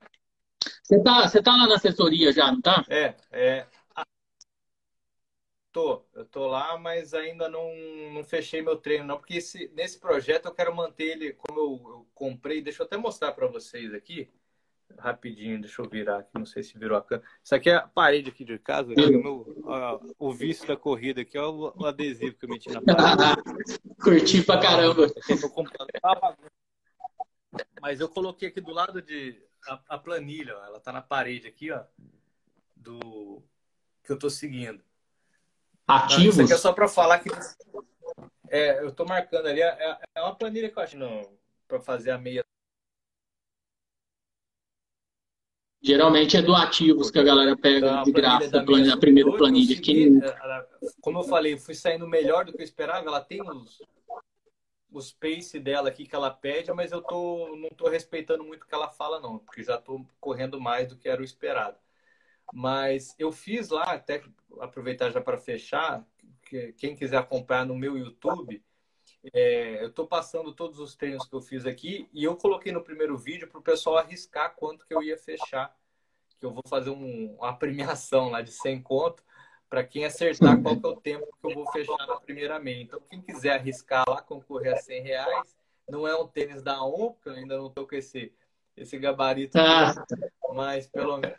Você 0.84 1.02
tá, 1.02 1.26
você 1.26 1.42
tá 1.42 1.52
lá 1.52 1.66
na 1.66 1.76
assessoria 1.76 2.30
já, 2.30 2.52
não 2.52 2.60
tá? 2.60 2.84
É, 2.90 3.14
é. 3.32 3.66
Tô, 5.72 6.04
eu 6.14 6.24
tô 6.26 6.46
lá, 6.46 6.78
mas 6.78 7.14
ainda 7.14 7.48
não, 7.48 7.68
não 8.12 8.22
fechei 8.22 8.62
meu 8.62 8.76
treino, 8.76 9.06
não, 9.06 9.16
porque 9.16 9.38
esse, 9.38 9.68
nesse 9.74 9.98
projeto 9.98 10.46
eu 10.46 10.54
quero 10.54 10.76
manter 10.76 11.04
ele, 11.04 11.32
como 11.32 11.58
eu, 11.58 11.90
eu 11.90 12.06
comprei, 12.14 12.62
deixa 12.62 12.82
eu 12.82 12.86
até 12.86 12.96
mostrar 12.96 13.32
para 13.32 13.48
vocês 13.48 13.92
aqui, 13.92 14.30
rapidinho, 14.96 15.60
deixa 15.60 15.82
eu 15.82 15.88
virar 15.88 16.18
aqui, 16.18 16.30
não 16.34 16.46
sei 16.46 16.62
se 16.62 16.78
virou 16.78 16.96
a 16.96 17.02
câmera. 17.02 17.28
Isso 17.42 17.54
aqui 17.54 17.70
é 17.70 17.76
a 17.76 17.88
parede 17.88 18.30
aqui 18.30 18.44
de 18.44 18.56
casa, 18.56 18.94
né? 18.94 19.02
o, 19.04 19.22
meu, 19.22 19.62
ó, 19.64 20.00
o 20.18 20.32
vício 20.32 20.68
da 20.68 20.76
corrida 20.76 21.22
aqui, 21.22 21.36
ó, 21.36 21.50
o, 21.50 21.82
o 21.82 21.86
adesivo 21.86 22.36
que 22.36 22.44
eu 22.44 22.50
meti 22.50 22.70
na 22.70 22.80
parede. 22.80 23.42
Curti 24.00 24.42
pra 24.44 24.60
caramba. 24.60 25.08
Mas 27.80 27.98
eu 27.98 28.08
coloquei 28.08 28.48
aqui 28.48 28.60
do 28.60 28.72
lado 28.72 29.02
de 29.02 29.42
a, 29.66 29.80
a 29.88 29.98
planilha, 29.98 30.56
ó, 30.56 30.64
ela 30.64 30.80
tá 30.80 30.92
na 30.92 31.02
parede 31.02 31.46
aqui, 31.46 31.70
ó, 31.70 31.82
do 32.74 33.42
que 34.02 34.12
eu 34.12 34.18
tô 34.18 34.28
seguindo. 34.28 34.82
Ativos? 35.86 36.34
Isso 36.34 36.42
aqui 36.42 36.52
é 36.52 36.56
só 36.58 36.72
para 36.72 36.88
falar 36.88 37.18
que 37.18 37.30
é, 38.48 38.82
eu 38.82 38.92
tô 38.92 39.04
marcando 39.04 39.46
ali, 39.46 39.60
é, 39.60 39.98
é 40.14 40.22
uma 40.22 40.34
planilha 40.34 40.70
que 40.70 40.78
eu 40.78 40.82
acho 40.82 40.96
para 41.66 41.80
fazer 41.80 42.10
a 42.10 42.18
meia 42.18 42.44
Geralmente 45.84 46.34
é 46.34 46.40
do 46.40 46.54
ativos 46.54 47.10
que 47.10 47.18
a 47.18 47.22
galera 47.22 47.54
pega 47.54 47.86
então, 47.86 48.02
de 48.04 48.12
graça, 48.12 48.58
a, 48.58 48.64
planilha, 48.64 48.94
a 48.94 48.96
primeira 48.96 49.30
planilha. 49.36 49.76
Consegui, 49.76 50.18
é, 50.24 50.66
como 51.02 51.18
eu 51.18 51.24
falei, 51.24 51.58
fui 51.58 51.74
saindo 51.74 52.08
melhor 52.08 52.46
do 52.46 52.54
que 52.54 52.62
eu 52.62 52.64
esperava. 52.64 53.06
Ela 53.06 53.20
tem 53.20 53.42
os, 53.42 53.82
os 54.94 55.12
pace 55.12 55.58
dela 55.58 55.88
aqui 55.88 56.06
que 56.06 56.14
ela 56.14 56.30
pede, 56.30 56.72
mas 56.72 56.92
eu 56.92 57.02
tô, 57.02 57.56
não 57.56 57.68
estou 57.68 57.88
respeitando 57.88 58.44
muito 58.44 58.62
o 58.62 58.66
que 58.66 58.74
ela 58.74 58.88
fala, 58.88 59.20
não, 59.20 59.38
porque 59.38 59.62
já 59.62 59.76
estou 59.76 60.06
correndo 60.20 60.60
mais 60.60 60.88
do 60.88 60.96
que 60.96 61.08
era 61.08 61.20
o 61.20 61.24
esperado. 61.24 61.76
Mas 62.52 63.14
eu 63.18 63.32
fiz 63.32 63.70
lá, 63.70 63.82
até 63.84 64.22
aproveitar 64.60 65.10
já 65.10 65.20
para 65.20 65.38
fechar, 65.38 66.06
que, 66.42 66.72
quem 66.74 66.94
quiser 66.94 67.16
acompanhar 67.16 67.66
no 67.66 67.76
meu 67.76 67.98
YouTube, 67.98 68.62
é, 69.32 69.82
eu 69.82 69.88
estou 69.88 70.06
passando 70.06 70.54
todos 70.54 70.78
os 70.78 70.94
treinos 70.94 71.26
que 71.26 71.34
eu 71.34 71.40
fiz 71.40 71.66
aqui 71.66 72.08
e 72.12 72.22
eu 72.24 72.36
coloquei 72.36 72.72
no 72.72 72.82
primeiro 72.82 73.16
vídeo 73.16 73.48
para 73.48 73.58
o 73.58 73.62
pessoal 73.62 73.96
arriscar 73.96 74.54
quanto 74.54 74.86
que 74.86 74.94
eu 74.94 75.02
ia 75.02 75.16
fechar. 75.16 75.76
Que 76.38 76.46
eu 76.46 76.52
vou 76.52 76.62
fazer 76.68 76.90
um, 76.90 77.34
uma 77.36 77.56
premiação 77.56 78.30
lá 78.30 78.42
de 78.42 78.52
100 78.52 78.82
conto 78.82 79.24
para 79.68 79.84
quem 79.84 80.04
acertar 80.04 80.60
qual 80.62 80.78
que 80.78 80.86
é 80.86 80.88
o 80.88 80.96
tempo 80.96 81.26
que 81.26 81.50
eu 81.50 81.54
vou 81.54 81.70
fechar 81.72 82.06
na 82.06 82.16
primeira 82.20 82.58
meia. 82.58 82.82
Então, 82.82 83.00
quem 83.08 83.20
quiser 83.20 83.54
arriscar 83.54 84.04
lá, 84.08 84.22
concorrer 84.22 84.74
a 84.74 84.76
100 84.76 85.02
reais, 85.02 85.56
não 85.88 86.06
é 86.06 86.16
um 86.16 86.26
tênis 86.26 86.62
da 86.62 86.82
ON, 86.82 87.12
porque 87.12 87.28
eu 87.28 87.34
ainda 87.34 87.56
não 87.56 87.66
estou 87.66 87.86
com 87.86 87.94
esse 87.94 88.32
esse 88.76 88.98
gabarito. 88.98 89.58
Ah. 89.58 89.94
Mas 90.52 90.86
pelo 90.86 91.18
menos 91.18 91.36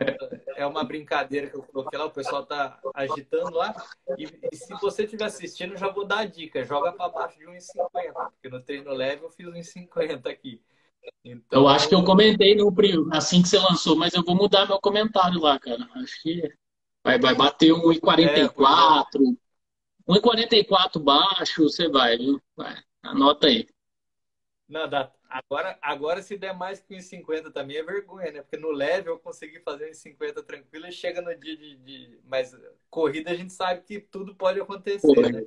é 0.58 0.66
uma 0.66 0.84
brincadeira 0.84 1.50
que 1.50 1.56
eu 1.56 1.64
coloquei 1.64 1.98
lá, 1.98 2.06
o 2.06 2.12
pessoal 2.12 2.46
tá 2.46 2.80
agitando 2.94 3.56
lá. 3.56 3.74
E, 4.18 4.24
e 4.52 4.56
se 4.56 4.74
você 4.82 5.04
estiver 5.04 5.26
assistindo, 5.26 5.78
já 5.78 5.90
vou 5.90 6.06
dar 6.06 6.20
a 6.20 6.26
dica: 6.26 6.64
joga 6.64 6.92
para 6.92 7.10
baixo 7.10 7.38
de 7.38 7.46
1,50, 7.46 8.32
porque 8.32 8.50
no 8.50 8.62
treino 8.62 8.92
leve 8.92 9.24
eu 9.24 9.30
fiz 9.30 9.48
1,50 9.48 10.28
aqui. 10.28 10.62
Então... 11.24 11.62
Eu 11.62 11.68
acho 11.68 11.88
que 11.88 11.96
eu 11.96 12.04
comentei 12.04 12.56
no 12.56 12.74
assim 13.12 13.42
que 13.42 13.48
você 13.48 13.60
lançou, 13.60 13.96
mas 13.96 14.14
eu 14.14 14.24
vou 14.24 14.36
mudar 14.36 14.68
meu 14.68 14.80
comentário 14.80 15.40
lá, 15.40 15.60
cara. 15.60 15.88
Acho 15.96 16.22
que 16.22 16.52
vai, 17.06 17.20
vai 17.20 17.36
bater 17.36 17.72
1,44. 17.72 19.06
É, 20.08 20.12
1,44 20.12 21.00
baixo, 21.00 21.64
você 21.64 21.88
vai, 21.88 22.18
viu? 22.18 22.42
Vai, 22.56 22.76
anota 23.04 23.48
aí. 23.48 23.68
Não, 24.68 24.90
dá, 24.90 25.12
Agora, 25.36 25.78
agora, 25.82 26.22
se 26.22 26.38
der 26.38 26.54
mais 26.54 26.80
que 26.80 26.96
1,50 26.96 27.52
também 27.52 27.76
é 27.76 27.84
vergonha, 27.84 28.32
né? 28.32 28.42
Porque 28.42 28.56
no 28.56 28.72
leve 28.72 29.10
eu 29.10 29.20
consegui 29.20 29.60
fazer 29.60 29.92
1,50 29.92 30.42
tranquilo 30.44 30.88
e 30.88 30.94
chega 30.94 31.22
no 31.22 31.36
dia 31.38 31.58
de, 31.58 31.76
de, 31.76 32.20
Mas 32.26 32.56
corrida 32.90 33.32
a 33.32 33.36
gente 33.36 33.52
sabe 33.52 33.82
que 33.82 34.00
tudo 34.00 34.34
pode 34.34 34.62
acontecer, 34.62 35.14
Pô, 35.14 35.22
né? 35.22 35.44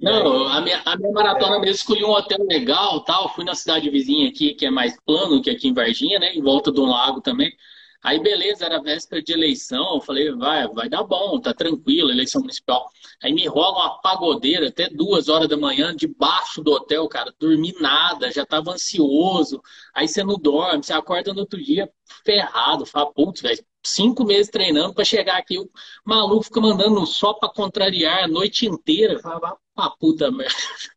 Não, 0.00 0.48
aí... 0.48 0.56
a, 0.56 0.60
minha, 0.62 0.82
a 0.82 0.96
minha 0.96 1.12
maratona 1.12 1.56
é... 1.56 1.60
mesmo 1.60 1.74
escolhi 1.74 2.04
um 2.04 2.10
hotel 2.10 2.38
legal 2.48 3.04
tal. 3.04 3.34
Fui 3.34 3.44
na 3.44 3.54
cidade 3.54 3.90
vizinha 3.90 4.30
aqui, 4.30 4.54
que 4.54 4.64
é 4.64 4.70
mais 4.70 4.98
plano 5.04 5.42
que 5.42 5.50
aqui 5.50 5.68
em 5.68 5.74
Varginha, 5.74 6.18
né? 6.18 6.32
Em 6.32 6.40
volta 6.40 6.72
de 6.72 6.80
um 6.80 6.86
lago 6.86 7.20
também. 7.20 7.54
Aí, 8.02 8.20
beleza, 8.20 8.64
era 8.64 8.80
véspera 8.80 9.20
de 9.20 9.32
eleição. 9.32 9.94
Eu 9.94 10.00
falei, 10.00 10.30
vai, 10.32 10.68
vai 10.68 10.88
dar 10.88 11.02
bom, 11.02 11.40
tá 11.40 11.52
tranquilo, 11.52 12.10
eleição 12.10 12.40
municipal. 12.40 12.88
Aí 13.22 13.32
me 13.32 13.46
rola 13.46 13.78
uma 13.78 14.00
pagodeira 14.00 14.68
até 14.68 14.88
duas 14.88 15.28
horas 15.28 15.48
da 15.48 15.56
manhã, 15.56 15.94
debaixo 15.94 16.62
do 16.62 16.70
hotel, 16.72 17.08
cara. 17.08 17.34
Dormi 17.38 17.74
nada, 17.80 18.30
já 18.30 18.46
tava 18.46 18.72
ansioso. 18.72 19.60
Aí 19.92 20.06
você 20.06 20.22
não 20.22 20.38
dorme, 20.38 20.84
você 20.84 20.92
acorda 20.92 21.32
no 21.34 21.40
outro 21.40 21.62
dia 21.62 21.90
ferrado. 22.24 22.86
Fala, 22.86 23.12
putz, 23.12 23.40
velho, 23.40 23.64
cinco 23.84 24.24
meses 24.24 24.50
treinando 24.50 24.94
para 24.94 25.04
chegar 25.04 25.36
aqui. 25.36 25.58
O 25.58 25.68
maluco 26.04 26.44
fica 26.44 26.60
mandando 26.60 27.04
só 27.06 27.34
para 27.34 27.48
contrariar 27.48 28.24
a 28.24 28.28
noite 28.28 28.66
inteira. 28.66 29.18
Fala, 29.18 29.56
ah, 29.76 29.90
puta 29.90 30.30
merda. 30.30 30.54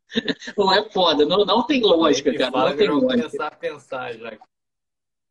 Não 0.58 0.74
é 0.74 0.84
foda, 0.90 1.26
não, 1.26 1.46
não 1.46 1.66
tem 1.66 1.82
lógica, 1.82 2.34
cara. 2.38 2.52
Não 2.52 2.76
tem 2.76 2.90
lógica. 2.90 3.16
começar 3.16 3.48
a 3.48 3.56
pensar 3.56 4.14
já. 4.18 4.38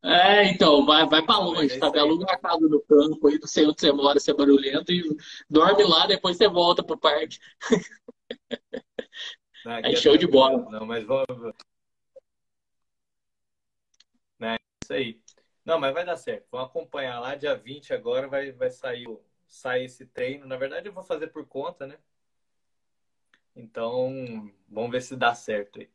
É, 0.02 0.46
então, 0.46 0.86
vai, 0.86 1.06
vai 1.06 1.22
para 1.22 1.38
longe, 1.38 1.78
tá? 1.78 1.88
Aluga 1.88 2.24
uma 2.24 2.38
casa 2.38 2.66
no 2.66 2.80
campo 2.80 3.28
aí, 3.28 3.38
não 3.38 3.46
sei 3.46 3.66
onde 3.66 3.80
você 3.80 3.92
mora, 3.92 4.18
você 4.18 4.30
é 4.30 4.34
barulhento, 4.34 4.90
e 4.92 5.02
dorme 5.48 5.84
lá, 5.84 6.06
depois 6.06 6.38
você 6.38 6.48
volta 6.48 6.82
pro 6.82 6.96
parque. 6.98 7.38
Não, 9.62 9.72
aí 9.72 9.92
é 9.92 9.96
show 9.96 10.16
de 10.16 10.26
bola. 10.26 10.70
Não, 10.70 10.86
mas 10.86 11.04
vamos. 11.04 11.54
É, 14.40 14.56
isso 14.82 14.92
aí. 14.92 15.20
Não, 15.64 15.78
mas 15.78 15.92
vai 15.92 16.04
dar 16.04 16.16
certo. 16.16 16.46
Vamos 16.50 16.70
acompanhar 16.70 17.20
lá, 17.20 17.34
dia 17.34 17.54
20 17.54 17.92
agora 17.92 18.26
vai, 18.26 18.52
vai 18.52 18.70
sair, 18.70 19.06
sair 19.46 19.84
esse 19.84 20.06
treino. 20.06 20.46
Na 20.46 20.56
verdade, 20.56 20.88
eu 20.88 20.94
vou 20.94 21.04
fazer 21.04 21.26
por 21.26 21.46
conta, 21.46 21.86
né? 21.86 21.98
Então, 23.54 24.50
vamos 24.66 24.90
ver 24.90 25.02
se 25.02 25.14
dá 25.14 25.34
certo 25.34 25.78
aí. 25.80 25.90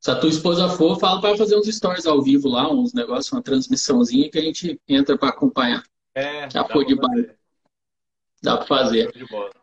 Se 0.00 0.10
a 0.10 0.18
tua 0.18 0.28
esposa 0.28 0.68
for, 0.68 0.98
fala 1.00 1.20
para 1.20 1.36
fazer 1.36 1.56
uns 1.56 1.66
stories 1.66 2.06
ao 2.06 2.22
vivo 2.22 2.48
lá, 2.48 2.70
uns 2.70 2.92
negócios, 2.92 3.32
uma 3.32 3.42
transmissãozinha 3.42 4.30
que 4.30 4.38
a 4.38 4.42
gente 4.42 4.80
entra 4.86 5.18
para 5.18 5.30
acompanhar. 5.30 5.82
É, 6.14 6.48
Já 6.48 6.64
foi 6.64 6.84
de 6.84 6.94
baixo. 6.94 7.34
Dá 8.42 8.56
para 8.58 8.66
fazer. 8.66 9.10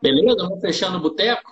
Beleza? 0.02 0.36
Vamos 0.36 0.60
fechar 0.60 0.90
no 0.90 1.00
boteco? 1.00 1.50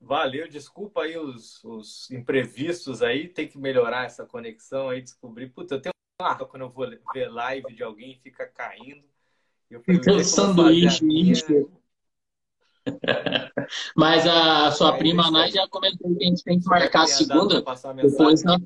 Valeu, 0.00 0.46
desculpa 0.46 1.02
aí 1.02 1.16
os, 1.16 1.64
os, 1.64 2.10
imprevistos 2.10 3.00
aí, 3.00 3.26
tem 3.26 3.48
que 3.48 3.56
melhorar 3.56 4.04
essa 4.04 4.26
conexão 4.26 4.90
aí, 4.90 5.00
descobrir. 5.00 5.48
Puta, 5.48 5.76
eu 5.76 5.80
tenho 5.80 5.94
uma 6.20 6.36
quando 6.44 6.62
eu 6.62 6.68
vou 6.68 6.86
ver 7.14 7.28
live 7.28 7.74
de 7.74 7.82
alguém 7.82 8.20
fica 8.22 8.46
caindo. 8.46 9.02
Eu 9.70 9.82
falei, 9.82 10.22
sanduíche, 10.22 11.04
Mas 13.96 14.26
a 14.26 14.70
sua 14.72 14.92
prima 14.96 15.30
Nai 15.30 15.50
já 15.50 15.66
comentou 15.68 16.14
que 16.16 16.24
a 16.24 16.26
gente 16.26 16.44
tem 16.44 16.60
que 16.60 16.66
marcar 16.66 17.02
a 17.02 17.06
segunda. 17.06 17.62
Depois, 17.96 18.44
né? 18.44 18.56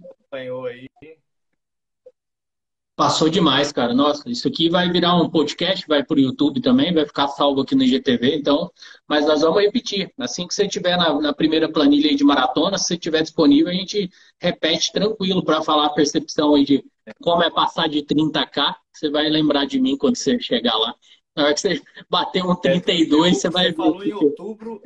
Passou 2.98 3.28
demais, 3.28 3.70
cara. 3.70 3.94
Nossa, 3.94 4.28
isso 4.28 4.48
aqui 4.48 4.68
vai 4.68 4.90
virar 4.90 5.14
um 5.14 5.30
podcast, 5.30 5.86
vai 5.86 6.02
para 6.02 6.16
o 6.16 6.20
YouTube 6.20 6.60
também, 6.60 6.92
vai 6.92 7.06
ficar 7.06 7.28
salvo 7.28 7.60
aqui 7.60 7.76
no 7.76 7.84
IGTV, 7.84 8.34
então. 8.34 8.72
Mas 9.06 9.24
nós 9.24 9.40
vamos 9.40 9.62
repetir. 9.62 10.12
Assim 10.18 10.48
que 10.48 10.52
você 10.52 10.66
tiver 10.66 10.96
na, 10.96 11.14
na 11.20 11.32
primeira 11.32 11.70
planilha 11.70 12.12
de 12.16 12.24
maratona, 12.24 12.76
se 12.76 12.86
você 12.86 12.98
tiver 12.98 13.22
disponível, 13.22 13.68
a 13.68 13.72
gente 13.72 14.10
repete 14.40 14.90
tranquilo 14.90 15.44
para 15.44 15.62
falar 15.62 15.86
a 15.86 15.90
percepção 15.90 16.56
aí 16.56 16.64
de 16.64 16.84
como 17.22 17.44
é 17.44 17.50
passar 17.50 17.88
de 17.88 18.02
30k. 18.02 18.74
Você 18.92 19.08
vai 19.08 19.28
lembrar 19.28 19.64
de 19.64 19.78
mim 19.78 19.96
quando 19.96 20.16
você 20.16 20.36
chegar 20.40 20.76
lá. 20.76 20.92
Na 21.38 21.44
hora 21.44 21.54
que 21.54 21.60
você 21.60 21.80
bater 22.10 22.44
um 22.44 22.52
32, 22.52 23.36
é, 23.36 23.40
você 23.40 23.48
vai 23.48 23.66
ver. 23.66 23.70
Você 23.70 23.76
falou 23.76 24.04
em 24.04 24.12
outubro. 24.12 24.82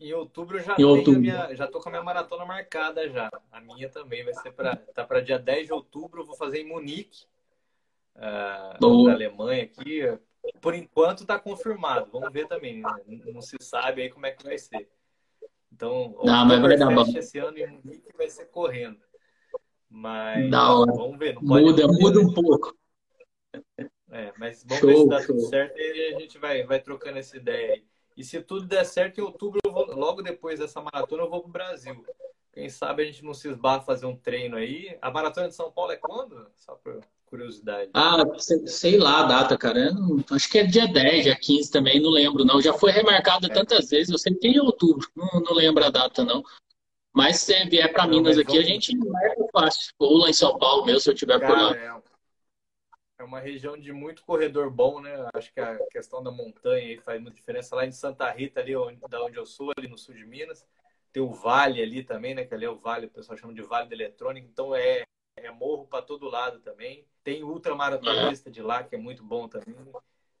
Em 0.00 0.12
outubro 0.12 0.58
eu 0.58 0.64
já, 0.64 0.74
em 0.76 0.82
outubro. 0.82 1.20
Minha, 1.20 1.54
já 1.54 1.68
tô 1.68 1.78
com 1.78 1.88
a 1.88 1.92
minha 1.92 2.02
maratona 2.02 2.44
marcada 2.44 3.08
já. 3.08 3.30
A 3.52 3.60
minha 3.60 3.88
também 3.88 4.24
vai 4.24 4.34
ser 4.34 4.50
para 4.50 4.74
tá 4.74 5.04
para 5.04 5.20
dia 5.20 5.38
10 5.38 5.68
de 5.68 5.72
outubro, 5.72 6.22
eu 6.22 6.26
vou 6.26 6.34
fazer 6.34 6.60
em 6.60 6.66
Munique, 6.66 7.24
uh, 8.16 9.06
na 9.06 9.12
Alemanha 9.12 9.62
aqui. 9.62 10.02
Por 10.60 10.74
enquanto 10.74 11.20
está 11.20 11.38
confirmado. 11.38 12.10
Vamos 12.10 12.32
ver 12.32 12.48
também. 12.48 12.80
Né? 12.80 12.90
Não 13.32 13.40
se 13.40 13.56
sabe 13.60 14.02
aí 14.02 14.10
como 14.10 14.26
é 14.26 14.32
que 14.32 14.42
vai 14.42 14.58
ser. 14.58 14.90
Então, 15.72 16.18
não, 16.24 16.46
mas 16.46 16.60
vai 16.60 16.76
dar 16.76 16.92
bom. 16.92 17.04
esse 17.16 17.38
ano 17.38 17.56
em 17.58 17.66
Munique 17.68 18.10
vai 18.16 18.28
ser 18.28 18.46
correndo. 18.46 18.98
Mas 19.88 20.50
vamos 20.50 21.16
ver. 21.16 21.38
muda, 21.40 21.86
muda 21.86 22.20
um 22.20 22.34
pouco. 22.34 22.76
É, 24.10 24.32
mas 24.38 24.64
vamos 24.64 24.80
show, 24.80 24.88
ver 24.88 24.96
se 24.96 25.08
dá 25.08 25.22
show. 25.22 25.36
tudo 25.36 25.48
certo 25.48 25.78
e 25.78 26.14
a 26.14 26.18
gente 26.18 26.38
vai, 26.38 26.64
vai 26.64 26.80
trocando 26.80 27.18
essa 27.18 27.36
ideia 27.36 27.74
aí. 27.74 27.84
E 28.16 28.24
se 28.24 28.40
tudo 28.40 28.66
der 28.66 28.84
certo, 28.84 29.18
em 29.18 29.22
outubro, 29.22 29.60
vou, 29.64 29.86
logo 29.94 30.22
depois 30.22 30.58
dessa 30.58 30.80
maratona, 30.80 31.22
eu 31.22 31.30
vou 31.30 31.40
para 31.40 31.48
o 31.48 31.52
Brasil. 31.52 32.04
Quem 32.52 32.68
sabe 32.68 33.02
a 33.02 33.06
gente 33.06 33.24
não 33.24 33.32
se 33.32 33.48
esbarra 33.48 33.82
fazer 33.82 34.06
um 34.06 34.16
treino 34.16 34.56
aí. 34.56 34.98
A 35.00 35.12
Maratona 35.12 35.46
de 35.46 35.54
São 35.54 35.70
Paulo 35.70 35.92
é 35.92 35.96
quando? 35.96 36.48
Só 36.56 36.74
por 36.74 37.00
curiosidade. 37.26 37.90
Ah, 37.94 38.24
sei 38.66 38.98
lá 38.98 39.20
a 39.20 39.26
data, 39.26 39.56
cara. 39.56 39.90
acho 40.32 40.50
que 40.50 40.58
é 40.58 40.64
dia 40.64 40.88
10, 40.88 41.24
dia 41.24 41.36
15 41.36 41.70
também, 41.70 42.00
não 42.00 42.10
lembro 42.10 42.44
não. 42.44 42.60
Já 42.60 42.72
foi 42.72 42.90
remarcado 42.90 43.46
é. 43.46 43.50
tantas 43.50 43.88
vezes, 43.90 44.10
eu 44.10 44.18
sei 44.18 44.34
que 44.34 44.48
é 44.48 44.50
em 44.50 44.60
outubro, 44.60 45.08
não, 45.14 45.40
não 45.40 45.54
lembro 45.54 45.84
a 45.84 45.90
data 45.90 46.24
não. 46.24 46.42
Mas 47.14 47.40
se 47.40 47.64
vier 47.66 47.92
para 47.92 48.06
Minas 48.06 48.36
aqui, 48.38 48.52
vamos... 48.52 48.64
a 48.64 48.68
gente 48.68 48.96
marca 48.96 49.46
fácil. 49.52 49.92
Ou 49.98 50.18
lá 50.18 50.30
em 50.30 50.32
São 50.32 50.58
Paulo 50.58 50.84
mesmo, 50.84 51.00
se 51.00 51.10
eu 51.10 51.14
tiver 51.14 51.38
cara, 51.38 51.52
por 51.52 51.62
lá. 51.62 52.02
É 53.18 53.24
uma 53.24 53.40
região 53.40 53.76
de 53.76 53.92
muito 53.92 54.22
corredor 54.22 54.70
bom, 54.70 55.00
né? 55.00 55.28
Acho 55.34 55.52
que 55.52 55.58
a 55.58 55.76
questão 55.86 56.22
da 56.22 56.30
montanha 56.30 56.86
aí 56.86 56.98
faz 56.98 57.20
muita 57.20 57.36
diferença. 57.36 57.74
Lá 57.74 57.84
em 57.84 57.90
Santa 57.90 58.30
Rita, 58.30 58.60
ali 58.60 58.76
onde, 58.76 59.00
da 59.08 59.20
onde 59.24 59.36
eu 59.36 59.44
sou, 59.44 59.72
ali 59.76 59.88
no 59.88 59.98
sul 59.98 60.14
de 60.14 60.24
Minas, 60.24 60.64
tem 61.12 61.20
o 61.20 61.32
Vale 61.32 61.82
ali 61.82 62.04
também, 62.04 62.32
né? 62.32 62.44
Que 62.44 62.54
ali 62.54 62.64
é 62.64 62.70
o 62.70 62.78
Vale, 62.78 63.06
o 63.06 63.10
pessoal 63.10 63.36
chama 63.36 63.52
de 63.52 63.62
Vale 63.62 63.88
da 63.88 63.94
Eletrônica. 63.96 64.46
Então 64.48 64.72
é, 64.72 65.02
é 65.36 65.50
morro 65.50 65.84
para 65.84 66.00
todo 66.00 66.28
lado 66.28 66.60
também. 66.60 67.04
Tem 67.24 67.42
ultramaratonista 67.42 68.52
de 68.52 68.62
lá, 68.62 68.84
que 68.84 68.94
é 68.94 68.98
muito 68.98 69.24
bom 69.24 69.48
também, 69.48 69.74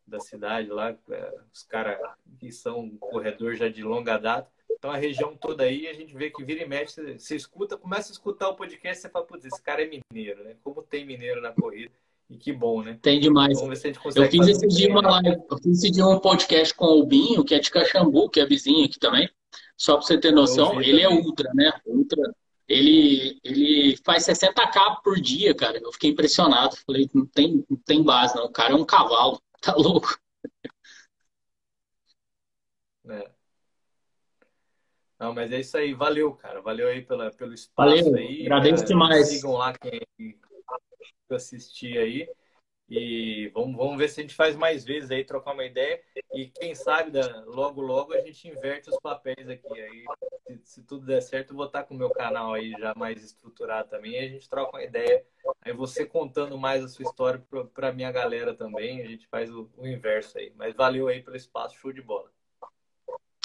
da 0.06 0.20
cidade 0.20 0.68
lá. 0.68 0.96
É, 1.10 1.34
os 1.52 1.64
caras 1.64 1.98
que 2.38 2.52
são 2.52 2.96
corredor 2.98 3.56
já 3.56 3.68
de 3.68 3.82
longa 3.82 4.16
data. 4.18 4.48
Então 4.70 4.92
a 4.92 4.96
região 4.96 5.36
toda 5.36 5.64
aí, 5.64 5.88
a 5.88 5.94
gente 5.94 6.14
vê 6.14 6.30
que 6.30 6.44
vira 6.44 6.62
e 6.62 6.68
mexe, 6.68 7.18
você 7.18 7.34
escuta, 7.34 7.76
começa 7.76 8.12
a 8.12 8.14
escutar 8.14 8.48
o 8.48 8.54
podcast, 8.54 9.02
você 9.02 9.08
fala, 9.08 9.26
putz, 9.26 9.44
esse 9.44 9.60
cara 9.60 9.82
é 9.82 10.00
mineiro, 10.12 10.44
né? 10.44 10.56
Como 10.62 10.80
tem 10.80 11.04
mineiro 11.04 11.40
na 11.40 11.52
corrida. 11.52 11.92
E 12.30 12.36
que 12.36 12.52
bom, 12.52 12.82
né? 12.82 12.98
Tem 13.00 13.18
demais. 13.18 13.54
Vamos 13.54 13.70
ver 13.70 13.76
se 13.76 13.86
a 13.86 13.90
gente 13.90 14.02
consegue. 14.02 14.26
Eu 14.26 14.30
fiz 14.30 14.48
esse 14.48 14.68
dia 14.68 14.90
uma 14.90 15.00
live, 15.00 15.42
eu 15.50 15.58
fiz 15.58 15.78
esse 15.78 15.90
dia 15.90 16.06
um 16.06 16.20
podcast 16.20 16.74
com 16.74 16.84
o 16.84 17.06
Binho, 17.06 17.42
que 17.42 17.54
é 17.54 17.58
de 17.58 17.70
Caxambu, 17.70 18.28
que 18.28 18.38
é 18.38 18.44
vizinho 18.46 18.84
aqui 18.84 18.98
também. 18.98 19.30
Só 19.76 19.94
para 19.94 20.02
você 20.02 20.18
ter 20.18 20.32
noção, 20.32 20.80
ele 20.82 21.00
é 21.00 21.08
ultra, 21.08 21.50
né? 21.54 21.72
Ultra. 21.86 22.20
Ele, 22.68 23.40
ele 23.42 23.96
faz 24.04 24.26
60k 24.26 25.00
por 25.02 25.18
dia, 25.18 25.54
cara. 25.54 25.78
Eu 25.78 25.90
fiquei 25.90 26.10
impressionado. 26.10 26.76
Falei, 26.84 27.08
não 27.14 27.24
tem, 27.24 27.64
não 27.68 27.78
tem 27.78 28.02
base, 28.02 28.36
não. 28.36 28.44
O 28.44 28.52
cara 28.52 28.72
é 28.72 28.76
um 28.76 28.84
cavalo. 28.84 29.40
Tá 29.60 29.74
louco. 29.74 30.16
É. 33.08 33.28
Não, 35.18 35.34
mas 35.34 35.50
é 35.50 35.58
isso 35.58 35.76
aí. 35.76 35.92
Valeu, 35.92 36.32
cara. 36.34 36.60
Valeu 36.60 36.86
aí 36.86 37.02
pela, 37.02 37.32
pelo 37.32 37.52
espaço 37.52 38.04
Valeu. 38.04 38.14
aí. 38.14 38.42
Agradeço 38.42 38.84
demais. 38.84 39.26
Sigam 39.26 39.54
lá 39.54 39.72
quem 39.76 40.00
assistir 41.30 41.98
aí. 41.98 42.28
E 42.90 43.48
vamos, 43.52 43.76
vamos 43.76 43.98
ver 43.98 44.08
se 44.08 44.20
a 44.20 44.22
gente 44.22 44.34
faz 44.34 44.56
mais 44.56 44.82
vezes 44.82 45.10
aí, 45.10 45.22
trocar 45.22 45.52
uma 45.52 45.64
ideia. 45.64 46.02
E 46.32 46.46
quem 46.48 46.74
sabe, 46.74 47.10
da, 47.10 47.44
logo, 47.44 47.82
logo 47.82 48.14
a 48.14 48.20
gente 48.20 48.48
inverte 48.48 48.88
os 48.88 48.98
papéis 48.98 49.46
aqui. 49.46 49.68
Aí, 49.78 50.04
se, 50.46 50.60
se, 50.64 50.82
tudo 50.82 51.04
der 51.04 51.20
certo, 51.20 51.50
eu 51.50 51.56
vou 51.56 51.66
estar 51.66 51.84
com 51.84 51.94
o 51.94 51.98
meu 51.98 52.08
canal 52.08 52.54
aí 52.54 52.70
já 52.78 52.94
mais 52.94 53.22
estruturado 53.22 53.90
também. 53.90 54.14
E 54.14 54.18
a 54.18 54.28
gente 54.28 54.48
troca 54.48 54.74
uma 54.74 54.82
ideia. 54.82 55.22
Aí 55.60 55.72
você 55.74 56.06
contando 56.06 56.56
mais 56.56 56.82
a 56.82 56.88
sua 56.88 57.04
história 57.04 57.44
para 57.74 57.92
minha 57.92 58.10
galera 58.10 58.54
também. 58.54 59.02
A 59.02 59.06
gente 59.06 59.26
faz 59.26 59.50
o, 59.50 59.70
o 59.76 59.86
inverso 59.86 60.38
aí. 60.38 60.50
Mas 60.56 60.74
valeu 60.74 61.08
aí 61.08 61.22
pelo 61.22 61.36
espaço, 61.36 61.76
show 61.76 61.92
de 61.92 62.00
bola. 62.00 62.32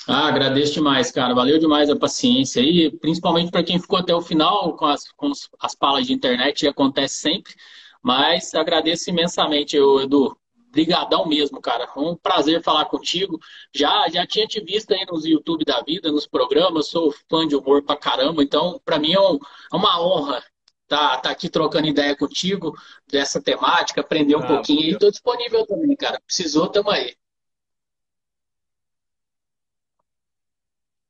Ah, 0.08 0.28
agradeço 0.28 0.74
demais, 0.74 1.12
cara. 1.12 1.34
Valeu 1.34 1.58
demais 1.58 1.90
a 1.90 1.96
paciência 1.96 2.62
aí, 2.62 2.92
principalmente 2.98 3.52
para 3.52 3.64
quem 3.64 3.80
ficou 3.80 4.00
até 4.00 4.14
o 4.14 4.22
final 4.22 4.76
com 4.76 4.86
as, 4.86 5.10
com 5.12 5.32
as 5.60 5.76
palas 5.76 6.06
de 6.08 6.14
internet, 6.14 6.68
acontece 6.68 7.16
sempre. 7.16 7.54
Mas 8.02 8.54
agradeço 8.54 9.10
imensamente, 9.10 9.78
Edu. 9.78 10.38
Brigadão 10.70 11.28
mesmo, 11.28 11.62
cara. 11.62 11.88
Um 11.96 12.16
prazer 12.16 12.62
falar 12.64 12.86
contigo. 12.86 13.40
Já 13.74 14.10
já 14.10 14.26
tinha 14.26 14.48
te 14.48 14.60
visto 14.60 14.92
aí 14.92 15.06
nos 15.06 15.24
YouTube 15.24 15.64
da 15.64 15.82
vida, 15.82 16.12
nos 16.12 16.28
programas. 16.28 16.88
Sou 16.88 17.14
fã 17.30 17.48
de 17.48 17.56
humor 17.56 17.84
pra 17.84 17.96
caramba. 17.96 18.44
Então, 18.44 18.82
para 18.84 18.98
mim 18.98 19.14
é, 19.14 19.20
um, 19.20 19.36
é, 19.36 19.76
uma 19.76 20.02
honra 20.02 20.44
tá, 20.88 21.18
tá 21.18 21.30
aqui 21.30 21.48
trocando 21.48 21.88
ideia 21.88 22.16
contigo 22.16 22.74
dessa 23.08 23.42
temática, 23.42 24.02
aprender 24.02 24.36
um 24.36 24.44
ah, 24.44 24.48
pouquinho. 24.48 24.96
E 24.96 24.98
tô 24.98 25.10
disponível 25.12 25.66
também, 25.66 25.96
cara. 25.96 26.20
Precisou, 26.26 26.68
tamo 26.68 26.90
aí. 26.90 27.16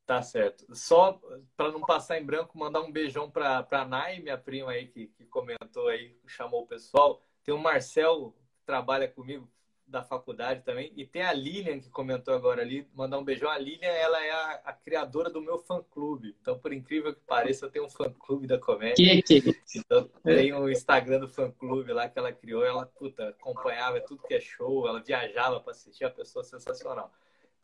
Tá 0.06 0.20
certo. 0.20 0.66
Só 0.74 1.18
para 1.56 1.72
não 1.72 1.80
passar 1.80 2.20
em 2.20 2.24
branco, 2.24 2.58
mandar 2.58 2.82
um 2.82 2.92
beijão 2.92 3.30
para 3.30 3.66
a 3.70 3.84
Nai, 3.84 4.20
minha 4.20 4.36
prima 4.36 4.72
aí, 4.72 4.86
que, 4.86 5.06
que 5.06 5.24
comentou 5.24 5.88
aí, 5.88 6.14
chamou 6.26 6.62
o 6.62 6.66
pessoal. 6.66 7.22
Tem 7.42 7.54
o 7.54 7.58
Marcel, 7.58 8.34
que 8.54 8.64
trabalha 8.66 9.08
comigo 9.08 9.48
da 9.86 10.02
faculdade 10.02 10.62
também. 10.62 10.92
E 10.96 11.06
tem 11.06 11.22
a 11.22 11.32
Lilian, 11.32 11.78
que 11.78 11.88
comentou 11.90 12.34
agora 12.34 12.62
ali. 12.62 12.88
Mandar 12.94 13.18
um 13.18 13.24
beijão. 13.24 13.48
A 13.48 13.58
Lilian, 13.58 13.88
ela 13.88 14.22
é 14.24 14.30
a, 14.30 14.60
a 14.64 14.72
criadora 14.72 15.30
do 15.30 15.40
meu 15.40 15.58
fã-clube. 15.58 16.36
Então, 16.40 16.58
por 16.58 16.72
incrível 16.72 17.14
que 17.14 17.20
pareça, 17.20 17.66
eu 17.66 17.70
tenho 17.70 17.86
um 17.86 17.90
fã-clube 17.90 18.46
da 18.46 18.58
comédia. 18.58 19.22
Que, 19.22 19.40
que... 19.40 19.60
Então, 19.76 20.08
tem 20.22 20.52
o 20.52 20.64
um 20.64 20.68
Instagram 20.68 21.20
do 21.20 21.28
fã-clube 21.28 21.92
lá 21.92 22.08
que 22.08 22.18
ela 22.18 22.32
criou. 22.32 22.64
Ela, 22.64 22.86
puta, 22.86 23.28
acompanhava 23.28 24.00
tudo 24.00 24.22
que 24.22 24.34
é 24.34 24.40
show. 24.40 24.86
Ela 24.88 25.00
viajava 25.00 25.60
para 25.60 25.72
assistir. 25.72 26.04
A 26.04 26.10
pessoa 26.10 26.44
sensacional. 26.44 27.12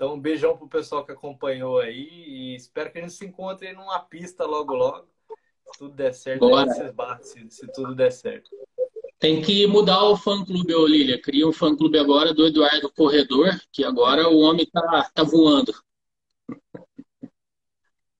Então, 0.01 0.15
um 0.15 0.19
beijão 0.19 0.57
pro 0.57 0.67
pessoal 0.67 1.05
que 1.05 1.13
acompanhou 1.13 1.79
aí 1.79 2.09
e 2.09 2.55
espero 2.55 2.91
que 2.91 2.97
a 2.97 3.03
gente 3.03 3.13
se 3.13 3.27
encontre 3.27 3.75
numa 3.75 4.01
pista 4.01 4.47
logo, 4.47 4.73
logo. 4.73 5.07
Se 5.67 5.79
tudo 5.79 5.95
der 5.95 6.15
certo, 6.15 6.49
se, 7.21 7.51
se 7.51 7.71
tudo 7.71 7.95
der 7.95 8.11
certo. 8.11 8.51
Tem 9.19 9.43
que 9.43 9.67
mudar 9.67 10.03
o 10.05 10.17
fã-clube, 10.17 10.75
ô 10.75 10.87
Lília. 10.87 11.21
Cria 11.21 11.47
um 11.47 11.53
fã-clube 11.53 11.99
agora 11.99 12.33
do 12.33 12.47
Eduardo 12.47 12.91
Corredor, 12.91 13.51
que 13.71 13.85
agora 13.85 14.27
o 14.27 14.39
homem 14.39 14.65
tá, 14.65 15.11
tá 15.13 15.23
voando. 15.23 15.75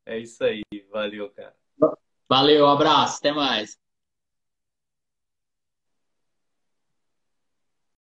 É 0.05 0.19
isso 0.19 0.45
aí. 0.45 0.61
Valeu, 0.91 1.31
cara. 1.31 1.57
Valeu, 2.29 2.67
abraço. 2.67 3.21
Até 3.21 3.33
mais. 3.33 3.79